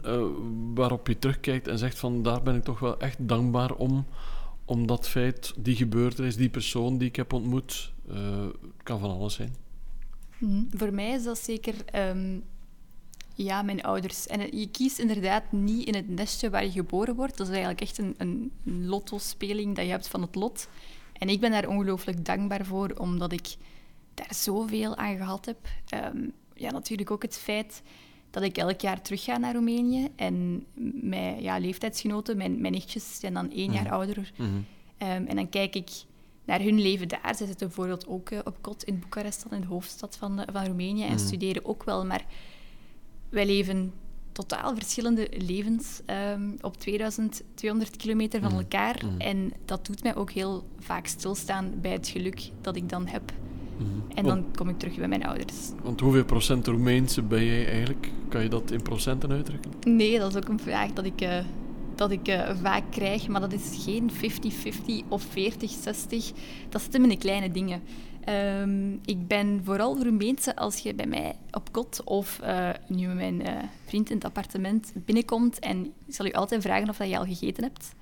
waarop 0.74 1.06
je 1.06 1.18
terugkijkt 1.18 1.68
en 1.68 1.78
zegt 1.78 1.98
van 1.98 2.22
daar 2.22 2.42
ben 2.42 2.54
ik 2.54 2.64
toch 2.64 2.78
wel 2.78 2.98
echt 2.98 3.28
dankbaar 3.28 3.72
om, 3.72 4.06
om 4.64 4.86
dat 4.86 5.08
feit, 5.08 5.52
die 5.56 5.76
gebeurtenis, 5.76 6.36
die 6.36 6.48
persoon 6.48 6.98
die 6.98 7.08
ik 7.08 7.16
heb 7.16 7.32
ontmoet, 7.32 7.92
kan 8.82 9.00
van 9.00 9.10
alles 9.10 9.34
zijn? 9.34 9.54
Mm, 10.38 10.68
voor 10.72 10.92
mij 10.92 11.10
is 11.10 11.24
dat 11.24 11.38
zeker 11.38 11.74
um, 11.94 12.42
ja, 13.34 13.62
mijn 13.62 13.82
ouders. 13.82 14.26
En 14.26 14.58
je 14.58 14.70
kiest 14.70 14.98
inderdaad 14.98 15.52
niet 15.52 15.86
in 15.86 15.94
het 15.94 16.08
nestje 16.08 16.50
waar 16.50 16.64
je 16.64 16.70
geboren 16.70 17.14
wordt. 17.14 17.36
Dat 17.36 17.46
is 17.46 17.52
eigenlijk 17.52 17.80
echt 17.80 17.98
een, 17.98 18.14
een 18.18 18.52
lotto-speling 18.64 19.76
dat 19.76 19.84
je 19.84 19.90
hebt 19.90 20.08
van 20.08 20.22
het 20.22 20.34
lot. 20.34 20.68
En 21.20 21.28
ik 21.28 21.40
ben 21.40 21.50
daar 21.50 21.68
ongelooflijk 21.68 22.24
dankbaar 22.24 22.64
voor, 22.64 22.90
omdat 22.98 23.32
ik 23.32 23.56
daar 24.14 24.34
zoveel 24.34 24.96
aan 24.96 25.16
gehad 25.16 25.44
heb. 25.46 25.58
Um, 26.14 26.32
ja, 26.54 26.70
natuurlijk 26.70 27.10
ook 27.10 27.22
het 27.22 27.38
feit 27.38 27.82
dat 28.30 28.42
ik 28.42 28.56
elk 28.56 28.80
jaar 28.80 29.02
terug 29.02 29.24
ga 29.24 29.38
naar 29.38 29.52
Roemenië. 29.54 30.08
En 30.16 30.66
mijn 31.02 31.42
ja, 31.42 31.58
leeftijdsgenoten, 31.58 32.36
mijn, 32.36 32.60
mijn 32.60 32.72
nichtjes, 32.72 33.18
zijn 33.18 33.34
dan 33.34 33.50
één 33.50 33.72
jaar 33.72 33.84
mm. 33.84 33.92
ouder. 33.92 34.32
Mm 34.36 34.46
-hmm. 34.46 34.64
um, 35.08 35.26
en 35.26 35.36
dan 35.36 35.48
kijk 35.48 35.74
ik 35.74 35.90
naar 36.44 36.60
hun 36.60 36.80
leven 36.80 37.08
daar. 37.08 37.34
Ze 37.36 37.46
zitten 37.46 37.66
bijvoorbeeld 37.66 38.06
ook 38.06 38.30
uh, 38.30 38.38
op 38.44 38.56
kot 38.60 38.84
in 38.84 38.98
Boekarest, 38.98 39.44
in 39.50 39.60
de 39.60 39.66
hoofdstad 39.66 40.16
van, 40.16 40.44
van 40.52 40.66
Roemenië, 40.66 41.04
en 41.04 41.10
Mm. 41.10 41.18
studeren 41.18 41.64
ook 41.64 41.84
wel. 41.84 42.06
Maar 42.06 42.24
wij 43.28 43.46
leven 43.46 43.92
totaal 44.32 44.74
verschillende 44.74 45.28
levens 45.38 46.00
um, 46.34 46.56
op 46.60 46.76
2200 46.76 47.96
kilometer 47.96 48.40
van 48.40 48.52
Mm. 48.52 48.58
elkaar. 48.58 49.02
Mm. 49.04 49.20
En 49.20 49.52
dat 49.64 49.86
doet 49.86 50.02
mij 50.02 50.16
ook 50.16 50.30
heel 50.30 50.64
vaak 50.78 51.06
stilstaan 51.06 51.72
bij 51.80 51.92
het 51.92 52.08
geluk 52.08 52.50
dat 52.60 52.76
ik 52.76 52.88
dan 52.88 53.06
heb. 53.06 53.32
Mhm. 53.76 53.88
En 54.18 54.24
dan 54.24 54.44
kom 54.54 54.68
ik 54.68 54.78
terug 54.78 54.96
bij 54.96 55.08
mijn 55.08 55.24
ouders. 55.24 55.56
Want 55.82 56.00
hoeveel 56.00 56.24
procent 56.24 56.66
Roemeense 56.66 57.22
ben 57.22 57.44
jij 57.44 57.66
eigenlijk? 57.66 58.10
Kan 58.28 58.42
je 58.42 58.48
dat 58.48 58.70
in 58.70 58.82
procenten 58.82 59.30
uitdrukken? 59.30 59.70
Nee, 59.86 60.18
dat 60.18 60.30
is 60.30 60.36
ook 60.36 60.48
een 60.48 60.60
vraag 60.60 60.92
dat 60.92 61.04
ik, 61.04 61.22
uh, 61.22 61.38
dat 61.94 62.10
ik 62.10 62.28
uh, 62.28 62.50
vaak 62.62 62.82
krijg. 62.90 63.28
Maar 63.28 63.40
dat 63.40 63.52
is 63.52 63.84
geen 63.84 64.10
50-50 64.10 65.08
of 65.08 65.26
40-60. 65.26 65.32
Dat 66.68 66.82
zit 66.82 66.94
in 66.94 67.08
de 67.08 67.18
kleine 67.18 67.50
dingen. 67.50 67.82
Um, 68.28 69.00
ik 69.04 69.26
ben 69.26 69.60
vooral 69.64 70.02
Roemeense 70.02 70.56
als 70.56 70.78
je 70.78 70.94
bij 70.94 71.06
mij 71.06 71.36
op 71.50 71.72
kot 71.72 72.04
of 72.04 72.40
uh, 72.42 72.70
nu 72.86 73.06
mijn 73.06 73.40
uh, 73.40 73.58
vriend 73.86 74.10
in 74.10 74.14
het 74.16 74.24
appartement 74.24 74.92
binnenkomt 74.94 75.58
en 75.58 75.84
ik 76.06 76.14
zal 76.14 76.26
u 76.26 76.32
altijd 76.32 76.62
vragen 76.62 76.88
of 76.88 76.96
dat 76.96 77.08
je 77.08 77.18
al 77.18 77.24
gegeten 77.24 77.62
hebt 77.62 77.94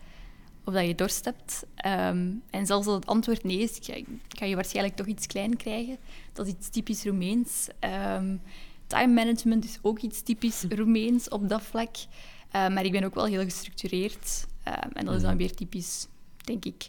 of 0.64 0.75
dat 0.75 0.87
je 0.87 0.95
dorst 0.95 1.25
hebt. 1.25 1.66
Um, 1.87 2.43
en 2.51 2.66
zelfs 2.66 2.87
als 2.87 2.97
het 2.97 3.07
antwoord 3.07 3.45
nee 3.45 3.59
is, 3.59 3.79
ga, 3.83 4.01
ga, 4.29 4.45
je 4.45 4.55
waarschijnlijk 4.55 4.97
toch 4.97 5.07
iets 5.07 5.27
klein 5.27 5.57
krijgen. 5.57 5.97
Dat 6.33 6.47
is 6.47 6.53
iets 6.53 6.69
typisch 6.69 7.05
Roemeens. 7.05 7.69
Um, 8.14 8.41
time 8.87 9.12
management 9.12 9.64
is 9.64 9.79
ook 9.83 9.99
iets 9.99 10.23
typisch 10.23 10.64
Roemeens 10.69 11.29
op 11.29 11.49
dat 11.49 11.62
vlak. 11.62 11.97
Uh, 11.97 12.69
maar 12.69 12.85
ik 12.85 12.93
ben 12.93 13.05
ook 13.05 13.14
wel 13.14 13.25
heel 13.25 13.43
gestructureerd. 13.43 14.47
en 14.93 15.05
dat 15.05 15.14
is 15.14 15.23
dan 15.23 15.37
weer 15.37 15.55
typisch, 15.55 16.07
denk 16.45 16.64
ik, 16.64 16.89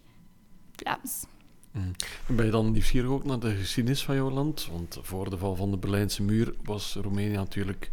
Vlaams. 0.76 1.24
Mm. 1.72 1.92
Ben 2.28 2.46
je 2.46 2.52
dan 2.52 2.72
nieuwsgierig 2.72 3.10
ook 3.10 3.26
naar 3.26 3.40
de 3.40 3.56
geschiedenis 3.56 4.04
van 4.04 4.16
jouw 4.16 4.32
land? 4.32 4.68
Want 4.72 4.98
voor 5.02 5.30
de 5.30 5.38
val 5.38 5.56
van 5.56 5.72
de 5.72 5.78
Berlijnse 5.78 6.24
muur 6.24 6.54
was 6.64 6.98
Roemenië 7.02 7.36
natuurlijk 7.36 7.90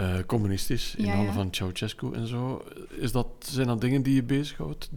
uh, 0.00 0.14
communistisch 0.26 0.94
in 0.94 1.04
Ja, 1.04 1.10
handen 1.10 1.34
ja. 1.34 1.40
van 1.40 1.48
Ceausescu 1.50 2.12
en 2.12 2.26
zo. 2.26 2.64
Is 2.90 3.12
dat, 3.12 3.26
zijn 3.38 3.66
dat 3.66 3.80
dingen 3.80 4.02
die 4.02 4.14
je 4.14 4.22
bezighoudt, 4.22 4.90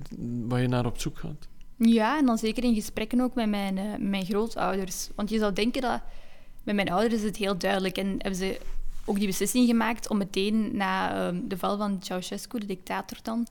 waar 0.48 0.62
je 0.62 0.68
naar 0.68 0.86
op 0.86 1.00
zoek 1.00 1.18
gaat? 1.18 1.48
Ja, 1.76 2.18
en 2.18 2.26
dan 2.26 2.38
zeker 2.38 2.64
in 2.64 2.76
gesprekken 2.76 3.22
ook 3.22 3.36
met 3.36 3.50
mijn, 3.50 3.78
uh, 3.78 3.84
mijn 4.00 4.26
grootouders. 4.26 5.10
Want 5.16 5.30
je 5.30 5.40
zou 5.40 5.54
denken 5.54 5.82
dat 5.82 6.02
met 6.64 6.76
mijn 6.76 6.92
ouders 6.92 7.14
is 7.14 7.24
het 7.24 7.38
heel 7.38 7.58
duidelijk 7.58 7.98
en 7.98 8.08
hebben 8.08 8.36
ze 8.36 8.60
ook 9.06 9.18
die 9.18 9.28
beslissing 9.28 9.68
gemaakt 9.68 10.10
om 10.10 10.18
meteen 10.18 10.78
na 10.78 11.28
um, 11.28 11.48
de 11.48 11.58
val 11.58 11.78
van 11.78 11.98
Ceausescu, 12.02 12.60
de 12.60 12.66
dictator 12.66 13.18
dan, 13.24 13.48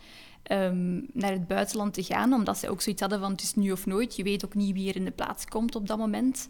um, 0.50 1.06
naar 1.12 1.32
het 1.32 1.46
buitenland 1.46 1.94
te 1.94 2.02
gaan, 2.02 2.32
omdat 2.32 2.58
ze 2.58 2.70
ook 2.70 2.80
zoiets 2.80 3.00
hadden 3.00 3.20
van 3.20 3.30
het 3.30 3.42
is 3.42 3.54
nu 3.54 3.72
of 3.72 3.86
nooit. 3.86 4.16
Je 4.16 4.22
weet 4.22 4.44
ook 4.44 4.54
niet 4.54 4.74
wie 4.74 4.88
er 4.88 4.96
in 4.96 5.04
de 5.04 5.10
plaats 5.10 5.44
komt 5.44 5.74
op 5.74 5.86
dat 5.86 5.98
moment. 5.98 6.48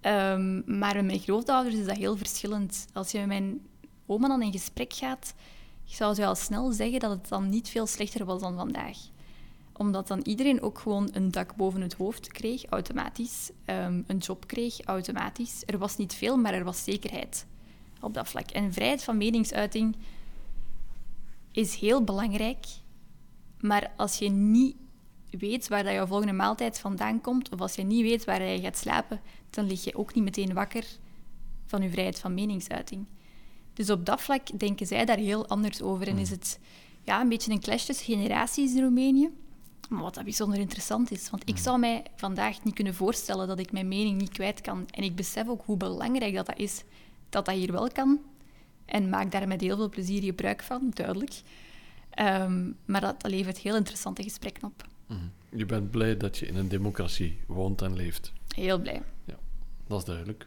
Um, 0.00 0.62
maar 0.78 0.94
met 0.94 1.04
mijn 1.04 1.18
grootouders 1.18 1.74
is 1.74 1.86
dat 1.86 1.96
heel 1.96 2.16
verschillend. 2.16 2.86
Als 2.92 3.10
je 3.10 3.18
met 3.18 3.26
mijn 3.26 3.60
oma 4.06 4.28
dan 4.28 4.42
in 4.42 4.52
gesprek 4.52 4.92
gaat, 4.92 5.34
zou 5.84 6.14
ze 6.14 6.26
al 6.26 6.34
snel 6.34 6.72
zeggen 6.72 7.00
dat 7.00 7.10
het 7.10 7.28
dan 7.28 7.48
niet 7.48 7.68
veel 7.68 7.86
slechter 7.86 8.24
was 8.24 8.40
dan 8.40 8.56
vandaag 8.56 8.96
omdat 9.82 10.08
dan 10.08 10.20
iedereen 10.22 10.62
ook 10.62 10.78
gewoon 10.78 11.08
een 11.12 11.30
dak 11.30 11.56
boven 11.56 11.80
het 11.80 11.94
hoofd 11.94 12.28
kreeg, 12.28 12.64
automatisch. 12.64 13.50
Um, 13.66 14.04
een 14.06 14.18
job 14.18 14.46
kreeg, 14.46 14.80
automatisch. 14.80 15.62
Er 15.66 15.78
was 15.78 15.96
niet 15.96 16.14
veel, 16.14 16.36
maar 16.36 16.54
er 16.54 16.64
was 16.64 16.84
zekerheid 16.84 17.46
op 18.00 18.14
dat 18.14 18.28
vlak. 18.28 18.50
En 18.50 18.72
vrijheid 18.72 19.04
van 19.04 19.16
meningsuiting 19.16 19.96
is 21.52 21.74
heel 21.74 22.04
belangrijk. 22.04 22.66
Maar 23.62 23.92
als 23.96 24.18
je 24.18 24.28
niet 24.28 24.76
weet 25.30 25.68
waar 25.68 25.84
dat 25.84 25.92
jouw 25.92 26.06
volgende 26.06 26.32
maaltijd 26.32 26.78
vandaan 26.78 27.20
komt, 27.20 27.52
of 27.52 27.60
als 27.60 27.74
je 27.74 27.82
niet 27.82 28.02
weet 28.02 28.24
waar 28.24 28.42
je 28.42 28.60
gaat 28.60 28.76
slapen, 28.76 29.20
dan 29.50 29.66
lig 29.66 29.84
je 29.84 29.96
ook 29.96 30.14
niet 30.14 30.24
meteen 30.24 30.54
wakker 30.54 30.84
van 31.66 31.82
je 31.82 31.90
vrijheid 31.90 32.18
van 32.18 32.34
meningsuiting. 32.34 33.06
Dus 33.72 33.90
op 33.90 34.06
dat 34.06 34.20
vlak 34.20 34.58
denken 34.58 34.86
zij 34.86 35.04
daar 35.04 35.16
heel 35.16 35.48
anders 35.48 35.82
over. 35.82 36.08
En 36.08 36.18
is 36.18 36.30
het 36.30 36.58
ja, 37.04 37.20
een 37.20 37.28
beetje 37.28 37.52
een 37.52 37.60
clash 37.60 37.84
tussen 37.84 38.06
generaties 38.06 38.74
in 38.74 38.82
Roemenië. 38.82 39.30
maar 39.88 40.02
wat 40.02 40.14
dat 40.14 40.24
bijzonder 40.24 40.58
interessant 40.58 41.10
is. 41.10 41.30
Want 41.30 41.48
ik 41.48 41.58
zou 41.58 41.78
mij 41.78 42.02
vandaag 42.16 42.64
niet 42.64 42.74
kunnen 42.74 42.94
voorstellen 42.94 43.48
dat 43.48 43.58
ik 43.58 43.72
mijn 43.72 43.88
mening 43.88 44.20
niet 44.20 44.32
kwijt 44.32 44.60
kan. 44.60 44.86
En 44.90 45.02
ik 45.02 45.16
besef 45.16 45.48
ook 45.48 45.62
hoe 45.64 45.76
belangrijk 45.76 46.34
dat, 46.34 46.46
dat 46.46 46.58
is, 46.58 46.84
dat 47.28 47.44
dat 47.44 47.54
hier 47.54 47.72
wel 47.72 47.88
kan. 47.92 48.20
En 48.84 49.08
maak 49.08 49.30
daar 49.30 49.48
met 49.48 49.60
heel 49.60 49.76
veel 49.76 49.88
plezier 49.88 50.22
gebruik 50.22 50.62
van, 50.62 50.90
duidelijk. 50.94 51.42
Ehm, 52.14 52.70
maar 52.84 53.00
dat, 53.00 53.20
dat 53.22 53.30
levert 53.30 53.58
heel 53.58 53.76
interessante 53.76 54.22
gesprekken 54.22 54.64
op. 54.64 54.84
Mhm. 55.06 55.20
Je 55.56 55.66
bent 55.66 55.90
blij 55.90 56.16
dat 56.16 56.38
je 56.38 56.46
in 56.46 56.56
een 56.56 56.68
democratie 56.68 57.40
woont 57.46 57.82
en 57.82 57.96
leeft. 57.96 58.32
Heel 58.54 58.78
blij. 58.78 59.02
Ja, 59.24 59.34
dat 59.86 59.98
is 59.98 60.04
duidelijk. 60.04 60.46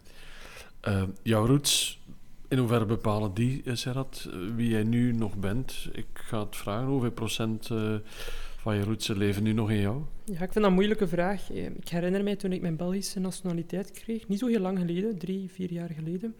Uh, 0.88 1.04
jouw 1.24 1.46
roots, 1.46 2.00
in 2.48 2.58
hoeverre 2.58 2.86
bepalen 2.86 3.34
die, 3.34 3.62
eh, 3.66 3.76
Serrat, 3.76 4.28
eh, 4.30 4.38
wie 4.56 4.70
jij 4.70 4.84
nu 4.84 5.14
nog 5.14 5.38
bent? 5.38 5.90
Ik 5.92 6.08
ga 6.14 6.40
het 6.40 6.56
vragen, 6.56 6.88
hoeveel 6.88 7.12
procent 7.12 7.70
uh, 7.70 7.96
van 8.58 8.76
je 8.76 8.84
roots 8.84 9.08
leven 9.08 9.44
nu 9.44 9.54
nog 9.54 9.70
in 9.72 9.80
jou? 9.80 10.02
Ja, 10.24 10.34
ik 10.34 10.38
vind 10.38 10.54
dat 10.54 10.64
een 10.64 10.74
moeilijke 10.74 11.08
vraag. 11.08 11.52
Ik 11.52 11.90
herinner 11.90 12.24
mij 12.24 12.36
toen 12.36 12.52
ik 12.52 12.62
mijn 12.62 12.76
Belgische 12.76 13.20
nationaliteit 13.20 13.92
kreeg, 13.92 14.28
niet 14.28 14.40
zo 14.40 14.48
heel 14.48 14.60
lang 14.60 14.80
geleden, 14.80 15.18
drie, 15.18 15.52
vier 15.52 15.72
jaar 15.72 15.90
geleden, 15.90 16.36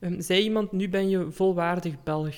um, 0.00 0.20
zei 0.20 0.42
iemand, 0.42 0.72
nu 0.72 0.88
ben 0.88 1.08
je 1.08 1.30
volwaardig 1.30 2.02
Belg. 2.02 2.36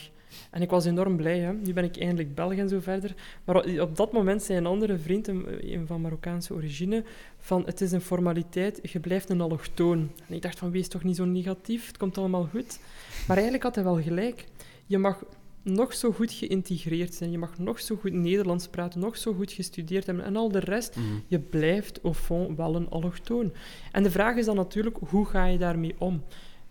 En 0.51 0.63
ik 0.63 0.71
was 0.71 0.85
enorm 0.85 1.17
blij. 1.17 1.39
Hè. 1.39 1.53
Nu 1.53 1.73
ben 1.73 1.85
ik 1.85 1.99
eindelijk 1.99 2.35
Belg 2.35 2.55
en 2.55 2.69
zo 2.69 2.81
verder. 2.81 3.15
Maar 3.45 3.81
op 3.81 3.97
dat 3.97 4.13
moment 4.13 4.43
zei 4.43 4.59
een 4.59 4.67
andere 4.67 4.99
vriend, 4.99 5.29
een 5.29 5.85
van 5.87 6.01
Marokkaanse 6.01 6.55
origine, 6.55 7.05
van 7.39 7.63
het 7.67 7.81
is 7.81 7.93
een 7.93 8.01
formaliteit, 8.01 8.79
je 8.83 9.01
blijft 9.01 9.31
een 9.31 9.41
allochtoon. 9.41 10.11
En 10.29 10.35
ik 10.35 10.43
dacht 10.43 10.59
van, 10.59 10.71
wees 10.71 10.89
toch 10.89 11.05
niet 11.05 11.17
zo 11.17 11.25
negatief, 11.25 11.87
het 11.87 11.97
komt 11.97 12.19
allemaal 12.19 12.49
goed. 12.51 12.79
Maar 13.27 13.37
eigenlijk 13.37 13.63
had 13.63 13.75
hij 13.75 13.85
wel 13.85 14.03
gelijk. 14.03 14.45
Je 14.87 14.99
mag 14.99 15.25
nog 15.63 15.95
zo 15.95 16.13
goed 16.13 16.33
geïntegreerd 16.33 17.15
zijn, 17.15 17.31
je 17.31 17.39
mag 17.39 17.59
nog 17.59 17.81
zo 17.81 17.97
goed 17.97 18.13
Nederlands 18.13 18.69
praten, 18.69 19.01
nog 19.01 19.17
zo 19.17 19.35
goed 19.35 19.53
gestudeerd 19.53 20.07
hebben 20.07 20.25
en 20.25 20.37
al 20.37 20.51
de 20.51 20.59
rest, 20.59 20.97
mhm. 20.97 21.07
je 21.27 21.39
blijft 21.39 22.01
au 22.03 22.15
fond 22.15 22.57
wel 22.57 22.75
een 22.75 22.89
allochtoon. 22.89 23.53
En 23.93 24.03
de 24.03 24.11
vraag 24.11 24.37
is 24.37 24.45
dan 24.45 24.57
natuurlijk, 24.57 24.97
hoe 25.09 25.27
ga 25.27 25.47
je 25.47 25.59
daarmee 25.59 25.95
om? 25.99 26.23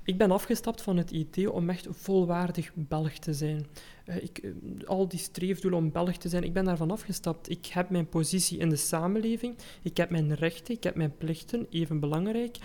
Ik 0.03 0.17
ben 0.17 0.31
afgestapt 0.31 0.81
van 0.81 0.97
het 0.97 1.11
idee 1.11 1.51
om 1.51 1.69
echt 1.69 1.87
volwaardig 1.89 2.71
Belg 2.73 3.13
te 3.13 3.33
zijn. 3.33 3.65
Uh, 4.05 4.15
ik, 4.15 4.37
eh, 4.37 4.51
al 4.85 5.07
die 5.07 5.19
streefdoelen 5.19 5.79
om 5.79 5.91
Belg 5.91 6.17
te 6.17 6.29
zijn, 6.29 6.43
ik 6.43 6.53
ben 6.53 6.65
daarvan 6.65 6.91
afgestapt. 6.91 7.49
Ik 7.49 7.65
heb 7.65 7.89
mijn 7.89 8.09
positie 8.09 8.57
in 8.57 8.69
de 8.69 8.75
samenleving, 8.75 9.55
ik 9.81 9.97
heb 9.97 10.09
mijn 10.09 10.33
rechten, 10.33 10.75
ik 10.75 10.83
heb 10.83 10.95
mijn 10.95 11.17
plichten, 11.17 11.67
even 11.69 11.99
belangrijk. 11.99 12.57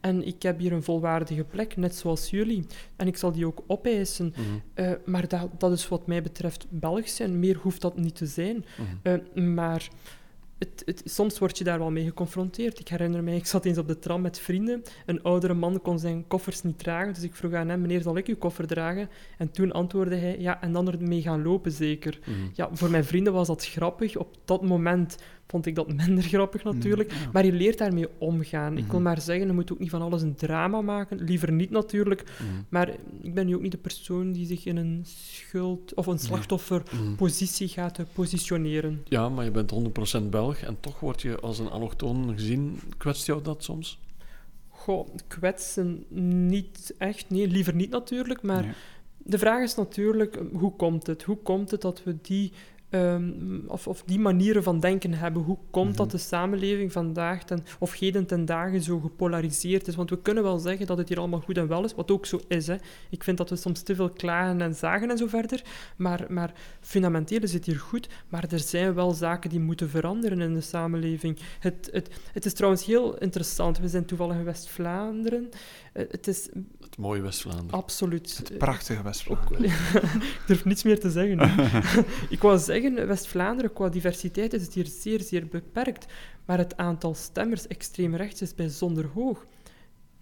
En 0.00 0.26
ik 0.26 0.42
heb 0.42 0.58
hier 0.58 0.72
een 0.72 0.82
volwaardige 0.82 1.44
plek, 1.44 1.76
net 1.76 1.94
zoals 1.94 2.30
jullie. 2.30 2.66
En 2.96 3.06
ik 3.06 3.16
zal 3.16 3.32
die 3.32 3.46
ook 3.46 3.62
opeisen. 3.66 4.34
Eh, 4.74 4.92
maar 5.04 5.28
dat, 5.28 5.60
dat 5.60 5.72
is 5.72 5.88
wat 5.88 6.06
mij 6.06 6.22
betreft 6.22 6.66
Belg 6.68 7.08
zijn. 7.08 7.38
Meer 7.38 7.56
hoeft 7.56 7.80
dat 7.80 7.96
niet 7.96 8.16
te 8.16 8.26
zijn. 8.26 8.64
Mhm. 9.02 9.54
maar 9.54 9.88
het, 10.60 10.82
het, 10.84 11.02
soms 11.04 11.38
word 11.38 11.58
je 11.58 11.64
daar 11.64 11.78
wel 11.78 11.90
mee 11.90 12.04
geconfronteerd. 12.04 12.80
Ik 12.80 12.88
herinner 12.88 13.22
mij, 13.22 13.36
ik 13.36 13.46
zat 13.46 13.64
eens 13.64 13.78
op 13.78 13.88
de 13.88 13.98
tram 13.98 14.20
met 14.20 14.38
vrienden. 14.38 14.82
Een 15.06 15.22
oudere 15.22 15.54
man 15.54 15.82
kon 15.82 15.98
zijn 15.98 16.26
koffers 16.26 16.62
niet 16.62 16.78
dragen, 16.78 17.14
dus 17.14 17.22
ik 17.22 17.34
vroeg 17.34 17.52
aan 17.52 17.68
hem, 17.68 17.80
meneer, 17.80 18.02
zal 18.02 18.16
ik 18.16 18.26
uw 18.26 18.36
koffer 18.36 18.66
dragen? 18.66 19.08
En 19.38 19.50
toen 19.50 19.72
antwoordde 19.72 20.16
hij, 20.16 20.38
ja, 20.38 20.62
en 20.62 20.72
dan 20.72 20.92
ermee 20.92 21.22
gaan 21.22 21.42
lopen 21.42 21.72
zeker. 21.72 22.18
Mhm. 22.20 22.38
Ja, 22.52 22.68
voor 22.72 22.90
mijn 22.90 23.04
vrienden 23.04 23.32
was 23.32 23.46
dat 23.46 23.66
grappig. 23.66 24.16
Op 24.16 24.36
dat 24.44 24.62
moment 24.62 25.16
vond 25.50 25.66
ik 25.66 25.74
dat 25.74 25.92
minder 25.92 26.24
grappig 26.24 26.64
natuurlijk. 26.64 27.12
Mm, 27.12 27.18
maar 27.32 27.44
je 27.44 27.52
leert 27.52 27.78
daarmee 27.78 28.08
omgaan. 28.18 28.78
Ik 28.78 28.84
wil 28.84 28.94
mhm. 28.94 29.02
maar 29.02 29.20
zeggen, 29.20 29.46
je 29.46 29.52
moet 29.52 29.72
ook 29.72 29.78
niet 29.78 29.90
van 29.90 30.02
alles 30.02 30.22
een 30.22 30.34
drama 30.34 30.80
maken. 30.80 31.18
Liever 31.24 31.52
niet 31.52 31.70
natuurlijk. 31.70 32.24
Mhm. 32.24 32.62
Maar 32.68 32.88
ik 33.20 33.34
ben 33.34 33.46
nu 33.46 33.54
ook 33.54 33.62
niet 33.62 33.72
de 33.72 33.78
persoon 33.78 34.32
die 34.32 34.46
zich 34.46 34.64
in 34.64 34.76
een 34.76 35.04
schuld- 35.04 35.94
of 35.94 36.06
een 36.06 36.18
slachtofferpositie 36.18 37.66
mhm. 37.66 37.74
gaat 37.74 37.98
positioneren. 38.12 39.02
Ja, 39.04 39.28
maar 39.28 39.44
je 39.44 39.50
bent 39.50 39.72
100% 40.22 40.30
Belg 40.30 40.60
en 40.60 40.76
toch 40.80 41.00
word 41.00 41.22
je 41.22 41.40
als 41.40 41.58
een 41.58 41.70
allochtoon 41.70 42.32
gezien. 42.34 42.80
Kwetst 42.96 43.26
jou 43.26 43.42
dat 43.42 43.64
soms? 43.64 43.98
Goh, 44.68 45.08
kwetsen 45.26 46.04
niet 46.48 46.94
echt. 46.98 47.30
Nee, 47.30 47.48
liever 47.48 47.74
niet 47.74 47.90
natuurlijk. 47.90 48.42
Maar 48.42 48.76
de 49.18 49.38
vraag 49.38 49.62
is 49.62 49.74
natuurlijk, 49.74 50.38
hoe 50.52 50.76
komt 50.76 51.06
het? 51.06 51.22
Hoe 51.22 51.36
komt 51.36 51.70
het 51.70 51.80
dat 51.80 52.02
we 52.02 52.16
die 52.22 52.52
Um, 52.92 53.64
of, 53.66 53.86
of, 53.86 54.02
die 54.06 54.18
manieren 54.18 54.62
van 54.62 54.80
denken 54.80 55.14
hebben. 55.14 55.42
Hoe 55.42 55.58
komt 55.70 55.96
dat 55.96 56.06
mhm. 56.06 56.16
de 56.16 56.22
samenleving 56.22 56.92
vandaag 56.92 57.44
ten, 57.44 57.64
of 57.78 57.98
heden 57.98 58.26
ten 58.26 58.44
dagen 58.44 58.82
zo 58.82 58.98
gepolariseerd 58.98 59.88
is? 59.88 59.94
Want 59.94 60.10
we 60.10 60.22
kunnen 60.22 60.42
wel 60.42 60.58
zeggen 60.58 60.86
dat 60.86 60.98
het 60.98 61.08
hier 61.08 61.18
allemaal 61.18 61.40
goed 61.40 61.58
en 61.58 61.68
wel 61.68 61.84
is, 61.84 61.94
wat 61.94 62.10
ook 62.10 62.26
zo 62.26 62.40
is. 62.48 62.66
Hè. 62.66 62.76
Ik 63.10 63.24
vind 63.24 63.36
dat 63.38 63.50
we 63.50 63.56
soms 63.56 63.82
te 63.82 63.94
veel 63.94 64.08
klagen 64.08 64.60
en 64.60 64.74
zagen 64.74 65.10
en 65.10 65.18
zo 65.18 65.26
verder, 65.26 65.62
maar, 65.96 66.26
maar 66.28 66.52
fundamenteel 66.80 67.40
is 67.40 67.52
het 67.52 67.64
hier 67.64 67.78
goed. 67.78 68.08
Maar 68.28 68.46
er 68.50 68.58
zijn 68.58 68.94
wel 68.94 69.12
zaken 69.12 69.50
die 69.50 69.60
moeten 69.60 69.88
veranderen 69.88 70.40
in 70.40 70.54
de 70.54 70.60
samenleving. 70.60 71.38
Het, 71.60 71.88
het, 71.92 72.10
het 72.32 72.44
is 72.44 72.54
trouwens 72.54 72.84
heel 72.84 73.18
interessant. 73.18 73.78
We 73.78 73.88
zijn 73.88 74.04
toevallig 74.04 74.36
in 74.36 74.44
West-Vlaanderen. 74.44 75.48
Uh, 75.94 76.04
het 76.10 76.26
is 76.26 76.48
het 76.90 76.98
mooie 76.98 77.20
West-Vlaanderen. 77.20 77.70
Absoluut. 77.70 78.36
Het 78.36 78.58
prachtige 78.58 79.02
West-Vlaanderen. 79.02 79.64
ik 80.38 80.42
durf 80.46 80.64
niets 80.64 80.82
meer 80.82 81.00
te 81.00 81.10
zeggen. 81.10 81.38
ik 82.36 82.40
wou 82.40 82.58
zeggen, 82.58 83.06
West-Vlaanderen 83.06 83.72
qua 83.72 83.88
diversiteit 83.88 84.52
is 84.52 84.62
het 84.62 84.74
hier 84.74 84.86
zeer, 84.86 85.20
zeer 85.20 85.46
beperkt. 85.46 86.06
Maar 86.44 86.58
het 86.58 86.76
aantal 86.76 87.14
stemmers 87.14 87.66
extreem 87.66 88.14
rechts 88.14 88.42
is 88.42 88.54
bijzonder 88.54 89.06
hoog. 89.14 89.46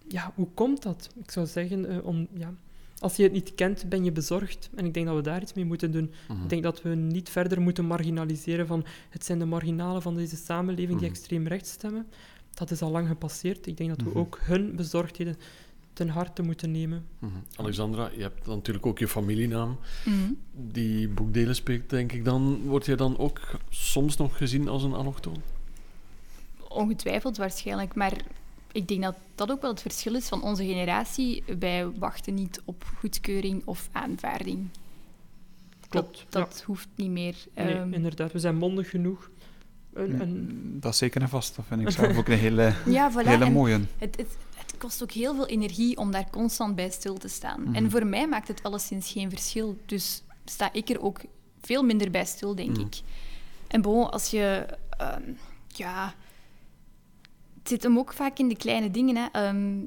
Ja, 0.07 0.31
hoe 0.35 0.47
komt 0.53 0.83
dat? 0.83 1.09
Ik 1.23 1.31
zou 1.31 1.45
zeggen, 1.45 1.91
uh, 1.91 2.05
om, 2.05 2.27
ja, 2.33 2.53
als 2.99 3.15
je 3.15 3.23
het 3.23 3.31
niet 3.31 3.55
kent, 3.55 3.89
ben 3.89 4.03
je 4.03 4.11
bezorgd. 4.11 4.69
En 4.75 4.85
ik 4.85 4.93
denk 4.93 5.05
dat 5.05 5.15
we 5.15 5.21
daar 5.21 5.41
iets 5.41 5.53
mee 5.53 5.65
moeten 5.65 5.91
doen. 5.91 6.11
Mhm. 6.27 6.43
Ik 6.43 6.49
denk 6.49 6.63
dat 6.63 6.81
we 6.81 6.89
niet 6.89 7.29
verder 7.29 7.61
moeten 7.61 7.85
marginaliseren 7.85 8.67
van 8.67 8.85
het 9.09 9.25
zijn 9.25 9.39
de 9.39 9.45
marginalen 9.45 10.01
van 10.01 10.15
deze 10.15 10.35
samenleving 10.35 10.99
die 10.99 11.07
mhm. 11.07 11.15
extreem 11.15 11.47
rechts 11.47 11.71
stemmen. 11.71 12.07
Dat 12.53 12.71
is 12.71 12.81
al 12.81 12.91
lang 12.91 13.07
gepasseerd. 13.07 13.67
Ik 13.67 13.77
denk 13.77 13.89
dat 13.89 14.01
we 14.01 14.09
mhm. 14.09 14.17
ook 14.17 14.39
hun 14.41 14.75
bezorgdheden 14.75 15.37
ten 15.99 16.09
harte 16.09 16.41
moeten 16.41 16.71
nemen. 16.71 17.05
Mhm. 17.19 17.33
Alexandra, 17.55 18.09
je 18.15 18.21
hebt 18.21 18.47
natuurlijk 18.47 18.85
ook 18.85 18.99
je 18.99 19.07
familienaam. 19.07 19.77
Mhm. 20.05 20.31
Die 20.53 21.07
boekdelen 21.07 21.55
spreekt, 21.55 21.89
denk 21.89 22.11
ik 22.11 22.25
dan. 22.25 22.61
Word 22.65 22.85
je 22.85 22.95
dan 22.95 23.17
ook 23.17 23.39
soms 23.69 24.17
nog 24.17 24.37
gezien 24.37 24.67
als 24.67 24.83
een 24.83 24.93
allochtoon? 24.93 25.41
Ongetwijfeld 26.67 27.37
waarschijnlijk, 27.37 27.95
maar 27.95 28.13
ik 28.71 28.87
denk 28.87 29.03
dat 29.03 29.15
dat 29.35 29.51
ook 29.51 29.61
wel 29.61 29.71
het 29.71 29.81
verschil 29.81 30.15
is 30.15 30.27
van 30.27 30.43
onze 30.43 30.65
generatie. 30.65 31.43
Wij 31.59 31.89
wachten 31.89 32.33
niet 32.33 32.61
op 32.65 32.83
goedkeuring 32.97 33.61
of 33.65 33.89
aanvaarding. 33.91 34.67
Klopt. 35.89 36.25
Dat, 36.29 36.49
dat 36.49 36.63
hoeft 36.65 36.87
niet 36.95 37.11
meer. 37.11 37.35
Nee, 37.55 37.73
ehm, 37.73 37.93
inderdaad, 37.93 38.31
we 38.31 38.39
zijn 38.39 38.55
mondig 38.55 38.89
genoeg. 38.89 39.29
En, 39.93 40.77
Dat 40.79 40.91
is 40.91 40.97
zeker 40.97 41.21
en 41.21 41.29
vast. 41.29 41.55
Dat 41.55 41.65
vind 41.67 41.81
ik 41.81 41.89
zelf 41.99 42.17
ook 42.17 42.27
een 42.27 42.37
hele, 42.37 42.73
ja, 42.85 43.11
voilà. 43.11 43.27
hele 43.27 43.49
mooie. 43.49 43.79
Het, 43.97 44.17
het, 44.17 44.37
kost 44.79 45.03
ook 45.03 45.11
heel 45.11 45.35
veel 45.35 45.47
energie 45.47 45.97
om 45.97 46.11
daar 46.11 46.29
constant 46.29 46.75
bij 46.75 46.89
stil 46.89 47.17
te 47.17 47.27
staan. 47.27 47.75
En 47.75 47.83
mhm. 47.83 47.89
voor 47.91 48.05
mij 48.05 48.27
maakt 48.27 48.47
het 48.47 48.63
alleszins 48.63 49.11
geen 49.11 49.29
verschil. 49.29 49.77
Dus 49.85 50.23
sta 50.45 50.73
ik 50.73 50.89
er 50.89 51.01
ook 51.01 51.19
veel 51.61 51.83
minder 51.83 52.11
bij 52.11 52.25
stil, 52.25 52.55
denk 52.55 52.69
mhm. 52.69 52.79
ik. 52.79 53.01
En 53.67 53.81
bon, 53.81 54.11
als 54.11 54.29
je... 54.29 54.65
Ehm, 54.89 55.31
ja... 55.67 56.13
Het 57.59 57.67
zit 57.67 57.83
hem 57.83 57.97
ook 57.97 58.13
vaak 58.13 58.39
in 58.39 58.47
de 58.47 58.57
kleine 58.57 58.91
dingen. 58.91 59.15
Hè. 59.15 59.25
Ehm, 59.31 59.85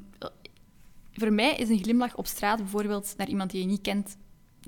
voor 1.13 1.33
mij 1.33 1.55
is 1.55 1.69
een 1.69 1.83
glimlach 1.83 2.15
op 2.15 2.27
straat 2.27 2.57
bijvoorbeeld 2.57 3.13
naar 3.17 3.27
iemand 3.27 3.51
die 3.51 3.61
je 3.61 3.67
niet 3.67 3.81
kent, 3.81 4.17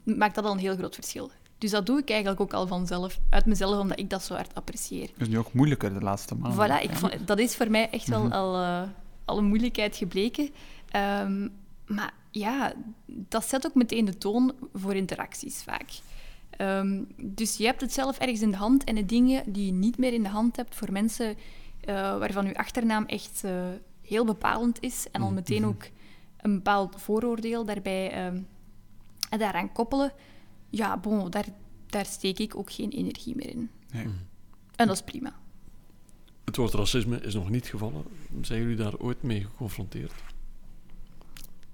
maakt 0.04 0.36
dat 0.36 0.46
al 0.46 0.52
een 0.52 0.58
heel 0.58 0.76
groot 0.76 0.96
verschil. 0.96 1.32
Dus 1.58 1.72
dat 1.72 1.86
doe 1.86 2.00
ik 2.00 2.10
eigenlijk 2.10 2.42
ook 2.42 2.54
al 2.54 2.68
vanzelf, 2.68 3.20
uit 3.30 3.46
mezelf, 3.46 3.80
omdat 3.80 4.00
ik 4.00 4.10
dat 4.10 4.24
zo 4.24 4.34
hard 4.34 4.56
apprecieer. 4.56 5.08
Dat 5.08 5.22
is 5.22 5.28
nu 5.28 5.38
ook 5.38 5.54
moeilijker 5.54 5.94
de 5.94 6.02
laatste 6.02 6.36
maanden. 6.36 6.70
Voilà, 6.70 6.84
ik 6.84 6.92
vond, 6.92 7.28
dat 7.28 7.40
is 7.40 7.56
voor 7.56 7.70
mij 7.72 7.90
echt 7.90 8.08
wel 8.08 8.24
mhm. 8.24 8.32
al... 8.32 8.62
Uh, 8.62 8.82
al 9.26 9.38
een 9.38 9.46
moeilijkheid 9.46 9.96
gebleken. 9.96 10.50
Ehm, 10.90 11.48
maar 11.86 12.14
ja, 12.32 12.74
dat 13.06 13.46
zet 13.46 13.66
ook 13.66 13.76
meteen 13.76 14.06
de 14.06 14.18
toon 14.18 14.54
voor 14.74 14.96
interacties 14.96 15.64
vaak. 15.64 15.90
Ehm, 16.50 17.04
dus 17.18 17.58
je 17.58 17.66
hebt 17.66 17.82
het 17.82 17.94
zelf 17.94 18.18
ergens 18.18 18.42
in 18.42 18.52
de 18.52 18.58
hand 18.58 18.84
en 18.84 18.96
de 18.96 19.06
dingen 19.06 19.52
die 19.52 19.66
je 19.66 19.72
niet 19.72 19.98
meer 19.98 20.14
in 20.14 20.24
de 20.24 20.30
hand 20.30 20.56
hebt 20.56 20.76
voor 20.76 20.92
mensen 20.92 21.28
uh, 21.28 21.94
waarvan 22.18 22.46
je 22.46 22.58
achternaam 22.58 23.06
echt 23.06 23.42
uh, 23.46 23.66
heel 24.02 24.26
bepalend 24.26 24.82
is 24.82 25.08
en 25.12 25.22
al 25.22 25.28
mhm, 25.28 25.36
meteen 25.36 25.66
ook 25.66 25.84
een 26.38 26.54
bepaald 26.54 27.02
vooroordeel 27.02 27.66
daarbij 27.66 28.28
um, 28.28 28.48
daaraan 29.30 29.72
koppelen, 29.72 30.12
ja, 30.70 30.98
bon, 30.98 31.30
daar, 31.30 31.46
daar 31.86 32.06
steek 32.06 32.40
ik 32.40 32.56
ook 32.58 32.72
geen 32.72 32.90
energie 32.90 33.36
meer 33.36 33.50
in. 33.50 33.70
Nee. 33.92 34.06
En 34.76 34.88
dat 34.88 34.96
is 34.96 35.02
prima. 35.02 35.34
Het 36.46 36.56
woord 36.56 36.74
racisme 36.74 37.22
is 37.22 37.34
nog 37.34 37.50
niet 37.50 37.68
gevallen. 37.68 38.04
Zijn 38.42 38.62
jullie 38.62 38.76
daar 38.76 38.98
ooit 38.98 39.24
mee 39.24 39.42
geconfronteerd? 39.42 40.14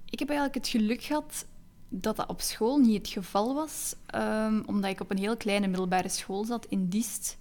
Ik 0.04 0.18
heb 0.18 0.28
eigenlijk 0.28 0.58
het 0.58 0.68
geluk 0.68 1.02
gehad 1.02 1.46
dat 1.88 2.16
dat 2.16 2.28
op 2.28 2.40
school 2.40 2.78
niet 2.78 2.98
het 2.98 3.08
geval 3.08 3.54
was, 3.54 3.94
um, 4.14 4.62
omdat 4.66 4.90
ik 4.90 5.00
op 5.00 5.10
een 5.10 5.18
heel 5.18 5.36
kleine 5.36 5.66
middelbare 5.66 6.08
school 6.08 6.44
zat 6.44 6.66
in 6.66 6.88
Diest, 6.88 7.38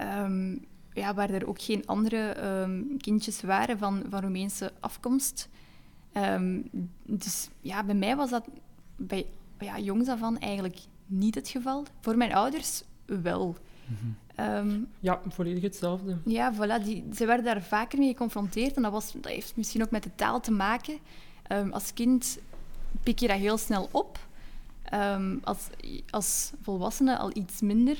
um, 0.00 0.64
ja, 0.92 1.14
waar 1.14 1.30
er 1.30 1.48
ook 1.48 1.62
geen 1.62 1.86
andere 1.86 2.46
um, 2.46 2.96
kindjes 2.98 3.40
waren 3.40 3.78
van, 3.78 4.02
van 4.08 4.20
Roemeense 4.20 4.72
afkomst. 4.80 5.48
dus 7.04 7.48
ja, 7.60 7.84
bij 7.84 7.94
mij 7.94 8.16
was 8.16 8.30
dat 8.30 8.44
bij 8.96 9.26
ja, 9.58 9.78
jongs 9.78 10.08
af 10.08 10.22
aan 10.22 10.38
eigenlijk 10.38 10.78
niet 11.06 11.34
het 11.34 11.48
geval. 11.48 11.84
Voor 12.00 12.16
mijn 12.16 12.34
ouders 12.34 12.82
wel. 13.04 13.56
Ehm, 14.40 14.78
Ja, 15.00 15.20
volledig 15.28 15.62
hetzelfde. 15.62 16.16
Ja, 16.24 16.54
voilà. 16.54 16.84
Die, 16.84 17.04
ze 17.14 17.26
werden 17.26 17.44
daar 17.44 17.62
vaker 17.62 17.98
mee 17.98 18.08
geconfronteerd. 18.08 18.76
En 18.76 18.82
dat, 18.82 18.92
was, 18.92 19.12
dat 19.12 19.32
heeft 19.32 19.56
misschien 19.56 19.82
ook 19.82 19.90
met 19.90 20.02
de 20.02 20.14
taal 20.14 20.40
te 20.40 20.50
maken. 20.50 20.98
Ehm, 21.46 21.70
als 21.70 21.92
kind 21.92 22.38
pik 23.02 23.18
je 23.18 23.28
dat 23.28 23.36
heel 23.36 23.58
snel 23.58 23.88
op. 23.90 24.18
Ehm, 24.82 25.36
als, 25.42 25.68
als 26.10 26.50
volwassene 26.62 27.18
al 27.18 27.30
iets 27.36 27.60
minder. 27.60 27.98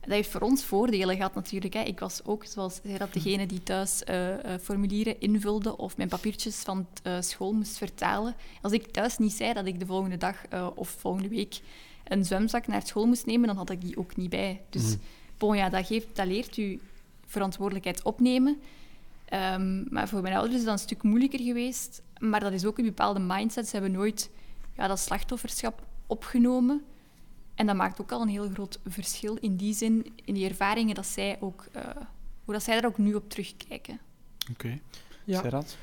Dat 0.00 0.12
heeft 0.12 0.30
voor 0.30 0.40
ons 0.40 0.64
voordelen 0.64 1.16
gehad 1.16 1.34
natuurlijk. 1.34 1.74
Hè. 1.74 1.80
Ik 1.80 2.00
was 2.00 2.24
ook, 2.24 2.44
zoals 2.44 2.80
zij 2.84 2.98
dat, 2.98 3.12
degene 3.12 3.46
die 3.46 3.62
thuis 3.62 4.04
eh, 4.04 4.54
eh, 4.54 4.60
formulieren 4.60 5.20
invulde 5.20 5.76
of 5.76 5.96
mijn 5.96 6.08
papiertjes 6.08 6.56
van 6.56 6.86
t, 6.92 7.00
eh, 7.02 7.20
school 7.20 7.52
moest 7.52 7.78
vertalen. 7.78 8.34
Als 8.62 8.72
ik 8.72 8.86
thuis 8.92 9.18
niet 9.18 9.32
zei 9.32 9.52
dat 9.52 9.66
ik 9.66 9.78
de 9.78 9.86
volgende 9.86 10.16
dag 10.16 10.46
eh, 10.46 10.68
of 10.74 10.88
volgende 10.88 11.28
week 11.28 11.60
een 12.04 12.24
zwemzak 12.24 12.66
naar 12.66 12.86
school 12.86 13.06
moest 13.06 13.26
nemen, 13.26 13.46
dan 13.46 13.56
had 13.56 13.70
ik 13.70 13.80
die 13.80 13.96
ook 13.96 14.16
niet 14.16 14.30
bij. 14.30 14.60
Dus 14.70 14.96
bon, 15.38 15.56
ja, 15.56 15.68
dat, 15.68 15.86
geeft, 15.86 16.06
dat 16.12 16.26
leert 16.26 16.56
u 16.56 16.80
verantwoordelijkheid 17.26 18.02
opnemen. 18.02 18.58
Ehm, 19.24 19.94
maar 19.94 20.08
voor 20.08 20.22
mijn 20.22 20.34
ouders 20.34 20.56
is 20.58 20.64
dat 20.64 20.72
een 20.72 20.78
stuk 20.78 21.02
moeilijker 21.02 21.40
geweest. 21.40 22.02
Maar 22.18 22.40
dat 22.40 22.52
is 22.52 22.64
ook 22.64 22.78
een 22.78 22.84
bepaalde 22.84 23.20
mindset. 23.20 23.66
Ze 23.66 23.72
hebben 23.72 23.92
nooit 23.92 24.30
ja, 24.76 24.86
dat 24.86 24.98
slachtofferschap 24.98 25.82
opgenomen. 26.06 26.82
En 27.54 27.66
dat 27.66 27.76
maakt 27.76 28.00
ook 28.00 28.12
al 28.12 28.20
een 28.22 28.28
heel 28.28 28.48
groot 28.48 28.78
verschil 28.86 29.36
in 29.40 29.56
die 29.56 29.74
zin, 29.74 30.06
in 30.24 30.34
die 30.34 30.48
ervaringen 30.48 30.94
dat 30.94 31.06
zij 31.06 31.36
ook, 31.40 31.66
eh, 31.72 31.82
hoe 32.44 32.54
dat 32.54 32.62
zij 32.62 32.74
daar 32.80 32.90
ook 32.90 32.98
nu 32.98 33.14
op 33.14 33.30
terugkijken. 33.30 33.98
Oké, 34.50 34.78
Ja. 35.24 35.40
Serhat? 35.40 35.76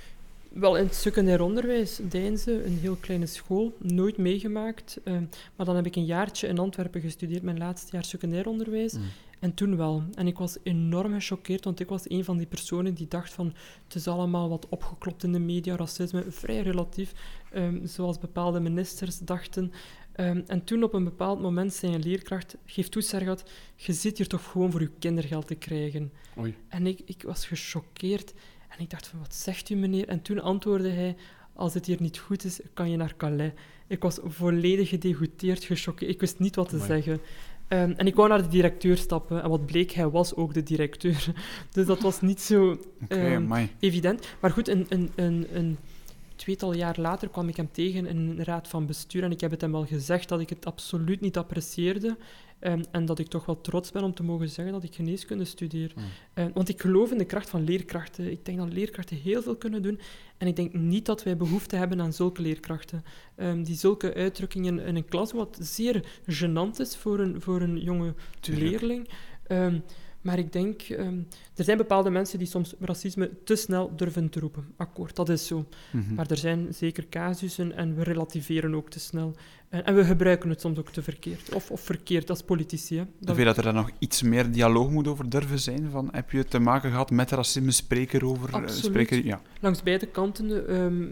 Wel, 0.50 0.78
in 0.78 0.86
het 0.86 0.96
secundair 0.96 1.42
onderwijs, 1.42 2.00
Deinze, 2.04 2.66
een 2.66 2.78
heel 2.78 2.96
kleine 2.96 3.26
school, 3.26 3.76
nooit 3.80 4.18
meegemaakt. 4.18 4.98
eh, 5.04 5.14
maar 5.56 5.66
dan 5.66 5.76
heb 5.76 5.86
ik 5.86 5.96
een 5.96 6.06
jaartje 6.06 6.48
in 6.48 6.60
Antwerpen 6.60 7.02
gestudeerd, 7.02 7.44
mijn 7.44 7.58
laatste 7.58 7.90
jaar 7.92 8.06
secundair 8.06 8.48
onderwijs. 8.48 8.96
En 9.42 9.54
toen 9.54 9.78
wel. 9.78 10.04
En 10.14 10.28
ik 10.28 10.38
was 10.38 10.58
enorm 10.64 11.14
gechoqueerd, 11.14 11.64
want 11.64 11.80
ik 11.80 11.90
was 11.90 12.10
een 12.10 12.24
van 12.24 12.38
die 12.38 12.48
personen 12.48 12.94
die 12.94 13.08
dacht 13.08 13.34
van 13.34 13.54
het 13.84 13.96
is 13.96 14.08
allemaal 14.08 14.50
wat 14.50 14.70
opgeklopt 14.70 15.24
in 15.24 15.32
de 15.32 15.40
media, 15.40 15.76
racisme, 15.76 16.26
vrij 16.32 16.62
relatief, 16.62 17.14
ehm, 17.52 17.86
zoals 17.86 18.20
bepaalde 18.20 18.60
ministers 18.60 19.20
dachten. 19.20 19.72
Ehm, 20.12 20.42
en 20.48 20.64
toen 20.64 20.84
op 20.84 20.94
een 20.94 21.04
bepaald 21.04 21.42
moment 21.42 21.74
zei 21.74 21.94
een 21.94 22.02
leerkracht, 22.02 22.58
geef 22.66 22.90
toe 22.90 23.02
Sergat, 23.02 23.52
je 23.76 23.94
zit 23.94 24.18
hier 24.18 24.28
toch 24.28 24.52
gewoon 24.52 24.72
voor 24.72 24.82
je 24.82 24.92
kindergeld 25.00 25.48
te 25.48 25.56
krijgen. 25.56 26.12
Oei. 26.40 26.56
En 26.68 26.88
ik, 26.88 27.02
ik 27.06 27.24
was 27.24 27.46
gechoqueerd. 27.46 28.34
En 28.68 28.80
ik 28.80 28.90
dacht 28.90 29.08
van, 29.08 29.20
wat 29.20 29.36
zegt 29.36 29.70
u 29.70 29.76
meneer? 29.76 30.08
En 30.08 30.22
toen 30.22 30.42
antwoordde 30.42 30.90
hij, 30.90 31.16
als 31.54 31.74
het 31.74 31.86
hier 31.86 32.02
niet 32.02 32.18
goed 32.18 32.44
is, 32.44 32.60
kan 32.74 32.90
je 32.90 32.98
naar 32.98 33.16
Calais. 33.18 33.52
Ik 33.88 34.02
was 34.02 34.20
volledig 34.24 34.90
gedegoûteerd, 34.90 35.64
gechoqueerd. 35.64 36.12
Ik 36.12 36.20
wist 36.20 36.40
niet 36.40 36.56
wat 36.56 36.70
te 36.70 36.76
Amai. 36.76 36.88
zeggen. 36.88 37.22
Ehm, 37.72 37.94
en 37.98 38.08
ik 38.08 38.16
wou 38.16 38.30
naar 38.30 38.42
de 38.42 38.48
directeur 38.48 38.98
stappen. 38.98 39.44
En 39.44 39.50
wat 39.50 39.66
bleek, 39.66 39.92
hij 39.92 40.10
was 40.10 40.36
ook 40.36 40.54
de 40.54 40.64
directeur. 40.64 41.34
Dus 41.72 41.86
dat 41.86 42.02
was 42.02 42.22
niet 42.22 42.42
zo 42.42 42.78
Ehm, 43.08 43.68
evident. 43.80 44.28
Maar 44.40 44.52
goed, 44.52 44.68
een, 44.68 44.86
een, 44.90 45.12
een, 45.16 45.48
een 45.54 45.78
tweetal 46.36 46.74
jaar 46.74 46.96
later 47.00 47.30
kwam 47.30 47.48
ik 47.48 47.56
hem 47.56 47.70
tegen 47.72 48.06
in 48.06 48.18
een 48.18 48.44
raad 48.44 48.68
van 48.68 48.86
bestuur. 48.86 49.24
En 49.24 49.32
ik 49.32 49.42
heb 49.42 49.52
het 49.52 49.62
hem 49.62 49.72
wel 49.72 49.86
gezegd 49.86 50.30
dat 50.30 50.40
ik 50.40 50.50
het 50.50 50.66
absoluut 50.66 51.22
niet 51.22 51.38
apprecieerde. 51.38 52.18
Ehm, 52.62 52.84
en 52.92 53.06
dat 53.06 53.20
ik 53.20 53.28
toch 53.28 53.46
wel 53.46 53.62
trots 53.62 53.92
ben 53.92 54.04
om 54.04 54.14
te 54.14 54.24
mogen 54.24 54.50
zeggen 54.50 54.74
dat 54.74 54.84
ik 54.84 54.96
geneeskunde 54.96 55.46
studeer. 55.46 55.92
Mm. 55.96 56.04
Eh, 56.34 56.46
want 56.54 56.70
ik 56.70 56.82
geloof 56.82 57.12
in 57.12 57.18
de 57.18 57.26
kracht 57.26 57.50
van 57.50 57.64
leerkrachten. 57.64 58.32
Ik 58.32 58.46
denk 58.46 58.58
dat 58.58 58.74
leerkrachten 58.74 59.18
heel 59.18 59.42
veel 59.42 59.56
kunnen 59.56 59.82
doen. 59.82 60.00
En 60.38 60.48
ik 60.48 60.56
denk 60.56 60.74
niet 60.74 61.06
dat 61.06 61.24
wij 61.24 61.38
behoefte 61.38 61.76
hebben 61.76 62.02
aan 62.02 62.14
zulke 62.14 62.42
leerkrachten. 62.42 63.04
ehm, 63.36 63.64
die 63.64 63.76
zulke 63.76 64.14
uitdrukkingen 64.14 64.80
in 64.80 64.96
een 64.96 65.06
klas, 65.06 65.32
wat 65.32 65.58
zeer 65.62 66.06
gênant 66.26 66.80
is 66.80 66.96
voor 66.96 67.20
een, 67.20 67.42
voor 67.42 67.62
een 67.62 67.78
jonge 67.78 68.14
Tuurlijk. 68.40 68.70
leerling. 68.70 69.10
Ehm, 69.48 69.80
maar 70.22 70.40
ik 70.40 70.52
denk, 70.54 70.82
ehm, 70.82 71.20
er 71.56 71.64
zijn 71.64 71.78
bepaalde 71.78 72.10
mensen 72.10 72.38
die 72.40 72.48
soms 72.48 72.74
racisme 72.80 73.32
te 73.44 73.56
snel 73.56 73.96
durven 73.96 74.30
te 74.30 74.40
roepen. 74.40 74.74
Akkoord, 74.78 75.16
dat 75.16 75.30
is 75.30 75.48
zo. 75.48 75.66
Mhm. 75.92 76.14
Maar 76.14 76.30
er 76.30 76.38
zijn 76.38 76.74
zeker 76.74 77.10
casussen 77.10 77.76
en 77.76 77.96
we 77.96 78.04
relativeren 78.04 78.76
ook 78.76 78.90
te 78.90 79.00
snel. 79.00 79.36
En, 79.72 79.86
en 79.86 79.96
we 79.96 80.04
gebruiken 80.06 80.50
het 80.50 80.62
soms 80.62 80.78
ook 80.80 80.90
te 80.90 81.02
verkeerd. 81.04 81.54
Of, 81.54 81.72
of 81.72 81.82
verkeerd 81.82 82.30
als 82.30 82.42
politici. 82.44 82.98
Hè. 82.98 83.04
Dat- 83.20 83.36
vind 83.36 83.48
dat 83.48 83.58
er 83.58 83.64
dan 83.64 83.74
nog 83.76 83.90
iets 84.00 84.22
meer 84.22 84.52
dialoog 84.52 84.90
moet 84.90 85.08
over 85.08 85.30
durven 85.30 85.60
zijn. 85.60 85.90
Van, 85.92 86.10
heb 86.12 86.32
je 86.32 86.46
te 86.46 86.60
maken 86.60 86.90
gehad 86.92 87.12
met 87.12 87.32
racisme? 87.32 87.72
Spreek 87.72 88.14
erover. 88.14 88.50
eh, 88.50 88.56
Absoluut. 88.56 89.10
Ja. 89.24 89.42
Langs 89.60 89.84
beide 89.84 90.06
kanten 90.06 90.68
ehm, 90.68 91.06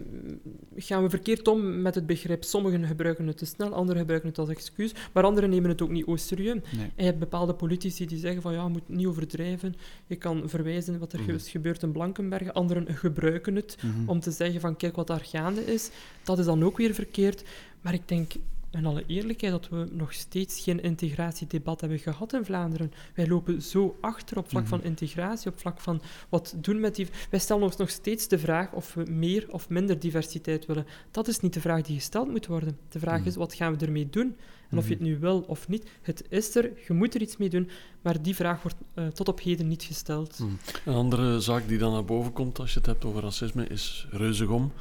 gaan 0.76 1.02
we 1.02 1.10
verkeerd 1.10 1.48
om 1.48 1.82
met 1.82 1.94
het 1.94 2.06
begrip. 2.06 2.44
Sommigen 2.44 2.84
gebruiken 2.86 3.26
het 3.26 3.38
te 3.38 3.44
snel, 3.46 3.72
anderen 3.72 3.98
gebruiken 4.00 4.28
het 4.28 4.38
als 4.38 4.48
excuus, 4.48 4.92
maar 5.12 5.24
anderen 5.24 5.50
nemen 5.50 5.70
het 5.70 5.82
ook 5.82 5.90
niet 5.90 6.06
serieus. 6.14 6.54
Nee. 6.76 6.82
En 6.82 6.90
je 6.96 7.04
hebt 7.04 7.18
bepaalde 7.18 7.54
politici 7.54 8.06
die 8.06 8.18
zeggen 8.18 8.42
van 8.42 8.52
ja, 8.52 8.62
je 8.64 8.68
moet 8.68 8.88
niet 8.88 9.06
overdrijven. 9.06 9.74
Je 10.06 10.16
kan 10.16 10.42
verwijzen 10.46 10.98
wat 10.98 11.12
er 11.12 11.20
Mhm. 11.20 11.30
is 11.30 11.48
gebeurd 11.50 11.82
in 11.82 11.92
Blankenberge. 11.92 12.52
Anderen 12.52 12.94
gebruiken 12.94 13.54
het 13.56 13.76
Mhm. 13.82 14.08
om 14.08 14.20
te 14.20 14.30
zeggen 14.30 14.60
van 14.60 14.76
kijk 14.76 14.96
wat 14.96 15.06
daar 15.06 15.24
gaande 15.24 15.64
is. 15.64 15.90
Dat 16.22 16.38
is 16.38 16.44
dan 16.44 16.64
ook 16.64 16.76
weer 16.76 16.94
verkeerd. 16.94 17.44
Maar 17.80 17.94
ik 17.94 18.08
denk 18.08 18.32
in 18.72 18.86
alle 18.86 19.04
eerlijkheid 19.06 19.52
dat 19.52 19.68
we 19.68 19.88
nog 19.92 20.12
steeds 20.12 20.60
geen 20.62 20.82
integratiedebat 20.82 21.80
hebben 21.80 21.98
gehad 21.98 22.32
in 22.32 22.44
Vlaanderen. 22.44 22.92
Wij 23.14 23.26
lopen 23.26 23.62
zo 23.62 23.96
achter 24.00 24.38
op 24.38 24.48
vlak 24.48 24.62
Mhm. 24.62 24.70
van 24.70 24.82
integratie, 24.82 25.50
op 25.50 25.58
vlak 25.58 25.80
van 25.80 26.00
wat 26.28 26.54
doen 26.56 26.80
met 26.80 26.94
die... 26.96 27.06
Wij 27.30 27.40
stellen 27.40 27.62
ons 27.62 27.76
nog 27.76 27.90
steeds 27.90 28.28
de 28.28 28.38
vraag 28.38 28.72
of 28.72 28.94
we 28.94 29.04
meer 29.10 29.46
of 29.50 29.68
minder 29.68 29.98
diversiteit 29.98 30.66
willen. 30.66 30.86
Dat 31.10 31.28
is 31.28 31.40
niet 31.40 31.54
de 31.54 31.60
vraag 31.60 31.82
die 31.82 31.96
gesteld 31.96 32.28
moet 32.30 32.46
worden. 32.46 32.78
De 32.88 32.98
vraag 32.98 33.18
Mhm. 33.18 33.28
is, 33.28 33.36
wat 33.36 33.54
gaan 33.54 33.76
we 33.78 33.84
ermee 33.86 34.10
doen? 34.10 34.36
En 34.70 34.78
of 34.78 34.84
je 34.84 34.90
het 34.90 35.00
Mhm. 35.00 35.08
nu 35.10 35.18
wil 35.18 35.40
of 35.46 35.68
niet, 35.68 35.90
het 36.02 36.24
is 36.28 36.54
er, 36.56 36.70
je 36.86 36.92
moet 36.92 37.14
er 37.14 37.20
iets 37.20 37.36
mee 37.36 37.48
doen, 37.48 37.70
maar 38.02 38.22
die 38.22 38.34
vraag 38.34 38.62
wordt 38.62 38.76
eh, 38.94 39.06
tot 39.06 39.28
op 39.28 39.40
heden 39.40 39.68
niet 39.68 39.82
gesteld. 39.82 40.38
Mm. 40.38 40.58
Een 40.84 40.94
andere 40.94 41.40
zaak 41.40 41.68
die 41.68 41.78
dan 41.78 41.92
naar 41.92 42.04
boven 42.04 42.32
komt 42.32 42.58
als 42.58 42.72
je 42.72 42.78
het 42.78 42.86
hebt 42.88 43.04
over 43.04 43.22
racisme 43.22 43.66
is 43.66 44.06
reuzegom. 44.10 44.72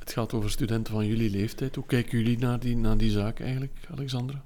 Het 0.00 0.12
gaat 0.12 0.32
over 0.32 0.50
studenten 0.50 0.92
van 0.92 1.06
jullie 1.06 1.30
leeftijd. 1.30 1.74
Hoe 1.74 1.86
kijken 1.86 2.18
jullie 2.18 2.38
naar 2.38 2.60
die, 2.60 2.76
naar 2.76 2.96
die 2.96 3.10
zaak 3.10 3.40
eigenlijk, 3.40 3.86
Alexandra? 3.90 4.44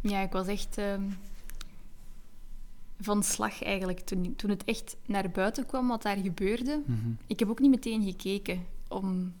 Ja, 0.00 0.20
ik 0.20 0.32
was 0.32 0.46
echt 0.46 0.78
ehm, 0.78 1.02
van 3.00 3.22
slag 3.22 3.62
eigenlijk 3.62 4.00
toen, 4.00 4.36
toen 4.36 4.50
het 4.50 4.64
echt 4.64 4.96
naar 5.06 5.30
buiten 5.30 5.66
kwam 5.66 5.88
wat 5.88 6.02
daar 6.02 6.16
gebeurde. 6.16 6.82
Mhm. 6.86 7.10
Ik 7.26 7.38
heb 7.38 7.48
ook 7.48 7.60
niet 7.60 7.70
meteen 7.70 8.02
gekeken, 8.02 8.66
om, 8.88 9.32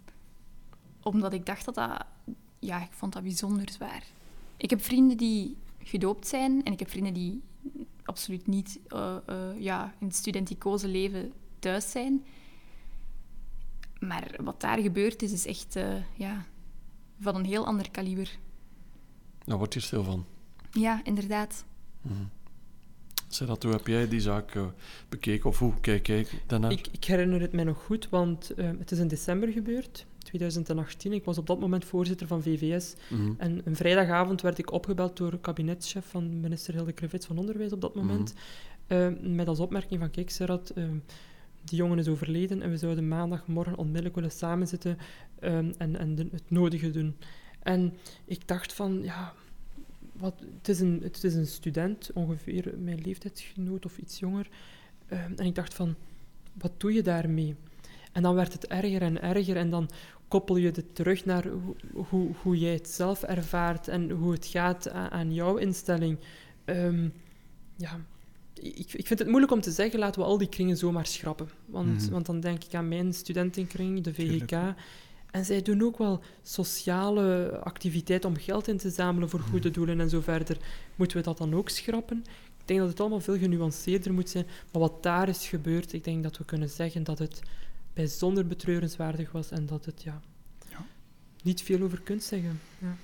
omdat 1.02 1.32
ik 1.32 1.46
dacht 1.46 1.64
dat 1.64 1.74
dat... 1.74 2.04
Ja, 2.58 2.82
ik 2.82 2.92
vond 2.92 3.12
dat 3.12 3.22
bijzonder 3.22 3.70
zwaar. 3.70 4.04
Ik 4.56 4.70
heb 4.70 4.82
vrienden 4.82 5.16
die 5.16 5.56
gedoopt 5.78 6.26
zijn 6.26 6.64
en 6.64 6.72
ik 6.72 6.78
heb 6.78 6.90
vrienden 6.90 7.14
die 7.14 7.42
absoluut 8.04 8.46
niet 8.46 8.78
eh, 8.88 9.16
eh, 9.26 9.36
ja, 9.58 9.94
in 9.98 10.06
het 10.06 10.16
studenticoze 10.16 10.88
leven 10.88 11.32
thuis 11.58 11.90
zijn. 11.90 12.24
Maar 14.08 14.30
wat 14.42 14.60
daar 14.60 14.78
gebeurd 14.78 15.22
is, 15.22 15.32
is 15.32 15.46
echt 15.46 15.76
eh, 15.76 15.94
ja, 16.16 16.44
van 17.20 17.34
een 17.34 17.44
heel 17.44 17.66
ander 17.66 17.90
kaliber. 17.90 18.38
Daar 19.44 19.58
word 19.58 19.74
je 19.74 19.80
stil 19.80 20.04
van. 20.04 20.24
Ja, 20.70 21.00
inderdaad. 21.04 21.64
Mhm. 22.02 22.14
Serat, 23.28 23.62
hoe 23.62 23.72
heb 23.72 23.86
jij 23.86 24.08
die 24.08 24.20
zaak 24.20 24.54
eh, 24.54 24.64
bekeken? 25.08 25.48
Of 25.50 25.58
hoe 25.58 25.72
kijk 25.80 26.06
jij 26.06 26.26
daarnaar? 26.46 26.70
Ik, 26.72 26.86
ik 26.90 27.04
herinner 27.04 27.40
het 27.40 27.52
mij 27.52 27.64
nog 27.64 27.84
goed, 27.84 28.08
want 28.08 28.50
eh, 28.54 28.70
het 28.78 28.90
is 28.90 28.98
in 28.98 29.08
december 29.08 29.48
gebeurd, 29.48 30.06
2018. 30.18 31.12
Ik 31.12 31.24
was 31.24 31.38
op 31.38 31.46
dat 31.46 31.60
moment 31.60 31.84
voorzitter 31.84 32.26
van 32.26 32.42
VVS. 32.42 32.94
Mhm. 33.10 33.32
En 33.38 33.60
een 33.64 33.76
vrijdagavond 33.76 34.40
werd 34.40 34.58
ik 34.58 34.72
opgebeld 34.72 35.16
door 35.16 35.30
de 35.30 35.40
kabinetchef 35.40 36.06
van 36.06 36.40
minister 36.40 36.74
Hilde 36.74 36.92
Krevits 36.92 37.26
van 37.26 37.38
Onderwijs 37.38 37.72
op 37.72 37.80
dat 37.80 37.94
moment. 37.94 38.34
eh, 38.86 39.08
met 39.20 39.48
als 39.48 39.58
opmerking 39.60 40.00
van, 40.00 40.10
kijk 40.10 40.30
Serrat, 40.30 40.70
eh, 40.70 40.84
die 41.64 41.78
jongen 41.78 41.98
is 41.98 42.08
overleden 42.08 42.62
en 42.62 42.70
we 42.70 42.76
zouden 42.76 43.08
maandagmorgen 43.08 43.76
onmiddellijk 43.76 44.14
willen 44.14 44.30
samenzitten 44.30 44.98
eh, 45.38 45.56
en, 45.56 45.76
en 45.78 46.28
het 46.32 46.50
nodige 46.50 46.90
doen. 46.90 47.16
En 47.62 47.94
ik 48.24 48.48
dacht 48.48 48.72
van, 48.72 49.02
ja, 49.02 49.32
wat, 50.12 50.34
het, 50.56 50.68
is 50.68 50.80
een, 50.80 51.00
het 51.02 51.24
is 51.24 51.34
een 51.34 51.46
student, 51.46 52.10
ongeveer 52.14 52.74
mijn 52.78 53.00
leeftijdsgenoot 53.00 53.84
of 53.84 53.98
iets 53.98 54.18
jonger. 54.18 54.48
Eh, 55.06 55.24
en 55.24 55.44
ik 55.44 55.54
dacht 55.54 55.74
van, 55.74 55.94
wat 56.52 56.72
doe 56.76 56.92
je 56.92 57.02
daarmee? 57.02 57.54
En 58.12 58.22
dan 58.22 58.34
werd 58.34 58.52
het 58.52 58.66
erger 58.66 59.02
en 59.02 59.22
erger 59.22 59.56
en 59.56 59.70
dan 59.70 59.90
koppel 60.28 60.56
je 60.56 60.70
het 60.70 60.94
terug 60.94 61.24
naar 61.24 61.46
hoe, 61.92 62.30
hoe, 62.42 62.58
jij 62.58 62.72
het 62.72 62.88
zelf 62.88 63.22
ervaart 63.22 63.88
en 63.88 64.10
hoe 64.10 64.32
het 64.32 64.46
gaat 64.46 64.90
aan, 64.90 65.10
aan 65.10 65.34
jouw 65.34 65.56
instelling. 65.56 66.18
Ehm, 66.64 67.08
ja, 67.76 68.00
ik, 68.62 68.92
ik 68.92 69.06
vind 69.06 69.18
het 69.18 69.28
moeilijk 69.28 69.52
om 69.52 69.60
te 69.60 69.70
zeggen, 69.70 69.98
laten 69.98 70.20
we 70.20 70.26
al 70.26 70.38
die 70.38 70.48
kringen 70.48 70.76
zomaar 70.76 71.06
schrappen. 71.06 71.48
Want, 71.66 72.02
Mhm. 72.02 72.10
want 72.10 72.26
dan 72.26 72.40
denk 72.40 72.64
ik 72.64 72.74
aan 72.74 72.88
mijn 72.88 73.14
studentenkring, 73.14 74.00
de 74.00 74.14
VGK. 74.14 74.48
Tuurlijk. 74.48 74.74
En 75.30 75.44
zij 75.44 75.62
doen 75.62 75.82
ook 75.82 75.98
wel 75.98 76.20
sociale 76.42 77.58
activiteiten 77.64 78.28
om 78.30 78.36
geld 78.36 78.68
in 78.68 78.76
te 78.76 78.90
zamelen 78.90 79.28
voor 79.28 79.40
goede 79.40 79.70
doelen 79.70 80.00
en 80.00 80.10
zo 80.10 80.20
verder. 80.20 80.56
Moeten 80.96 81.16
we 81.16 81.22
dat 81.22 81.38
dan 81.38 81.54
ook 81.54 81.68
schrappen? 81.68 82.24
Ik 82.58 82.68
denk 82.68 82.80
dat 82.80 82.88
het 82.88 83.00
allemaal 83.00 83.20
veel 83.20 83.38
genuanceerder 83.38 84.12
moet 84.12 84.28
zijn. 84.30 84.46
Maar 84.72 84.82
wat 84.82 85.02
daar 85.02 85.28
is 85.28 85.48
gebeurd, 85.48 85.92
ik 85.92 86.04
denk 86.04 86.22
dat 86.22 86.38
we 86.38 86.44
kunnen 86.44 86.68
zeggen 86.68 87.04
dat 87.04 87.18
het 87.18 87.42
bijzonder 87.94 88.46
betreurenswaardig 88.46 89.32
was 89.32 89.50
en 89.50 89.66
dat 89.66 89.84
het 89.84 90.02
ja, 90.02 90.20
Ja. 90.70 90.86
niet 91.42 91.62
veel 91.62 91.82
over 91.82 92.00
kunt 92.00 92.22
zeggen. 92.22 92.60
Ja. 92.78 92.96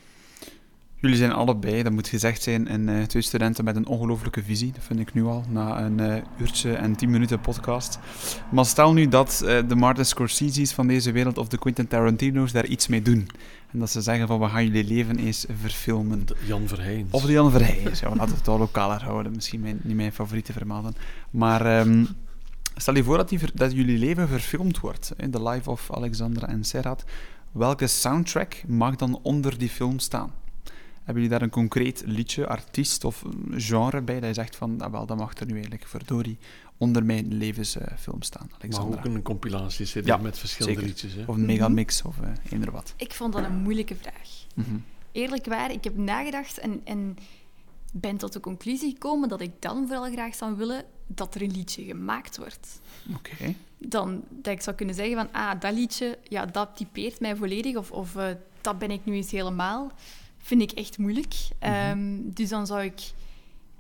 Jullie 1.01 1.17
zijn 1.17 1.33
allebei, 1.33 1.83
dat 1.83 1.93
moet 1.93 2.09
gezegd 2.09 2.43
zijn, 2.43 2.69
en, 2.69 2.89
eh, 2.89 3.03
twee 3.03 3.23
studenten 3.23 3.65
met 3.65 3.77
een 3.77 3.87
ongelooflijke 3.87 4.43
visie. 4.43 4.73
Dat 4.73 4.85
vind 4.85 5.01
ik 5.01 5.15
nu 5.15 5.25
al, 5.25 5.45
na 5.49 5.81
een 5.81 6.01
eh, 6.01 6.23
uurtje 6.41 6.73
en 6.73 6.97
tien 6.97 7.11
minuten 7.11 7.41
podcast. 7.41 7.99
Maar 8.51 8.65
stel 8.65 8.93
nu 8.93 9.09
dat 9.09 9.43
eh, 9.47 9.69
de 9.69 9.75
Martin 9.75 10.05
Scorsese's 10.05 10.73
van 10.73 10.87
deze 10.87 11.13
wereld 11.13 11.39
of 11.39 11.49
de 11.49 11.59
Quentin 11.59 11.89
Tarantino's 11.89 12.53
daar 12.53 12.67
iets 12.67 12.87
mee 12.87 13.03
doen. 13.03 13.29
En 13.73 13.79
dat 13.79 13.91
ze 13.91 14.01
zeggen 14.01 14.27
van, 14.27 14.41
we 14.41 14.49
gaan 14.49 14.65
jullie 14.65 14.85
leven 14.85 15.19
eens 15.19 15.47
verfilmen. 15.61 16.27
De 16.27 16.37
Jan 16.47 16.69
Verheijns. 16.69 17.11
Of 17.11 17.23
de 17.23 17.33
Jan 17.33 17.51
Verheijens. 17.51 18.01
Ja, 18.01 18.11
we 18.11 18.17
laten 18.17 18.35
het 18.35 18.47
wel 18.47 18.59
lokaler 18.59 19.03
houden. 19.03 19.33
Misschien 19.33 19.61
mijn, 19.61 19.81
niet 19.83 19.97
mijn 19.97 20.13
favoriete 20.13 20.53
vermelden. 20.53 20.95
Maar 21.31 21.67
ehm, 21.67 22.05
stel 22.77 22.95
je 22.95 23.05
voor 23.05 23.17
dat, 23.17 23.29
die, 23.29 23.39
dat 23.55 23.73
jullie 23.73 23.99
leven 23.99 24.29
verfilmd 24.29 24.81
wordt. 24.81 25.13
In 25.17 25.31
The 25.31 25.43
Life 25.43 25.71
of 25.71 25.93
Alexandra 25.93 26.49
en 26.49 26.65
Serhat. 26.65 27.05
Welke 27.53 27.87
soundtrack 27.87 28.63
mag 28.67 28.97
dan 28.97 29.19
onder 29.23 29.59
die 29.59 29.69
film 29.69 29.99
staan? 29.99 30.33
Hebben 31.09 31.27
jullie 31.27 31.39
daar 31.39 31.49
een 31.49 31.55
concreet 31.55 32.03
liedje, 32.07 32.47
artiest 32.47 33.05
of 33.05 33.23
een 33.23 33.61
genre 33.61 34.03
bij 34.03 34.21
dat 34.21 34.29
je 34.29 34.35
zegt 34.35 34.57
van, 34.57 34.81
ah, 34.81 34.93
wel, 34.93 35.07
dat 35.07 35.17
mag 35.17 35.35
er 35.35 35.47
nu 35.47 35.53
eigenlijk 35.53 35.87
verdorie 35.87 36.39
onder 36.77 37.05
mijn 37.05 37.35
levensfilm 37.35 38.23
staan, 38.23 38.47
maar 38.51 38.59
Alexandra? 38.61 38.99
ook 38.99 39.05
een 39.05 39.23
compilatie-cd 39.23 40.07
Ja, 40.07 40.17
met 40.17 40.39
verschillende 40.39 40.81
zeker. 40.81 40.95
liedjes. 40.95 41.15
Hè? 41.15 41.25
Of 41.27 41.37
een 41.37 41.47
megamix 41.47 42.03
of 42.03 42.17
uh, 42.19 42.29
eender 42.51 42.71
wat. 42.71 42.95
Ik 42.97 43.13
vond 43.13 43.33
dat 43.33 43.45
een 43.45 43.57
moeilijke 43.57 43.95
vraag. 43.95 44.29
Mhm. 44.55 44.77
Eerlijk 45.13 45.47
waar, 45.47 45.71
ik 45.73 45.85
heb 45.85 45.97
nagedacht 45.97 46.59
en, 46.59 46.81
en 46.85 47.17
ben 47.93 48.17
tot 48.17 48.33
de 48.33 48.41
conclusie 48.41 48.91
gekomen 48.91 49.29
dat 49.29 49.41
ik 49.41 49.53
dan 49.59 49.87
vooral 49.87 50.11
graag 50.13 50.35
zou 50.35 50.57
willen 50.57 50.85
dat 51.07 51.35
er 51.35 51.43
een 51.43 51.53
liedje 51.53 51.85
gemaakt 51.85 52.37
wordt. 52.37 52.81
Oké. 53.15 53.55
Dan 53.79 54.23
dat 54.29 54.53
ik 54.53 54.61
zou 54.61 54.77
kunnen 54.77 54.95
zeggen 54.95 55.17
van, 55.17 55.33
ah, 55.33 55.61
dat 55.61 55.73
liedje, 55.73 56.19
ja, 56.23 56.47
dat 56.47 56.77
typeert 56.77 57.21
mij 57.21 57.37
volledig, 57.37 57.77
of, 57.77 57.91
of 57.91 58.17
eh, 58.17 58.27
dat 58.61 58.79
ben 58.79 58.91
ik 58.91 59.05
nu 59.05 59.15
eens 59.15 59.31
helemaal, 59.31 59.93
vind 60.39 60.63
ik 60.63 60.71
echt 60.71 60.99
moeilijk. 60.99 61.35
Ehm, 61.59 62.17
dus 62.25 62.49
dan 62.49 62.67
zou 62.67 62.83
ik 62.83 63.13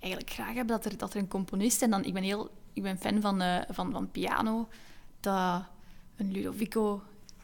eigenlijk 0.00 0.32
graag 0.32 0.54
hebben 0.54 0.66
dat 0.66 0.84
er, 0.84 0.96
dat 0.96 1.14
er 1.14 1.20
een 1.20 1.28
componist, 1.28 1.82
en 1.82 1.90
dan, 1.90 2.04
ik 2.04 2.12
ben, 2.12 2.22
heel, 2.22 2.50
ik 2.72 2.82
ben 2.82 2.98
fan 2.98 3.20
van, 3.20 3.40
eh, 3.40 3.60
van, 3.70 3.92
van 3.92 4.10
piano, 4.10 4.68
dat 5.20 5.62
een 6.16 6.32
Ludovico 6.32 7.02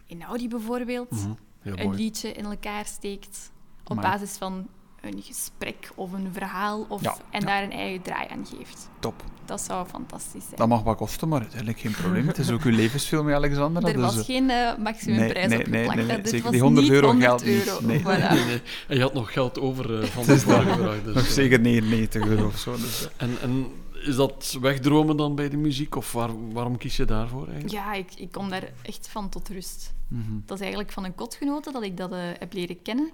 Einaudi 0.08 0.48
bijvoorbeeld 0.48 1.10
Mhm. 1.10 1.32
Een 1.62 1.94
liedje 1.94 2.32
in 2.32 2.44
elkaar 2.44 2.86
steekt 2.86 3.52
op 3.84 3.96
basis 3.96 4.36
van 4.36 4.68
een 5.00 5.22
gesprek 5.22 5.92
of 5.94 6.12
een 6.12 6.32
verhaal 6.32 6.86
of, 6.88 7.02
Ja, 7.02 7.16
en 7.30 7.40
ja. 7.40 7.46
daar 7.46 7.62
een 7.62 7.72
eigen 7.72 8.02
draai 8.02 8.28
aan 8.28 8.46
geeft. 8.46 8.88
Top. 8.98 9.24
Dat 9.46 9.60
zou 9.60 9.86
fantastisch 9.86 10.42
zijn. 10.44 10.56
Dat 10.56 10.68
mag 10.68 10.82
wat 10.82 10.96
kosten, 10.96 11.28
maar 11.28 11.40
uiteindelijk 11.40 11.80
geen 11.80 11.92
probleem. 11.92 12.26
Het 12.26 12.38
is 12.38 12.50
ook 12.50 12.62
uw 12.62 12.72
levensfilm, 12.82 13.26
hè, 13.26 13.34
Alexandra. 13.34 13.88
er 13.88 13.92
dus, 13.92 14.02
was 14.02 14.18
eh, 14.18 14.24
geen 14.24 14.50
eh, 14.50 14.76
maximumprijs 14.76 15.48
nee, 15.48 15.58
nee, 15.58 15.58
opgeplakt. 15.58 15.96
nee, 15.96 16.06
hè. 16.06 16.12
nee, 16.12 16.20
Dit 16.22 16.28
zeker. 16.28 16.50
Die 16.50 16.60
100 16.60 16.86
niet 16.86 16.94
euro 16.94 17.06
100 17.06 17.26
geldt 17.28 17.44
niet. 17.44 17.66
euro. 17.66 17.86
Nee. 17.86 18.00
Voilà. 18.06 18.30
Nee, 18.32 18.44
nee. 18.44 18.60
En 18.88 18.96
je 18.96 19.02
had 19.02 19.14
nog 19.14 19.32
geld 19.32 19.60
over 19.60 20.00
eh, 20.00 20.06
van 20.08 20.24
de 20.34 20.38
vorige 20.38 20.72
vraag. 20.78 21.02
Dus, 21.02 21.14
nog 21.14 21.26
zeker 21.26 21.60
99 21.60 22.26
euro 22.26 22.46
of 22.46 22.58
zo. 22.58 22.72
Dus. 22.76 23.08
En, 23.16 23.36
en 23.42 23.66
is 24.04 24.16
dat 24.16 24.58
wegdromen 24.60 25.16
dan 25.16 25.34
bij 25.34 25.48
de 25.48 25.56
muziek? 25.56 25.96
Of 25.96 26.12
waar, 26.12 26.30
waarom 26.52 26.76
kies 26.78 26.96
je 26.96 27.04
daarvoor 27.04 27.44
eigenlijk? 27.48 27.72
Ja, 27.72 27.92
ik, 27.94 28.14
ik 28.16 28.32
kom 28.32 28.48
daar 28.50 28.68
echt 28.82 29.08
van 29.10 29.28
tot 29.28 29.48
rust. 29.48 29.94
mhm. 30.08 30.22
Dat 30.46 30.56
is 30.56 30.60
eigenlijk 30.62 30.92
van 30.92 31.04
een 31.04 31.14
kotgenote 31.14 31.72
dat 31.72 31.82
ik 31.82 31.96
dat 31.96 32.12
eh, 32.12 32.18
heb 32.38 32.52
leren 32.52 32.82
kennen. 32.82 33.10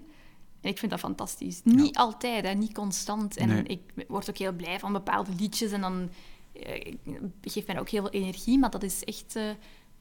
En 0.61 0.71
ik 0.71 0.79
vind 0.79 0.91
dat 0.91 1.01
fantastisch. 1.01 1.61
Niet 1.65 1.97
altijd, 1.97 2.45
hè, 2.47 2.53
niet 2.53 2.75
constant. 2.75 3.37
En 3.37 3.49
Nee. 3.49 3.63
ik 3.63 3.81
word 4.09 4.31
ook 4.31 4.37
heel 4.39 4.53
blij 4.53 4.79
van 4.79 4.93
bepaalde 4.93 5.31
liedjes. 5.39 5.73
En 5.73 5.81
dan 5.81 6.09
eh, 6.53 6.95
geeft 7.43 7.67
mij 7.67 7.81
ook 7.81 7.89
heel 7.89 8.03
veel 8.03 8.21
energie. 8.21 8.59
Maar 8.59 8.71
dat 8.71 8.83
is 8.83 9.05
echt... 9.05 9.37
eh, 9.37 9.51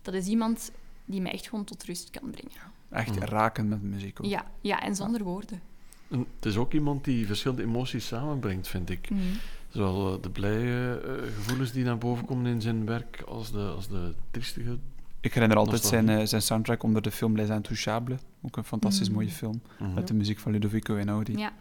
dat 0.01 0.13
is 0.13 0.27
iemand 0.27 0.71
die 1.05 1.21
mij 1.21 1.31
echt 1.31 1.47
gewoon 1.49 1.65
tot 1.65 1.83
rust 1.83 2.09
kan 2.09 2.29
brengen. 2.31 2.57
Echt 2.89 3.15
Mhm. 3.15 3.23
raken 3.23 3.67
met 3.67 3.81
muziek 3.81 4.19
ook. 4.21 4.27
Ja, 4.29 4.51
ja 4.61 4.81
en 4.81 4.95
zonder 4.95 5.23
woorden. 5.23 5.61
En 6.09 6.25
het 6.35 6.45
is 6.45 6.57
ook 6.57 6.73
iemand 6.73 7.03
die 7.03 7.25
verschillende 7.27 7.63
emoties 7.63 8.07
samenbrengt, 8.07 8.67
vind 8.67 8.89
ik. 8.89 9.09
Mhm. 9.09 9.21
Zowel 9.69 10.15
eh, 10.15 10.21
de 10.21 10.29
blije 10.29 10.99
eh, 10.99 11.33
gevoelens 11.35 11.71
die 11.71 11.83
naar 11.83 11.97
boven 11.97 12.25
komen 12.25 12.45
in 12.51 12.61
zijn 12.61 12.85
werk, 12.85 13.21
als 13.27 13.51
de, 13.51 13.67
als 13.75 13.87
de 13.87 14.13
triestige. 14.31 14.77
Ik 15.21 15.33
herinner 15.33 15.57
altijd 15.57 15.83
zijn, 15.83 16.09
eh, 16.09 16.25
zijn 16.25 16.41
soundtrack 16.41 16.83
onder 16.83 17.01
de 17.01 17.11
film 17.11 17.35
Les 17.35 17.49
Intouchables. 17.49 18.19
Ook 18.41 18.57
een 18.57 18.63
fantastisch 18.63 19.07
Mhm. 19.07 19.15
mooie 19.17 19.29
film. 19.31 19.61
Mhm. 19.79 19.93
Met 19.93 20.07
de 20.07 20.13
muziek 20.13 20.39
van 20.39 20.51
Ludovico 20.51 20.95
Einaudi. 20.97 21.37
Ja. 21.37 21.53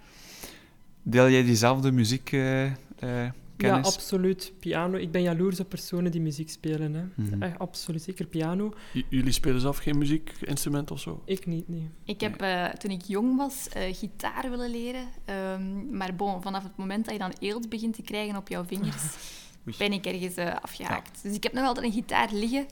Deel 1.03 1.29
jij 1.31 1.43
diezelfde 1.45 1.93
muziek 1.93 2.33
eh, 2.33 2.65
eh, 2.65 2.73
Ja, 2.99 3.33
kennis? 3.57 3.87
absoluut. 3.95 4.53
Piano. 4.61 4.97
Ik 4.97 5.11
ben 5.11 5.23
jaloers 5.23 5.61
op 5.61 5.69
personen 5.69 6.11
die 6.11 6.21
muziek 6.21 6.51
spelen. 6.51 6.95
Hè. 6.95 7.03
Mhm. 7.15 7.43
Echt, 7.43 7.59
absoluut. 7.59 8.03
Zeker 8.03 8.27
piano. 8.27 8.75
J- 8.93 9.03
jullie 9.09 9.33
spelen 9.33 9.61
zelf 9.61 9.77
geen 9.79 9.99
muziekinstrument 9.99 10.91
of 10.91 11.01
zo? 11.01 11.23
Ik 11.25 11.47
niet, 11.47 11.69
nee. 11.69 11.89
Ik 12.05 12.21
heb 12.21 12.41
eh, 12.43 12.65
toen 12.67 12.91
ik 12.91 13.03
jong 13.03 13.37
was 13.37 13.69
eh, 13.69 13.95
gitaar 13.95 14.51
willen 14.51 14.71
leren. 14.71 15.05
Ehm, 15.25 15.97
maar 15.97 16.15
bon, 16.15 16.43
vanaf 16.43 16.63
het 16.63 16.77
moment 16.77 17.05
dat 17.05 17.15
je 17.15 17.21
dan 17.21 17.33
eelt 17.39 17.69
begint 17.69 17.95
te 17.95 18.03
krijgen 18.03 18.37
op 18.37 18.49
jouw 18.49 18.65
vingers, 18.65 19.03
ben 19.79 19.93
ik 19.93 20.07
ergens 20.07 20.35
eh, 20.35 20.55
afgehaakt. 20.63 21.23
Dus 21.23 21.35
ik 21.35 21.43
heb 21.43 21.53
nog 21.53 21.65
altijd 21.67 21.87
een 21.87 21.93
gitaar 21.93 22.29
liggen. 22.33 22.67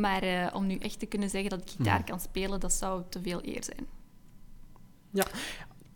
Maar 0.00 0.22
eh, 0.22 0.54
om 0.54 0.66
nu 0.66 0.76
echt 0.76 0.98
te 0.98 1.06
kunnen 1.06 1.30
zeggen 1.30 1.50
dat 1.50 1.60
ik 1.60 1.68
gitaar 1.68 1.98
Mhm. 1.98 2.08
kan 2.08 2.20
spelen, 2.20 2.60
dat 2.60 2.72
zou 2.72 3.02
te 3.08 3.20
veel 3.22 3.40
eer 3.44 3.64
zijn. 3.64 3.86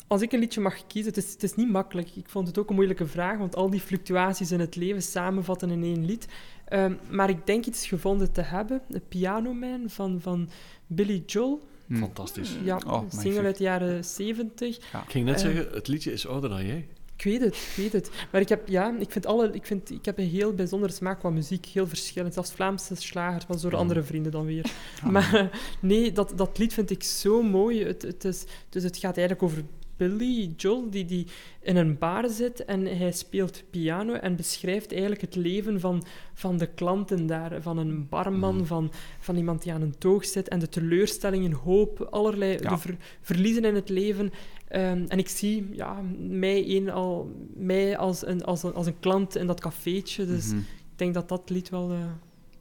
Als 0.06 0.22
ik 0.22 0.32
een 0.32 0.38
liedje 0.38 0.60
mag 0.60 0.86
kiezen, 0.86 1.12
het 1.14 1.24
is, 1.24 1.32
het 1.32 1.42
is 1.42 1.54
niet 1.54 1.70
makkelijk. 1.70 2.16
Ik 2.16 2.28
vond 2.28 2.46
het 2.46 2.58
ook 2.58 2.68
een 2.68 2.74
moeilijke 2.74 3.06
vraag, 3.06 3.38
want 3.38 3.56
al 3.56 3.70
die 3.70 3.80
fluctuaties 3.80 4.52
in 4.52 4.60
het 4.60 4.76
leven 4.76 5.02
samenvatten 5.02 5.70
in 5.70 5.82
één 5.82 6.04
lied. 6.04 6.26
Ehm, 6.64 6.94
maar 7.10 7.28
ik 7.28 7.46
denk 7.46 7.66
iets 7.66 7.86
gevonden 7.86 8.32
te 8.32 8.40
hebben. 8.40 8.80
De 8.88 9.00
Piano 9.00 9.52
Man 9.52 9.82
van, 9.86 10.20
van 10.20 10.48
Billy 10.86 11.22
Joel. 11.26 11.66
Fantastisch. 11.92 12.56
Ja, 12.64 12.80
Oh, 12.86 13.02
single 13.08 13.42
uit 13.42 13.56
de 13.56 13.62
jaren 13.64 14.04
70. 14.04 14.76
Ik 14.76 14.82
ging 15.08 15.24
net 15.24 15.34
Eh. 15.34 15.40
zeggen, 15.40 15.68
het 15.72 15.88
liedje 15.88 16.12
is 16.12 16.26
ouder 16.26 16.50
dan 16.50 16.66
jij. 16.66 16.88
Ik 17.18 17.24
weet 17.24 17.40
het, 17.40 17.54
ik 17.54 17.72
weet 17.76 17.92
het. 17.92 18.10
Maar 18.32 18.40
ik 18.40 18.48
heb, 18.48 18.68
ja, 18.68 18.94
ik 18.98 19.10
vind 19.10 19.26
alle, 19.26 19.50
ik 19.52 19.66
vind, 19.66 19.90
ik 19.90 20.04
heb 20.04 20.18
een 20.18 20.28
heel 20.28 20.54
bijzondere 20.54 20.92
smaak 20.92 21.18
qua 21.18 21.30
muziek, 21.30 21.66
heel 21.66 21.86
verschillend. 21.86 22.34
Zelfs 22.34 22.52
Vlaamse 22.52 22.94
slagers, 22.94 23.46
maar 23.46 23.60
door 23.60 23.76
andere 23.76 24.02
vrienden 24.02 24.32
dan 24.32 24.44
weer. 24.44 24.72
Ah. 25.02 25.10
Maar 25.10 25.34
eh, 25.34 25.46
nee, 25.80 26.12
dat, 26.12 26.32
dat 26.36 26.58
lied 26.58 26.72
vind 26.72 26.90
ik 26.90 27.02
zo 27.02 27.42
mooi. 27.42 27.84
Het, 27.84 28.02
het 28.02 28.24
is, 28.24 28.44
dus 28.68 28.82
het 28.82 28.96
gaat 28.96 29.16
eigenlijk 29.16 29.42
over 29.42 29.64
Billy 29.98 30.52
Joel, 30.56 30.90
die, 30.90 31.04
die 31.04 31.26
in 31.62 31.76
een 31.76 31.98
bar 31.98 32.28
zit 32.28 32.64
en 32.64 32.98
hij 32.98 33.12
speelt 33.12 33.62
piano 33.70 34.12
en 34.12 34.36
beschrijft 34.36 34.90
eigenlijk 34.92 35.20
het 35.20 35.34
leven 35.36 35.80
van, 35.80 36.04
van 36.34 36.56
de 36.58 36.66
klanten 36.66 37.26
daar. 37.26 37.62
Van 37.62 37.78
een 37.78 38.08
barman, 38.08 38.56
Mhm. 38.56 38.64
van, 38.64 38.92
van 39.20 39.36
iemand 39.36 39.62
die 39.62 39.72
aan 39.72 39.82
een 39.82 39.98
toog 39.98 40.24
zit 40.24 40.48
en 40.48 40.58
de 40.58 40.68
teleurstellingen, 40.68 41.52
hoop, 41.52 42.00
allerlei 42.10 42.52
Ja. 42.52 42.68
de 42.70 42.78
ver- 42.78 42.96
verliezen 43.20 43.64
in 43.64 43.74
het 43.74 43.88
leven. 43.88 44.32
Ehm, 44.68 45.04
en 45.08 45.18
ik 45.18 45.28
zie 45.28 45.68
ja, 45.72 46.00
mij, 46.18 46.76
een, 46.76 46.90
al, 46.90 47.30
mij 47.54 47.96
als, 47.96 48.26
een, 48.26 48.44
als, 48.44 48.62
een, 48.62 48.74
als 48.74 48.86
een 48.86 49.00
klant 49.00 49.36
in 49.36 49.46
dat 49.46 49.60
cafeetje. 49.60 50.26
Dus 50.26 50.46
Mhm. 50.46 50.58
ik 50.58 50.64
denk 50.96 51.14
dat 51.14 51.28
dat 51.28 51.50
lied 51.50 51.68
wel 51.68 51.90
eh, 51.90 51.98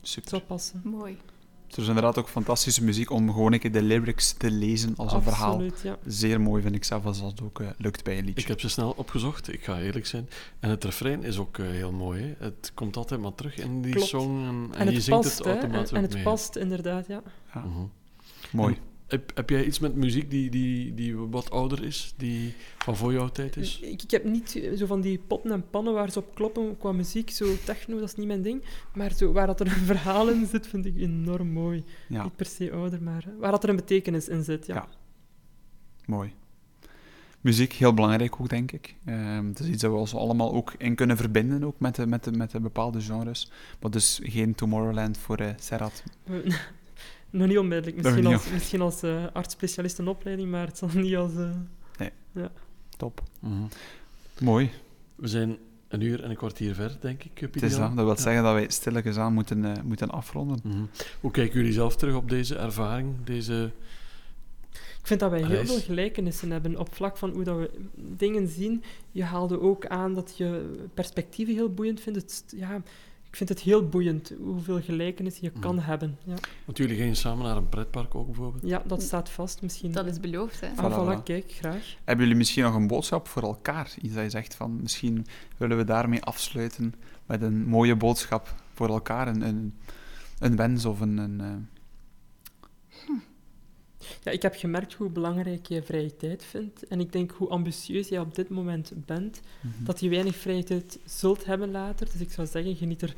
Super. 0.02 0.30
zou 0.30 0.42
passen. 0.42 0.82
Mooi. 0.84 1.18
Het 1.78 1.86
is 1.86 1.92
inderdaad 1.96 2.18
ook 2.18 2.30
fantastische 2.30 2.84
muziek 2.84 3.10
om 3.12 3.32
gewoon 3.32 3.54
een 3.54 3.60
keer 3.60 3.72
de 3.72 3.82
lyrics 3.82 4.32
te 4.34 4.52
lezen 4.52 4.94
als 4.96 5.14
een 5.14 5.22
verhaal. 5.22 5.52
Absoluut, 5.52 5.80
ja. 5.84 5.98
Zeer 6.06 6.42
mooi 6.42 6.62
vind 6.62 6.76
ik 6.76 6.84
zelf 6.84 7.06
als 7.06 7.22
het 7.22 7.42
ook 7.42 7.60
eh, 7.60 7.68
lukt 7.78 8.04
bij 8.04 8.18
een 8.18 8.26
liedje. 8.26 8.42
Ik 8.42 8.48
heb 8.48 8.60
ze 8.60 8.70
snel 8.70 8.94
opgezocht, 8.98 9.54
ik 9.54 9.64
ga 9.64 9.80
eerlijk 9.80 10.06
zijn. 10.06 10.30
En 10.60 10.70
het 10.70 10.84
refrein 10.84 11.24
is 11.24 11.38
ook 11.38 11.58
eh, 11.58 11.66
heel 11.70 11.92
mooi. 11.92 12.22
Hè? 12.40 12.46
Het 12.46 12.72
komt 12.74 12.98
altijd 12.98 13.22
maar 13.22 13.36
terug 13.36 13.58
in 13.58 13.82
die 13.82 13.92
Klopt. 13.94 14.08
song 14.08 14.46
en, 14.46 14.70
en 14.80 14.88
En 14.88 14.94
je 14.94 15.02
zingt 15.02 15.22
past, 15.22 15.38
het 15.38 15.46
hè. 15.48 15.52
En, 15.54 15.58
automatisch 15.60 15.92
en 15.92 15.98
ook 15.98 16.04
het 16.04 16.14
mee. 16.14 16.24
past 16.24 16.56
inderdaad, 16.56 17.08
ja. 17.08 17.22
Ja, 17.54 17.60
Mhm. 17.60 17.80
mooi. 18.52 18.78
Heb, 19.08 19.32
heb 19.36 19.50
jij 19.50 19.66
iets 19.66 19.80
met 19.80 19.96
muziek 19.96 20.30
die, 20.30 20.50
die, 20.50 20.94
die 20.94 21.16
wat 21.16 21.52
ouder 21.52 21.84
is, 21.84 22.14
die 22.18 22.54
van 22.78 22.96
voor 22.96 23.14
jouw 23.14 23.28
tijd 23.28 23.58
is? 23.58 23.80
Ik, 23.80 24.02
ik 24.02 24.12
heb 24.12 24.24
niet 24.24 24.56
eh, 24.56 24.78
zo 24.78 24.86
van 24.86 25.02
die 25.02 25.20
potten 25.28 25.52
en 25.52 25.70
pannen 25.70 25.94
waar 25.94 26.12
ze 26.12 26.20
op 26.20 26.36
kloppen 26.36 26.78
qua 26.78 26.92
muziek, 26.92 27.30
zo 27.30 27.46
techno, 27.66 28.00
dat 28.00 28.08
is 28.08 28.16
niet 28.16 28.28
mijn 28.28 28.42
ding. 28.42 28.64
Maar 28.94 29.14
zo, 29.14 29.32
waar 29.32 29.48
dat 29.48 29.60
er 29.60 29.68
een 29.68 29.86
verhaal 29.96 30.30
in 30.30 30.46
zit, 30.46 30.68
vind 30.68 30.86
ik 30.86 30.98
enorm 30.98 31.48
mooi. 31.48 31.84
Ja, 32.08 32.24
Niet 32.24 32.36
per 32.36 32.46
se 32.46 32.72
ouder, 32.72 33.02
maar 33.02 33.24
eh, 33.28 33.40
waar 33.40 33.52
dat 33.52 33.64
er 33.64 33.70
een 33.70 33.76
betekenis 33.76 34.28
in 34.28 34.44
zit, 34.44 34.66
ja. 34.66 34.76
Ja. 34.76 34.88
mooi. 36.06 36.34
Muziek, 37.42 37.74
heel 37.74 37.94
belangrijk 37.94 38.42
ook, 38.42 38.50
denk 38.50 38.72
ik. 38.72 38.96
Ehm, 39.06 39.48
het 39.48 39.60
is 39.60 39.68
iets 39.68 39.82
dat 39.82 39.92
we 39.92 39.98
ons 39.98 40.16
allemaal 40.16 40.54
ook 40.54 40.74
in 40.78 40.96
kunnen 40.96 41.18
verbinden, 41.18 41.64
ook 41.64 41.80
met 41.80 41.96
de, 41.96 42.08
met 42.08 42.24
de, 42.24 42.32
met 42.32 42.52
de 42.52 42.60
bepaalde 42.60 43.02
genres. 43.02 43.52
Maar 43.82 43.92
dus 43.92 44.20
geen 44.24 44.56
Tomorrowland 44.56 45.18
voor 45.18 45.38
eh 45.38 45.50
Serhat. 45.58 46.04
Nog 47.38 47.48
niet 47.48 47.58
onmiddellijk. 47.58 47.96
Misschien 48.04 48.24
niet 48.24 48.34
als, 48.34 48.50
misschien 48.52 48.82
als 48.82 49.02
eh 49.04 49.26
arts-specialist 49.34 49.98
een 50.00 50.08
opleiding, 50.08 50.50
maar 50.52 50.68
het 50.68 50.78
zal 50.78 50.90
niet 50.94 51.16
als... 51.16 51.32
eh, 51.36 52.44
Top. 52.98 53.22
Mhm. 53.40 53.54
Mooi. 54.40 54.70
We 55.16 55.28
zijn 55.28 55.58
een 55.88 56.02
uur 56.02 56.24
en 56.24 56.30
een 56.30 56.36
kwartier 56.36 56.74
ver, 56.76 56.98
denk 57.02 57.24
ik, 57.24 57.40
Het 57.40 57.52
Pieter 57.52 57.70
is 57.70 57.76
dat. 57.78 57.96
Dat 57.96 58.06
wil 58.06 58.16
Ja. 58.16 58.22
zeggen 58.22 58.44
dat 58.44 58.54
wij 58.54 58.70
stilletjes 58.70 59.18
aan 59.18 59.34
moeten, 59.34 59.66
eh, 59.76 59.84
moeten 59.84 60.10
afronden. 60.10 60.60
Mhm. 60.64 60.78
Hoe 61.22 61.32
kijken 61.32 61.58
jullie 61.58 61.74
zelf 61.74 61.96
terug 61.96 62.16
op 62.16 62.30
deze 62.30 62.56
ervaring, 62.56 63.16
deze... 63.24 63.72
Ik 64.72 65.08
vind 65.14 65.20
dat 65.20 65.30
wij 65.30 65.44
heel 65.46 65.66
veel 65.66 65.80
gelijkenissen 65.80 66.52
hebben 66.52 66.80
op 66.80 66.96
vlak 66.96 67.18
van 67.18 67.30
hoe 67.30 67.44
dat 67.44 67.58
we 67.58 67.72
dingen 67.98 68.48
zien. 68.48 68.84
Je 69.12 69.24
haalde 69.24 69.60
ook 69.62 69.86
aan 69.88 70.14
dat 70.14 70.38
je 70.38 70.74
perspectieven 70.94 71.54
heel 71.56 71.74
boeiend 71.74 72.00
vindt. 72.00 72.22
Het, 72.22 72.44
ja, 72.56 72.82
ik 73.30 73.36
vind 73.36 73.50
het 73.50 73.60
heel 73.60 73.88
boeiend 73.90 74.32
hoeveel 74.40 74.82
gelijkenissen 74.82 75.44
je 75.44 75.50
Mhm. 75.52 75.60
kan 75.60 75.80
hebben. 75.80 76.18
Ja. 76.24 76.34
Want 76.66 76.78
jullie 76.78 76.98
gaan 76.98 77.16
samen 77.16 77.46
naar 77.46 77.58
een 77.58 77.70
pretpark 77.70 78.16
ook 78.16 78.26
bijvoorbeeld. 78.26 78.64
ja, 78.66 78.84
dat 78.86 79.02
staat 79.02 79.30
vast 79.30 79.62
misschien. 79.62 79.92
Dat 79.92 80.06
is 80.06 80.20
beloofd, 80.20 80.62
hè. 80.62 80.68
Ah, 80.68 80.76
Voilà, 80.76 80.96
voilà, 80.96 81.20
voilà. 81.20 81.24
kijk, 81.24 81.52
graag. 81.52 81.96
Hebben 82.04 82.24
jullie 82.26 82.38
misschien 82.40 82.64
nog 82.64 82.76
een 82.76 82.88
boodschap 82.88 83.28
voor 83.28 83.42
elkaar? 83.44 83.94
Iets 84.02 84.14
dat 84.14 84.24
je 84.24 84.30
zegt 84.30 84.56
van, 84.56 84.82
misschien 84.82 85.26
willen 85.58 85.78
we 85.78 85.84
daarmee 85.84 86.22
afsluiten 86.24 86.94
met 87.26 87.42
een 87.42 87.66
mooie 87.66 87.96
boodschap 87.96 88.56
voor 88.74 88.88
elkaar, 88.90 89.28
een, 89.28 89.42
een, 89.42 89.74
een 90.40 90.56
wens 90.56 90.86
of 90.86 91.00
een... 91.00 91.18
een 91.18 91.42
eh, 91.42 91.48
Ja, 94.24 94.32
ik 94.32 94.42
heb 94.42 94.56
gemerkt 94.56 94.94
hoe 94.94 95.10
belangrijk 95.10 95.66
je 95.66 95.84
vrije 95.84 96.16
tijd 96.16 96.44
vindt. 96.44 96.88
En 96.88 97.00
ik 97.00 97.12
denk 97.12 97.32
hoe 97.32 97.50
ambitieus 97.50 98.08
jij 98.08 98.20
op 98.20 98.36
dit 98.36 98.50
moment 98.50 98.92
bent, 98.96 99.42
mhm. 99.62 99.84
dat 99.84 100.00
je 100.00 100.10
weinig 100.10 100.36
vrije 100.36 100.64
tijd 100.64 101.00
zult 101.06 101.46
hebben 101.46 101.72
later. 101.72 102.08
Dus 102.12 102.22
ik 102.22 102.32
zou 102.32 102.48
zeggen, 102.48 102.76
geniet 102.76 103.02
er 103.02 103.16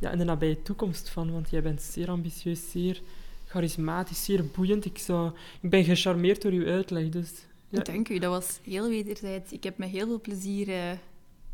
ja, 0.00 0.10
in 0.10 0.18
de 0.18 0.24
nabije 0.24 0.62
toekomst 0.62 1.08
van, 1.08 1.32
want 1.32 1.50
jij 1.50 1.62
bent 1.62 1.82
zeer 1.82 2.08
ambitieus, 2.08 2.70
zeer 2.70 3.02
charismatisch, 3.46 4.24
zeer 4.24 4.46
boeiend. 4.46 4.84
Ik, 4.84 4.98
zou, 4.98 5.32
ik 5.60 5.70
ben 5.70 5.84
gecharmeerd 5.84 6.42
door 6.42 6.52
uw 6.52 6.66
uitleg, 6.66 7.08
dus... 7.08 7.30
Ja. 7.68 7.82
Dank 7.82 8.08
u, 8.08 8.18
dat 8.18 8.30
was 8.30 8.58
heel 8.62 8.88
wederzijds. 8.88 9.52
Ik 9.52 9.64
heb 9.64 9.78
met 9.78 9.88
heel 9.88 10.06
veel 10.06 10.20
plezier 10.20 10.68
eh, 10.68 10.90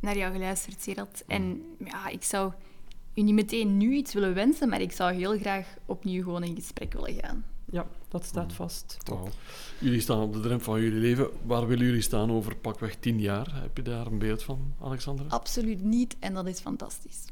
naar 0.00 0.16
jou 0.16 0.32
geluisterd, 0.32 0.82
Gerard. 0.82 1.24
En 1.26 1.62
ja, 1.84 2.08
ik 2.08 2.22
zou 2.22 2.52
u 3.14 3.22
niet 3.22 3.34
meteen 3.34 3.76
nu 3.76 3.94
iets 3.94 4.14
willen 4.14 4.34
wensen, 4.34 4.68
maar 4.68 4.80
ik 4.80 4.92
zou 4.92 5.12
heel 5.14 5.38
graag 5.38 5.76
opnieuw 5.86 6.22
gewoon 6.22 6.42
in 6.42 6.54
gesprek 6.54 6.92
willen 6.92 7.14
gaan. 7.14 7.44
Ja, 7.70 7.86
dat 8.08 8.24
staat 8.24 8.52
vast. 8.52 8.96
Wauw. 9.04 9.28
Jullie 9.78 10.00
staan 10.00 10.22
op 10.22 10.32
de 10.32 10.40
drempel 10.40 10.72
van 10.72 10.80
jullie 10.80 11.00
leven. 11.00 11.30
Waar 11.42 11.66
willen 11.66 11.86
jullie 11.86 12.02
staan 12.02 12.30
over 12.30 12.56
pakweg 12.56 12.96
tien 12.96 13.20
jaar? 13.20 13.62
Heb 13.62 13.76
je 13.76 13.82
daar 13.82 14.06
een 14.06 14.18
beeld 14.18 14.42
van, 14.42 14.74
Alexandra? 14.80 15.26
Absoluut 15.28 15.82
niet, 15.82 16.16
en 16.18 16.34
dat 16.34 16.46
is 16.46 16.60
fantastisch. 16.60 17.24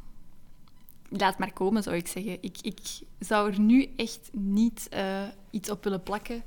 Laat 1.09 1.39
maar 1.39 1.53
komen, 1.53 1.83
zou 1.83 1.97
ik 1.97 2.07
zeggen. 2.07 2.39
Ik, 2.41 2.57
ik 2.61 2.79
zou 3.19 3.53
er 3.53 3.61
nu 3.61 3.89
echt 3.97 4.31
niet 4.33 4.89
eh, 4.89 5.23
iets 5.51 5.71
op 5.71 5.85
willen 5.85 6.03
plakken. 6.03 6.43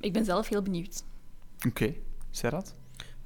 Ik 0.00 0.12
ben 0.12 0.24
zelf 0.24 0.48
heel 0.48 0.62
benieuwd. 0.62 1.04
Oké, 1.66 1.94
Serrat? 2.30 2.74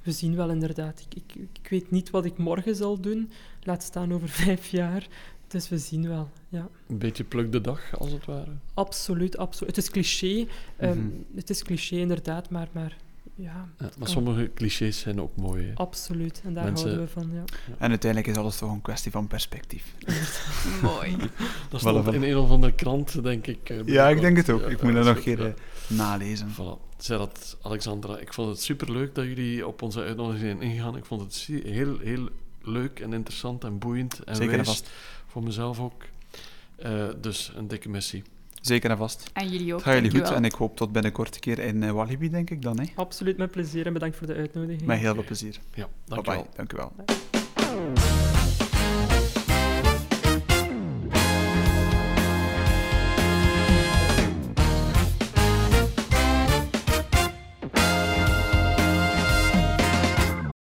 We 0.03 0.11
zien 0.11 0.35
wel 0.35 0.49
inderdaad. 0.49 1.05
Ik, 1.09 1.23
ik, 1.23 1.47
ik 1.53 1.69
weet 1.69 1.91
niet 1.91 2.09
wat 2.09 2.25
ik 2.25 2.37
morgen 2.37 2.75
zal 2.75 2.99
doen, 3.01 3.31
laat 3.61 3.83
staan 3.83 4.13
over 4.13 4.29
vijf 4.45 4.67
jaar. 4.67 5.07
Dus 5.47 5.69
we 5.69 5.77
zien 5.77 6.07
wel, 6.07 6.29
ja. 6.49 6.67
Een 6.87 6.97
beetje 6.97 7.23
pluk 7.23 7.51
de 7.51 7.61
dag, 7.61 7.99
als 7.99 8.11
het 8.11 8.25
ware. 8.25 8.51
Absoluut, 8.73 9.37
absoluut. 9.37 9.75
Het 9.75 9.85
is 9.85 9.91
cliché. 9.91 10.45
ehm, 10.77 10.97
Mhm. 10.97 11.07
Het 11.35 11.49
is 11.49 11.63
cliché 11.63 11.95
inderdaad, 11.95 12.49
maar, 12.49 12.67
maar 12.71 12.97
ja, 13.35 13.43
Ja, 13.43 13.67
maar 13.79 13.89
kan. 13.97 14.07
sommige 14.07 14.51
clichés 14.53 14.99
zijn 14.99 15.21
ook 15.21 15.35
mooi. 15.35 15.65
hè. 15.65 15.71
absoluut. 15.75 16.41
En 16.45 16.53
daar 16.53 16.63
Mensen- 16.63 16.87
houden 16.87 17.05
we 17.07 17.11
van, 17.21 17.29
ja. 17.33 17.43
En 17.77 17.89
uiteindelijk 17.89 18.31
is 18.31 18.37
alles 18.41 18.57
toch 18.57 18.71
een 18.71 18.81
kwestie 18.81 19.11
van 19.11 19.27
perspectief. 19.27 19.93
Mooi. 20.81 21.15
Dat 21.69 21.79
stond 21.79 22.05
Voilà, 22.05 22.13
in 22.13 22.23
een 22.23 22.37
of 22.37 22.49
andere 22.49 22.73
krant, 22.73 23.23
denk 23.23 23.47
ik. 23.47 23.69
eh, 23.69 23.85
Ja, 23.85 24.09
ik 24.09 24.21
denk 24.21 24.37
het 24.37 24.49
ook. 24.49 24.61
Ja, 24.61 24.67
Ik 24.67 24.81
moet 24.81 24.93
dat 24.93 25.03
dat 25.05 25.15
nog 25.15 25.23
keer 25.23 25.39
ja. 25.39 25.45
eh, 25.47 25.97
nalezen. 25.97 26.47
Voilà. 26.53 26.85
Zerat, 26.97 27.57
Alexandra, 27.61 28.17
ik 28.17 28.33
vond 28.33 28.49
het 28.49 28.61
superleuk 28.61 29.15
dat 29.15 29.25
jullie 29.25 29.67
op 29.67 29.81
onze 29.81 30.01
uitnodiging 30.01 30.41
zijn 30.41 30.61
ingegaan. 30.61 30.97
Ik 30.97 31.05
vond 31.05 31.21
het 31.21 31.61
heel, 31.63 31.97
heel 31.99 32.29
leuk 32.61 32.99
en 32.99 33.13
interessant 33.13 33.63
en 33.63 33.77
boeiend 33.77 34.23
en 34.23 34.35
Zeker 34.35 34.55
wijs. 34.55 34.67
vast. 34.67 34.89
Voor 35.27 35.43
mezelf 35.43 35.79
ook. 35.79 36.03
Eh, 36.75 37.07
dus 37.21 37.51
een 37.55 37.67
dikke 37.67 37.89
missie. 37.89 38.23
Zeker 38.61 38.89
en 38.89 38.97
vast. 38.97 39.29
En 39.33 39.47
jullie 39.49 39.73
ook. 39.73 39.79
Het 39.79 39.87
gaat 39.87 40.03
jullie 40.03 40.11
goed 40.19 40.31
en 40.31 40.45
ik 40.45 40.51
hoop 40.53 40.75
tot 40.77 40.91
binnenkort 40.91 41.35
een 41.35 41.41
keer 41.41 41.59
in 41.59 41.83
eh, 41.83 41.91
Walibi, 41.91 42.29
denk 42.29 42.49
ik 42.49 42.61
dan. 42.61 42.79
Hè? 42.79 42.85
Absoluut 42.95 43.37
met 43.37 43.51
plezier 43.51 43.85
en 43.85 43.93
bedankt 43.93 44.17
voor 44.17 44.27
de 44.27 44.33
uitnodiging. 44.35 44.81
Met 44.81 44.99
heel 44.99 45.13
veel 45.13 45.23
plezier. 45.23 45.59
Ja, 45.73 45.83
Bye 45.85 45.89
dankjewel. 46.05 46.41
bye. 46.41 46.49
Dank 46.55 46.73
u 46.73 46.77
wel. 46.77 48.06